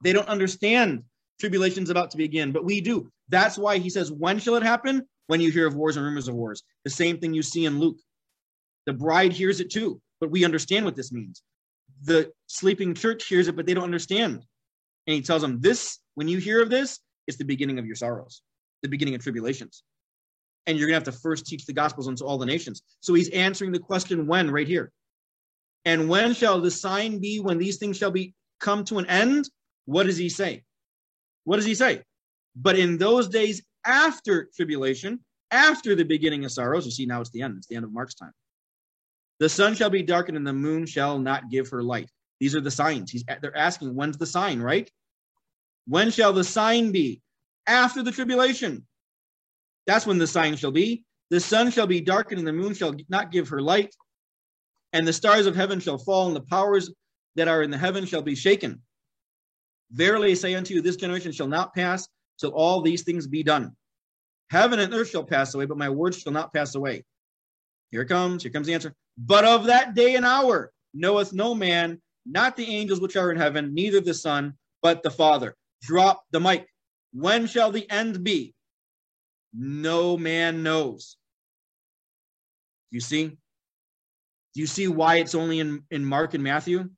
They 0.04 0.14
don't 0.14 0.28
understand 0.28 1.04
tribulation's 1.40 1.90
about 1.90 2.12
to 2.12 2.18
begin, 2.18 2.52
but 2.52 2.66
we 2.66 2.82
do. 2.82 3.10
That's 3.30 3.58
why 3.58 3.78
he 3.78 3.90
says, 3.90 4.12
When 4.12 4.40
shall 4.40 4.56
it 4.56 4.64
happen? 4.64 5.08
When 5.28 5.42
you 5.42 5.52
hear 5.52 5.68
of 5.68 5.76
wars 5.76 5.98
and 5.98 6.06
rumors 6.06 6.28
of 6.28 6.36
wars. 6.36 6.64
The 6.86 6.90
same 6.90 7.18
thing 7.18 7.34
you 7.34 7.44
see 7.44 7.66
in 7.66 7.80
Luke. 7.80 8.00
The 8.86 8.94
bride 8.94 9.34
hears 9.34 9.60
it 9.60 9.70
too, 9.70 10.02
but 10.22 10.32
we 10.32 10.46
understand 10.46 10.86
what 10.86 10.96
this 10.96 11.12
means. 11.12 11.42
The 12.04 12.32
sleeping 12.48 12.94
church 12.94 13.26
hears 13.26 13.48
it, 13.50 13.56
but 13.56 13.66
they 13.66 13.74
don't 13.74 13.84
understand. 13.84 14.46
And 15.06 15.14
he 15.14 15.22
tells 15.22 15.42
them, 15.42 15.60
This, 15.60 16.00
when 16.16 16.28
you 16.28 16.38
hear 16.38 16.62
of 16.62 16.70
this, 16.70 17.00
it's 17.28 17.38
the 17.38 17.44
beginning 17.44 17.80
of 17.80 17.86
your 17.86 17.96
sorrows 17.96 18.42
the 18.82 18.90
beginning 18.90 19.16
of 19.16 19.22
tribulations. 19.22 19.84
And 20.66 20.78
you're 20.78 20.88
going 20.88 21.02
to 21.02 21.10
have 21.10 21.16
to 21.16 21.22
first 21.22 21.46
teach 21.46 21.66
the 21.66 21.74
gospels 21.74 22.08
unto 22.08 22.26
all 22.26 22.38
the 22.38 22.46
nations. 22.46 22.82
So 23.00 23.14
he's 23.14 23.30
answering 23.30 23.72
the 23.72 23.80
question 23.80 24.28
when 24.28 24.52
right 24.52 24.68
here. 24.68 24.92
And 25.86 26.10
when 26.10 26.34
shall 26.34 26.60
the 26.60 26.72
sign 26.72 27.20
be 27.20 27.40
when 27.40 27.58
these 27.58 27.78
things 27.78 27.98
shall 27.98 28.12
be 28.12 28.34
come 28.60 28.84
to 28.86 28.98
an 28.98 29.06
end? 29.06 29.50
What 29.86 30.06
does 30.06 30.18
he 30.18 30.28
say? 30.28 30.64
What 31.48 31.56
does 31.56 31.66
he 31.66 31.76
say? 31.76 32.02
But 32.58 32.78
in 32.78 32.98
those 32.98 33.30
days 33.30 33.62
after 33.86 34.50
tribulation, 34.54 35.22
after 35.50 35.96
the 35.96 36.04
beginning 36.04 36.44
of 36.44 36.52
sorrows, 36.52 36.84
you 36.84 36.92
see 36.92 37.06
now 37.06 37.22
it's 37.22 37.30
the 37.30 37.42
end, 37.42 37.56
it's 37.56 37.68
the 37.68 37.78
end 37.78 37.86
of 37.86 37.94
Mark's 37.94 38.16
time. 38.16 38.34
The 39.40 39.48
sun 39.48 39.74
shall 39.74 39.90
be 39.90 40.04
darkened 40.04 40.36
and 40.36 40.46
the 40.46 40.52
moon 40.52 40.86
shall 40.86 41.20
not 41.20 41.50
give 41.50 41.70
her 41.70 41.82
light. 41.82 42.12
These 42.42 42.54
are 42.54 42.60
the 42.60 42.70
signs. 42.70 43.12
He's 43.12 43.24
they're 43.42 43.56
asking, 43.56 43.96
when's 43.96 44.18
the 44.18 44.26
sign, 44.26 44.60
right? 44.60 44.92
When 45.88 46.12
shall 46.12 46.34
the 46.34 46.44
sign 46.44 46.92
be? 46.92 47.22
After 47.66 48.04
the 48.04 48.12
tribulation. 48.12 48.86
That's 49.86 50.06
when 50.06 50.18
the 50.18 50.28
sign 50.28 50.58
shall 50.58 50.72
be. 50.72 51.06
The 51.30 51.40
sun 51.40 51.72
shall 51.72 51.88
be 51.88 52.02
darkened, 52.02 52.40
and 52.40 52.48
the 52.48 52.52
moon 52.52 52.74
shall 52.74 52.94
not 53.08 53.32
give 53.32 53.48
her 53.48 53.62
light, 53.62 53.96
and 54.92 55.08
the 55.08 55.14
stars 55.14 55.46
of 55.46 55.56
heaven 55.56 55.80
shall 55.80 55.98
fall, 55.98 56.28
and 56.28 56.36
the 56.36 56.42
powers 56.42 56.92
that 57.36 57.48
are 57.48 57.64
in 57.64 57.72
the 57.72 57.78
heaven 57.78 58.06
shall 58.06 58.22
be 58.22 58.36
shaken. 58.36 58.82
Verily 59.92 60.32
I 60.32 60.34
say 60.34 60.56
unto 60.56 60.74
you, 60.74 60.82
this 60.82 60.96
generation 60.96 61.32
shall 61.32 61.48
not 61.48 61.74
pass 61.74 62.08
till 62.40 62.52
all 62.52 62.82
these 62.82 63.04
things 63.04 63.28
be 63.28 63.44
done. 63.44 63.76
Heaven 64.50 64.80
and 64.80 64.94
earth 64.94 65.10
shall 65.10 65.24
pass 65.24 65.54
away, 65.54 65.66
but 65.66 65.78
my 65.78 65.90
words 65.90 66.20
shall 66.20 66.34
not 66.34 66.54
pass 66.54 66.76
away. 66.76 67.04
Here 67.92 68.02
it 68.02 68.08
comes. 68.08 68.44
Here 68.44 68.52
comes 68.52 68.68
the 68.68 68.74
answer. 68.74 68.94
But 69.18 69.46
of 69.46 69.66
that 69.66 69.96
day 69.96 70.16
and 70.16 70.26
hour 70.26 70.72
knoweth 70.94 71.34
no 71.34 71.56
man, 71.56 72.02
not 72.26 72.56
the 72.56 72.66
angels 72.66 73.00
which 73.00 73.16
are 73.16 73.32
in 73.32 73.38
heaven, 73.38 73.74
neither 73.74 74.02
the 74.02 74.14
Son, 74.14 74.54
but 74.82 75.04
the 75.04 75.10
Father. 75.10 75.56
Drop 75.82 76.24
the 76.32 76.40
mic. 76.40 76.68
When 77.14 77.48
shall 77.48 77.72
the 77.72 77.90
end 77.90 78.24
be? 78.24 78.54
No 79.54 80.18
man 80.18 80.64
knows. 80.64 81.18
You 82.92 83.00
see? 83.00 83.28
Do 83.28 84.62
you 84.62 84.68
see 84.68 84.88
why 84.88 85.18
it's 85.18 85.36
only 85.36 85.60
in, 85.60 85.84
in 85.92 86.06
Mark 86.06 86.34
and 86.34 86.44
Matthew? 86.44 86.90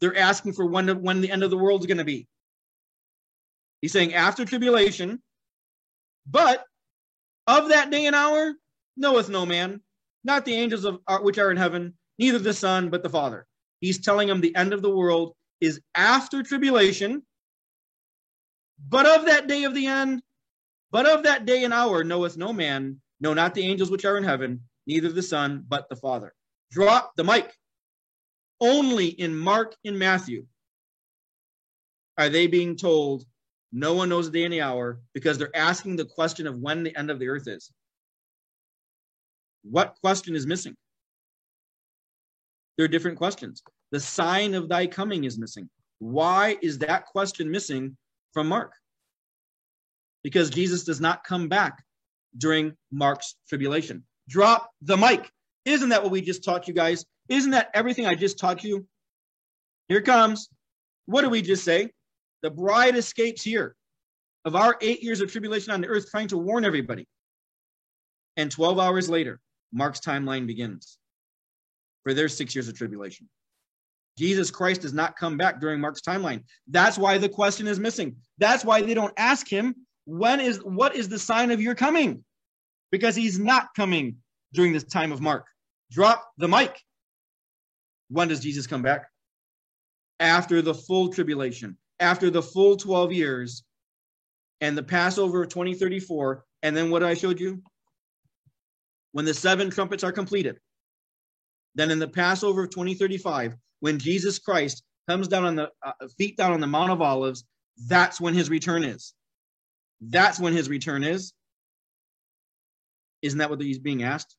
They're 0.00 0.16
asking 0.16 0.52
for 0.52 0.66
when, 0.66 1.02
when 1.02 1.20
the 1.20 1.30
end 1.30 1.42
of 1.42 1.50
the 1.50 1.58
world 1.58 1.80
is 1.80 1.86
going 1.86 1.98
to 1.98 2.04
be. 2.04 2.26
He's 3.80 3.92
saying 3.92 4.14
after 4.14 4.44
tribulation, 4.44 5.22
but 6.26 6.64
of 7.46 7.68
that 7.70 7.90
day 7.90 8.06
and 8.06 8.16
hour 8.16 8.54
knoweth 8.96 9.28
no 9.28 9.46
man, 9.46 9.80
not 10.24 10.44
the 10.44 10.54
angels 10.54 10.84
of 10.84 11.00
which 11.22 11.38
are 11.38 11.50
in 11.50 11.56
heaven, 11.56 11.96
neither 12.18 12.38
the 12.38 12.52
Son, 12.52 12.90
but 12.90 13.02
the 13.02 13.08
Father. 13.08 13.46
He's 13.80 14.00
telling 14.00 14.28
them 14.28 14.40
the 14.40 14.56
end 14.56 14.72
of 14.72 14.82
the 14.82 14.94
world 14.94 15.34
is 15.60 15.80
after 15.94 16.42
tribulation, 16.42 17.22
but 18.88 19.06
of 19.06 19.26
that 19.26 19.46
day 19.46 19.64
of 19.64 19.74
the 19.74 19.86
end, 19.86 20.22
but 20.90 21.06
of 21.06 21.22
that 21.24 21.46
day 21.46 21.64
and 21.64 21.72
hour 21.72 22.04
knoweth 22.04 22.36
no 22.36 22.52
man, 22.52 23.00
no, 23.20 23.34
not 23.34 23.54
the 23.54 23.62
angels 23.62 23.90
which 23.90 24.04
are 24.04 24.16
in 24.16 24.24
heaven, 24.24 24.60
neither 24.86 25.10
the 25.10 25.22
Son, 25.22 25.64
but 25.68 25.88
the 25.88 25.96
Father. 25.96 26.34
Drop 26.70 27.12
the 27.16 27.24
mic. 27.24 27.52
Only 28.60 29.06
in 29.06 29.36
Mark 29.36 29.76
and 29.84 29.98
Matthew 29.98 30.46
are 32.16 32.28
they 32.28 32.48
being 32.48 32.76
told 32.76 33.24
no 33.72 33.94
one 33.94 34.08
knows 34.08 34.30
the 34.30 34.38
day 34.38 34.44
and 34.44 34.52
the 34.52 34.62
hour 34.62 35.00
because 35.12 35.38
they're 35.38 35.54
asking 35.54 35.96
the 35.96 36.04
question 36.04 36.46
of 36.46 36.58
when 36.58 36.82
the 36.82 36.96
end 36.96 37.10
of 37.10 37.18
the 37.18 37.28
earth 37.28 37.46
is. 37.46 37.70
What 39.62 39.96
question 40.00 40.34
is 40.34 40.46
missing? 40.46 40.74
There 42.76 42.84
are 42.84 42.88
different 42.88 43.18
questions. 43.18 43.62
The 43.90 44.00
sign 44.00 44.54
of 44.54 44.68
thy 44.68 44.86
coming 44.86 45.24
is 45.24 45.38
missing. 45.38 45.68
Why 45.98 46.56
is 46.62 46.78
that 46.78 47.06
question 47.06 47.50
missing 47.50 47.96
from 48.32 48.48
Mark? 48.48 48.72
Because 50.22 50.50
Jesus 50.50 50.84
does 50.84 51.00
not 51.00 51.24
come 51.24 51.48
back 51.48 51.82
during 52.36 52.74
Mark's 52.90 53.34
tribulation. 53.48 54.04
Drop 54.28 54.70
the 54.82 54.96
mic. 54.96 55.30
Isn't 55.64 55.88
that 55.90 56.02
what 56.02 56.12
we 56.12 56.20
just 56.20 56.44
taught 56.44 56.68
you 56.68 56.74
guys? 56.74 57.04
Isn't 57.28 57.50
that 57.50 57.70
everything 57.74 58.06
I 58.06 58.14
just 58.14 58.38
taught 58.38 58.64
you? 58.64 58.86
Here 59.88 60.02
comes. 60.02 60.48
What 61.06 61.22
do 61.22 61.30
we 61.30 61.42
just 61.42 61.64
say? 61.64 61.90
The 62.42 62.50
bride 62.50 62.96
escapes 62.96 63.42
here 63.42 63.74
of 64.44 64.54
our 64.54 64.76
eight 64.80 65.02
years 65.02 65.20
of 65.20 65.30
tribulation 65.30 65.72
on 65.72 65.80
the 65.80 65.88
earth, 65.88 66.10
trying 66.10 66.28
to 66.28 66.38
warn 66.38 66.64
everybody. 66.64 67.06
And 68.36 68.50
12 68.50 68.78
hours 68.78 69.08
later, 69.08 69.40
Mark's 69.72 70.00
timeline 70.00 70.46
begins 70.46 70.98
for 72.04 72.14
their 72.14 72.28
six 72.28 72.54
years 72.54 72.68
of 72.68 72.74
tribulation. 72.74 73.28
Jesus 74.16 74.50
Christ 74.50 74.82
does 74.82 74.92
not 74.92 75.16
come 75.16 75.36
back 75.36 75.60
during 75.60 75.80
Mark's 75.80 76.00
timeline. 76.00 76.42
That's 76.66 76.98
why 76.98 77.18
the 77.18 77.28
question 77.28 77.66
is 77.66 77.78
missing. 77.78 78.16
That's 78.38 78.64
why 78.64 78.82
they 78.82 78.94
don't 78.94 79.14
ask 79.16 79.48
him, 79.48 79.74
when 80.06 80.40
is 80.40 80.58
what 80.64 80.96
is 80.96 81.08
the 81.08 81.18
sign 81.18 81.50
of 81.50 81.60
your 81.60 81.74
coming? 81.74 82.24
Because 82.90 83.14
he's 83.14 83.38
not 83.38 83.68
coming 83.76 84.16
during 84.54 84.72
this 84.72 84.84
time 84.84 85.12
of 85.12 85.20
Mark. 85.20 85.46
Drop 85.92 86.26
the 86.38 86.48
mic. 86.48 86.80
When 88.08 88.28
does 88.28 88.40
Jesus 88.40 88.66
come 88.66 88.82
back? 88.82 89.06
After 90.18 90.62
the 90.62 90.74
full 90.74 91.10
tribulation, 91.10 91.76
after 92.00 92.30
the 92.30 92.42
full 92.42 92.76
12 92.76 93.12
years 93.12 93.62
and 94.60 94.76
the 94.76 94.82
Passover 94.82 95.42
of 95.42 95.48
2034. 95.48 96.44
And 96.62 96.76
then 96.76 96.90
what 96.90 97.02
I 97.02 97.14
showed 97.14 97.40
you? 97.40 97.62
When 99.12 99.24
the 99.24 99.34
seven 99.34 99.70
trumpets 99.70 100.04
are 100.04 100.12
completed, 100.12 100.58
then 101.74 101.90
in 101.90 101.98
the 101.98 102.08
Passover 102.08 102.64
of 102.64 102.70
2035, 102.70 103.54
when 103.80 103.98
Jesus 103.98 104.38
Christ 104.38 104.82
comes 105.08 105.28
down 105.28 105.44
on 105.44 105.56
the 105.56 105.70
uh, 105.84 105.92
feet 106.18 106.36
down 106.36 106.52
on 106.52 106.60
the 106.60 106.66
Mount 106.66 106.90
of 106.90 107.00
Olives, 107.00 107.44
that's 107.86 108.20
when 108.20 108.34
his 108.34 108.50
return 108.50 108.82
is. 108.84 109.14
That's 110.00 110.38
when 110.38 110.52
his 110.52 110.68
return 110.68 111.04
is. 111.04 111.32
Isn't 113.22 113.38
that 113.38 113.50
what 113.50 113.60
he's 113.60 113.78
being 113.78 114.02
asked? 114.02 114.36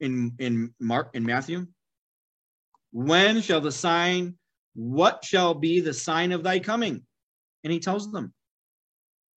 In 0.00 0.32
in 0.38 0.74
Mark 0.80 1.10
in 1.14 1.24
Matthew? 1.24 1.66
When 2.94 3.40
shall 3.40 3.60
the 3.60 3.72
sign, 3.72 4.36
what 4.74 5.24
shall 5.24 5.52
be 5.52 5.80
the 5.80 5.92
sign 5.92 6.30
of 6.30 6.44
thy 6.44 6.60
coming? 6.60 7.02
And 7.64 7.72
he 7.72 7.80
tells 7.80 8.12
them 8.12 8.32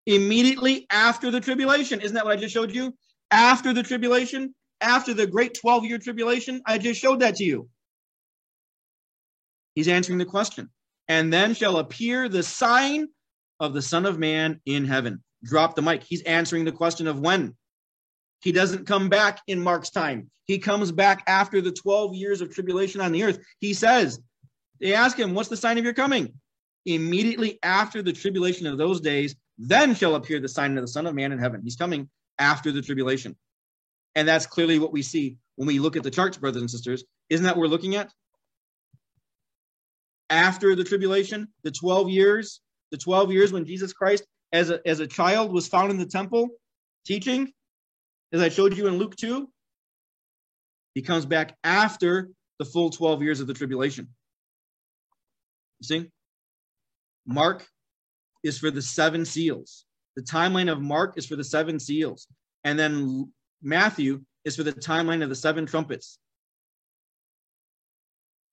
immediately 0.05 0.85
after 0.89 1.31
the 1.31 1.39
tribulation. 1.39 2.01
Isn't 2.01 2.15
that 2.15 2.25
what 2.25 2.37
I 2.37 2.41
just 2.41 2.53
showed 2.53 2.75
you? 2.75 2.93
After 3.31 3.71
the 3.71 3.81
tribulation, 3.81 4.53
after 4.81 5.13
the 5.13 5.25
great 5.25 5.53
12 5.53 5.85
year 5.85 5.97
tribulation, 5.97 6.61
I 6.65 6.77
just 6.77 6.99
showed 6.99 7.21
that 7.21 7.37
to 7.37 7.45
you. 7.45 7.69
He's 9.73 9.87
answering 9.87 10.17
the 10.17 10.25
question. 10.25 10.69
And 11.07 11.31
then 11.31 11.53
shall 11.53 11.77
appear 11.77 12.27
the 12.27 12.43
sign 12.43 13.07
of 13.61 13.73
the 13.73 13.81
Son 13.81 14.05
of 14.05 14.19
Man 14.19 14.59
in 14.65 14.83
heaven. 14.83 15.23
Drop 15.45 15.75
the 15.75 15.81
mic. 15.81 16.03
He's 16.03 16.23
answering 16.23 16.65
the 16.65 16.73
question 16.73 17.07
of 17.07 17.21
when. 17.21 17.55
He 18.41 18.51
doesn't 18.51 18.85
come 18.85 19.09
back 19.09 19.41
in 19.47 19.61
Mark's 19.61 19.89
time. 19.89 20.29
He 20.45 20.59
comes 20.59 20.91
back 20.91 21.23
after 21.27 21.61
the 21.61 21.71
12 21.71 22.13
years 22.13 22.41
of 22.41 22.53
tribulation 22.53 23.01
on 23.01 23.11
the 23.11 23.23
earth. 23.23 23.39
He 23.59 23.73
says, 23.73 24.19
they 24.79 24.93
ask 24.93 25.17
him, 25.17 25.33
What's 25.33 25.49
the 25.49 25.57
sign 25.57 25.77
of 25.77 25.83
your 25.83 25.93
coming? 25.93 26.33
Immediately 26.85 27.59
after 27.63 28.01
the 28.01 28.13
tribulation 28.13 28.67
of 28.67 28.77
those 28.77 29.01
days, 29.01 29.35
then 29.57 29.95
shall 29.95 30.15
appear 30.15 30.39
the 30.39 30.49
sign 30.49 30.77
of 30.77 30.83
the 30.83 30.87
Son 30.87 31.07
of 31.07 31.15
Man 31.15 31.31
in 31.31 31.39
heaven. 31.39 31.61
He's 31.63 31.75
coming 31.75 32.09
after 32.37 32.71
the 32.71 32.81
tribulation. 32.81 33.35
And 34.15 34.27
that's 34.27 34.45
clearly 34.45 34.79
what 34.79 34.93
we 34.93 35.01
see 35.01 35.37
when 35.55 35.67
we 35.67 35.79
look 35.79 35.95
at 35.95 36.03
the 36.03 36.11
charts, 36.11 36.37
brothers 36.37 36.61
and 36.61 36.69
sisters. 36.69 37.03
Isn't 37.29 37.45
that 37.45 37.55
what 37.55 37.61
we're 37.61 37.67
looking 37.67 37.95
at? 37.95 38.11
After 40.29 40.75
the 40.75 40.83
tribulation, 40.83 41.47
the 41.63 41.71
12 41.71 42.09
years, 42.09 42.61
the 42.91 42.97
12 42.97 43.31
years 43.31 43.53
when 43.53 43.65
Jesus 43.65 43.93
Christ, 43.93 44.25
as 44.51 44.69
a, 44.69 44.85
as 44.87 44.99
a 44.99 45.07
child, 45.07 45.51
was 45.51 45.67
found 45.67 45.91
in 45.91 45.97
the 45.97 46.05
temple 46.05 46.49
teaching, 47.05 47.51
as 48.35 48.41
I 48.41 48.49
showed 48.49 48.75
you 48.75 48.87
in 48.87 48.97
Luke 48.97 49.15
2, 49.15 49.49
he 50.93 51.01
comes 51.01 51.25
back 51.25 51.55
after 51.63 52.29
the 52.59 52.65
full 52.65 52.89
12 52.89 53.21
years 53.21 53.39
of 53.39 53.47
the 53.47 53.53
tribulation. 53.53 54.09
You 55.79 55.87
see? 55.87 56.11
Mark 57.25 57.65
is 58.43 58.59
for 58.59 58.71
the 58.71 58.81
seven 58.81 59.23
seals. 59.23 59.85
The 60.17 60.21
timeline 60.21 60.69
of 60.69 60.81
Mark 60.81 61.17
is 61.17 61.25
for 61.25 61.37
the 61.37 61.45
seven 61.45 61.79
seals. 61.79 62.27
And 62.65 62.77
then 62.77 63.31
Matthew 63.61 64.21
is 64.43 64.57
for 64.57 64.63
the 64.63 64.73
timeline 64.73 65.23
of 65.23 65.29
the 65.29 65.35
seven 65.35 65.65
trumpets. 65.65 66.19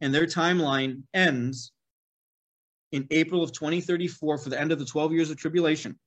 And 0.00 0.14
their 0.14 0.26
timeline 0.26 1.02
ends 1.12 1.72
in 2.92 3.08
April 3.10 3.42
of 3.42 3.50
2034 3.50 4.38
for 4.38 4.48
the 4.48 4.60
end 4.60 4.70
of 4.70 4.78
the 4.78 4.84
12 4.84 5.12
years 5.12 5.30
of 5.30 5.38
tribulation. 5.38 5.98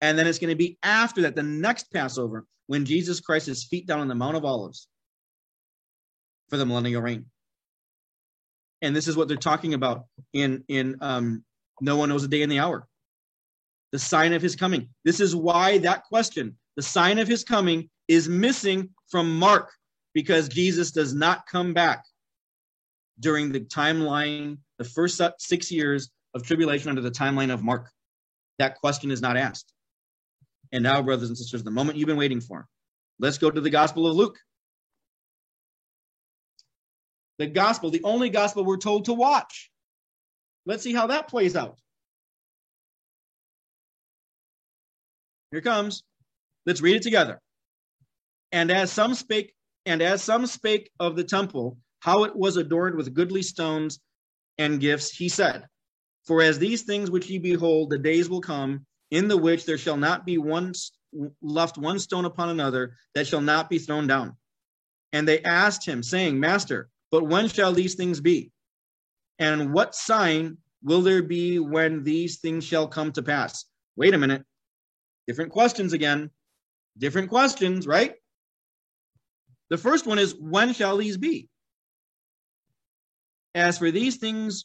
And 0.00 0.18
then 0.18 0.26
it's 0.26 0.38
going 0.38 0.50
to 0.50 0.56
be 0.56 0.78
after 0.82 1.22
that, 1.22 1.34
the 1.34 1.42
next 1.42 1.92
Passover, 1.92 2.46
when 2.66 2.84
Jesus 2.84 3.20
Christ 3.20 3.48
is 3.48 3.64
feet 3.64 3.86
down 3.86 4.00
on 4.00 4.08
the 4.08 4.14
Mount 4.14 4.36
of 4.36 4.44
Olives 4.44 4.88
for 6.48 6.56
the 6.56 6.66
millennial 6.66 7.02
reign. 7.02 7.26
And 8.82 8.94
this 8.94 9.08
is 9.08 9.16
what 9.16 9.28
they're 9.28 9.36
talking 9.36 9.74
about 9.74 10.04
in 10.32 10.62
in 10.68 10.96
um, 11.00 11.44
no 11.80 11.96
one 11.96 12.10
knows 12.10 12.22
the 12.22 12.28
day 12.28 12.42
and 12.42 12.52
the 12.52 12.58
hour. 12.58 12.86
The 13.92 13.98
sign 13.98 14.32
of 14.32 14.42
his 14.42 14.56
coming. 14.56 14.88
This 15.04 15.20
is 15.20 15.34
why 15.34 15.78
that 15.78 16.04
question, 16.04 16.56
the 16.76 16.82
sign 16.82 17.18
of 17.18 17.28
his 17.28 17.44
coming, 17.44 17.88
is 18.08 18.28
missing 18.28 18.90
from 19.08 19.38
Mark 19.38 19.70
because 20.12 20.48
Jesus 20.48 20.90
does 20.90 21.14
not 21.14 21.46
come 21.46 21.72
back 21.72 22.04
during 23.20 23.52
the 23.52 23.60
timeline, 23.60 24.58
the 24.78 24.84
first 24.84 25.20
six 25.38 25.70
years 25.70 26.10
of 26.34 26.42
tribulation 26.42 26.90
under 26.90 27.00
the 27.00 27.10
timeline 27.10 27.52
of 27.52 27.62
Mark. 27.62 27.90
That 28.58 28.76
question 28.76 29.10
is 29.10 29.22
not 29.22 29.36
asked. 29.36 29.72
And 30.74 30.82
now, 30.82 31.00
brothers 31.02 31.28
and 31.28 31.38
sisters, 31.38 31.62
the 31.62 31.70
moment 31.70 31.98
you've 31.98 32.08
been 32.08 32.16
waiting 32.16 32.40
for. 32.40 32.66
Let's 33.20 33.38
go 33.38 33.48
to 33.48 33.60
the 33.60 33.70
Gospel 33.70 34.08
of 34.08 34.16
Luke. 34.16 34.40
The 37.38 37.46
Gospel, 37.46 37.92
the 37.92 38.02
only 38.02 38.28
Gospel 38.28 38.64
we're 38.64 38.78
told 38.78 39.04
to 39.04 39.12
watch. 39.14 39.70
Let's 40.66 40.82
see 40.82 40.92
how 40.92 41.06
that 41.06 41.28
plays 41.28 41.54
out. 41.54 41.78
Here 45.52 45.60
comes. 45.60 46.02
Let's 46.66 46.80
read 46.80 46.96
it 46.96 47.02
together. 47.02 47.38
And 48.50 48.72
as 48.72 48.90
some 48.90 49.14
spake, 49.14 49.54
and 49.86 50.02
as 50.02 50.24
some 50.24 50.44
spake 50.44 50.90
of 50.98 51.14
the 51.14 51.22
temple, 51.22 51.78
how 52.00 52.24
it 52.24 52.34
was 52.34 52.56
adorned 52.56 52.96
with 52.96 53.14
goodly 53.14 53.42
stones, 53.42 54.00
and 54.58 54.80
gifts, 54.80 55.10
he 55.12 55.28
said, 55.28 55.66
For 56.24 56.42
as 56.42 56.58
these 56.58 56.82
things 56.82 57.12
which 57.12 57.30
ye 57.30 57.38
behold, 57.38 57.90
the 57.90 57.98
days 57.98 58.28
will 58.28 58.40
come, 58.40 58.86
in 59.10 59.28
the 59.28 59.36
which 59.36 59.64
there 59.64 59.78
shall 59.78 59.96
not 59.96 60.26
be 60.26 60.38
one 60.38 60.72
left 61.42 61.78
one 61.78 61.98
stone 61.98 62.24
upon 62.24 62.48
another 62.48 62.96
that 63.14 63.26
shall 63.26 63.40
not 63.40 63.70
be 63.70 63.78
thrown 63.78 64.06
down. 64.06 64.36
And 65.12 65.28
they 65.28 65.42
asked 65.42 65.86
him, 65.86 66.02
saying, 66.02 66.40
Master, 66.40 66.88
but 67.12 67.26
when 67.26 67.48
shall 67.48 67.72
these 67.72 67.94
things 67.94 68.20
be? 68.20 68.50
And 69.38 69.72
what 69.72 69.94
sign 69.94 70.58
will 70.82 71.02
there 71.02 71.22
be 71.22 71.58
when 71.58 72.02
these 72.02 72.38
things 72.38 72.64
shall 72.64 72.88
come 72.88 73.12
to 73.12 73.22
pass? 73.22 73.64
Wait 73.96 74.14
a 74.14 74.18
minute. 74.18 74.44
Different 75.28 75.52
questions 75.52 75.92
again. 75.92 76.30
Different 76.98 77.28
questions, 77.28 77.86
right? 77.86 78.14
The 79.70 79.78
first 79.78 80.06
one 80.06 80.18
is, 80.18 80.34
when 80.34 80.72
shall 80.72 80.96
these 80.96 81.16
be? 81.16 81.48
As 83.54 83.78
for 83.78 83.90
these 83.90 84.16
things, 84.16 84.64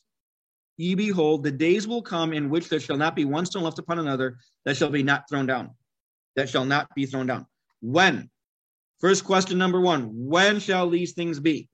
ye 0.80 0.96
behold, 0.96 1.44
the 1.44 1.52
days 1.52 1.88
will 1.88 2.02
come 2.02 2.32
in 2.32 2.50
which 2.50 2.70
there 2.70 2.80
shall 2.80 2.96
not 2.96 3.14
be 3.14 3.26
one 3.26 3.46
stone 3.46 3.64
left 3.64 3.80
upon 3.80 4.00
another 4.00 4.38
that 4.64 4.78
shall 4.78 4.90
be 4.90 5.04
not 5.04 5.28
thrown 5.30 5.46
down, 5.46 5.72
that 6.38 6.48
shall 6.48 6.64
not 6.64 6.88
be 6.96 7.06
thrown 7.06 7.28
down. 7.28 7.46
When? 7.82 8.30
First 9.02 9.26
question 9.26 9.58
number 9.58 9.82
one 9.82 10.10
When 10.14 10.60
shall 10.60 10.90
these 10.90 11.12
things 11.12 11.40
be? 11.40 11.68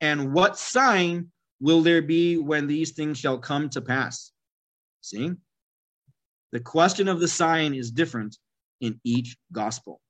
And 0.00 0.32
what 0.32 0.58
sign 0.58 1.30
will 1.60 1.82
there 1.82 2.00
be 2.00 2.38
when 2.38 2.66
these 2.66 2.92
things 2.92 3.18
shall 3.18 3.38
come 3.38 3.68
to 3.68 3.82
pass? 3.82 4.32
See? 5.02 5.32
The 6.52 6.60
question 6.60 7.08
of 7.08 7.20
the 7.20 7.28
sign 7.28 7.74
is 7.74 7.90
different 7.90 8.38
in 8.80 8.98
each 9.04 9.36
gospel. 9.52 10.00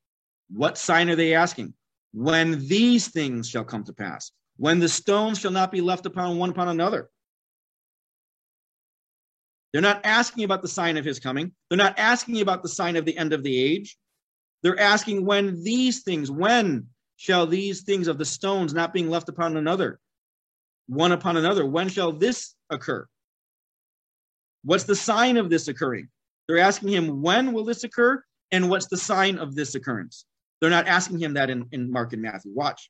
What 0.49 0.77
sign 0.77 1.09
are 1.09 1.15
they 1.15 1.35
asking? 1.35 1.73
When 2.13 2.65
these 2.67 3.09
things 3.09 3.49
shall 3.49 3.65
come 3.65 3.83
to 3.83 3.93
pass, 3.93 4.31
when 4.55 4.79
the 4.79 4.89
stones 4.89 5.39
shall 5.39 5.51
not 5.51 5.71
be 5.71 5.81
left 5.81 6.05
upon 6.05 6.37
one 6.37 6.51
upon 6.51 6.69
another. 6.69 7.09
They're 9.73 9.81
not 9.81 10.01
asking 10.05 10.43
about 10.43 10.61
the 10.61 10.67
sign 10.67 10.97
of 10.97 11.03
his 11.03 11.19
coming. 11.19 11.51
They're 11.69 11.77
not 11.77 11.97
asking 11.97 12.39
about 12.41 12.61
the 12.61 12.69
sign 12.69 12.95
of 12.95 13.05
the 13.05 13.17
end 13.17 13.33
of 13.33 13.41
the 13.41 13.59
age. 13.59 13.97
They're 14.61 14.79
asking 14.79 15.25
when 15.25 15.63
these 15.63 16.03
things, 16.03 16.29
when 16.29 16.87
shall 17.17 17.47
these 17.47 17.81
things 17.81 18.07
of 18.07 18.19
the 18.19 18.25
stones 18.25 18.73
not 18.73 18.93
being 18.93 19.09
left 19.09 19.29
upon 19.29 19.57
another, 19.57 19.99
one 20.87 21.11
upon 21.11 21.37
another, 21.37 21.65
when 21.65 21.89
shall 21.89 22.11
this 22.11 22.55
occur? 22.69 23.07
What's 24.63 24.83
the 24.85 24.95
sign 24.95 25.37
of 25.37 25.49
this 25.49 25.67
occurring? 25.67 26.07
They're 26.47 26.59
asking 26.59 26.89
him, 26.89 27.21
when 27.21 27.51
will 27.51 27.65
this 27.65 27.83
occur? 27.83 28.23
And 28.51 28.69
what's 28.69 28.87
the 28.87 28.97
sign 28.97 29.39
of 29.39 29.55
this 29.55 29.75
occurrence? 29.75 30.25
They're 30.61 30.69
not 30.69 30.87
asking 30.87 31.19
him 31.19 31.33
that 31.33 31.49
in, 31.49 31.65
in 31.71 31.91
Mark 31.91 32.13
and 32.13 32.21
Matthew. 32.21 32.51
Watch. 32.53 32.89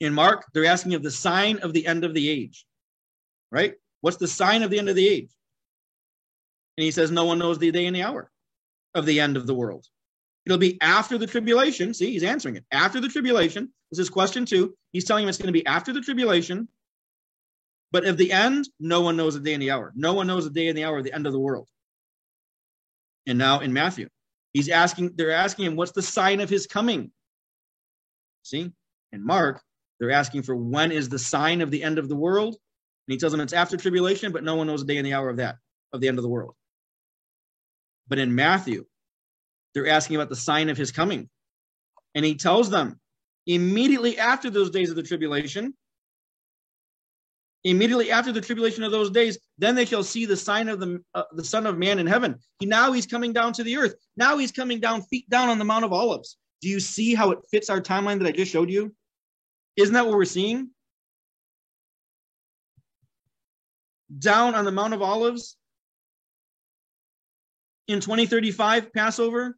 In 0.00 0.12
Mark, 0.12 0.44
they're 0.52 0.66
asking 0.66 0.94
of 0.94 1.02
the 1.02 1.10
sign 1.10 1.58
of 1.58 1.72
the 1.72 1.86
end 1.86 2.04
of 2.04 2.14
the 2.14 2.28
age, 2.28 2.66
right? 3.50 3.74
What's 4.04 4.18
the 4.18 4.28
sign 4.28 4.62
of 4.62 4.68
the 4.68 4.78
end 4.78 4.90
of 4.90 4.96
the 4.96 5.08
age? 5.08 5.30
And 6.76 6.84
he 6.84 6.90
says, 6.90 7.10
No 7.10 7.24
one 7.24 7.38
knows 7.38 7.58
the 7.58 7.70
day 7.70 7.86
and 7.86 7.96
the 7.96 8.02
hour 8.02 8.30
of 8.94 9.06
the 9.06 9.18
end 9.18 9.38
of 9.38 9.46
the 9.46 9.54
world. 9.54 9.86
It'll 10.44 10.58
be 10.58 10.76
after 10.82 11.16
the 11.16 11.26
tribulation. 11.26 11.94
See, 11.94 12.12
he's 12.12 12.22
answering 12.22 12.56
it. 12.56 12.66
After 12.70 13.00
the 13.00 13.08
tribulation. 13.08 13.72
This 13.90 13.98
is 13.98 14.10
question 14.10 14.44
two. 14.44 14.74
He's 14.92 15.06
telling 15.06 15.22
him 15.22 15.30
it's 15.30 15.38
going 15.38 15.46
to 15.46 15.58
be 15.58 15.64
after 15.64 15.94
the 15.94 16.02
tribulation. 16.02 16.68
But 17.92 18.04
of 18.04 18.18
the 18.18 18.30
end, 18.30 18.68
no 18.78 19.00
one 19.00 19.16
knows 19.16 19.36
the 19.36 19.40
day 19.40 19.54
and 19.54 19.62
the 19.62 19.70
hour. 19.70 19.90
No 19.96 20.12
one 20.12 20.26
knows 20.26 20.44
the 20.44 20.50
day 20.50 20.68
and 20.68 20.76
the 20.76 20.84
hour 20.84 20.98
of 20.98 21.04
the 21.04 21.14
end 21.14 21.26
of 21.26 21.32
the 21.32 21.40
world. 21.40 21.70
And 23.26 23.38
now 23.38 23.60
in 23.60 23.72
Matthew, 23.72 24.10
he's 24.52 24.68
asking, 24.68 25.12
they're 25.14 25.30
asking 25.30 25.64
him, 25.64 25.76
what's 25.76 25.92
the 25.92 26.02
sign 26.02 26.42
of 26.42 26.50
his 26.50 26.66
coming? 26.66 27.10
See? 28.42 28.70
In 29.12 29.24
Mark, 29.24 29.62
they're 29.98 30.10
asking 30.10 30.42
for 30.42 30.54
when 30.54 30.92
is 30.92 31.08
the 31.08 31.18
sign 31.18 31.62
of 31.62 31.70
the 31.70 31.82
end 31.82 31.98
of 31.98 32.10
the 32.10 32.16
world? 32.16 32.58
And 33.06 33.12
he 33.12 33.18
tells 33.18 33.32
them 33.32 33.40
it's 33.40 33.52
after 33.52 33.76
tribulation, 33.76 34.32
but 34.32 34.44
no 34.44 34.56
one 34.56 34.66
knows 34.66 34.80
the 34.80 34.86
day 34.86 34.96
and 34.96 35.06
the 35.06 35.14
hour 35.14 35.28
of 35.28 35.36
that, 35.36 35.56
of 35.92 36.00
the 36.00 36.08
end 36.08 36.18
of 36.18 36.22
the 36.22 36.28
world. 36.28 36.54
But 38.08 38.18
in 38.18 38.34
Matthew, 38.34 38.86
they're 39.74 39.88
asking 39.88 40.16
about 40.16 40.28
the 40.28 40.36
sign 40.36 40.68
of 40.68 40.76
his 40.76 40.92
coming. 40.92 41.28
And 42.14 42.24
he 42.24 42.36
tells 42.36 42.70
them 42.70 43.00
immediately 43.46 44.18
after 44.18 44.50
those 44.50 44.70
days 44.70 44.90
of 44.90 44.96
the 44.96 45.02
tribulation, 45.02 45.74
immediately 47.64 48.10
after 48.10 48.30
the 48.30 48.40
tribulation 48.40 48.84
of 48.84 48.92
those 48.92 49.10
days, 49.10 49.38
then 49.58 49.74
they 49.74 49.84
shall 49.84 50.02
see 50.02 50.26
the 50.26 50.36
sign 50.36 50.68
of 50.68 50.80
the, 50.80 51.02
uh, 51.14 51.24
the 51.32 51.44
Son 51.44 51.66
of 51.66 51.78
Man 51.78 51.98
in 51.98 52.06
heaven. 52.06 52.36
He 52.60 52.66
now 52.66 52.92
he's 52.92 53.06
coming 53.06 53.32
down 53.32 53.52
to 53.54 53.64
the 53.64 53.76
earth. 53.76 53.94
Now 54.16 54.38
he's 54.38 54.52
coming 54.52 54.80
down 54.80 55.02
feet 55.02 55.28
down 55.28 55.48
on 55.48 55.58
the 55.58 55.64
Mount 55.64 55.84
of 55.84 55.92
Olives. 55.92 56.36
Do 56.60 56.68
you 56.68 56.80
see 56.80 57.14
how 57.14 57.30
it 57.30 57.40
fits 57.50 57.68
our 57.68 57.80
timeline 57.80 58.18
that 58.20 58.28
I 58.28 58.32
just 58.32 58.52
showed 58.52 58.70
you? 58.70 58.94
Isn't 59.76 59.94
that 59.94 60.06
what 60.06 60.16
we're 60.16 60.24
seeing? 60.24 60.70
Down 64.18 64.54
on 64.54 64.64
the 64.64 64.72
Mount 64.72 64.94
of 64.94 65.02
Olives 65.02 65.56
in 67.88 68.00
2035, 68.00 68.92
Passover. 68.92 69.56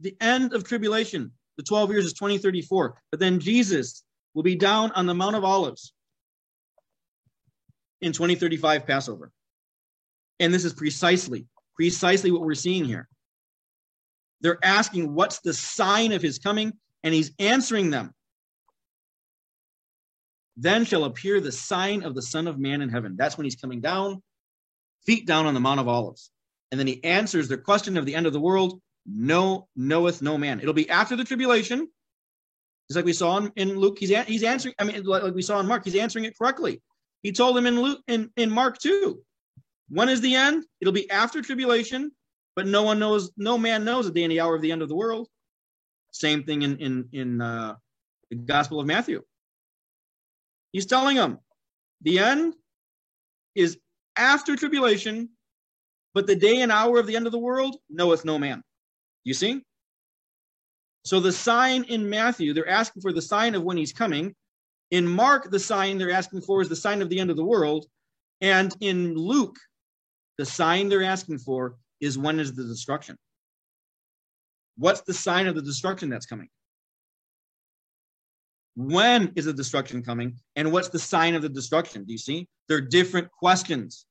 The 0.00 0.16
end 0.20 0.52
of 0.52 0.64
tribulation, 0.64 1.32
the 1.56 1.62
12 1.62 1.90
years 1.90 2.04
is 2.04 2.12
2034. 2.14 3.00
But 3.10 3.20
then 3.20 3.40
Jesus 3.40 4.04
will 4.34 4.42
be 4.42 4.56
down 4.56 4.92
on 4.92 5.06
the 5.06 5.14
Mount 5.14 5.36
of 5.36 5.44
Olives 5.44 5.92
in 8.00 8.12
2035 8.12 8.86
Passover. 8.86 9.32
And 10.40 10.52
this 10.52 10.64
is 10.64 10.72
precisely, 10.72 11.46
precisely 11.74 12.30
what 12.30 12.42
we're 12.42 12.54
seeing 12.54 12.84
here. 12.84 13.08
They're 14.40 14.58
asking, 14.62 15.14
what's 15.14 15.40
the 15.40 15.54
sign 15.54 16.12
of 16.12 16.20
his 16.20 16.38
coming? 16.38 16.72
And 17.02 17.14
he's 17.14 17.32
answering 17.38 17.90
them. 17.90 18.12
Then 20.56 20.84
shall 20.84 21.04
appear 21.04 21.40
the 21.40 21.52
sign 21.52 22.02
of 22.04 22.14
the 22.14 22.22
Son 22.22 22.46
of 22.46 22.58
Man 22.58 22.80
in 22.80 22.88
heaven. 22.88 23.16
That's 23.16 23.36
when 23.36 23.44
he's 23.44 23.56
coming 23.56 23.80
down, 23.80 24.22
feet 25.04 25.26
down 25.26 25.46
on 25.46 25.54
the 25.54 25.60
Mount 25.60 25.80
of 25.80 25.88
Olives. 25.88 26.30
And 26.70 26.78
then 26.78 26.86
he 26.86 27.02
answers 27.04 27.48
their 27.48 27.58
question 27.58 27.96
of 27.96 28.06
the 28.06 28.14
end 28.14 28.26
of 28.26 28.32
the 28.32 28.40
world 28.40 28.80
no 29.06 29.68
knoweth 29.76 30.22
no 30.22 30.38
man. 30.38 30.60
It'll 30.60 30.72
be 30.72 30.88
after 30.88 31.14
the 31.14 31.24
tribulation. 31.24 31.88
Just 32.88 32.96
like 32.96 33.04
we 33.04 33.12
saw 33.12 33.38
in, 33.38 33.52
in 33.56 33.76
Luke, 33.76 33.98
he's, 33.98 34.10
he's 34.26 34.42
answering, 34.42 34.74
I 34.78 34.84
mean, 34.84 35.02
like 35.04 35.34
we 35.34 35.42
saw 35.42 35.60
in 35.60 35.66
Mark, 35.66 35.84
he's 35.84 35.96
answering 35.96 36.24
it 36.24 36.36
correctly. 36.38 36.82
He 37.22 37.32
told 37.32 37.56
them 37.56 37.66
in 37.66 37.80
Luke 37.80 38.00
in, 38.08 38.30
in 38.36 38.50
Mark 38.50 38.78
2. 38.78 39.18
When 39.88 40.08
is 40.08 40.20
the 40.20 40.34
end? 40.34 40.64
It'll 40.80 40.92
be 40.92 41.10
after 41.10 41.42
tribulation 41.42 42.12
but 42.56 42.66
no 42.66 42.82
one 42.82 42.98
knows, 42.98 43.30
no 43.36 43.58
man 43.58 43.84
knows 43.84 44.06
the 44.06 44.12
day 44.12 44.22
and 44.22 44.30
the 44.30 44.40
hour 44.40 44.54
of 44.54 44.62
the 44.62 44.72
end 44.72 44.82
of 44.82 44.88
the 44.88 44.94
world. 44.94 45.28
Same 46.12 46.44
thing 46.44 46.62
in 46.62 46.78
in 46.78 47.08
in 47.12 47.40
uh, 47.40 47.74
the 48.30 48.36
Gospel 48.36 48.78
of 48.78 48.86
Matthew. 48.86 49.22
He's 50.74 50.86
telling 50.86 51.16
them 51.16 51.38
the 52.02 52.18
end 52.18 52.54
is 53.54 53.78
after 54.16 54.56
tribulation, 54.56 55.28
but 56.14 56.26
the 56.26 56.34
day 56.34 56.62
and 56.62 56.72
hour 56.72 56.98
of 56.98 57.06
the 57.06 57.14
end 57.14 57.26
of 57.26 57.32
the 57.32 57.38
world 57.38 57.76
knoweth 57.88 58.24
no 58.24 58.40
man. 58.40 58.60
You 59.22 59.34
see? 59.34 59.62
So 61.04 61.20
the 61.20 61.30
sign 61.30 61.84
in 61.84 62.10
Matthew, 62.10 62.52
they're 62.52 62.68
asking 62.68 63.02
for 63.02 63.12
the 63.12 63.22
sign 63.22 63.54
of 63.54 63.62
when 63.62 63.76
he's 63.76 63.92
coming. 63.92 64.34
In 64.90 65.06
Mark, 65.06 65.48
the 65.48 65.60
sign 65.60 65.96
they're 65.96 66.10
asking 66.10 66.40
for 66.40 66.60
is 66.60 66.68
the 66.68 66.74
sign 66.74 67.02
of 67.02 67.08
the 67.08 67.20
end 67.20 67.30
of 67.30 67.36
the 67.36 67.44
world. 67.44 67.86
And 68.40 68.74
in 68.80 69.14
Luke, 69.14 69.56
the 70.38 70.44
sign 70.44 70.88
they're 70.88 71.04
asking 71.04 71.38
for 71.38 71.76
is 72.00 72.18
when 72.18 72.40
is 72.40 72.52
the 72.52 72.64
destruction? 72.64 73.16
What's 74.76 75.02
the 75.02 75.14
sign 75.14 75.46
of 75.46 75.54
the 75.54 75.62
destruction 75.62 76.08
that's 76.08 76.26
coming? 76.26 76.48
When 78.76 79.32
is 79.36 79.44
the 79.44 79.52
destruction 79.52 80.02
coming? 80.02 80.36
And 80.56 80.72
what's 80.72 80.88
the 80.88 80.98
sign 80.98 81.34
of 81.34 81.42
the 81.42 81.48
destruction? 81.48 82.04
Do 82.04 82.12
you 82.12 82.18
see? 82.18 82.48
They're 82.68 82.80
different 82.80 83.30
questions. 83.30 84.06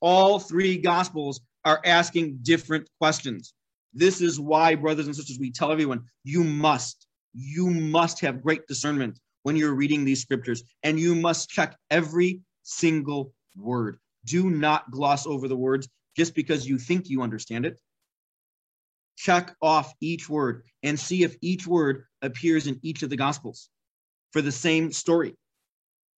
All 0.00 0.38
three 0.38 0.78
gospels 0.78 1.40
are 1.64 1.80
asking 1.84 2.38
different 2.42 2.88
questions. 2.98 3.54
This 3.92 4.20
is 4.20 4.40
why, 4.40 4.74
brothers 4.74 5.06
and 5.06 5.14
sisters, 5.14 5.38
we 5.38 5.50
tell 5.50 5.70
everyone 5.70 6.04
you 6.24 6.42
must, 6.42 7.06
you 7.32 7.70
must 7.70 8.20
have 8.20 8.42
great 8.42 8.66
discernment 8.66 9.20
when 9.44 9.56
you're 9.56 9.74
reading 9.74 10.04
these 10.04 10.22
scriptures, 10.22 10.62
and 10.82 10.98
you 10.98 11.14
must 11.14 11.50
check 11.50 11.76
every 11.90 12.40
single 12.62 13.32
word. 13.56 13.98
Do 14.24 14.50
not 14.50 14.90
gloss 14.90 15.26
over 15.26 15.48
the 15.48 15.56
words 15.56 15.88
just 16.16 16.34
because 16.34 16.66
you 16.66 16.78
think 16.78 17.08
you 17.08 17.22
understand 17.22 17.66
it. 17.66 17.78
Check 19.16 19.54
off 19.62 19.94
each 20.00 20.28
word 20.28 20.64
and 20.82 20.98
see 20.98 21.22
if 21.22 21.36
each 21.40 21.66
word 21.66 22.04
appears 22.24 22.66
in 22.66 22.78
each 22.82 23.02
of 23.02 23.10
the 23.10 23.16
Gospels 23.16 23.68
for 24.32 24.42
the 24.42 24.52
same 24.52 24.92
story. 24.92 25.34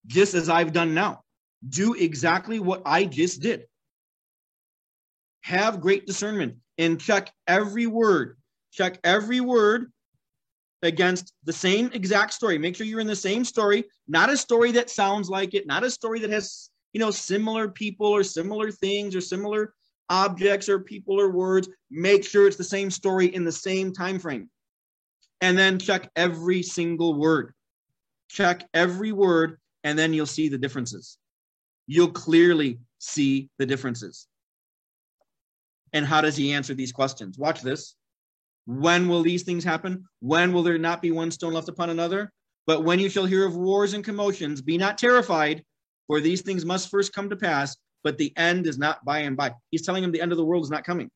Just 0.06 0.34
as 0.34 0.48
I've 0.48 0.72
done 0.72 0.94
now. 0.94 1.22
Do 1.66 1.94
exactly 1.94 2.60
what 2.60 2.82
I 2.84 3.04
just 3.04 3.40
did. 3.40 3.64
Have 5.42 5.80
great 5.80 6.06
discernment 6.06 6.56
and 6.78 7.00
check 7.00 7.32
every 7.46 7.86
word. 7.86 8.36
Check 8.70 8.98
every 9.02 9.40
word 9.40 9.90
against 10.82 11.32
the 11.44 11.52
same 11.52 11.90
exact 11.94 12.34
story. 12.34 12.58
Make 12.58 12.76
sure 12.76 12.86
you're 12.86 13.00
in 13.00 13.06
the 13.06 13.16
same 13.16 13.44
story, 13.44 13.84
not 14.06 14.30
a 14.30 14.36
story 14.36 14.72
that 14.72 14.90
sounds 14.90 15.30
like 15.30 15.54
it, 15.54 15.66
not 15.66 15.84
a 15.84 15.90
story 15.90 16.20
that 16.20 16.30
has, 16.30 16.70
you 16.92 17.00
know, 17.00 17.10
similar 17.10 17.68
people 17.68 18.08
or 18.08 18.22
similar 18.22 18.70
things 18.70 19.16
or 19.16 19.22
similar 19.22 19.72
objects 20.10 20.68
or 20.68 20.80
people 20.80 21.18
or 21.18 21.30
words 21.30 21.68
make 21.90 22.24
sure 22.24 22.46
it's 22.46 22.56
the 22.56 22.64
same 22.64 22.90
story 22.90 23.26
in 23.34 23.44
the 23.44 23.52
same 23.52 23.92
time 23.92 24.18
frame 24.18 24.50
and 25.44 25.58
then 25.58 25.78
check 25.78 26.10
every 26.16 26.62
single 26.62 27.12
word. 27.12 27.52
Check 28.30 28.66
every 28.72 29.12
word, 29.12 29.58
and 29.84 29.98
then 29.98 30.14
you'll 30.14 30.24
see 30.24 30.48
the 30.48 30.56
differences. 30.56 31.18
You'll 31.86 32.12
clearly 32.12 32.78
see 32.98 33.50
the 33.58 33.66
differences. 33.66 34.26
And 35.92 36.06
how 36.06 36.22
does 36.22 36.34
he 36.34 36.54
answer 36.54 36.72
these 36.72 36.92
questions? 36.92 37.36
Watch 37.36 37.60
this. 37.60 37.94
When 38.64 39.06
will 39.06 39.22
these 39.22 39.42
things 39.42 39.64
happen? 39.64 40.06
When 40.20 40.54
will 40.54 40.62
there 40.62 40.78
not 40.78 41.02
be 41.02 41.10
one 41.10 41.30
stone 41.30 41.52
left 41.52 41.68
upon 41.68 41.90
another? 41.90 42.32
But 42.66 42.84
when 42.84 42.98
you 42.98 43.10
shall 43.10 43.26
hear 43.26 43.44
of 43.44 43.54
wars 43.54 43.92
and 43.92 44.02
commotions, 44.02 44.62
be 44.62 44.78
not 44.78 44.96
terrified, 44.96 45.62
for 46.06 46.22
these 46.22 46.40
things 46.40 46.64
must 46.64 46.90
first 46.90 47.12
come 47.12 47.28
to 47.28 47.36
pass, 47.36 47.76
but 48.02 48.16
the 48.16 48.32
end 48.38 48.66
is 48.66 48.78
not 48.78 49.04
by 49.04 49.18
and 49.18 49.36
by. 49.36 49.52
He's 49.70 49.84
telling 49.84 50.02
him 50.02 50.10
the 50.10 50.22
end 50.22 50.32
of 50.32 50.38
the 50.38 50.44
world 50.46 50.64
is 50.64 50.70
not 50.70 50.84
coming. 50.84 51.10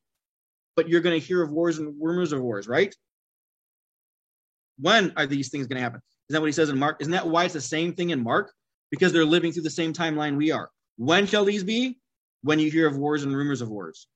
But 0.75 0.87
you're 0.87 1.01
going 1.01 1.19
to 1.19 1.27
hear 1.27 1.41
of 1.41 1.51
wars 1.51 1.79
and 1.79 1.95
rumors 1.99 2.31
of 2.31 2.41
wars, 2.41 2.67
right? 2.67 2.95
When 4.79 5.13
are 5.17 5.25
these 5.25 5.49
things 5.49 5.67
going 5.67 5.77
to 5.77 5.83
happen? 5.83 6.01
Isn't 6.29 6.35
that 6.35 6.41
what 6.41 6.47
he 6.47 6.53
says 6.53 6.69
in 6.69 6.77
Mark? 6.77 6.97
Isn't 6.99 7.11
that 7.11 7.27
why 7.27 7.45
it's 7.45 7.53
the 7.53 7.61
same 7.61 7.93
thing 7.93 8.11
in 8.11 8.23
Mark? 8.23 8.51
Because 8.91 9.11
they're 9.11 9.25
living 9.25 9.51
through 9.51 9.63
the 9.63 9.69
same 9.69 9.93
timeline 9.93 10.37
we 10.37 10.51
are. 10.51 10.69
When 10.97 11.25
shall 11.25 11.45
these 11.45 11.63
be? 11.63 11.99
When 12.41 12.59
you 12.59 12.71
hear 12.71 12.87
of 12.87 12.97
wars 12.97 13.23
and 13.23 13.35
rumors 13.35 13.61
of 13.61 13.69
wars. 13.69 14.07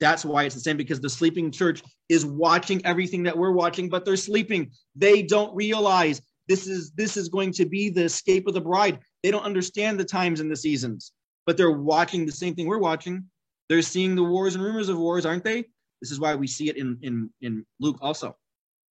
That's 0.00 0.24
why 0.24 0.44
it's 0.44 0.54
the 0.54 0.60
same 0.60 0.76
because 0.76 1.00
the 1.00 1.10
sleeping 1.10 1.50
church 1.50 1.82
is 2.08 2.26
watching 2.26 2.84
everything 2.84 3.22
that 3.24 3.36
we're 3.36 3.52
watching, 3.52 3.88
but 3.88 4.04
they're 4.04 4.16
sleeping. 4.16 4.70
They 4.96 5.22
don't 5.22 5.54
realize 5.54 6.20
this 6.48 6.66
is 6.66 6.90
this 6.92 7.16
is 7.16 7.28
going 7.28 7.52
to 7.52 7.64
be 7.64 7.90
the 7.90 8.04
escape 8.04 8.46
of 8.46 8.54
the 8.54 8.60
bride. 8.60 8.98
They 9.22 9.30
don't 9.30 9.44
understand 9.44 9.98
the 9.98 10.04
times 10.04 10.40
and 10.40 10.50
the 10.50 10.56
seasons, 10.56 11.12
but 11.46 11.56
they're 11.56 11.70
watching 11.70 12.26
the 12.26 12.32
same 12.32 12.54
thing 12.54 12.66
we're 12.66 12.78
watching. 12.78 13.24
They're 13.68 13.82
seeing 13.82 14.14
the 14.14 14.24
wars 14.24 14.54
and 14.54 14.64
rumors 14.64 14.88
of 14.88 14.98
wars, 14.98 15.24
aren't 15.24 15.44
they? 15.44 15.64
This 16.02 16.10
is 16.10 16.20
why 16.20 16.34
we 16.34 16.46
see 16.46 16.68
it 16.68 16.76
in 16.76 16.98
in 17.02 17.30
in 17.40 17.64
Luke 17.80 17.98
also. 18.02 18.36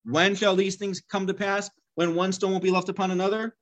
When 0.04 0.36
shall 0.36 0.56
these 0.56 0.76
things 0.76 1.02
come 1.02 1.28
to 1.28 1.34
pass? 1.34 1.70
When 1.96 2.16
one 2.16 2.32
stone 2.32 2.52
won't 2.52 2.64
be 2.64 2.72
left 2.72 2.90
upon 2.90 3.12
another? 3.12 3.56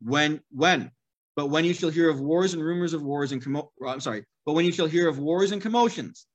When 0.00 0.40
when? 0.50 0.90
But 1.36 1.48
when 1.48 1.64
you 1.64 1.74
shall 1.74 1.90
hear 1.90 2.10
of 2.10 2.20
wars 2.20 2.54
and 2.54 2.62
rumors 2.62 2.92
of 2.92 3.02
wars 3.02 3.32
and 3.32 3.42
commo- 3.42 3.70
uh, 3.82 3.88
I'm 3.88 4.00
sorry, 4.00 4.24
but 4.44 4.54
when 4.54 4.64
you 4.64 4.72
shall 4.72 4.86
hear 4.86 5.08
of 5.08 5.18
wars 5.18 5.52
and 5.52 5.62
commotions, 5.62 6.26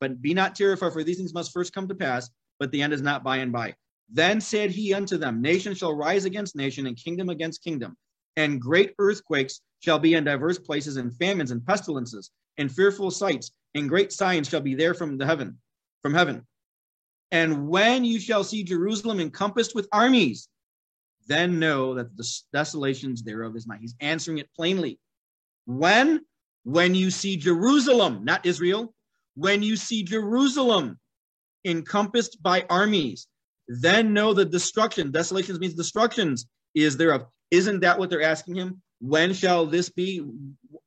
but 0.00 0.20
be 0.20 0.34
not 0.34 0.54
terrified, 0.54 0.92
for 0.92 1.02
these 1.02 1.16
things 1.16 1.34
must 1.34 1.52
first 1.52 1.72
come 1.72 1.88
to 1.88 1.94
pass, 1.94 2.30
but 2.58 2.70
the 2.70 2.82
end 2.82 2.92
is 2.92 3.02
not 3.02 3.24
by 3.24 3.38
and 3.38 3.52
by. 3.52 3.74
Then 4.10 4.40
said 4.40 4.70
he 4.70 4.94
unto 4.94 5.16
them, 5.16 5.40
Nation 5.40 5.74
shall 5.74 5.94
rise 5.94 6.24
against 6.24 6.56
nation, 6.56 6.86
and 6.86 6.96
kingdom 6.96 7.30
against 7.30 7.64
kingdom. 7.64 7.96
And 8.36 8.60
great 8.60 8.94
earthquakes 8.98 9.60
shall 9.80 9.98
be 9.98 10.14
in 10.14 10.24
diverse 10.24 10.58
places, 10.58 10.96
and 10.96 11.16
famines 11.16 11.50
and 11.50 11.64
pestilences, 11.64 12.30
and 12.58 12.70
fearful 12.70 13.10
sights, 13.10 13.52
and 13.74 13.88
great 13.88 14.12
signs 14.12 14.48
shall 14.48 14.60
be 14.60 14.74
there 14.74 14.94
from 14.94 15.18
the 15.18 15.26
heaven, 15.26 15.58
from 16.02 16.14
heaven. 16.14 16.46
And 17.34 17.66
when 17.66 18.04
you 18.04 18.20
shall 18.20 18.44
see 18.44 18.62
Jerusalem 18.62 19.18
encompassed 19.18 19.74
with 19.74 19.88
armies, 19.90 20.48
then 21.26 21.58
know 21.58 21.94
that 21.94 22.16
the 22.16 22.24
desolations 22.52 23.24
thereof 23.24 23.56
is 23.56 23.66
nigh. 23.66 23.78
He's 23.80 23.96
answering 23.98 24.38
it 24.38 24.48
plainly. 24.54 25.00
When? 25.66 26.20
When 26.62 26.94
you 26.94 27.10
see 27.10 27.36
Jerusalem, 27.36 28.24
not 28.24 28.46
Israel, 28.46 28.94
when 29.34 29.64
you 29.64 29.74
see 29.74 30.04
Jerusalem 30.04 31.00
encompassed 31.64 32.40
by 32.40 32.66
armies, 32.70 33.26
then 33.66 34.12
know 34.12 34.32
the 34.32 34.44
destruction. 34.44 35.10
Desolations 35.10 35.58
means 35.58 35.74
destructions 35.74 36.46
is 36.72 36.96
thereof. 36.96 37.26
Isn't 37.50 37.80
that 37.80 37.98
what 37.98 38.10
they're 38.10 38.22
asking 38.22 38.54
him? 38.54 38.80
When 39.00 39.34
shall 39.34 39.66
this 39.66 39.88
be? 39.88 40.24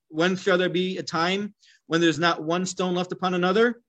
When 0.08 0.38
shall 0.38 0.58
there 0.58 0.70
be 0.70 0.98
a 0.98 1.04
time 1.04 1.54
when 1.88 2.00
there's 2.00 2.20
not 2.20 2.42
one 2.42 2.66
stone 2.66 2.96
left 2.96 3.12
upon 3.12 3.34
another? 3.34 3.82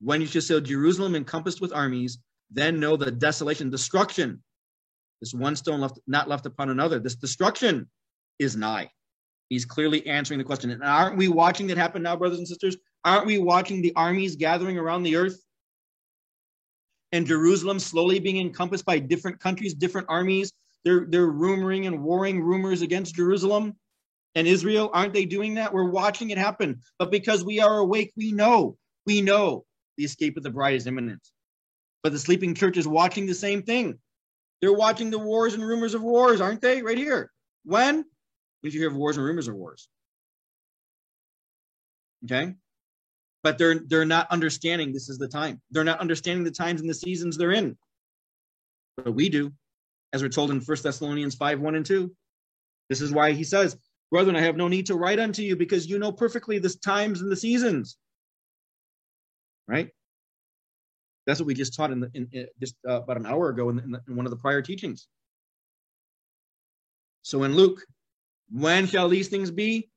When 0.00 0.20
you 0.20 0.26
shall 0.26 0.42
see 0.42 0.60
Jerusalem 0.60 1.14
encompassed 1.14 1.60
with 1.60 1.72
armies, 1.72 2.18
then 2.50 2.78
know 2.78 2.96
the 2.96 3.10
desolation, 3.10 3.70
destruction. 3.70 4.42
This 5.20 5.32
one 5.32 5.56
stone 5.56 5.80
left, 5.80 5.98
not 6.06 6.28
left 6.28 6.46
upon 6.46 6.70
another. 6.70 6.98
This 6.98 7.16
destruction 7.16 7.88
is 8.38 8.56
nigh. 8.56 8.90
He's 9.48 9.64
clearly 9.64 10.06
answering 10.06 10.38
the 10.38 10.44
question. 10.44 10.70
And 10.70 10.82
aren't 10.82 11.16
we 11.16 11.28
watching 11.28 11.66
that 11.68 11.78
happen 11.78 12.02
now, 12.02 12.16
brothers 12.16 12.38
and 12.38 12.48
sisters? 12.48 12.76
Aren't 13.04 13.26
we 13.26 13.38
watching 13.38 13.80
the 13.80 13.92
armies 13.96 14.36
gathering 14.36 14.76
around 14.76 15.04
the 15.04 15.16
earth? 15.16 15.38
and 17.12 17.26
Jerusalem 17.26 17.78
slowly 17.78 18.18
being 18.18 18.38
encompassed 18.38 18.84
by 18.84 18.98
different 18.98 19.40
countries, 19.40 19.74
different 19.74 20.06
armies. 20.10 20.52
They're, 20.84 21.06
they're 21.08 21.32
rumoring 21.32 21.86
and 21.86 22.02
warring 22.02 22.42
rumors 22.42 22.82
against 22.82 23.14
Jerusalem 23.14 23.74
and 24.34 24.46
Israel. 24.46 24.90
Aren't 24.92 25.14
they 25.14 25.24
doing 25.24 25.54
that? 25.54 25.72
We're 25.72 25.90
watching 25.90 26.30
it 26.30 26.38
happen. 26.38 26.80
But 26.98 27.10
because 27.10 27.44
we 27.44 27.60
are 27.60 27.78
awake, 27.78 28.12
we 28.16 28.32
know, 28.32 28.76
we 29.06 29.20
know 29.20 29.64
the 29.96 30.04
escape 30.04 30.36
of 30.36 30.42
the 30.42 30.50
bride 30.50 30.74
is 30.74 30.86
imminent. 30.86 31.26
But 32.02 32.12
the 32.12 32.18
sleeping 32.18 32.54
church 32.54 32.76
is 32.76 32.86
watching 32.86 33.26
the 33.26 33.34
same 33.34 33.62
thing. 33.62 33.98
They're 34.60 34.72
watching 34.72 35.10
the 35.10 35.18
wars 35.18 35.54
and 35.54 35.66
rumors 35.66 35.94
of 35.94 36.02
wars, 36.02 36.40
aren't 36.40 36.60
they? 36.60 36.82
Right 36.82 36.98
here. 36.98 37.30
When? 37.64 38.04
Did 38.62 38.74
you 38.74 38.80
hear 38.80 38.90
of 38.90 38.96
wars 38.96 39.16
and 39.16 39.26
rumors 39.26 39.48
of 39.48 39.54
wars? 39.54 39.88
Okay 42.24 42.54
but 43.46 43.58
they're 43.58 43.78
they're 43.86 44.04
not 44.04 44.28
understanding 44.32 44.92
this 44.92 45.08
is 45.08 45.18
the 45.18 45.28
time. 45.28 45.60
They're 45.70 45.84
not 45.84 46.00
understanding 46.00 46.42
the 46.42 46.50
times 46.50 46.80
and 46.80 46.90
the 46.90 46.94
seasons 46.94 47.36
they're 47.36 47.52
in. 47.52 47.78
But 48.96 49.14
we 49.14 49.28
do, 49.28 49.52
as 50.12 50.20
we're 50.20 50.30
told 50.30 50.50
in 50.50 50.60
First 50.60 50.82
Thessalonians 50.82 51.36
5, 51.36 51.60
1 51.60 51.74
and 51.76 51.86
2. 51.86 52.12
This 52.88 53.00
is 53.00 53.12
why 53.12 53.30
he 53.30 53.44
says, 53.44 53.76
Brethren, 54.10 54.34
I 54.34 54.40
have 54.40 54.56
no 54.56 54.66
need 54.66 54.86
to 54.86 54.96
write 54.96 55.20
unto 55.20 55.42
you 55.42 55.54
because 55.54 55.86
you 55.86 56.00
know 56.00 56.10
perfectly 56.10 56.58
the 56.58 56.70
times 56.84 57.20
and 57.20 57.30
the 57.30 57.36
seasons. 57.36 57.96
Right? 59.68 59.90
That's 61.26 61.40
what 61.40 61.46
we 61.46 61.54
just 61.54 61.74
taught 61.74 61.90
in, 61.90 62.00
the, 62.00 62.10
in, 62.14 62.28
in 62.32 62.46
just 62.60 62.76
uh, 62.88 63.02
about 63.02 63.16
an 63.16 63.26
hour 63.26 63.48
ago 63.48 63.68
in, 63.70 63.76
the, 63.76 64.02
in 64.06 64.16
one 64.16 64.26
of 64.26 64.30
the 64.30 64.36
prior 64.36 64.62
teachings. 64.62 65.08
So 67.22 67.42
in 67.42 67.56
Luke, 67.56 67.82
when 68.50 68.86
shall 68.86 69.08
these 69.08 69.28
things 69.28 69.50
be? 69.50 69.90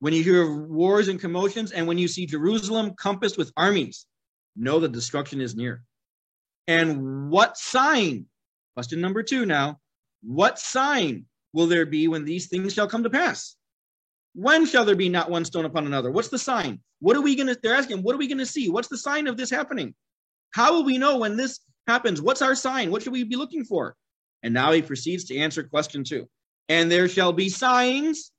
When 0.00 0.12
you 0.12 0.22
hear 0.22 0.42
of 0.42 0.68
wars 0.68 1.08
and 1.08 1.18
commotions, 1.18 1.72
and 1.72 1.86
when 1.86 1.96
you 1.96 2.08
see 2.08 2.26
Jerusalem 2.26 2.92
compassed 2.98 3.38
with 3.38 3.52
armies, 3.56 4.06
know 4.54 4.78
that 4.80 4.92
destruction 4.92 5.40
is 5.40 5.56
near. 5.56 5.82
And 6.66 7.30
what 7.30 7.56
sign? 7.56 8.26
Question 8.74 9.00
number 9.00 9.22
two 9.22 9.46
now. 9.46 9.80
What 10.22 10.58
sign 10.58 11.24
will 11.54 11.66
there 11.66 11.86
be 11.86 12.08
when 12.08 12.24
these 12.24 12.48
things 12.48 12.74
shall 12.74 12.88
come 12.88 13.04
to 13.04 13.10
pass? 13.10 13.56
When 14.34 14.66
shall 14.66 14.84
there 14.84 14.96
be 14.96 15.08
not 15.08 15.30
one 15.30 15.44
stone 15.44 15.64
upon 15.64 15.86
another? 15.86 16.10
What's 16.10 16.28
the 16.28 16.38
sign? 16.38 16.80
What 16.98 17.16
are 17.16 17.20
we 17.20 17.36
going 17.36 17.46
to, 17.46 17.58
they're 17.62 17.74
asking, 17.74 18.02
what 18.02 18.14
are 18.14 18.18
we 18.18 18.26
going 18.26 18.38
to 18.38 18.46
see? 18.46 18.68
What's 18.68 18.88
the 18.88 18.98
sign 18.98 19.26
of 19.26 19.36
this 19.36 19.50
happening? 19.50 19.94
How 20.52 20.72
will 20.72 20.84
we 20.84 20.98
know 20.98 21.18
when 21.18 21.36
this 21.36 21.60
happens? 21.86 22.20
What's 22.20 22.42
our 22.42 22.54
sign? 22.54 22.90
What 22.90 23.02
should 23.02 23.12
we 23.12 23.24
be 23.24 23.36
looking 23.36 23.64
for? 23.64 23.96
And 24.42 24.52
now 24.52 24.72
he 24.72 24.82
proceeds 24.82 25.24
to 25.24 25.36
answer 25.36 25.62
question 25.62 26.04
two. 26.04 26.28
And 26.68 26.90
there 26.90 27.08
shall 27.08 27.32
be 27.32 27.48
signs 27.48 28.32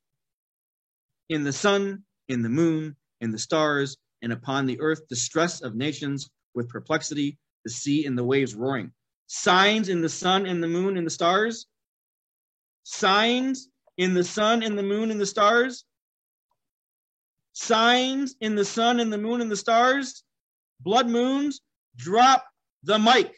in 1.29 1.43
the 1.43 1.53
sun, 1.53 2.03
in 2.27 2.41
the 2.41 2.49
moon, 2.49 2.95
in 3.21 3.31
the 3.31 3.39
stars, 3.39 3.97
and 4.21 4.33
upon 4.33 4.65
the 4.65 4.79
earth, 4.81 5.07
distress 5.07 5.61
of 5.61 5.75
nations 5.75 6.29
with 6.53 6.69
perplexity, 6.69 7.37
the 7.63 7.71
sea 7.71 8.05
and 8.05 8.17
the 8.17 8.23
waves 8.23 8.53
roaring. 8.53 8.91
Signs 9.27 9.89
in 9.89 10.01
the 10.01 10.09
sun 10.09 10.45
and 10.45 10.61
the 10.61 10.67
moon 10.67 10.97
and 10.97 11.05
the 11.05 11.11
stars. 11.11 11.67
Signs 12.83 13.69
in 13.97 14.13
the 14.13 14.23
sun 14.23 14.63
and 14.63 14.77
the 14.77 14.83
moon 14.83 15.11
and 15.11 15.19
the 15.19 15.25
stars. 15.25 15.85
Signs 17.53 18.35
in 18.41 18.55
the 18.55 18.65
sun 18.65 18.99
and 18.99 19.11
the 19.11 19.17
moon 19.17 19.41
and 19.41 19.49
the 19.49 19.55
stars. 19.55 20.23
Blood 20.81 21.09
moons. 21.09 21.61
Drop 21.95 22.45
the 22.83 22.99
mic. 22.99 23.33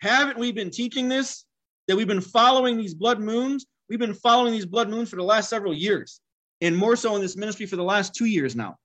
Haven't 0.00 0.38
we 0.38 0.52
been 0.52 0.70
teaching 0.70 1.08
this? 1.08 1.44
That 1.86 1.96
we've 1.96 2.08
been 2.08 2.20
following 2.20 2.76
these 2.76 2.94
blood 2.94 3.20
moons? 3.20 3.66
We've 3.88 4.00
been 4.00 4.14
following 4.14 4.52
these 4.52 4.66
blood 4.66 4.88
moons 4.88 5.08
for 5.08 5.16
the 5.16 5.22
last 5.22 5.48
several 5.48 5.72
years 5.72 6.20
and 6.60 6.76
more 6.76 6.96
so 6.96 7.14
in 7.14 7.20
this 7.20 7.36
ministry 7.36 7.66
for 7.66 7.76
the 7.76 7.84
last 7.84 8.14
two 8.14 8.24
years 8.24 8.56
now. 8.56 8.76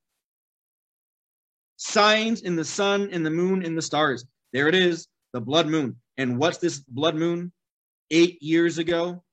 Signs 1.78 2.42
in 2.42 2.56
the 2.56 2.66
sun, 2.66 3.10
in 3.10 3.24
the 3.24 3.32
moon, 3.32 3.64
in 3.64 3.76
the 3.76 3.82
stars. 3.82 4.26
There 4.54 4.68
it 4.68 4.76
is, 4.76 5.08
the 5.34 5.42
blood 5.42 5.68
moon. 5.68 5.96
And 6.18 6.38
what's 6.38 6.58
this 6.58 6.80
blood 6.80 7.16
moon? 7.16 7.52
Eight 8.12 8.42
years 8.44 8.78
ago, 8.78 9.24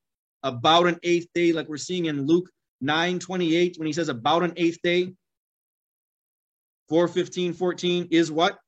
about 0.42 0.86
an 0.86 0.98
eighth 1.02 1.28
day, 1.34 1.52
like 1.52 1.68
we're 1.68 1.76
seeing 1.76 2.06
in 2.06 2.26
Luke 2.26 2.48
9 2.80 3.18
28, 3.18 3.76
when 3.78 3.86
he 3.86 3.92
says 3.92 4.08
about 4.08 4.42
an 4.42 4.52
eighth 4.56 4.78
day. 4.82 5.12
4 6.88 7.06
15, 7.08 7.52
14 7.52 8.08
is 8.10 8.32
what? 8.32 8.58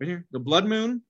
Right 0.00 0.08
here, 0.08 0.26
the 0.32 0.40
blood 0.40 0.66
moon. 0.66 1.02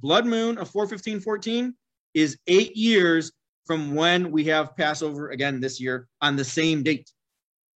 Blood 0.00 0.26
moon 0.26 0.56
of 0.56 0.70
4 0.70 0.86
15, 0.86 1.20
14 1.20 1.74
is 2.14 2.38
eight 2.46 2.74
years 2.76 3.32
from 3.66 3.94
when 3.94 4.30
we 4.30 4.44
have 4.44 4.76
Passover 4.76 5.30
again 5.30 5.60
this 5.60 5.80
year 5.80 6.08
on 6.20 6.36
the 6.36 6.44
same 6.44 6.82
date. 6.82 7.10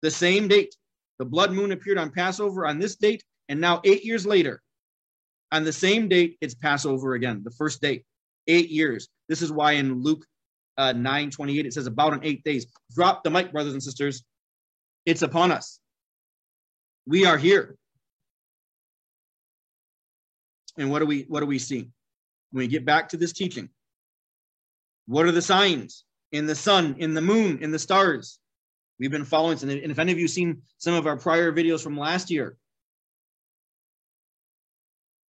The 0.01 0.11
same 0.11 0.47
date. 0.47 0.75
The 1.19 1.25
blood 1.25 1.51
moon 1.51 1.71
appeared 1.71 1.97
on 1.97 2.11
Passover 2.11 2.65
on 2.65 2.79
this 2.79 2.95
date, 2.95 3.23
and 3.47 3.61
now 3.61 3.79
eight 3.83 4.03
years 4.03 4.25
later, 4.25 4.61
on 5.51 5.63
the 5.63 5.73
same 5.73 6.07
date, 6.07 6.37
it's 6.41 6.55
Passover 6.55 7.13
again, 7.13 7.41
the 7.43 7.51
first 7.51 7.81
date, 7.81 8.03
eight 8.47 8.69
years. 8.69 9.07
This 9.29 9.41
is 9.41 9.51
why 9.51 9.73
in 9.73 10.01
Luke 10.01 10.25
uh, 10.77 10.91
9 10.93 11.31
28, 11.31 11.65
it 11.65 11.73
says 11.73 11.87
about 11.87 12.13
in 12.13 12.23
eight 12.23 12.43
days. 12.43 12.67
Drop 12.93 13.23
the 13.23 13.29
mic, 13.29 13.51
brothers 13.51 13.73
and 13.73 13.83
sisters. 13.83 14.23
It's 15.05 15.21
upon 15.21 15.51
us. 15.51 15.79
We 17.07 17.25
are 17.25 17.37
here. 17.37 17.77
And 20.77 20.91
what 20.91 20.99
do 20.99 21.05
we 21.05 21.25
what 21.27 21.39
do 21.39 21.45
we 21.45 21.59
see? 21.59 21.89
When 22.51 22.63
we 22.63 22.67
get 22.67 22.85
back 22.85 23.09
to 23.09 23.17
this 23.17 23.31
teaching, 23.31 23.69
what 25.07 25.25
are 25.25 25.31
the 25.31 25.41
signs 25.41 26.03
in 26.31 26.47
the 26.47 26.55
sun, 26.55 26.95
in 26.99 27.13
the 27.13 27.21
moon, 27.21 27.59
in 27.61 27.71
the 27.71 27.79
stars? 27.79 28.39
We've 28.99 29.11
been 29.11 29.25
following, 29.25 29.57
and 29.61 29.71
if 29.71 29.99
any 29.99 30.11
of 30.11 30.19
you 30.19 30.27
seen 30.27 30.61
some 30.77 30.93
of 30.93 31.05
our 31.05 31.17
prior 31.17 31.51
videos 31.51 31.83
from 31.83 31.97
last 31.97 32.31
year, 32.31 32.57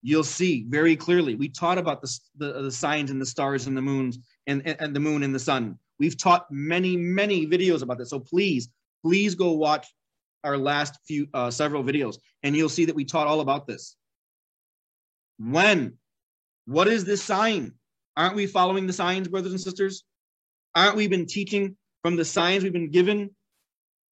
you'll 0.06 0.22
see 0.22 0.64
very 0.68 0.94
clearly. 0.94 1.34
We 1.34 1.48
taught 1.48 1.78
about 1.78 2.00
the, 2.00 2.20
the, 2.36 2.62
the 2.62 2.70
signs 2.70 3.10
and 3.10 3.20
the 3.20 3.26
stars 3.26 3.66
and 3.66 3.76
the 3.76 3.82
moons 3.82 4.20
and, 4.46 4.62
and, 4.64 4.76
and 4.78 4.94
the 4.94 5.00
moon 5.00 5.24
and 5.24 5.34
the 5.34 5.40
sun. 5.40 5.80
We've 5.98 6.16
taught 6.16 6.46
many, 6.48 6.96
many 6.96 7.44
videos 7.44 7.82
about 7.82 7.98
this. 7.98 8.10
So 8.10 8.20
please, 8.20 8.68
please 9.04 9.34
go 9.34 9.50
watch 9.54 9.88
our 10.44 10.56
last 10.56 10.96
few 11.08 11.26
uh, 11.34 11.50
several 11.50 11.82
videos, 11.82 12.18
and 12.44 12.56
you'll 12.56 12.68
see 12.68 12.84
that 12.84 12.94
we 12.94 13.04
taught 13.04 13.26
all 13.26 13.40
about 13.40 13.66
this. 13.66 13.96
When? 15.38 15.94
What 16.66 16.86
is 16.86 17.04
this 17.04 17.24
sign? 17.24 17.72
Aren't 18.16 18.36
we 18.36 18.46
following 18.46 18.86
the 18.86 18.92
signs, 18.92 19.26
brothers 19.26 19.50
and 19.50 19.60
sisters? 19.60 20.04
Aren't 20.76 20.94
we 20.94 21.08
been 21.08 21.26
teaching 21.26 21.76
from 22.02 22.14
the 22.14 22.24
signs 22.24 22.62
we've 22.62 22.72
been 22.72 22.92
given? 22.92 23.34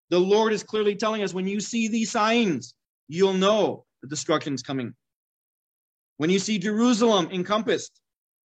The 0.09 0.19
Lord 0.19 0.53
is 0.53 0.63
clearly 0.63 0.95
telling 0.95 1.21
us 1.21 1.35
when 1.35 1.47
you 1.47 1.59
see 1.59 1.87
these 1.87 2.09
signs, 2.09 2.73
you'll 3.07 3.33
know 3.33 3.85
the 4.01 4.07
destruction 4.07 4.55
is 4.55 4.63
coming. 4.63 4.95
When 6.17 6.29
you 6.29 6.39
see 6.39 6.59
Jerusalem 6.59 7.29
encompassed, 7.31 7.99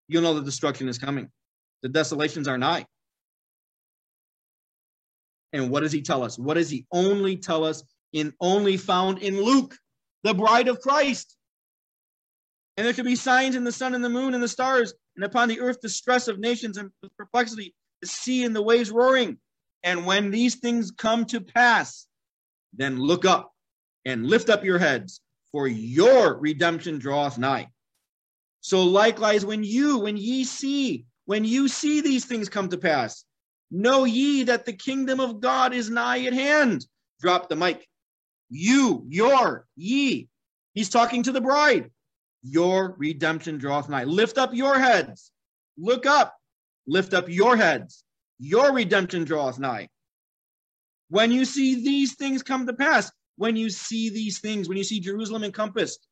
you'll 0.09 0.23
know 0.23 0.35
the 0.35 0.43
destruction 0.43 0.89
is 0.89 0.99
coming. 0.99 1.31
The 1.82 1.89
desolations 1.89 2.49
are 2.49 2.59
nigh. 2.59 2.86
And 5.53 5.70
what 5.70 5.81
does 5.81 5.93
he 5.93 6.03
tell 6.03 6.23
us? 6.23 6.39
What 6.39 6.55
does 6.55 6.70
he 6.70 6.86
only 6.93 7.36
tell 7.36 7.65
us 7.65 7.82
in 8.12 8.32
only 8.40 8.77
found 8.77 9.19
in 9.19 9.40
Luke, 9.40 9.77
the 10.23 10.35
bride 10.35 10.69
of 10.69 10.81
Christ? 10.81 11.36
And 12.77 12.86
there 12.86 12.95
shall 12.95 13.05
be 13.05 13.16
signs 13.16 13.57
in 13.57 13.65
the 13.65 13.73
sun 13.73 13.95
and 13.95 14.05
the 14.05 14.09
moon 14.09 14.35
and 14.35 14.43
the 14.43 14.49
stars, 14.49 14.95
and 15.16 15.24
upon 15.24 15.49
the 15.49 15.61
earth 15.61 15.81
distress 15.81 16.28
of 16.28 16.39
nations 16.39 16.77
and 16.78 16.90
perplexity, 17.19 17.74
the 18.01 18.07
sea 18.07 18.45
and 18.45 18.55
the 18.55 18.62
waves 18.62 18.90
roaring. 18.90 19.39
And 19.82 20.07
when 20.07 20.31
these 20.31 20.57
things 20.57 20.90
come 20.90 21.24
to 21.27 21.40
pass, 21.40 22.07
then 22.73 22.99
look 22.99 23.24
up 23.24 23.53
and 24.05 24.27
lift 24.27 24.49
up 24.49 24.65
your 24.65 24.78
heads, 24.78 25.20
for 25.53 25.66
your 25.66 26.39
redemption 26.39 26.99
draweth 26.99 27.39
nigh. 27.39 27.69
So 28.61 28.83
likewise, 28.83 29.45
when 29.45 29.62
you, 29.62 29.99
when 29.99 30.16
ye 30.16 30.45
see, 30.45 31.07
when 31.25 31.45
you 31.45 31.69
see 31.69 32.01
these 32.01 32.25
things 32.25 32.49
come 32.49 32.69
to 32.69 32.79
pass, 32.79 33.25
know 33.70 34.05
ye 34.05 34.45
that 34.45 34.66
the 34.66 34.73
kingdom 34.73 35.20
of 35.20 35.41
God 35.41 35.73
is 35.73 35.91
nigh 35.91 36.25
at 36.25 36.33
hand. 36.33 36.87
Drop 37.20 37.49
the 37.49 37.57
mic. 37.57 37.87
You, 38.51 39.05
your, 39.09 39.66
ye. 39.77 40.29
He's 40.75 40.91
talking 40.91 41.23
to 41.25 41.33
the 41.33 41.41
bride. 41.41 41.91
Your 42.43 42.95
redemption 42.99 43.59
draweth 43.59 43.89
nigh. 43.89 44.05
Lift 44.05 44.39
up 44.39 44.55
your 44.55 44.79
heads. 44.79 45.31
Look 45.77 46.07
up. 46.07 46.35
Lift 46.87 47.15
up 47.15 47.29
your 47.29 47.57
heads. 47.57 48.05
Your 48.39 48.73
redemption 48.73 49.25
draweth 49.25 49.59
nigh. 49.59 49.89
When 51.11 51.33
you 51.33 51.45
see 51.45 51.77
these 51.77 52.15
things 52.15 52.43
come 52.43 52.66
to 52.66 52.73
pass, 52.73 53.11
when 53.39 53.56
you 53.56 53.70
see 53.70 54.10
these 54.10 54.40
things, 54.40 54.69
when 54.69 54.77
you 54.77 54.85
see 54.85 54.98
Jerusalem 54.98 55.44
encompassed, 55.44 56.06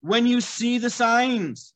when 0.00 0.26
you 0.26 0.40
see 0.40 0.78
the 0.78 0.90
signs, 0.90 1.72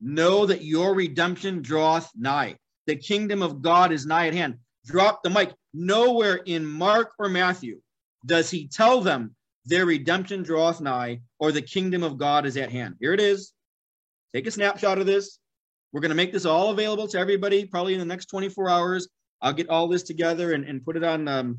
know 0.00 0.44
that 0.44 0.62
your 0.62 0.94
redemption 0.94 1.62
draweth 1.62 2.10
nigh. 2.14 2.56
The 2.86 2.96
kingdom 2.96 3.42
of 3.42 3.62
God 3.62 3.90
is 3.90 4.04
nigh 4.04 4.28
at 4.28 4.34
hand. 4.34 4.58
Drop 4.84 5.22
the 5.22 5.30
mic. 5.30 5.54
Nowhere 5.72 6.36
in 6.44 6.64
Mark 6.66 7.12
or 7.18 7.30
Matthew 7.30 7.80
does 8.26 8.50
he 8.50 8.68
tell 8.68 9.00
them 9.00 9.34
their 9.64 9.86
redemption 9.86 10.42
draweth 10.42 10.82
nigh 10.82 11.22
or 11.38 11.52
the 11.52 11.62
kingdom 11.62 12.02
of 12.02 12.18
God 12.18 12.44
is 12.44 12.58
at 12.58 12.70
hand. 12.70 12.96
Here 13.00 13.14
it 13.14 13.20
is. 13.20 13.52
Take 14.34 14.46
a 14.46 14.50
snapshot 14.50 14.98
of 14.98 15.06
this. 15.06 15.38
We're 15.92 16.02
going 16.02 16.10
to 16.10 16.16
make 16.16 16.32
this 16.32 16.44
all 16.44 16.70
available 16.70 17.08
to 17.08 17.18
everybody 17.18 17.64
probably 17.64 17.94
in 17.94 18.00
the 18.00 18.04
next 18.04 18.26
24 18.26 18.68
hours. 18.68 19.08
I'll 19.44 19.52
get 19.52 19.68
all 19.68 19.86
this 19.86 20.02
together 20.02 20.54
and, 20.54 20.64
and 20.64 20.82
put 20.82 20.96
it 20.96 21.04
on 21.04 21.28
um, 21.28 21.58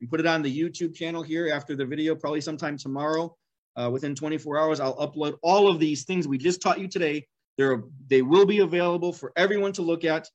and 0.00 0.10
put 0.10 0.20
it 0.20 0.26
on 0.26 0.42
the 0.42 0.58
YouTube 0.58 0.94
channel 0.94 1.22
here 1.22 1.50
after 1.52 1.76
the 1.76 1.84
video, 1.84 2.14
probably 2.16 2.40
sometime 2.40 2.78
tomorrow. 2.78 3.36
Uh, 3.76 3.90
within 3.90 4.14
24 4.14 4.58
hours, 4.58 4.80
I'll 4.80 4.96
upload 4.96 5.36
all 5.42 5.68
of 5.68 5.78
these 5.78 6.04
things 6.04 6.26
we 6.26 6.38
just 6.38 6.62
taught 6.62 6.80
you 6.80 6.88
today. 6.88 7.26
They're, 7.58 7.82
they 8.08 8.22
will 8.22 8.46
be 8.46 8.60
available 8.60 9.12
for 9.12 9.32
everyone 9.36 9.72
to 9.74 9.82
look 9.82 10.04
at 10.04 10.26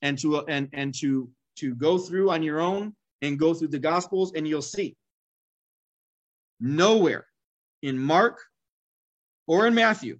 and 0.00 0.18
to 0.18 0.46
and 0.46 0.68
and 0.72 0.94
to 1.00 1.28
to 1.56 1.74
go 1.74 1.98
through 1.98 2.30
on 2.30 2.42
your 2.42 2.60
own 2.60 2.94
and 3.20 3.38
go 3.38 3.52
through 3.52 3.68
the 3.68 3.78
gospels 3.78 4.32
and 4.34 4.46
you'll 4.48 4.62
see 4.62 4.96
nowhere 6.60 7.26
in 7.82 7.98
Mark 7.98 8.40
or 9.46 9.66
in 9.66 9.74
Matthew 9.74 10.18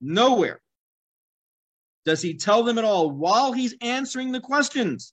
nowhere 0.00 0.60
does 2.06 2.22
he 2.22 2.34
tell 2.34 2.62
them 2.62 2.78
at 2.78 2.84
all 2.84 3.10
while 3.10 3.52
he's 3.52 3.74
answering 3.82 4.32
the 4.32 4.40
questions. 4.40 5.12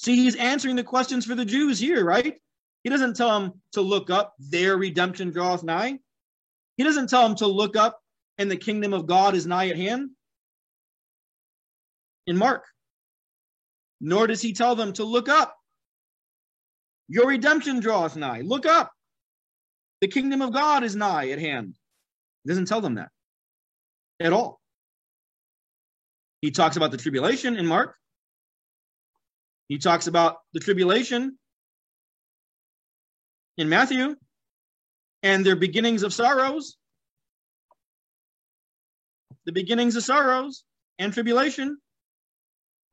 See, 0.00 0.16
he's 0.16 0.34
answering 0.34 0.76
the 0.76 0.84
questions 0.84 1.24
for 1.24 1.36
the 1.36 1.44
Jews 1.44 1.78
here, 1.78 2.04
right? 2.04 2.34
He 2.82 2.90
doesn't 2.90 3.16
tell 3.16 3.40
them 3.40 3.62
to 3.72 3.80
look 3.80 4.10
up, 4.10 4.34
their 4.38 4.76
redemption 4.76 5.30
draweth 5.30 5.62
nigh. 5.62 6.00
He 6.76 6.82
doesn't 6.82 7.08
tell 7.08 7.22
them 7.22 7.36
to 7.36 7.46
look 7.46 7.76
up, 7.76 8.00
and 8.36 8.50
the 8.50 8.56
kingdom 8.56 8.92
of 8.92 9.06
God 9.06 9.34
is 9.34 9.46
nigh 9.46 9.68
at 9.68 9.76
hand. 9.76 10.10
In 12.26 12.36
Mark, 12.36 12.64
nor 14.00 14.26
does 14.26 14.42
he 14.42 14.52
tell 14.52 14.74
them 14.74 14.92
to 14.94 15.04
look 15.04 15.28
up. 15.28 15.56
Your 17.06 17.28
redemption 17.28 17.80
draweth 17.80 18.16
nigh. 18.16 18.40
Look 18.40 18.66
up. 18.66 18.90
The 20.00 20.08
kingdom 20.08 20.42
of 20.42 20.52
God 20.52 20.82
is 20.82 20.96
nigh 20.96 21.30
at 21.30 21.38
hand. 21.38 21.76
He 22.42 22.48
doesn't 22.48 22.66
tell 22.66 22.80
them 22.80 22.96
that 22.96 23.10
at 24.20 24.32
all. 24.32 24.60
He 26.44 26.50
talks 26.50 26.76
about 26.76 26.90
the 26.90 26.98
tribulation 26.98 27.56
in 27.56 27.66
Mark. 27.66 27.96
He 29.68 29.78
talks 29.78 30.08
about 30.08 30.36
the 30.52 30.60
tribulation 30.60 31.38
in 33.56 33.70
Matthew 33.70 34.16
and 35.22 35.46
their 35.46 35.56
beginnings 35.56 36.02
of 36.02 36.12
sorrows. 36.12 36.76
The 39.46 39.52
beginnings 39.52 39.96
of 39.96 40.02
sorrows 40.02 40.64
and 40.98 41.14
tribulation. 41.14 41.78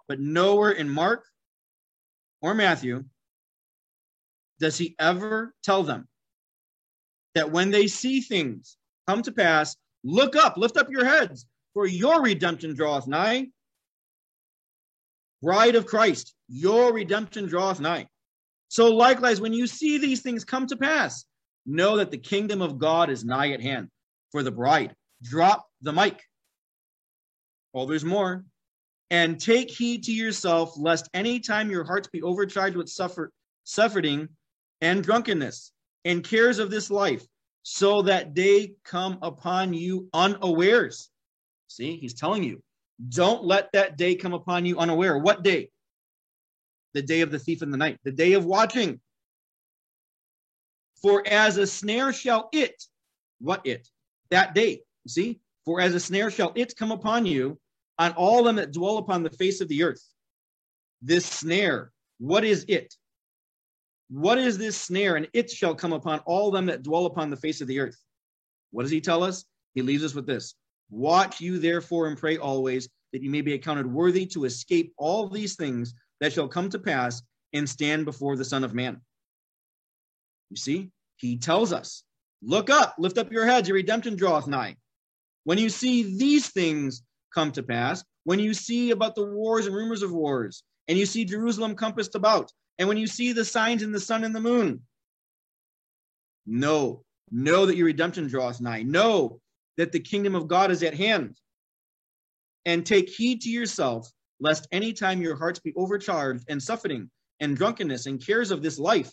But 0.08 0.22
nowhere 0.22 0.72
in 0.72 0.90
Mark 0.90 1.26
or 2.42 2.54
Matthew 2.54 3.04
does 4.62 4.78
he 4.78 4.96
ever 4.98 5.54
tell 5.62 5.84
them 5.84 6.08
that 7.36 7.52
when 7.52 7.70
they 7.70 7.88
see 7.88 8.22
things 8.22 8.78
come 9.10 9.22
to 9.24 9.34
pass, 9.34 9.76
look 10.06 10.38
up, 10.38 10.56
lift 10.56 10.78
up 10.78 10.90
your 10.90 11.04
heads, 11.04 11.46
for 11.74 11.86
your 11.86 12.22
redemption 12.22 12.76
draweth 12.76 13.08
nigh. 13.08 13.48
Bride 15.42 15.76
of 15.76 15.86
Christ, 15.86 16.36
your 16.48 16.94
redemption 16.94 17.48
draweth 17.48 17.80
nigh. 17.80 18.08
So 18.68 18.90
likewise, 18.90 19.42
when 19.42 19.54
you 19.54 19.68
see 19.68 19.98
these 19.98 20.22
things 20.22 20.46
come 20.46 20.68
to 20.68 20.78
pass, 20.78 21.26
know 21.66 21.98
that 21.98 22.12
the 22.12 22.18
kingdom 22.18 22.62
of 22.62 22.78
God 22.78 23.10
is 23.10 23.26
nigh 23.26 23.52
at 23.52 23.62
hand. 23.62 23.90
For 24.32 24.44
the 24.44 24.52
bride, 24.52 24.96
drop 25.22 25.68
the 25.82 25.92
mic. 25.92 26.22
Oh, 27.74 27.86
there's 27.86 28.06
more. 28.06 28.46
And 29.10 29.40
take 29.40 29.70
heed 29.70 30.04
to 30.04 30.14
yourself, 30.14 30.74
lest 30.78 31.10
any 31.14 31.40
time 31.40 31.70
your 31.70 31.84
hearts 31.84 32.08
be 32.08 32.22
overcharged 32.22 32.78
with 32.78 32.88
suffer, 32.88 33.32
suffering 33.66 34.30
and 34.80 35.04
drunkenness 35.04 35.74
and 36.06 36.24
cares 36.24 36.60
of 36.60 36.72
this 36.72 36.90
life, 36.90 37.26
so 37.64 38.02
that 38.04 38.34
they 38.34 38.74
come 38.84 39.20
upon 39.22 39.74
you 39.74 40.10
unawares. 40.14 41.11
See, 41.72 41.96
he's 41.96 42.14
telling 42.14 42.44
you, 42.44 42.62
don't 43.10 43.46
let 43.46 43.72
that 43.72 43.98
day 43.98 44.16
come 44.16 44.34
upon 44.34 44.66
you 44.66 44.78
unaware. 44.78 45.18
What 45.18 45.42
day? 45.42 45.70
The 46.94 47.02
day 47.02 47.22
of 47.22 47.32
the 47.32 47.40
thief 47.40 47.62
in 47.62 47.72
the 47.72 47.78
night, 47.78 47.98
the 48.04 48.12
day 48.12 48.34
of 48.34 48.46
watching. 48.46 49.00
For 51.02 51.26
as 51.26 51.58
a 51.58 51.66
snare 51.66 52.12
shall 52.12 52.50
it, 52.52 52.84
what 53.40 53.66
it? 53.66 53.88
That 54.30 54.54
day, 54.54 54.82
see? 55.08 55.40
For 55.64 55.80
as 55.80 55.96
a 55.96 56.00
snare 56.00 56.30
shall 56.30 56.52
it 56.56 56.76
come 56.76 56.92
upon 56.92 57.26
you 57.26 57.58
on 57.98 58.12
all 58.14 58.44
them 58.44 58.58
that 58.58 58.74
dwell 58.74 58.98
upon 58.98 59.24
the 59.24 59.30
face 59.30 59.62
of 59.62 59.70
the 59.70 59.84
earth. 59.84 60.04
This 61.02 61.26
snare, 61.26 61.92
what 62.20 62.44
is 62.44 62.66
it? 62.68 62.94
What 64.10 64.38
is 64.38 64.58
this 64.58 64.78
snare? 64.78 65.16
And 65.16 65.30
it 65.32 65.50
shall 65.50 65.74
come 65.74 65.94
upon 65.94 66.20
all 66.26 66.52
them 66.52 66.66
that 66.66 66.84
dwell 66.84 67.06
upon 67.06 67.30
the 67.30 67.38
face 67.38 67.62
of 67.62 67.68
the 67.68 67.80
earth. 67.80 67.98
What 68.72 68.84
does 68.84 68.92
he 68.92 69.02
tell 69.02 69.24
us? 69.24 69.46
He 69.74 69.82
leaves 69.82 70.04
us 70.04 70.14
with 70.14 70.28
this 70.28 70.56
Watch 70.92 71.40
you 71.40 71.58
therefore 71.58 72.08
and 72.08 72.18
pray 72.18 72.38
always 72.38 72.90
that 73.14 73.24
you 73.24 73.30
may 73.30 73.42
be 73.42 73.54
accounted 73.54 73.88
worthy 73.88 74.26
to 74.28 74.46
escape 74.46 74.94
all 74.98 75.28
these 75.28 75.56
things 75.56 75.94
that 76.20 76.34
shall 76.34 76.48
come 76.48 76.70
to 76.70 76.80
pass 76.80 77.22
and 77.54 77.68
stand 77.68 78.06
before 78.06 78.36
the 78.36 78.46
Son 78.46 78.64
of 78.64 78.74
Man. 78.74 79.02
You 80.50 80.58
see, 80.58 80.92
he 81.16 81.38
tells 81.38 81.74
us, 81.74 82.04
Look 82.44 82.70
up, 82.70 82.96
lift 82.98 83.18
up 83.18 83.32
your 83.32 83.46
heads, 83.46 83.68
your 83.68 83.76
redemption 83.76 84.16
draweth 84.16 84.48
nigh. 84.48 84.76
When 85.44 85.58
you 85.58 85.70
see 85.70 86.18
these 86.18 86.50
things 86.50 87.04
come 87.34 87.52
to 87.54 87.64
pass, 87.64 88.04
when 88.24 88.40
you 88.40 88.54
see 88.54 88.92
about 88.92 89.16
the 89.16 89.26
wars 89.26 89.68
and 89.68 89.76
rumors 89.76 90.02
of 90.02 90.12
wars, 90.12 90.64
and 90.88 90.98
you 90.98 91.06
see 91.06 91.24
Jerusalem 91.24 91.76
compassed 91.76 92.16
about, 92.16 92.52
and 92.80 92.88
when 92.88 92.98
you 92.98 93.08
see 93.08 93.32
the 93.32 93.46
signs 93.46 93.84
in 93.84 93.92
the 93.92 94.00
sun 94.00 94.24
and 94.24 94.36
the 94.36 94.42
moon, 94.42 94.82
Know, 96.46 97.04
know 97.30 97.68
that 97.68 97.78
your 97.78 97.86
redemption 97.86 98.28
draweth 98.28 98.60
nigh. 98.62 98.82
Know 98.82 99.40
that 99.78 99.92
the 99.92 100.00
kingdom 100.00 100.36
of 100.36 100.48
God 100.48 100.72
is 100.72 100.84
at 100.84 100.94
hand. 100.94 101.38
And 102.66 102.86
take 102.86 103.10
heed 103.10 103.42
to 103.42 103.50
yourself, 103.50 104.12
lest 104.40 104.68
any 104.72 104.94
time 104.94 105.22
your 105.22 105.36
hearts 105.36 105.60
be 105.60 105.74
overcharged 105.76 106.44
and 106.48 106.62
suffering 106.62 107.10
and 107.40 107.58
drunkenness 107.58 108.06
and 108.06 108.24
cares 108.24 108.52
of 108.52 108.62
this 108.62 108.78
life, 108.78 109.12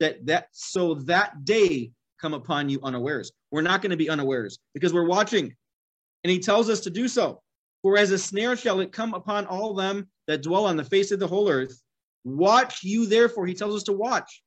that 0.00 0.26
that 0.26 0.48
so 0.52 0.94
that 0.94 1.44
day 1.44 1.92
come 2.20 2.34
upon 2.34 2.68
you 2.68 2.78
unawares. 2.82 3.32
We're 3.50 3.62
not 3.62 3.80
going 3.80 3.90
to 3.90 3.96
be 3.96 4.10
unawares 4.10 4.58
because 4.74 4.92
we're 4.92 5.06
watching. 5.06 5.54
And 6.24 6.30
he 6.30 6.38
tells 6.38 6.68
us 6.68 6.80
to 6.80 6.90
do 6.90 7.08
so. 7.08 7.40
For 7.82 7.96
as 7.96 8.10
a 8.10 8.18
snare 8.18 8.56
shall 8.56 8.80
it 8.80 8.92
come 8.92 9.14
upon 9.14 9.46
all 9.46 9.72
them 9.72 10.08
that 10.26 10.42
dwell 10.42 10.66
on 10.66 10.76
the 10.76 10.84
face 10.84 11.12
of 11.12 11.18
the 11.18 11.26
whole 11.26 11.48
earth. 11.48 11.80
Watch 12.24 12.84
you 12.84 13.06
therefore, 13.06 13.46
he 13.46 13.54
tells 13.54 13.74
us 13.74 13.84
to 13.84 13.94
watch 13.94 14.42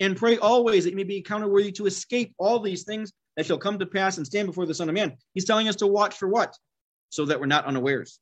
and 0.00 0.16
pray 0.16 0.36
always 0.38 0.82
that 0.82 0.90
you 0.90 0.96
may 0.96 1.04
be 1.04 1.22
counted 1.22 1.46
worthy 1.46 1.70
to 1.72 1.86
escape 1.86 2.34
all 2.38 2.58
these 2.58 2.82
things 2.82 3.12
that 3.36 3.46
shall 3.46 3.58
come 3.58 3.78
to 3.78 3.86
pass 3.86 4.16
and 4.16 4.26
stand 4.26 4.46
before 4.46 4.66
the 4.66 4.74
Son 4.74 4.88
of 4.88 4.94
Man. 4.94 5.16
He's 5.34 5.44
telling 5.44 5.68
us 5.68 5.76
to 5.76 5.86
watch 5.86 6.16
for 6.16 6.28
what? 6.28 6.56
So 7.10 7.24
that 7.26 7.40
we're 7.40 7.46
not 7.46 7.66
unawares. 7.66 8.18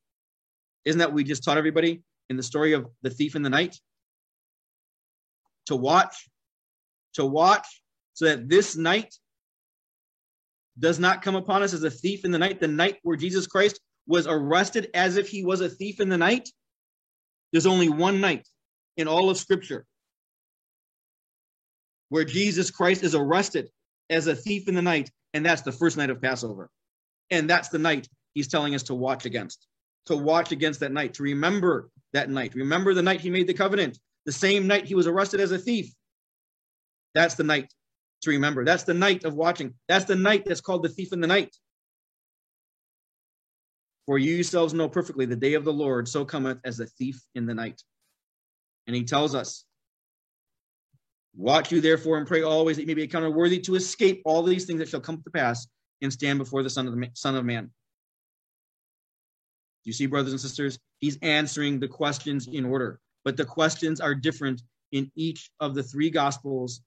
Isn't 0.84 1.00
that 1.00 1.12
we 1.12 1.24
just 1.24 1.44
taught 1.44 1.58
everybody 1.58 2.02
in 2.28 2.36
the 2.36 2.42
story 2.42 2.72
of 2.72 2.86
the 3.02 3.10
thief 3.10 3.36
in 3.36 3.42
the 3.42 3.50
night? 3.50 3.78
To 5.66 5.76
watch, 5.76 6.28
to 7.14 7.24
watch, 7.24 7.66
so 8.14 8.26
that 8.26 8.48
this 8.48 8.76
night 8.76 9.14
does 10.78 10.98
not 10.98 11.22
come 11.22 11.36
upon 11.36 11.62
us 11.62 11.74
as 11.74 11.82
a 11.82 11.90
thief 11.90 12.24
in 12.24 12.30
the 12.30 12.38
night, 12.38 12.60
the 12.60 12.68
night 12.68 12.98
where 13.02 13.16
Jesus 13.16 13.46
Christ 13.46 13.80
was 14.06 14.26
arrested 14.26 14.88
as 14.94 15.16
if 15.16 15.28
he 15.28 15.44
was 15.44 15.60
a 15.60 15.68
thief 15.68 16.00
in 16.00 16.08
the 16.08 16.18
night. 16.18 16.48
There's 17.52 17.66
only 17.66 17.88
one 17.88 18.20
night 18.20 18.48
in 18.96 19.06
all 19.06 19.30
of 19.30 19.36
Scripture 19.36 19.84
where 22.08 22.24
Jesus 22.24 22.70
Christ 22.70 23.04
is 23.04 23.14
arrested 23.14 23.70
as 24.10 24.26
a 24.26 24.34
thief 24.34 24.68
in 24.68 24.74
the 24.74 24.82
night, 24.82 25.10
and 25.32 25.46
that's 25.46 25.62
the 25.62 25.72
first 25.72 25.96
night 25.96 26.10
of 26.10 26.20
Passover. 26.20 26.68
And 27.30 27.48
that's 27.48 27.68
the 27.68 27.78
night 27.78 28.08
he's 28.34 28.48
telling 28.48 28.74
us 28.74 28.82
to 28.84 28.94
watch 28.94 29.24
against, 29.24 29.66
to 30.06 30.16
watch 30.16 30.52
against 30.52 30.80
that 30.80 30.92
night, 30.92 31.14
to 31.14 31.22
remember 31.22 31.88
that 32.12 32.28
night. 32.28 32.54
Remember 32.54 32.92
the 32.92 33.02
night 33.02 33.20
he 33.20 33.30
made 33.30 33.46
the 33.46 33.54
covenant, 33.54 33.98
the 34.26 34.32
same 34.32 34.66
night 34.66 34.84
he 34.84 34.94
was 34.94 35.06
arrested 35.06 35.40
as 35.40 35.52
a 35.52 35.58
thief. 35.58 35.92
That's 37.14 37.36
the 37.36 37.44
night 37.44 37.72
to 38.22 38.30
remember. 38.30 38.64
That's 38.64 38.82
the 38.82 38.94
night 38.94 39.24
of 39.24 39.34
watching. 39.34 39.74
That's 39.88 40.04
the 40.04 40.16
night 40.16 40.44
that's 40.44 40.60
called 40.60 40.82
the 40.82 40.88
thief 40.88 41.12
in 41.12 41.20
the 41.20 41.26
night. 41.26 41.56
For 44.06 44.18
you 44.18 44.34
yourselves 44.34 44.74
know 44.74 44.88
perfectly 44.88 45.24
the 45.24 45.36
day 45.36 45.54
of 45.54 45.64
the 45.64 45.72
Lord 45.72 46.08
so 46.08 46.24
cometh 46.24 46.58
as 46.64 46.80
a 46.80 46.86
thief 46.86 47.20
in 47.34 47.46
the 47.46 47.54
night. 47.54 47.80
And 48.86 48.96
he 48.96 49.04
tells 49.04 49.34
us, 49.34 49.64
Watch 51.36 51.70
you 51.72 51.80
therefore 51.80 52.18
and 52.18 52.26
pray 52.26 52.42
always 52.42 52.76
that 52.76 52.82
you 52.82 52.86
may 52.86 52.94
be 52.94 53.04
accounted 53.04 53.34
worthy 53.34 53.60
to 53.60 53.76
escape 53.76 54.22
all 54.24 54.42
these 54.42 54.64
things 54.64 54.78
that 54.80 54.88
shall 54.88 55.00
come 55.00 55.22
to 55.22 55.30
pass 55.30 55.66
and 56.02 56.12
stand 56.12 56.38
before 56.38 56.62
the 56.62 56.70
Son 56.70 56.86
of 56.86 56.94
the 56.94 57.10
Son 57.14 57.36
of 57.36 57.44
Man. 57.44 57.70
You 59.84 59.92
see, 59.92 60.06
brothers 60.06 60.32
and 60.32 60.40
sisters, 60.40 60.78
he's 60.98 61.18
answering 61.22 61.80
the 61.80 61.88
questions 61.88 62.48
in 62.48 62.64
order, 62.64 63.00
but 63.24 63.36
the 63.36 63.44
questions 63.44 64.00
are 64.00 64.14
different 64.14 64.62
in 64.92 65.10
each 65.14 65.50
of 65.60 65.74
the 65.74 65.82
three 65.82 66.10
gospels. 66.10 66.82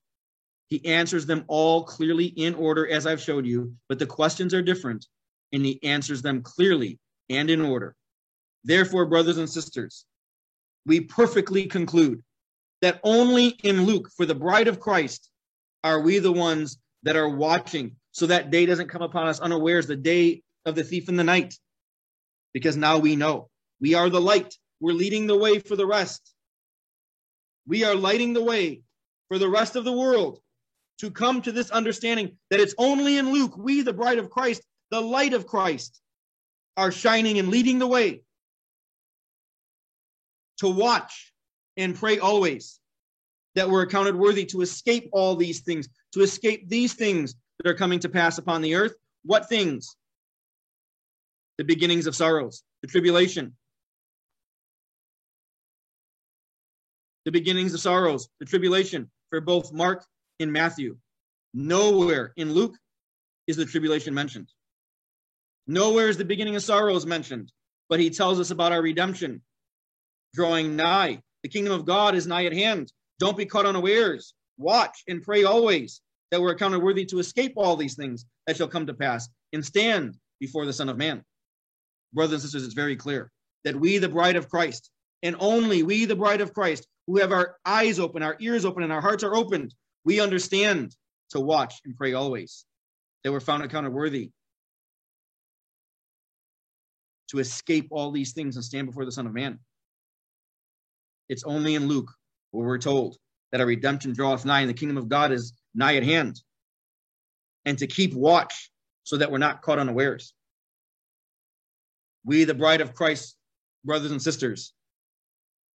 He 0.67 0.85
answers 0.85 1.25
them 1.25 1.45
all 1.47 1.83
clearly 1.83 2.25
in 2.25 2.53
order, 2.55 2.87
as 2.87 3.07
I've 3.07 3.21
showed 3.21 3.45
you, 3.45 3.73
but 3.89 3.97
the 3.99 4.05
questions 4.05 4.53
are 4.53 4.61
different, 4.61 5.07
and 5.51 5.65
he 5.65 5.81
answers 5.83 6.21
them 6.21 6.41
clearly 6.41 6.99
and 7.29 7.49
in 7.49 7.61
order. 7.61 7.95
Therefore, 8.63 9.05
brothers 9.05 9.37
and 9.37 9.49
sisters, 9.49 10.05
we 10.85 11.01
perfectly 11.01 11.65
conclude 11.65 12.21
that 12.83 12.99
only 13.01 13.47
in 13.47 13.85
Luke, 13.85 14.09
for 14.13 14.25
the 14.25 14.35
bride 14.35 14.67
of 14.67 14.77
Christ, 14.77 15.29
are 15.85 16.01
we 16.01 16.19
the 16.19 16.33
ones 16.33 16.77
that 17.03 17.15
are 17.15 17.29
watching 17.29 17.95
so 18.11 18.27
that 18.27 18.51
day 18.51 18.65
doesn't 18.65 18.89
come 18.89 19.01
upon 19.01 19.27
us 19.27 19.39
unawares, 19.39 19.87
the 19.87 19.95
day 19.95 20.43
of 20.65 20.75
the 20.75 20.83
thief 20.83 21.07
in 21.07 21.15
the 21.15 21.23
night. 21.23 21.57
Because 22.53 22.75
now 22.75 22.97
we 22.97 23.15
know 23.15 23.49
we 23.79 23.93
are 23.93 24.09
the 24.09 24.19
light. 24.19 24.53
We're 24.81 24.91
leading 24.91 25.27
the 25.27 25.37
way 25.37 25.59
for 25.59 25.77
the 25.77 25.85
rest. 25.85 26.33
We 27.65 27.85
are 27.85 27.95
lighting 27.95 28.33
the 28.33 28.43
way 28.43 28.81
for 29.29 29.39
the 29.39 29.49
rest 29.49 29.77
of 29.77 29.85
the 29.85 29.93
world 29.93 30.39
to 30.99 31.09
come 31.09 31.41
to 31.43 31.53
this 31.53 31.71
understanding 31.71 32.37
that 32.49 32.59
it's 32.59 32.75
only 32.77 33.17
in 33.17 33.31
Luke, 33.31 33.55
we, 33.57 33.81
the 33.81 33.93
bride 33.93 34.19
of 34.19 34.29
Christ, 34.29 34.61
the 34.91 35.01
light 35.01 35.33
of 35.33 35.47
Christ, 35.47 36.01
are 36.75 36.91
shining 36.91 37.39
and 37.39 37.47
leading 37.47 37.79
the 37.79 37.87
way 37.87 38.23
to 40.57 40.67
watch 40.67 41.32
and 41.77 41.95
pray 41.95 42.19
always 42.19 42.79
that 43.55 43.69
we're 43.69 43.83
accounted 43.83 44.15
worthy 44.15 44.45
to 44.45 44.61
escape 44.61 45.09
all 45.11 45.35
these 45.35 45.61
things, 45.61 45.87
to 46.13 46.21
escape 46.21 46.67
these 46.67 46.93
things 46.93 47.35
that 47.59 47.69
are 47.69 47.75
coming 47.75 47.99
to 47.99 48.09
pass 48.09 48.37
upon 48.37 48.61
the 48.61 48.75
earth. 48.75 48.95
What 49.23 49.47
things? 49.47 49.95
The 51.57 51.63
beginnings 51.63 52.07
of 52.07 52.15
sorrows, 52.15 52.63
the 52.81 52.87
tribulation. 52.87 53.55
The 57.25 57.31
beginnings 57.31 57.73
of 57.73 57.79
sorrows, 57.79 58.27
the 58.39 58.45
tribulation 58.45 59.09
for 59.29 59.39
both 59.39 59.71
Mark 59.71 60.05
and 60.39 60.51
Matthew. 60.51 60.97
Nowhere 61.53 62.33
in 62.35 62.53
Luke 62.53 62.75
is 63.47 63.55
the 63.55 63.65
tribulation 63.65 64.13
mentioned. 64.13 64.49
Nowhere 65.67 66.09
is 66.09 66.17
the 66.17 66.25
beginning 66.25 66.55
of 66.55 66.63
sorrows 66.63 67.05
mentioned, 67.05 67.51
but 67.87 67.99
he 67.99 68.09
tells 68.09 68.39
us 68.39 68.51
about 68.51 68.71
our 68.71 68.81
redemption 68.81 69.41
drawing 70.33 70.75
nigh 70.75 71.21
the 71.43 71.49
kingdom 71.49 71.73
of 71.73 71.85
God 71.85 72.15
is 72.15 72.25
nigh 72.25 72.45
at 72.45 72.53
hand. 72.53 72.91
Don't 73.19 73.37
be 73.37 73.45
caught 73.45 73.65
unawares. 73.65 74.33
Watch 74.57 75.03
and 75.07 75.21
pray 75.21 75.43
always 75.43 76.01
that 76.31 76.41
we're 76.41 76.51
accounted 76.51 76.81
worthy 76.81 77.05
to 77.05 77.19
escape 77.19 77.53
all 77.57 77.75
these 77.75 77.95
things 77.95 78.25
that 78.47 78.57
shall 78.57 78.67
come 78.67 78.87
to 78.87 78.93
pass 78.93 79.29
and 79.51 79.63
stand 79.63 80.17
before 80.39 80.65
the 80.65 80.73
Son 80.73 80.89
of 80.89 80.97
Man. 80.97 81.23
Brothers 82.13 82.33
and 82.33 82.41
sisters, 82.43 82.65
it's 82.65 82.73
very 82.73 82.95
clear 82.95 83.31
that 83.65 83.75
we, 83.75 83.97
the 83.97 84.09
bride 84.09 84.35
of 84.35 84.49
Christ, 84.49 84.89
and 85.21 85.35
only 85.39 85.83
we, 85.83 86.05
the 86.05 86.15
bride 86.15 86.41
of 86.41 86.53
Christ, 86.53 86.87
who 87.07 87.17
have 87.17 87.31
our 87.31 87.57
eyes 87.65 87.99
open, 87.99 88.23
our 88.23 88.35
ears 88.39 88.65
open, 88.65 88.83
and 88.83 88.91
our 88.91 89.01
hearts 89.01 89.23
are 89.23 89.35
opened, 89.35 89.73
we 90.05 90.19
understand 90.19 90.95
to 91.31 91.39
watch 91.39 91.81
and 91.85 91.95
pray 91.95 92.13
always 92.13 92.65
that 93.23 93.31
we're 93.31 93.39
found 93.39 93.63
accounted 93.63 93.93
worthy 93.93 94.31
to 97.29 97.39
escape 97.39 97.87
all 97.89 98.11
these 98.11 98.33
things 98.33 98.55
and 98.55 98.63
stand 98.63 98.87
before 98.87 99.05
the 99.05 99.11
Son 99.11 99.25
of 99.25 99.33
Man. 99.33 99.59
It's 101.33 101.43
only 101.45 101.73
in 101.73 101.87
Luke 101.87 102.11
where 102.51 102.67
we're 102.67 102.77
told 102.77 103.17
that 103.51 103.59
our 103.59 103.65
redemption 103.65 104.13
draweth 104.13 104.45
nigh 104.45 104.61
and 104.61 104.69
the 104.69 104.75
kingdom 104.75 104.97
of 104.97 105.09
God 105.09 105.31
is 105.31 105.53
nigh 105.73 105.95
at 105.95 106.03
hand. 106.03 106.39
And 107.65 107.75
to 107.79 107.87
keep 107.87 108.13
watch 108.13 108.71
so 109.03 109.17
that 109.17 109.31
we're 109.31 109.39
not 109.39 109.63
caught 109.63 109.79
unawares. 109.79 110.35
We, 112.23 112.43
the 112.43 112.53
bride 112.53 112.81
of 112.81 112.93
Christ, 112.93 113.35
brothers 113.83 114.11
and 114.11 114.21
sisters, 114.21 114.73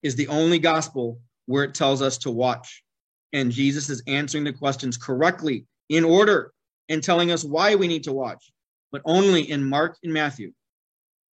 is 0.04 0.14
the 0.14 0.28
only 0.28 0.60
gospel 0.60 1.20
where 1.46 1.64
it 1.64 1.74
tells 1.74 2.02
us 2.02 2.18
to 2.18 2.30
watch. 2.30 2.84
And 3.32 3.50
Jesus 3.50 3.90
is 3.90 4.02
answering 4.06 4.44
the 4.44 4.52
questions 4.52 4.96
correctly 4.96 5.66
in 5.88 6.04
order 6.04 6.52
and 6.88 7.02
telling 7.02 7.32
us 7.32 7.44
why 7.44 7.74
we 7.74 7.88
need 7.88 8.04
to 8.04 8.12
watch. 8.12 8.52
But 8.92 9.02
only 9.04 9.50
in 9.50 9.64
Mark 9.64 9.98
and 10.04 10.12
Matthew 10.12 10.52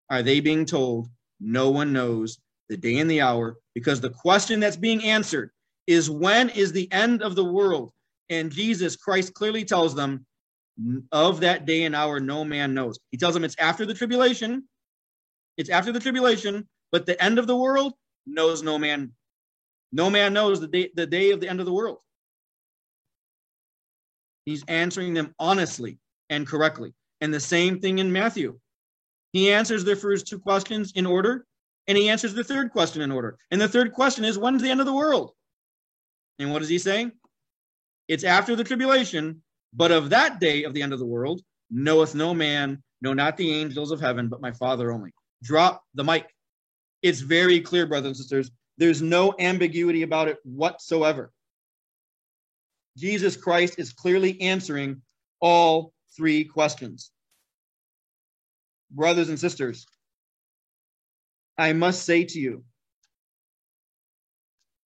are 0.08 0.22
they 0.22 0.40
being 0.40 0.64
told 0.64 1.08
no 1.40 1.68
one 1.70 1.92
knows 1.92 2.38
the 2.68 2.76
day 2.76 2.98
and 2.98 3.10
the 3.10 3.20
hour, 3.20 3.56
because 3.74 4.00
the 4.00 4.10
question 4.10 4.60
that's 4.60 4.76
being 4.76 5.04
answered 5.04 5.50
is 5.86 6.10
when 6.10 6.48
is 6.50 6.72
the 6.72 6.90
end 6.92 7.22
of 7.22 7.34
the 7.34 7.44
world? 7.44 7.92
And 8.30 8.50
Jesus 8.50 8.96
Christ 8.96 9.34
clearly 9.34 9.64
tells 9.64 9.94
them, 9.94 10.24
of 11.12 11.40
that 11.40 11.66
day 11.66 11.84
and 11.84 11.94
hour, 11.94 12.18
no 12.18 12.44
man 12.44 12.74
knows. 12.74 12.98
He 13.10 13.16
tells 13.16 13.34
them 13.34 13.44
it's 13.44 13.56
after 13.58 13.86
the 13.86 13.94
tribulation. 13.94 14.64
It's 15.56 15.70
after 15.70 15.92
the 15.92 16.00
tribulation, 16.00 16.68
but 16.90 17.06
the 17.06 17.22
end 17.22 17.38
of 17.38 17.46
the 17.46 17.56
world 17.56 17.94
knows 18.26 18.62
no 18.62 18.78
man. 18.78 19.12
No 19.92 20.10
man 20.10 20.32
knows 20.32 20.60
the 20.60 20.66
day, 20.66 20.90
the 20.94 21.06
day 21.06 21.30
of 21.30 21.40
the 21.40 21.48
end 21.48 21.60
of 21.60 21.66
the 21.66 21.72
world. 21.72 21.98
He's 24.46 24.64
answering 24.66 25.14
them 25.14 25.34
honestly 25.38 25.98
and 26.28 26.46
correctly. 26.46 26.92
And 27.20 27.32
the 27.32 27.40
same 27.40 27.78
thing 27.78 27.98
in 28.00 28.12
Matthew. 28.12 28.58
He 29.32 29.52
answers 29.52 29.84
their 29.84 29.96
first 29.96 30.26
two 30.26 30.38
questions 30.38 30.92
in 30.96 31.06
order 31.06 31.46
and 31.86 31.98
he 31.98 32.08
answers 32.08 32.34
the 32.34 32.44
third 32.44 32.70
question 32.72 33.02
in 33.02 33.12
order. 33.12 33.36
And 33.50 33.60
the 33.60 33.68
third 33.68 33.92
question 33.92 34.24
is, 34.24 34.38
when's 34.38 34.62
the 34.62 34.70
end 34.70 34.80
of 34.80 34.86
the 34.86 34.94
world? 34.94 35.32
And 36.38 36.52
what 36.52 36.62
is 36.62 36.68
he 36.68 36.78
saying? 36.78 37.12
It's 38.08 38.24
after 38.24 38.56
the 38.56 38.64
tribulation, 38.64 39.42
but 39.72 39.92
of 39.92 40.10
that 40.10 40.40
day 40.40 40.64
of 40.64 40.74
the 40.74 40.82
end 40.82 40.92
of 40.92 40.98
the 40.98 41.06
world 41.06 41.42
knoweth 41.70 42.14
no 42.14 42.34
man, 42.34 42.82
no, 43.00 43.12
not 43.12 43.36
the 43.36 43.52
angels 43.52 43.90
of 43.90 44.00
heaven, 44.00 44.28
but 44.28 44.40
my 44.40 44.52
Father 44.52 44.92
only. 44.92 45.10
Drop 45.42 45.82
the 45.94 46.04
mic. 46.04 46.26
It's 47.02 47.20
very 47.20 47.60
clear, 47.60 47.86
brothers 47.86 48.08
and 48.08 48.16
sisters. 48.16 48.50
There's 48.78 49.02
no 49.02 49.34
ambiguity 49.38 50.02
about 50.02 50.28
it 50.28 50.38
whatsoever. 50.44 51.30
Jesus 52.96 53.36
Christ 53.36 53.78
is 53.78 53.92
clearly 53.92 54.40
answering 54.40 55.02
all 55.40 55.92
three 56.16 56.44
questions. 56.44 57.10
Brothers 58.90 59.28
and 59.28 59.38
sisters, 59.38 59.86
I 61.56 61.72
must 61.72 62.04
say 62.04 62.24
to 62.24 62.38
you, 62.38 62.64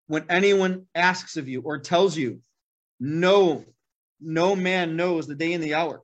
when 0.09 0.25
anyone 0.29 0.87
asks 0.95 1.37
of 1.37 1.49
you 1.49 1.63
or 1.63 1.79
tells 1.79 2.17
you, 2.17 2.41
no, 3.01 3.65
no 4.21 4.57
man 4.57 4.97
knows 4.97 5.27
the 5.27 5.35
day 5.35 5.53
and 5.53 5.63
the 5.63 5.75
hour. 5.75 6.03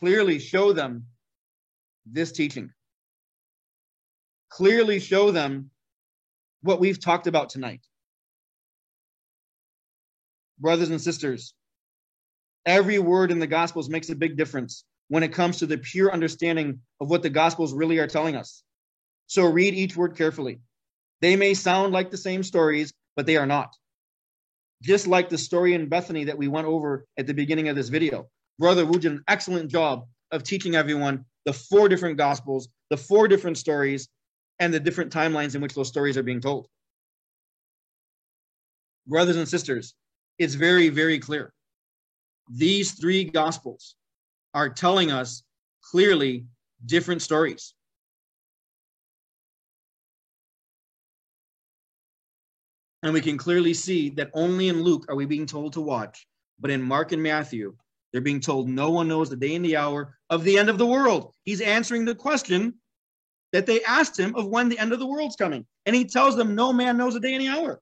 Clearly 0.00 0.38
show 0.38 0.72
them 0.72 1.06
this 2.06 2.32
teaching. 2.32 2.70
Clearly 4.50 4.98
show 5.00 5.30
them 5.30 5.70
what 6.62 6.80
we've 6.80 7.00
talked 7.00 7.26
about 7.26 7.50
tonight. 7.50 7.80
Brothers 10.58 10.90
and 10.90 11.00
sisters, 11.00 11.54
every 12.66 12.98
word 12.98 13.30
in 13.30 13.38
the 13.38 13.46
Gospels 13.46 13.88
makes 13.88 14.10
a 14.10 14.14
big 14.14 14.36
difference 14.36 14.84
when 15.08 15.22
it 15.22 15.32
comes 15.32 15.58
to 15.58 15.66
the 15.66 15.78
pure 15.78 16.12
understanding 16.12 16.80
of 17.00 17.10
what 17.10 17.22
the 17.22 17.30
Gospels 17.30 17.72
really 17.72 17.98
are 17.98 18.06
telling 18.06 18.36
us. 18.36 18.62
So 19.32 19.46
read 19.46 19.72
each 19.72 19.96
word 19.96 20.14
carefully. 20.14 20.60
They 21.22 21.36
may 21.36 21.54
sound 21.54 21.94
like 21.94 22.10
the 22.10 22.18
same 22.18 22.42
stories, 22.42 22.92
but 23.16 23.24
they 23.24 23.38
are 23.38 23.46
not. 23.46 23.74
Just 24.82 25.06
like 25.06 25.30
the 25.30 25.38
story 25.38 25.72
in 25.72 25.88
Bethany 25.88 26.24
that 26.24 26.36
we 26.36 26.48
went 26.48 26.66
over 26.66 27.06
at 27.16 27.26
the 27.26 27.32
beginning 27.32 27.68
of 27.70 27.74
this 27.74 27.88
video. 27.88 28.28
Brother 28.58 28.84
Wu 28.84 28.98
did 28.98 29.12
an 29.12 29.24
excellent 29.28 29.70
job 29.70 30.04
of 30.32 30.42
teaching 30.42 30.74
everyone 30.74 31.24
the 31.46 31.54
four 31.54 31.88
different 31.88 32.18
Gospels, 32.18 32.68
the 32.90 32.98
four 32.98 33.26
different 33.26 33.56
stories, 33.56 34.06
and 34.58 34.74
the 34.74 34.78
different 34.78 35.10
timelines 35.10 35.54
in 35.54 35.62
which 35.62 35.72
those 35.72 35.88
stories 35.88 36.18
are 36.18 36.22
being 36.22 36.42
told. 36.42 36.68
Brothers 39.06 39.36
and 39.36 39.48
sisters, 39.48 39.94
it's 40.38 40.52
very, 40.52 40.90
very 40.90 41.18
clear. 41.18 41.54
These 42.50 43.00
three 43.00 43.24
Gospels 43.24 43.94
are 44.52 44.68
telling 44.68 45.10
us 45.10 45.42
clearly 45.80 46.44
different 46.84 47.22
stories. 47.22 47.72
And 53.02 53.12
we 53.12 53.20
can 53.20 53.36
clearly 53.36 53.74
see 53.74 54.10
that 54.10 54.30
only 54.34 54.68
in 54.68 54.82
Luke 54.82 55.06
are 55.08 55.16
we 55.16 55.26
being 55.26 55.46
told 55.46 55.72
to 55.72 55.80
watch, 55.80 56.26
but 56.60 56.70
in 56.70 56.80
Mark 56.80 57.12
and 57.12 57.22
Matthew, 57.22 57.74
they're 58.12 58.20
being 58.20 58.40
told 58.40 58.68
no 58.68 58.90
one 58.90 59.08
knows 59.08 59.30
the 59.30 59.36
day 59.36 59.54
and 59.54 59.64
the 59.64 59.76
hour 59.76 60.16
of 60.30 60.44
the 60.44 60.58
end 60.58 60.68
of 60.68 60.78
the 60.78 60.86
world. 60.86 61.34
He's 61.44 61.60
answering 61.60 62.04
the 62.04 62.14
question 62.14 62.74
that 63.52 63.66
they 63.66 63.82
asked 63.84 64.18
him 64.18 64.34
of 64.36 64.46
when 64.46 64.68
the 64.68 64.78
end 64.78 64.92
of 64.92 64.98
the 64.98 65.06
world's 65.06 65.36
coming. 65.36 65.66
And 65.86 65.96
he 65.96 66.04
tells 66.04 66.36
them 66.36 66.54
no 66.54 66.72
man 66.72 66.96
knows 66.96 67.14
the 67.14 67.20
day 67.20 67.34
and 67.34 67.42
the 67.42 67.48
hour. 67.48 67.80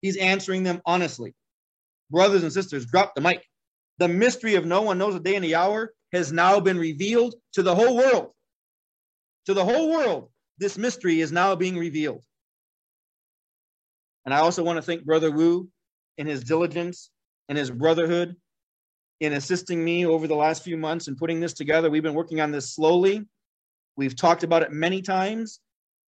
He's 0.00 0.16
answering 0.16 0.62
them 0.62 0.80
honestly. 0.86 1.34
Brothers 2.10 2.42
and 2.42 2.52
sisters, 2.52 2.86
drop 2.86 3.14
the 3.14 3.20
mic. 3.20 3.44
The 3.98 4.08
mystery 4.08 4.54
of 4.54 4.64
no 4.64 4.82
one 4.82 4.98
knows 4.98 5.14
the 5.14 5.20
day 5.20 5.34
and 5.34 5.44
the 5.44 5.54
hour 5.54 5.92
has 6.12 6.32
now 6.32 6.60
been 6.60 6.78
revealed 6.78 7.34
to 7.52 7.62
the 7.62 7.74
whole 7.74 7.96
world. 7.96 8.30
To 9.46 9.54
the 9.54 9.64
whole 9.64 9.90
world, 9.90 10.30
this 10.58 10.78
mystery 10.78 11.20
is 11.20 11.32
now 11.32 11.54
being 11.54 11.76
revealed. 11.76 12.22
And 14.24 14.32
I 14.32 14.38
also 14.38 14.62
want 14.62 14.76
to 14.76 14.82
thank 14.82 15.04
Brother 15.04 15.30
Wu 15.30 15.68
in 16.18 16.26
his 16.26 16.44
diligence 16.44 17.10
and 17.48 17.58
his 17.58 17.70
brotherhood 17.70 18.36
in 19.20 19.34
assisting 19.34 19.84
me 19.84 20.06
over 20.06 20.26
the 20.26 20.34
last 20.34 20.62
few 20.62 20.76
months 20.76 21.08
and 21.08 21.16
putting 21.16 21.40
this 21.40 21.52
together. 21.52 21.90
We've 21.90 22.02
been 22.02 22.14
working 22.14 22.40
on 22.40 22.50
this 22.50 22.74
slowly. 22.74 23.26
We've 23.96 24.16
talked 24.16 24.42
about 24.42 24.62
it 24.62 24.72
many 24.72 25.02
times, 25.02 25.60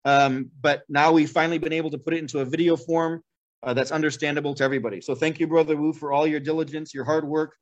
um, 0.05 0.51
but 0.61 0.83
now 0.89 1.13
we've 1.13 1.31
finally 1.31 1.59
been 1.59 1.73
able 1.73 1.91
to 1.91 1.99
put 1.99 2.15
it 2.15 2.19
into 2.19 2.41
a 2.41 2.45
video 2.45 2.77
form 2.77 3.23
uh, 3.63 3.75
that's 3.75 3.93
understandable 3.93 4.55
to 4.55 4.65
everybody. 4.65 5.01
So 5.01 5.15
thank 5.15 5.39
you, 5.39 5.47
Brother 5.47 5.77
Wu, 5.77 5.93
for 5.93 6.13
all 6.13 6.27
your 6.27 6.41
diligence, 6.41 6.93
your 6.93 7.05
hard 7.05 7.27
work, 7.27 7.55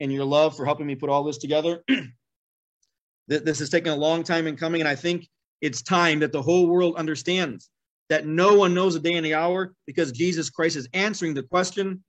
and 0.00 0.12
your 0.12 0.24
love 0.24 0.56
for 0.56 0.64
helping 0.64 0.86
me 0.86 0.94
put 0.94 1.10
all 1.10 1.24
this 1.24 1.38
together. 1.38 1.82
this 3.28 3.58
has 3.58 3.70
taken 3.70 3.92
a 3.92 3.96
long 3.96 4.22
time 4.22 4.46
in 4.46 4.56
coming, 4.56 4.80
and 4.80 4.88
I 4.88 4.94
think 4.94 5.28
it's 5.60 5.82
time 5.82 6.20
that 6.20 6.32
the 6.32 6.42
whole 6.42 6.66
world 6.66 6.96
understands 6.96 7.70
that 8.08 8.26
no 8.26 8.54
one 8.54 8.74
knows 8.74 8.94
the 8.94 9.00
day 9.00 9.14
and 9.14 9.24
the 9.24 9.34
hour 9.34 9.74
because 9.86 10.12
Jesus 10.12 10.50
Christ 10.50 10.76
is 10.76 10.88
answering 10.92 11.34
the 11.34 11.42
question 11.42 12.04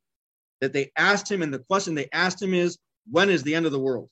that 0.62 0.74
they 0.74 0.92
asked 0.98 1.32
him. 1.32 1.42
And 1.42 1.54
the 1.54 1.60
question 1.60 1.96
they 1.96 2.10
asked 2.12 2.42
him 2.42 2.54
is, 2.54 2.78
When 3.10 3.30
is 3.30 3.44
the 3.44 3.56
end 3.56 3.66
of 3.66 3.72
the 3.72 3.80
world? 3.80 4.10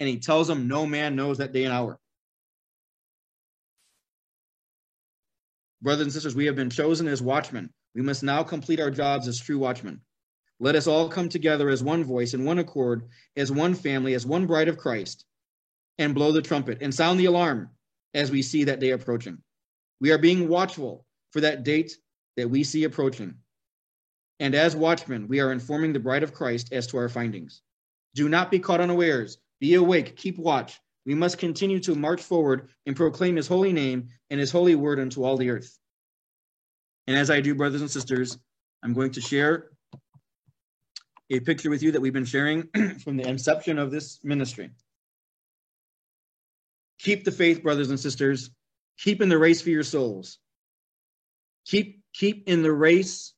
And 0.00 0.08
he 0.08 0.18
tells 0.18 0.46
them, 0.46 0.68
No 0.68 0.86
man 0.86 1.16
knows 1.16 1.38
that 1.38 1.52
day 1.52 1.64
and 1.64 1.72
hour. 1.72 1.98
Brothers 5.82 6.06
and 6.06 6.12
sisters, 6.12 6.34
we 6.34 6.46
have 6.46 6.56
been 6.56 6.70
chosen 6.70 7.06
as 7.06 7.22
watchmen. 7.22 7.70
We 7.94 8.02
must 8.02 8.22
now 8.22 8.42
complete 8.42 8.80
our 8.80 8.90
jobs 8.90 9.28
as 9.28 9.40
true 9.40 9.58
watchmen. 9.58 10.00
Let 10.60 10.74
us 10.74 10.88
all 10.88 11.08
come 11.08 11.28
together 11.28 11.68
as 11.68 11.84
one 11.84 12.02
voice 12.02 12.34
in 12.34 12.44
one 12.44 12.58
accord, 12.58 13.08
as 13.36 13.52
one 13.52 13.74
family, 13.74 14.14
as 14.14 14.26
one 14.26 14.46
bride 14.46 14.68
of 14.68 14.76
Christ, 14.76 15.24
and 15.98 16.14
blow 16.14 16.32
the 16.32 16.42
trumpet 16.42 16.78
and 16.80 16.92
sound 16.92 17.20
the 17.20 17.26
alarm 17.26 17.70
as 18.12 18.30
we 18.30 18.42
see 18.42 18.64
that 18.64 18.80
day 18.80 18.90
approaching. 18.90 19.38
We 20.00 20.10
are 20.12 20.18
being 20.18 20.48
watchful 20.48 21.04
for 21.32 21.40
that 21.40 21.64
date 21.64 21.92
that 22.36 22.48
we 22.48 22.64
see 22.64 22.84
approaching. 22.84 23.34
And 24.40 24.54
as 24.54 24.76
watchmen, 24.76 25.26
we 25.28 25.40
are 25.40 25.52
informing 25.52 25.92
the 25.92 25.98
bride 25.98 26.22
of 26.22 26.32
Christ 26.32 26.72
as 26.72 26.86
to 26.88 26.98
our 26.98 27.08
findings. 27.08 27.62
Do 28.14 28.28
not 28.28 28.50
be 28.50 28.58
caught 28.58 28.80
unawares. 28.80 29.38
Be 29.60 29.74
awake, 29.74 30.16
keep 30.16 30.38
watch. 30.38 30.78
We 31.04 31.14
must 31.14 31.38
continue 31.38 31.80
to 31.80 31.94
march 31.94 32.22
forward 32.22 32.68
and 32.86 32.94
proclaim 32.94 33.36
his 33.36 33.48
holy 33.48 33.72
name 33.72 34.08
and 34.30 34.38
his 34.38 34.52
holy 34.52 34.74
word 34.74 35.00
unto 35.00 35.24
all 35.24 35.36
the 35.36 35.50
earth. 35.50 35.78
And 37.06 37.16
as 37.16 37.30
I 37.30 37.40
do, 37.40 37.54
brothers 37.54 37.80
and 37.80 37.90
sisters, 37.90 38.38
I'm 38.82 38.92
going 38.92 39.12
to 39.12 39.20
share 39.20 39.70
a 41.30 41.40
picture 41.40 41.70
with 41.70 41.82
you 41.82 41.92
that 41.92 42.00
we've 42.00 42.12
been 42.12 42.24
sharing 42.24 42.68
from 43.02 43.16
the 43.16 43.26
inception 43.26 43.78
of 43.78 43.90
this 43.90 44.20
ministry. 44.22 44.70
Keep 47.00 47.24
the 47.24 47.32
faith, 47.32 47.62
brothers 47.62 47.90
and 47.90 47.98
sisters. 47.98 48.50
Keep 48.98 49.22
in 49.22 49.28
the 49.28 49.38
race 49.38 49.62
for 49.62 49.70
your 49.70 49.84
souls. 49.84 50.38
Keep 51.66 52.02
keep 52.14 52.48
in 52.48 52.62
the 52.62 52.72
race 52.72 53.34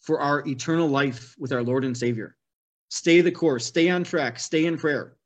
for 0.00 0.20
our 0.20 0.46
eternal 0.48 0.88
life 0.88 1.34
with 1.38 1.52
our 1.52 1.62
Lord 1.62 1.84
and 1.84 1.96
Savior. 1.96 2.36
Stay 2.88 3.20
the 3.20 3.32
course, 3.32 3.66
stay 3.66 3.88
on 3.90 4.04
track, 4.04 4.38
stay 4.38 4.66
in 4.66 4.78
prayer. 4.78 5.16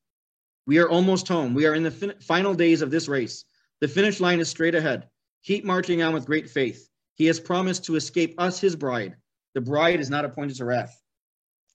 We 0.67 0.79
are 0.79 0.89
almost 0.89 1.29
home. 1.29 1.55
We 1.55 1.67
are 1.67 1.75
in 1.75 1.85
the 1.85 1.91
fin- 1.91 2.15
final 2.21 2.55
days 2.55 2.83
of 2.83 2.91
this 2.91 3.09
race. 3.09 3.45
The 3.81 3.89
finish 3.89 4.21
line 4.21 4.41
is 4.41 4.49
straight 4.49 4.75
ahead. 4.75 5.09
Keep 5.45 5.65
marching 5.65 6.03
on 6.03 6.13
with 6.13 6.27
great 6.27 6.51
faith. 6.51 6.89
He 7.15 7.27
has 7.27 7.39
promised 7.39 7.85
to 7.85 7.95
escape 7.95 8.35
us, 8.39 8.61
his 8.61 8.75
bride. 8.75 9.17
The 9.55 9.61
bride 9.61 10.01
is 10.01 10.11
not 10.11 10.25
appointed 10.25 10.57
to 10.57 10.65
wrath. 10.65 11.01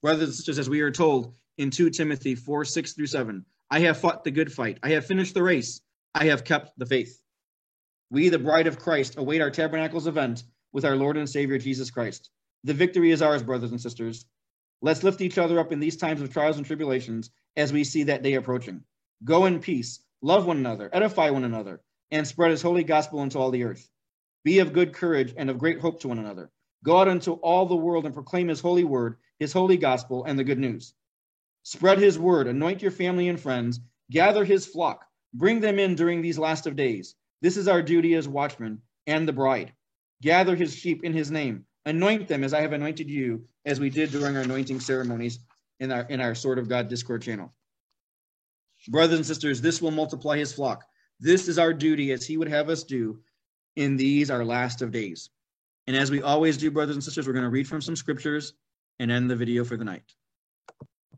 Brothers 0.02 0.42
just 0.42 0.58
as 0.58 0.68
we 0.68 0.82
are 0.82 0.90
told 0.90 1.34
in 1.56 1.70
2 1.70 1.90
Timothy 1.90 2.34
4 2.34 2.64
6 2.64 2.92
through 2.92 3.06
7, 3.06 3.44
I 3.70 3.80
have 3.80 3.98
fought 3.98 4.24
the 4.24 4.30
good 4.30 4.52
fight. 4.52 4.78
I 4.82 4.90
have 4.90 5.06
finished 5.06 5.32
the 5.32 5.42
race. 5.42 5.80
I 6.14 6.26
have 6.26 6.44
kept 6.44 6.78
the 6.78 6.86
faith. 6.86 7.21
We, 8.12 8.28
the 8.28 8.38
bride 8.38 8.66
of 8.66 8.78
Christ, 8.78 9.16
await 9.16 9.40
our 9.40 9.50
tabernacles 9.50 10.06
event 10.06 10.44
with 10.70 10.84
our 10.84 10.96
Lord 10.96 11.16
and 11.16 11.26
Savior 11.26 11.56
Jesus 11.56 11.90
Christ. 11.90 12.28
The 12.62 12.74
victory 12.74 13.10
is 13.10 13.22
ours, 13.22 13.42
brothers 13.42 13.70
and 13.70 13.80
sisters. 13.80 14.26
Let's 14.82 15.02
lift 15.02 15.22
each 15.22 15.38
other 15.38 15.58
up 15.58 15.72
in 15.72 15.80
these 15.80 15.96
times 15.96 16.20
of 16.20 16.30
trials 16.30 16.58
and 16.58 16.66
tribulations 16.66 17.30
as 17.56 17.72
we 17.72 17.84
see 17.84 18.02
that 18.02 18.22
day 18.22 18.34
approaching. 18.34 18.82
Go 19.24 19.46
in 19.46 19.60
peace, 19.60 20.04
love 20.20 20.44
one 20.44 20.58
another, 20.58 20.90
edify 20.92 21.30
one 21.30 21.44
another, 21.44 21.80
and 22.10 22.28
spread 22.28 22.50
his 22.50 22.60
holy 22.60 22.84
gospel 22.84 23.22
into 23.22 23.38
all 23.38 23.50
the 23.50 23.64
earth. 23.64 23.88
Be 24.44 24.58
of 24.58 24.74
good 24.74 24.92
courage 24.92 25.32
and 25.34 25.48
of 25.48 25.56
great 25.56 25.80
hope 25.80 25.98
to 26.00 26.08
one 26.08 26.18
another. 26.18 26.50
Go 26.84 26.98
out 26.98 27.08
into 27.08 27.32
all 27.36 27.64
the 27.64 27.74
world 27.74 28.04
and 28.04 28.12
proclaim 28.12 28.48
his 28.48 28.60
holy 28.60 28.84
word, 28.84 29.16
his 29.38 29.54
holy 29.54 29.78
gospel, 29.78 30.24
and 30.24 30.38
the 30.38 30.44
good 30.44 30.58
news. 30.58 30.92
Spread 31.62 31.98
his 31.98 32.18
word, 32.18 32.46
anoint 32.46 32.82
your 32.82 32.90
family 32.90 33.30
and 33.30 33.40
friends, 33.40 33.80
gather 34.10 34.44
his 34.44 34.66
flock, 34.66 35.06
bring 35.32 35.60
them 35.60 35.78
in 35.78 35.94
during 35.94 36.20
these 36.20 36.38
last 36.38 36.66
of 36.66 36.76
days. 36.76 37.14
This 37.42 37.56
is 37.56 37.68
our 37.68 37.82
duty 37.82 38.14
as 38.14 38.28
watchmen 38.28 38.80
and 39.06 39.26
the 39.26 39.32
bride. 39.32 39.72
Gather 40.22 40.54
his 40.54 40.74
sheep 40.74 41.02
in 41.02 41.12
his 41.12 41.30
name. 41.30 41.66
Anoint 41.84 42.28
them 42.28 42.44
as 42.44 42.54
I 42.54 42.60
have 42.60 42.72
anointed 42.72 43.10
you, 43.10 43.44
as 43.66 43.80
we 43.80 43.90
did 43.90 44.12
during 44.12 44.36
our 44.36 44.42
anointing 44.42 44.78
ceremonies 44.78 45.40
in 45.80 45.90
our 45.90 46.02
in 46.02 46.20
our 46.20 46.36
Sword 46.36 46.60
of 46.60 46.68
God 46.68 46.88
Discord 46.88 47.22
channel. 47.22 47.52
Brothers 48.88 49.16
and 49.18 49.26
sisters, 49.26 49.60
this 49.60 49.82
will 49.82 49.90
multiply 49.90 50.38
his 50.38 50.52
flock. 50.52 50.84
This 51.18 51.48
is 51.48 51.58
our 51.58 51.72
duty 51.72 52.12
as 52.12 52.24
he 52.24 52.36
would 52.36 52.48
have 52.48 52.68
us 52.68 52.84
do 52.84 53.20
in 53.74 53.96
these 53.96 54.30
our 54.30 54.44
last 54.44 54.80
of 54.80 54.92
days. 54.92 55.30
And 55.88 55.96
as 55.96 56.10
we 56.10 56.22
always 56.22 56.56
do, 56.56 56.70
brothers 56.70 56.94
and 56.94 57.02
sisters, 57.02 57.26
we're 57.26 57.32
going 57.32 57.44
to 57.44 57.50
read 57.50 57.66
from 57.66 57.80
some 57.80 57.96
scriptures 57.96 58.54
and 59.00 59.10
end 59.10 59.28
the 59.28 59.36
video 59.36 59.64
for 59.64 59.76
the 59.76 59.84
night. 59.84 60.04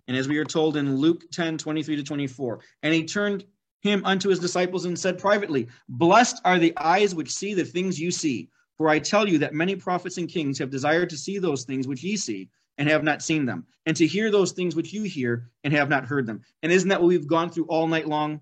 And 0.09 0.17
as 0.17 0.29
we 0.29 0.39
are 0.39 0.45
told 0.45 0.77
in 0.77 0.97
Luke 0.97 1.25
10, 1.33 1.59
23 1.59 1.97
to 1.97 2.03
24, 2.03 2.61
and 2.83 2.95
he 2.95 3.05
turned 3.05 3.45
him 3.85 4.03
unto 4.05 4.31
his 4.31 4.41
disciples 4.41 4.87
and 4.87 4.99
said 4.99 5.19
privately, 5.19 5.69
Blessed 5.89 6.41
are 6.45 6.59
the 6.59 6.77
eyes 6.79 7.15
which 7.15 7.31
see 7.31 7.55
the 7.55 7.65
things 7.65 8.01
you 8.01 8.11
see. 8.11 8.49
For 8.77 8.89
I 8.89 8.99
tell 8.99 9.29
you 9.29 9.39
that 9.39 9.55
many 9.55 9.77
prophets 9.77 10.17
and 10.17 10.29
kings 10.29 10.59
have 10.59 10.71
desired 10.71 11.11
to 11.11 11.17
see 11.17 11.39
those 11.39 11.65
things 11.65 11.87
which 11.87 12.03
ye 12.03 12.17
see 12.17 12.49
and 12.77 12.89
have 12.89 13.05
not 13.05 13.23
seen 13.23 13.47
them, 13.47 13.65
and 13.87 13.97
to 13.97 14.05
hear 14.05 14.33
those 14.33 14.51
things 14.51 14.75
which 14.75 14.93
you 14.93 15.05
hear 15.05 15.49
and 15.63 15.73
have 15.73 15.89
not 15.89 16.07
heard 16.07 16.27
them. 16.27 16.41
And 16.65 16.73
isn't 16.73 16.89
that 16.89 17.01
what 17.01 17.07
we've 17.07 17.29
gone 17.29 17.51
through 17.51 17.67
all 17.67 17.87
night 17.87 18.09
long 18.09 18.41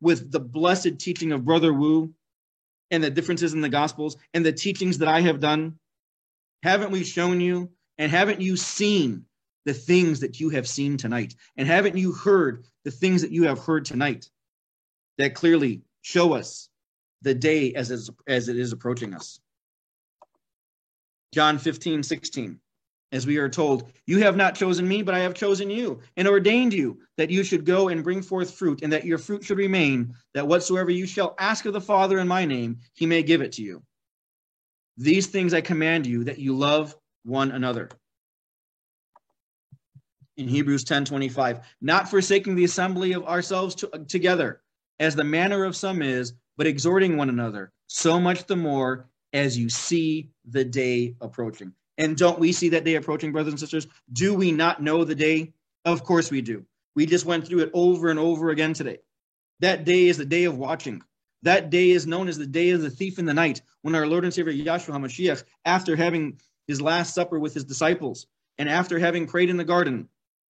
with 0.00 0.30
the 0.30 0.38
blessed 0.38 1.00
teaching 1.00 1.32
of 1.32 1.44
Brother 1.44 1.72
Wu 1.72 2.14
and 2.92 3.02
the 3.02 3.10
differences 3.10 3.54
in 3.54 3.60
the 3.62 3.68
Gospels 3.68 4.18
and 4.34 4.46
the 4.46 4.52
teachings 4.52 4.98
that 4.98 5.08
I 5.08 5.20
have 5.22 5.40
done? 5.40 5.80
Haven't 6.62 6.92
we 6.92 7.02
shown 7.02 7.40
you 7.40 7.70
and 7.98 8.12
haven't 8.12 8.40
you 8.40 8.56
seen 8.56 9.24
the 9.64 9.74
things 9.74 10.20
that 10.20 10.38
you 10.38 10.50
have 10.50 10.68
seen 10.68 10.96
tonight? 10.96 11.34
And 11.56 11.66
haven't 11.66 11.96
you 11.96 12.12
heard 12.12 12.66
the 12.84 12.92
things 12.92 13.22
that 13.22 13.32
you 13.32 13.44
have 13.44 13.58
heard 13.58 13.84
tonight? 13.84 14.30
That 15.18 15.34
clearly 15.34 15.82
show 16.02 16.34
us 16.34 16.68
the 17.22 17.34
day 17.34 17.72
as, 17.74 18.10
as 18.26 18.48
it 18.48 18.58
is 18.58 18.72
approaching 18.72 19.14
us. 19.14 19.40
John 21.32 21.58
15, 21.58 22.02
16. 22.02 22.60
As 23.12 23.26
we 23.26 23.36
are 23.36 23.48
told, 23.48 23.92
You 24.06 24.18
have 24.18 24.36
not 24.36 24.56
chosen 24.56 24.86
me, 24.86 25.02
but 25.02 25.14
I 25.14 25.20
have 25.20 25.34
chosen 25.34 25.70
you, 25.70 26.00
and 26.16 26.26
ordained 26.26 26.72
you 26.72 27.00
that 27.16 27.30
you 27.30 27.44
should 27.44 27.64
go 27.64 27.88
and 27.88 28.02
bring 28.02 28.20
forth 28.20 28.54
fruit, 28.54 28.82
and 28.82 28.92
that 28.92 29.04
your 29.04 29.18
fruit 29.18 29.44
should 29.44 29.58
remain, 29.58 30.14
that 30.34 30.46
whatsoever 30.46 30.90
you 30.90 31.06
shall 31.06 31.34
ask 31.38 31.66
of 31.66 31.72
the 31.72 31.80
Father 31.80 32.18
in 32.18 32.26
my 32.26 32.44
name, 32.44 32.78
he 32.94 33.06
may 33.06 33.22
give 33.22 33.42
it 33.42 33.52
to 33.52 33.62
you. 33.62 33.82
These 34.96 35.28
things 35.28 35.54
I 35.54 35.60
command 35.60 36.06
you, 36.06 36.24
that 36.24 36.38
you 36.38 36.56
love 36.56 36.96
one 37.24 37.52
another. 37.52 37.90
In 40.36 40.48
Hebrews 40.48 40.84
10 40.84 41.04
25, 41.04 41.60
not 41.80 42.10
forsaking 42.10 42.56
the 42.56 42.64
assembly 42.64 43.12
of 43.12 43.24
ourselves 43.24 43.74
to, 43.76 43.88
together, 44.08 44.62
as 44.98 45.14
the 45.14 45.24
manner 45.24 45.64
of 45.64 45.76
some 45.76 46.02
is, 46.02 46.34
but 46.56 46.66
exhorting 46.66 47.16
one 47.16 47.28
another, 47.28 47.72
so 47.86 48.18
much 48.18 48.46
the 48.46 48.56
more 48.56 49.06
as 49.32 49.58
you 49.58 49.68
see 49.68 50.30
the 50.46 50.64
day 50.64 51.14
approaching. 51.20 51.72
And 51.98 52.16
don't 52.16 52.38
we 52.38 52.52
see 52.52 52.70
that 52.70 52.84
day 52.84 52.94
approaching, 52.94 53.32
brothers 53.32 53.52
and 53.52 53.60
sisters? 53.60 53.86
Do 54.12 54.34
we 54.34 54.52
not 54.52 54.82
know 54.82 55.04
the 55.04 55.14
day? 55.14 55.52
Of 55.84 56.04
course 56.04 56.30
we 56.30 56.40
do. 56.40 56.64
We 56.94 57.06
just 57.06 57.26
went 57.26 57.46
through 57.46 57.60
it 57.60 57.70
over 57.74 58.08
and 58.08 58.18
over 58.18 58.50
again 58.50 58.72
today. 58.72 58.98
That 59.60 59.84
day 59.84 60.08
is 60.08 60.18
the 60.18 60.24
day 60.24 60.44
of 60.44 60.58
watching. 60.58 61.02
That 61.42 61.70
day 61.70 61.90
is 61.90 62.06
known 62.06 62.28
as 62.28 62.38
the 62.38 62.46
day 62.46 62.70
of 62.70 62.82
the 62.82 62.90
thief 62.90 63.18
in 63.18 63.24
the 63.24 63.34
night, 63.34 63.62
when 63.82 63.94
our 63.94 64.06
Lord 64.06 64.24
and 64.24 64.32
Savior 64.32 64.52
Yahshua 64.52 64.94
HaMashiach, 64.94 65.44
after 65.64 65.94
having 65.94 66.40
his 66.66 66.80
last 66.80 67.14
supper 67.14 67.38
with 67.38 67.54
his 67.54 67.64
disciples, 67.64 68.26
and 68.58 68.68
after 68.68 68.98
having 68.98 69.26
prayed 69.26 69.50
in 69.50 69.56
the 69.56 69.64
garden, 69.64 70.08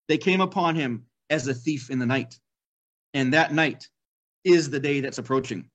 they 0.08 0.18
came 0.18 0.42
upon 0.42 0.76
him 0.76 1.06
as 1.30 1.48
a 1.48 1.54
thief 1.54 1.90
in 1.90 2.00
the 2.00 2.06
night. 2.06 2.40
And 3.14 3.34
that 3.34 3.52
night 3.54 3.90
is 4.46 4.70
the 4.70 4.80
day 4.80 5.02
that's 5.02 5.18
approaching. 5.18 5.70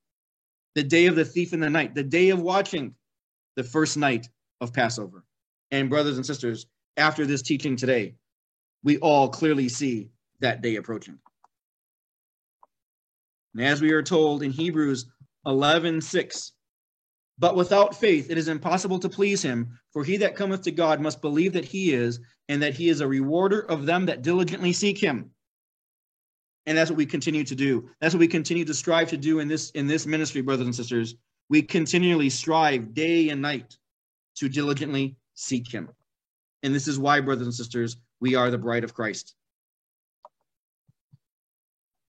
The 0.73 0.83
day 0.83 1.05
of 1.05 1.15
the 1.15 1.25
thief 1.25 1.53
in 1.53 1.59
the 1.59 1.69
night, 1.69 1.93
the 1.93 2.03
day 2.03 2.29
of 2.29 2.41
watching, 2.41 2.95
the 3.55 3.63
first 3.63 3.97
night 3.97 4.29
of 4.61 4.73
Passover. 4.73 5.23
And 5.69 5.89
brothers 5.89 6.17
and 6.17 6.25
sisters, 6.25 6.65
after 6.97 7.25
this 7.25 7.41
teaching 7.41 7.75
today, 7.75 8.15
we 8.83 8.97
all 8.97 9.29
clearly 9.29 9.69
see 9.69 10.09
that 10.39 10.61
day 10.61 10.77
approaching. 10.77 11.19
And 13.53 13.65
as 13.65 13.81
we 13.81 13.91
are 13.91 14.01
told 14.01 14.43
in 14.43 14.51
Hebrews 14.51 15.05
11 15.45 16.01
6, 16.01 16.53
but 17.37 17.55
without 17.55 17.95
faith 17.95 18.29
it 18.29 18.37
is 18.37 18.47
impossible 18.47 18.99
to 18.99 19.09
please 19.09 19.41
him, 19.41 19.77
for 19.91 20.03
he 20.03 20.17
that 20.17 20.35
cometh 20.35 20.61
to 20.63 20.71
God 20.71 21.01
must 21.01 21.21
believe 21.21 21.53
that 21.53 21.65
he 21.65 21.93
is, 21.93 22.19
and 22.47 22.61
that 22.61 22.73
he 22.73 22.89
is 22.89 23.01
a 23.01 23.07
rewarder 23.07 23.61
of 23.61 23.85
them 23.85 24.05
that 24.05 24.21
diligently 24.21 24.71
seek 24.71 24.97
him. 24.97 25.31
And 26.65 26.77
that's 26.77 26.89
what 26.91 26.97
we 26.97 27.05
continue 27.05 27.43
to 27.43 27.55
do. 27.55 27.89
That's 27.99 28.13
what 28.13 28.19
we 28.19 28.27
continue 28.27 28.65
to 28.65 28.73
strive 28.73 29.09
to 29.09 29.17
do 29.17 29.39
in 29.39 29.47
this 29.47 29.71
in 29.71 29.87
this 29.87 30.05
ministry, 30.05 30.41
brothers 30.41 30.67
and 30.67 30.75
sisters. 30.75 31.15
We 31.49 31.61
continually 31.61 32.29
strive 32.29 32.93
day 32.93 33.29
and 33.29 33.41
night 33.41 33.77
to 34.35 34.47
diligently 34.47 35.17
seek 35.33 35.71
him. 35.71 35.89
And 36.63 36.73
this 36.73 36.87
is 36.87 36.99
why, 36.99 37.19
brothers 37.21 37.47
and 37.47 37.53
sisters, 37.53 37.97
we 38.19 38.35
are 38.35 38.51
the 38.51 38.57
bride 38.57 38.83
of 38.83 38.93
Christ. 38.93 39.35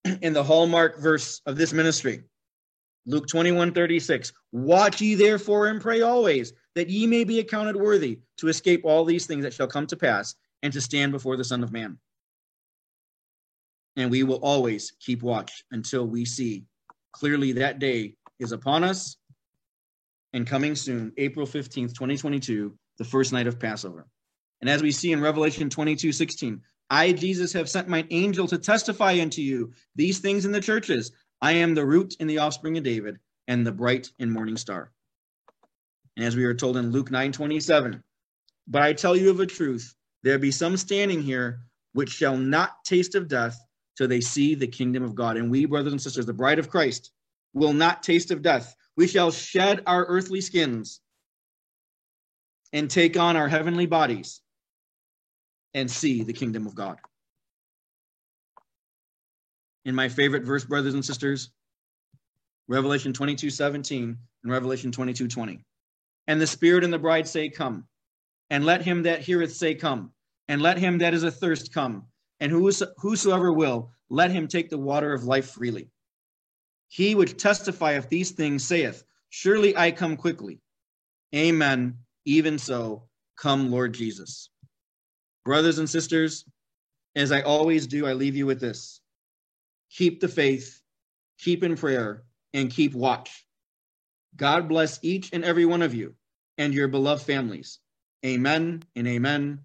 In 0.21 0.33
the 0.33 0.45
hallmark 0.45 1.01
verse 1.01 1.41
of 1.47 1.57
this 1.57 1.73
ministry, 1.73 2.23
Luke 3.07 3.27
21 3.27 3.73
36, 3.73 4.33
watch 4.53 5.01
ye 5.01 5.15
therefore 5.15 5.69
and 5.69 5.81
pray 5.81 6.03
always, 6.03 6.53
that 6.75 6.89
ye 6.89 7.07
may 7.07 7.25
be 7.25 7.41
accounted 7.41 7.77
worthy 7.77 8.21
to 8.37 8.49
escape 8.49 8.85
all 8.85 9.05
these 9.05 9.27
things 9.27 9.43
that 9.43 9.55
shall 9.55 9.67
come 9.67 9.87
to 9.89 9.97
pass 9.97 10.35
and 10.63 10.73
to 10.73 10.81
stand 10.81 11.11
before 11.11 11.37
the 11.37 11.45
Son 11.45 11.63
of 11.63 11.73
Man. 11.73 11.99
And 13.97 14.11
we 14.11 14.23
will 14.23 14.37
always 14.37 14.93
keep 15.01 15.23
watch 15.23 15.65
until 15.71 16.07
we 16.07 16.25
see 16.25 16.65
clearly 17.13 17.53
that 17.53 17.79
day 17.79 18.15
is 18.39 18.53
upon 18.53 18.85
us 18.85 19.17
and 20.33 20.47
coming 20.47 20.75
soon, 20.75 21.13
April 21.19 21.47
15th, 21.47 21.95
2022, 21.95 22.75
the 22.99 23.05
first 23.05 23.33
night 23.33 23.47
of 23.47 23.61
Passover. 23.61 24.07
And 24.61 24.71
as 24.71 24.83
we 24.83 24.93
see 24.93 25.13
in 25.13 25.21
Revelation 25.21 25.69
22 25.69 26.13
16, 26.13 26.61
I, 26.89 27.13
Jesus, 27.13 27.53
have 27.53 27.69
sent 27.69 27.89
mine 27.89 28.07
angel 28.11 28.47
to 28.49 28.59
testify 28.59 29.19
unto 29.21 29.43
you 29.43 29.73
these 29.97 30.21
things 30.21 30.45
in 30.45 30.53
the 30.53 30.61
churches. 30.61 31.13
I 31.41 31.53
am 31.53 31.75
the 31.75 31.85
root 31.85 32.15
and 32.21 32.29
the 32.29 32.39
offspring 32.39 32.79
of 32.79 32.85
David, 32.85 33.19
and 33.49 33.67
the 33.67 33.73
bright 33.73 34.11
and 34.19 34.31
morning 34.31 34.57
star. 34.57 34.93
And 36.17 36.25
as 36.25 36.37
we 36.37 36.45
are 36.45 36.55
told 36.55 36.77
in 36.77 36.93
Luke 36.93 37.11
9 37.11 37.33
27, 37.33 38.03
but 38.69 38.83
I 38.83 38.93
tell 38.93 39.17
you 39.17 39.31
of 39.31 39.41
a 39.41 39.47
truth, 39.47 39.95
there 40.23 40.39
be 40.39 40.51
some 40.51 40.77
standing 40.77 41.23
here 41.23 41.61
which 41.95 42.11
shall 42.11 42.37
not 42.37 42.85
taste 42.85 43.15
of 43.15 43.29
death 43.29 43.59
till 43.97 44.09
they 44.09 44.21
see 44.21 44.55
the 44.55 44.67
kingdom 44.67 45.03
of 45.03 45.15
God. 45.15 45.37
And 45.37 45.51
we, 45.51 45.65
brothers 45.65 45.93
and 45.93 46.01
sisters, 46.01 46.27
the 46.27 46.33
bride 46.33 46.59
of 46.59 46.71
Christ, 46.71 47.11
will 47.55 47.73
not 47.73 48.03
taste 48.03 48.31
of 48.31 48.43
death. 48.43 48.75
We 48.97 49.07
shall 49.07 49.31
shed 49.31 49.83
our 49.87 50.05
earthly 50.07 50.41
skins 50.41 51.01
and 52.73 52.91
take 52.91 53.19
on 53.19 53.37
our 53.37 53.49
heavenly 53.49 53.87
bodies 53.87 54.41
and 55.75 55.91
see 55.91 56.23
the 56.23 56.33
kingdom 56.33 56.67
of 56.67 56.75
God. 56.75 56.99
In 59.85 59.95
my 59.95 60.09
favorite 60.09 60.45
verse, 60.45 60.65
brothers 60.65 60.95
and 60.95 61.05
sisters, 61.05 61.51
Revelation 62.69 63.13
22 63.13 63.51
17 63.51 64.17
and 64.45 64.53
Revelation 64.53 64.93
22 64.93 65.29
20. 65.29 65.65
And 66.29 66.41
the 66.41 66.47
Spirit 66.47 66.85
and 66.85 66.93
the 66.93 66.99
bride 66.99 67.27
say, 67.27 67.49
Come. 67.49 67.85
And 68.51 68.65
let 68.65 68.83
him 68.83 69.03
that 69.05 69.21
heareth 69.21 69.55
say, 69.55 69.75
Come. 69.75 70.13
And 70.49 70.63
let 70.63 70.79
him 70.79 70.99
that 70.99 71.15
is 71.15 71.25
athirst 71.25 71.73
come. 71.73 72.07
And 72.43 72.51
whosoever 72.51 73.53
will, 73.53 73.93
let 74.11 74.33
him 74.33 74.49
take 74.49 74.69
the 74.69 74.77
water 74.77 75.13
of 75.13 75.23
life 75.23 75.53
freely. 75.53 75.89
He 76.89 77.15
which 77.15 77.37
testifieth 77.37 78.09
these 78.09 78.33
things 78.33 78.65
saith, 78.65 79.05
Surely 79.31 79.77
I 79.77 79.93
come 79.93 80.17
quickly. 80.17 80.61
Amen. 81.33 81.99
Even 82.25 82.59
so, 82.59 83.05
come, 83.37 83.71
Lord 83.71 83.95
Jesus. 83.95 84.51
Brothers 85.45 85.79
and 85.79 85.89
sisters, 85.89 86.45
as 87.15 87.31
I 87.31 87.43
always 87.43 87.87
do, 87.87 88.07
I 88.07 88.13
leave 88.13 88.35
you 88.35 88.47
with 88.47 88.59
this 88.59 89.01
keep 89.89 90.19
the 90.19 90.27
faith, 90.27 90.83
keep 91.39 91.63
in 91.63 91.77
prayer, 91.77 92.25
and 92.55 92.73
keep 92.73 92.93
watch. 92.93 93.47
God 94.35 94.69
bless 94.69 94.99
each 95.05 95.31
and 95.33 95.45
every 95.45 95.65
one 95.65 95.81
of 95.81 95.95
you 95.95 96.17
and 96.59 96.75
your 96.75 96.89
beloved 96.89 97.23
families. 97.23 97.79
Amen 98.27 98.83
and 98.97 99.07
amen. 99.07 99.61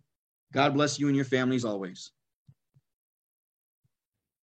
God 0.54 0.76
bless 0.76 1.00
you 1.00 1.08
and 1.08 1.16
your 1.16 1.26
families 1.26 1.66
always. 1.66 2.12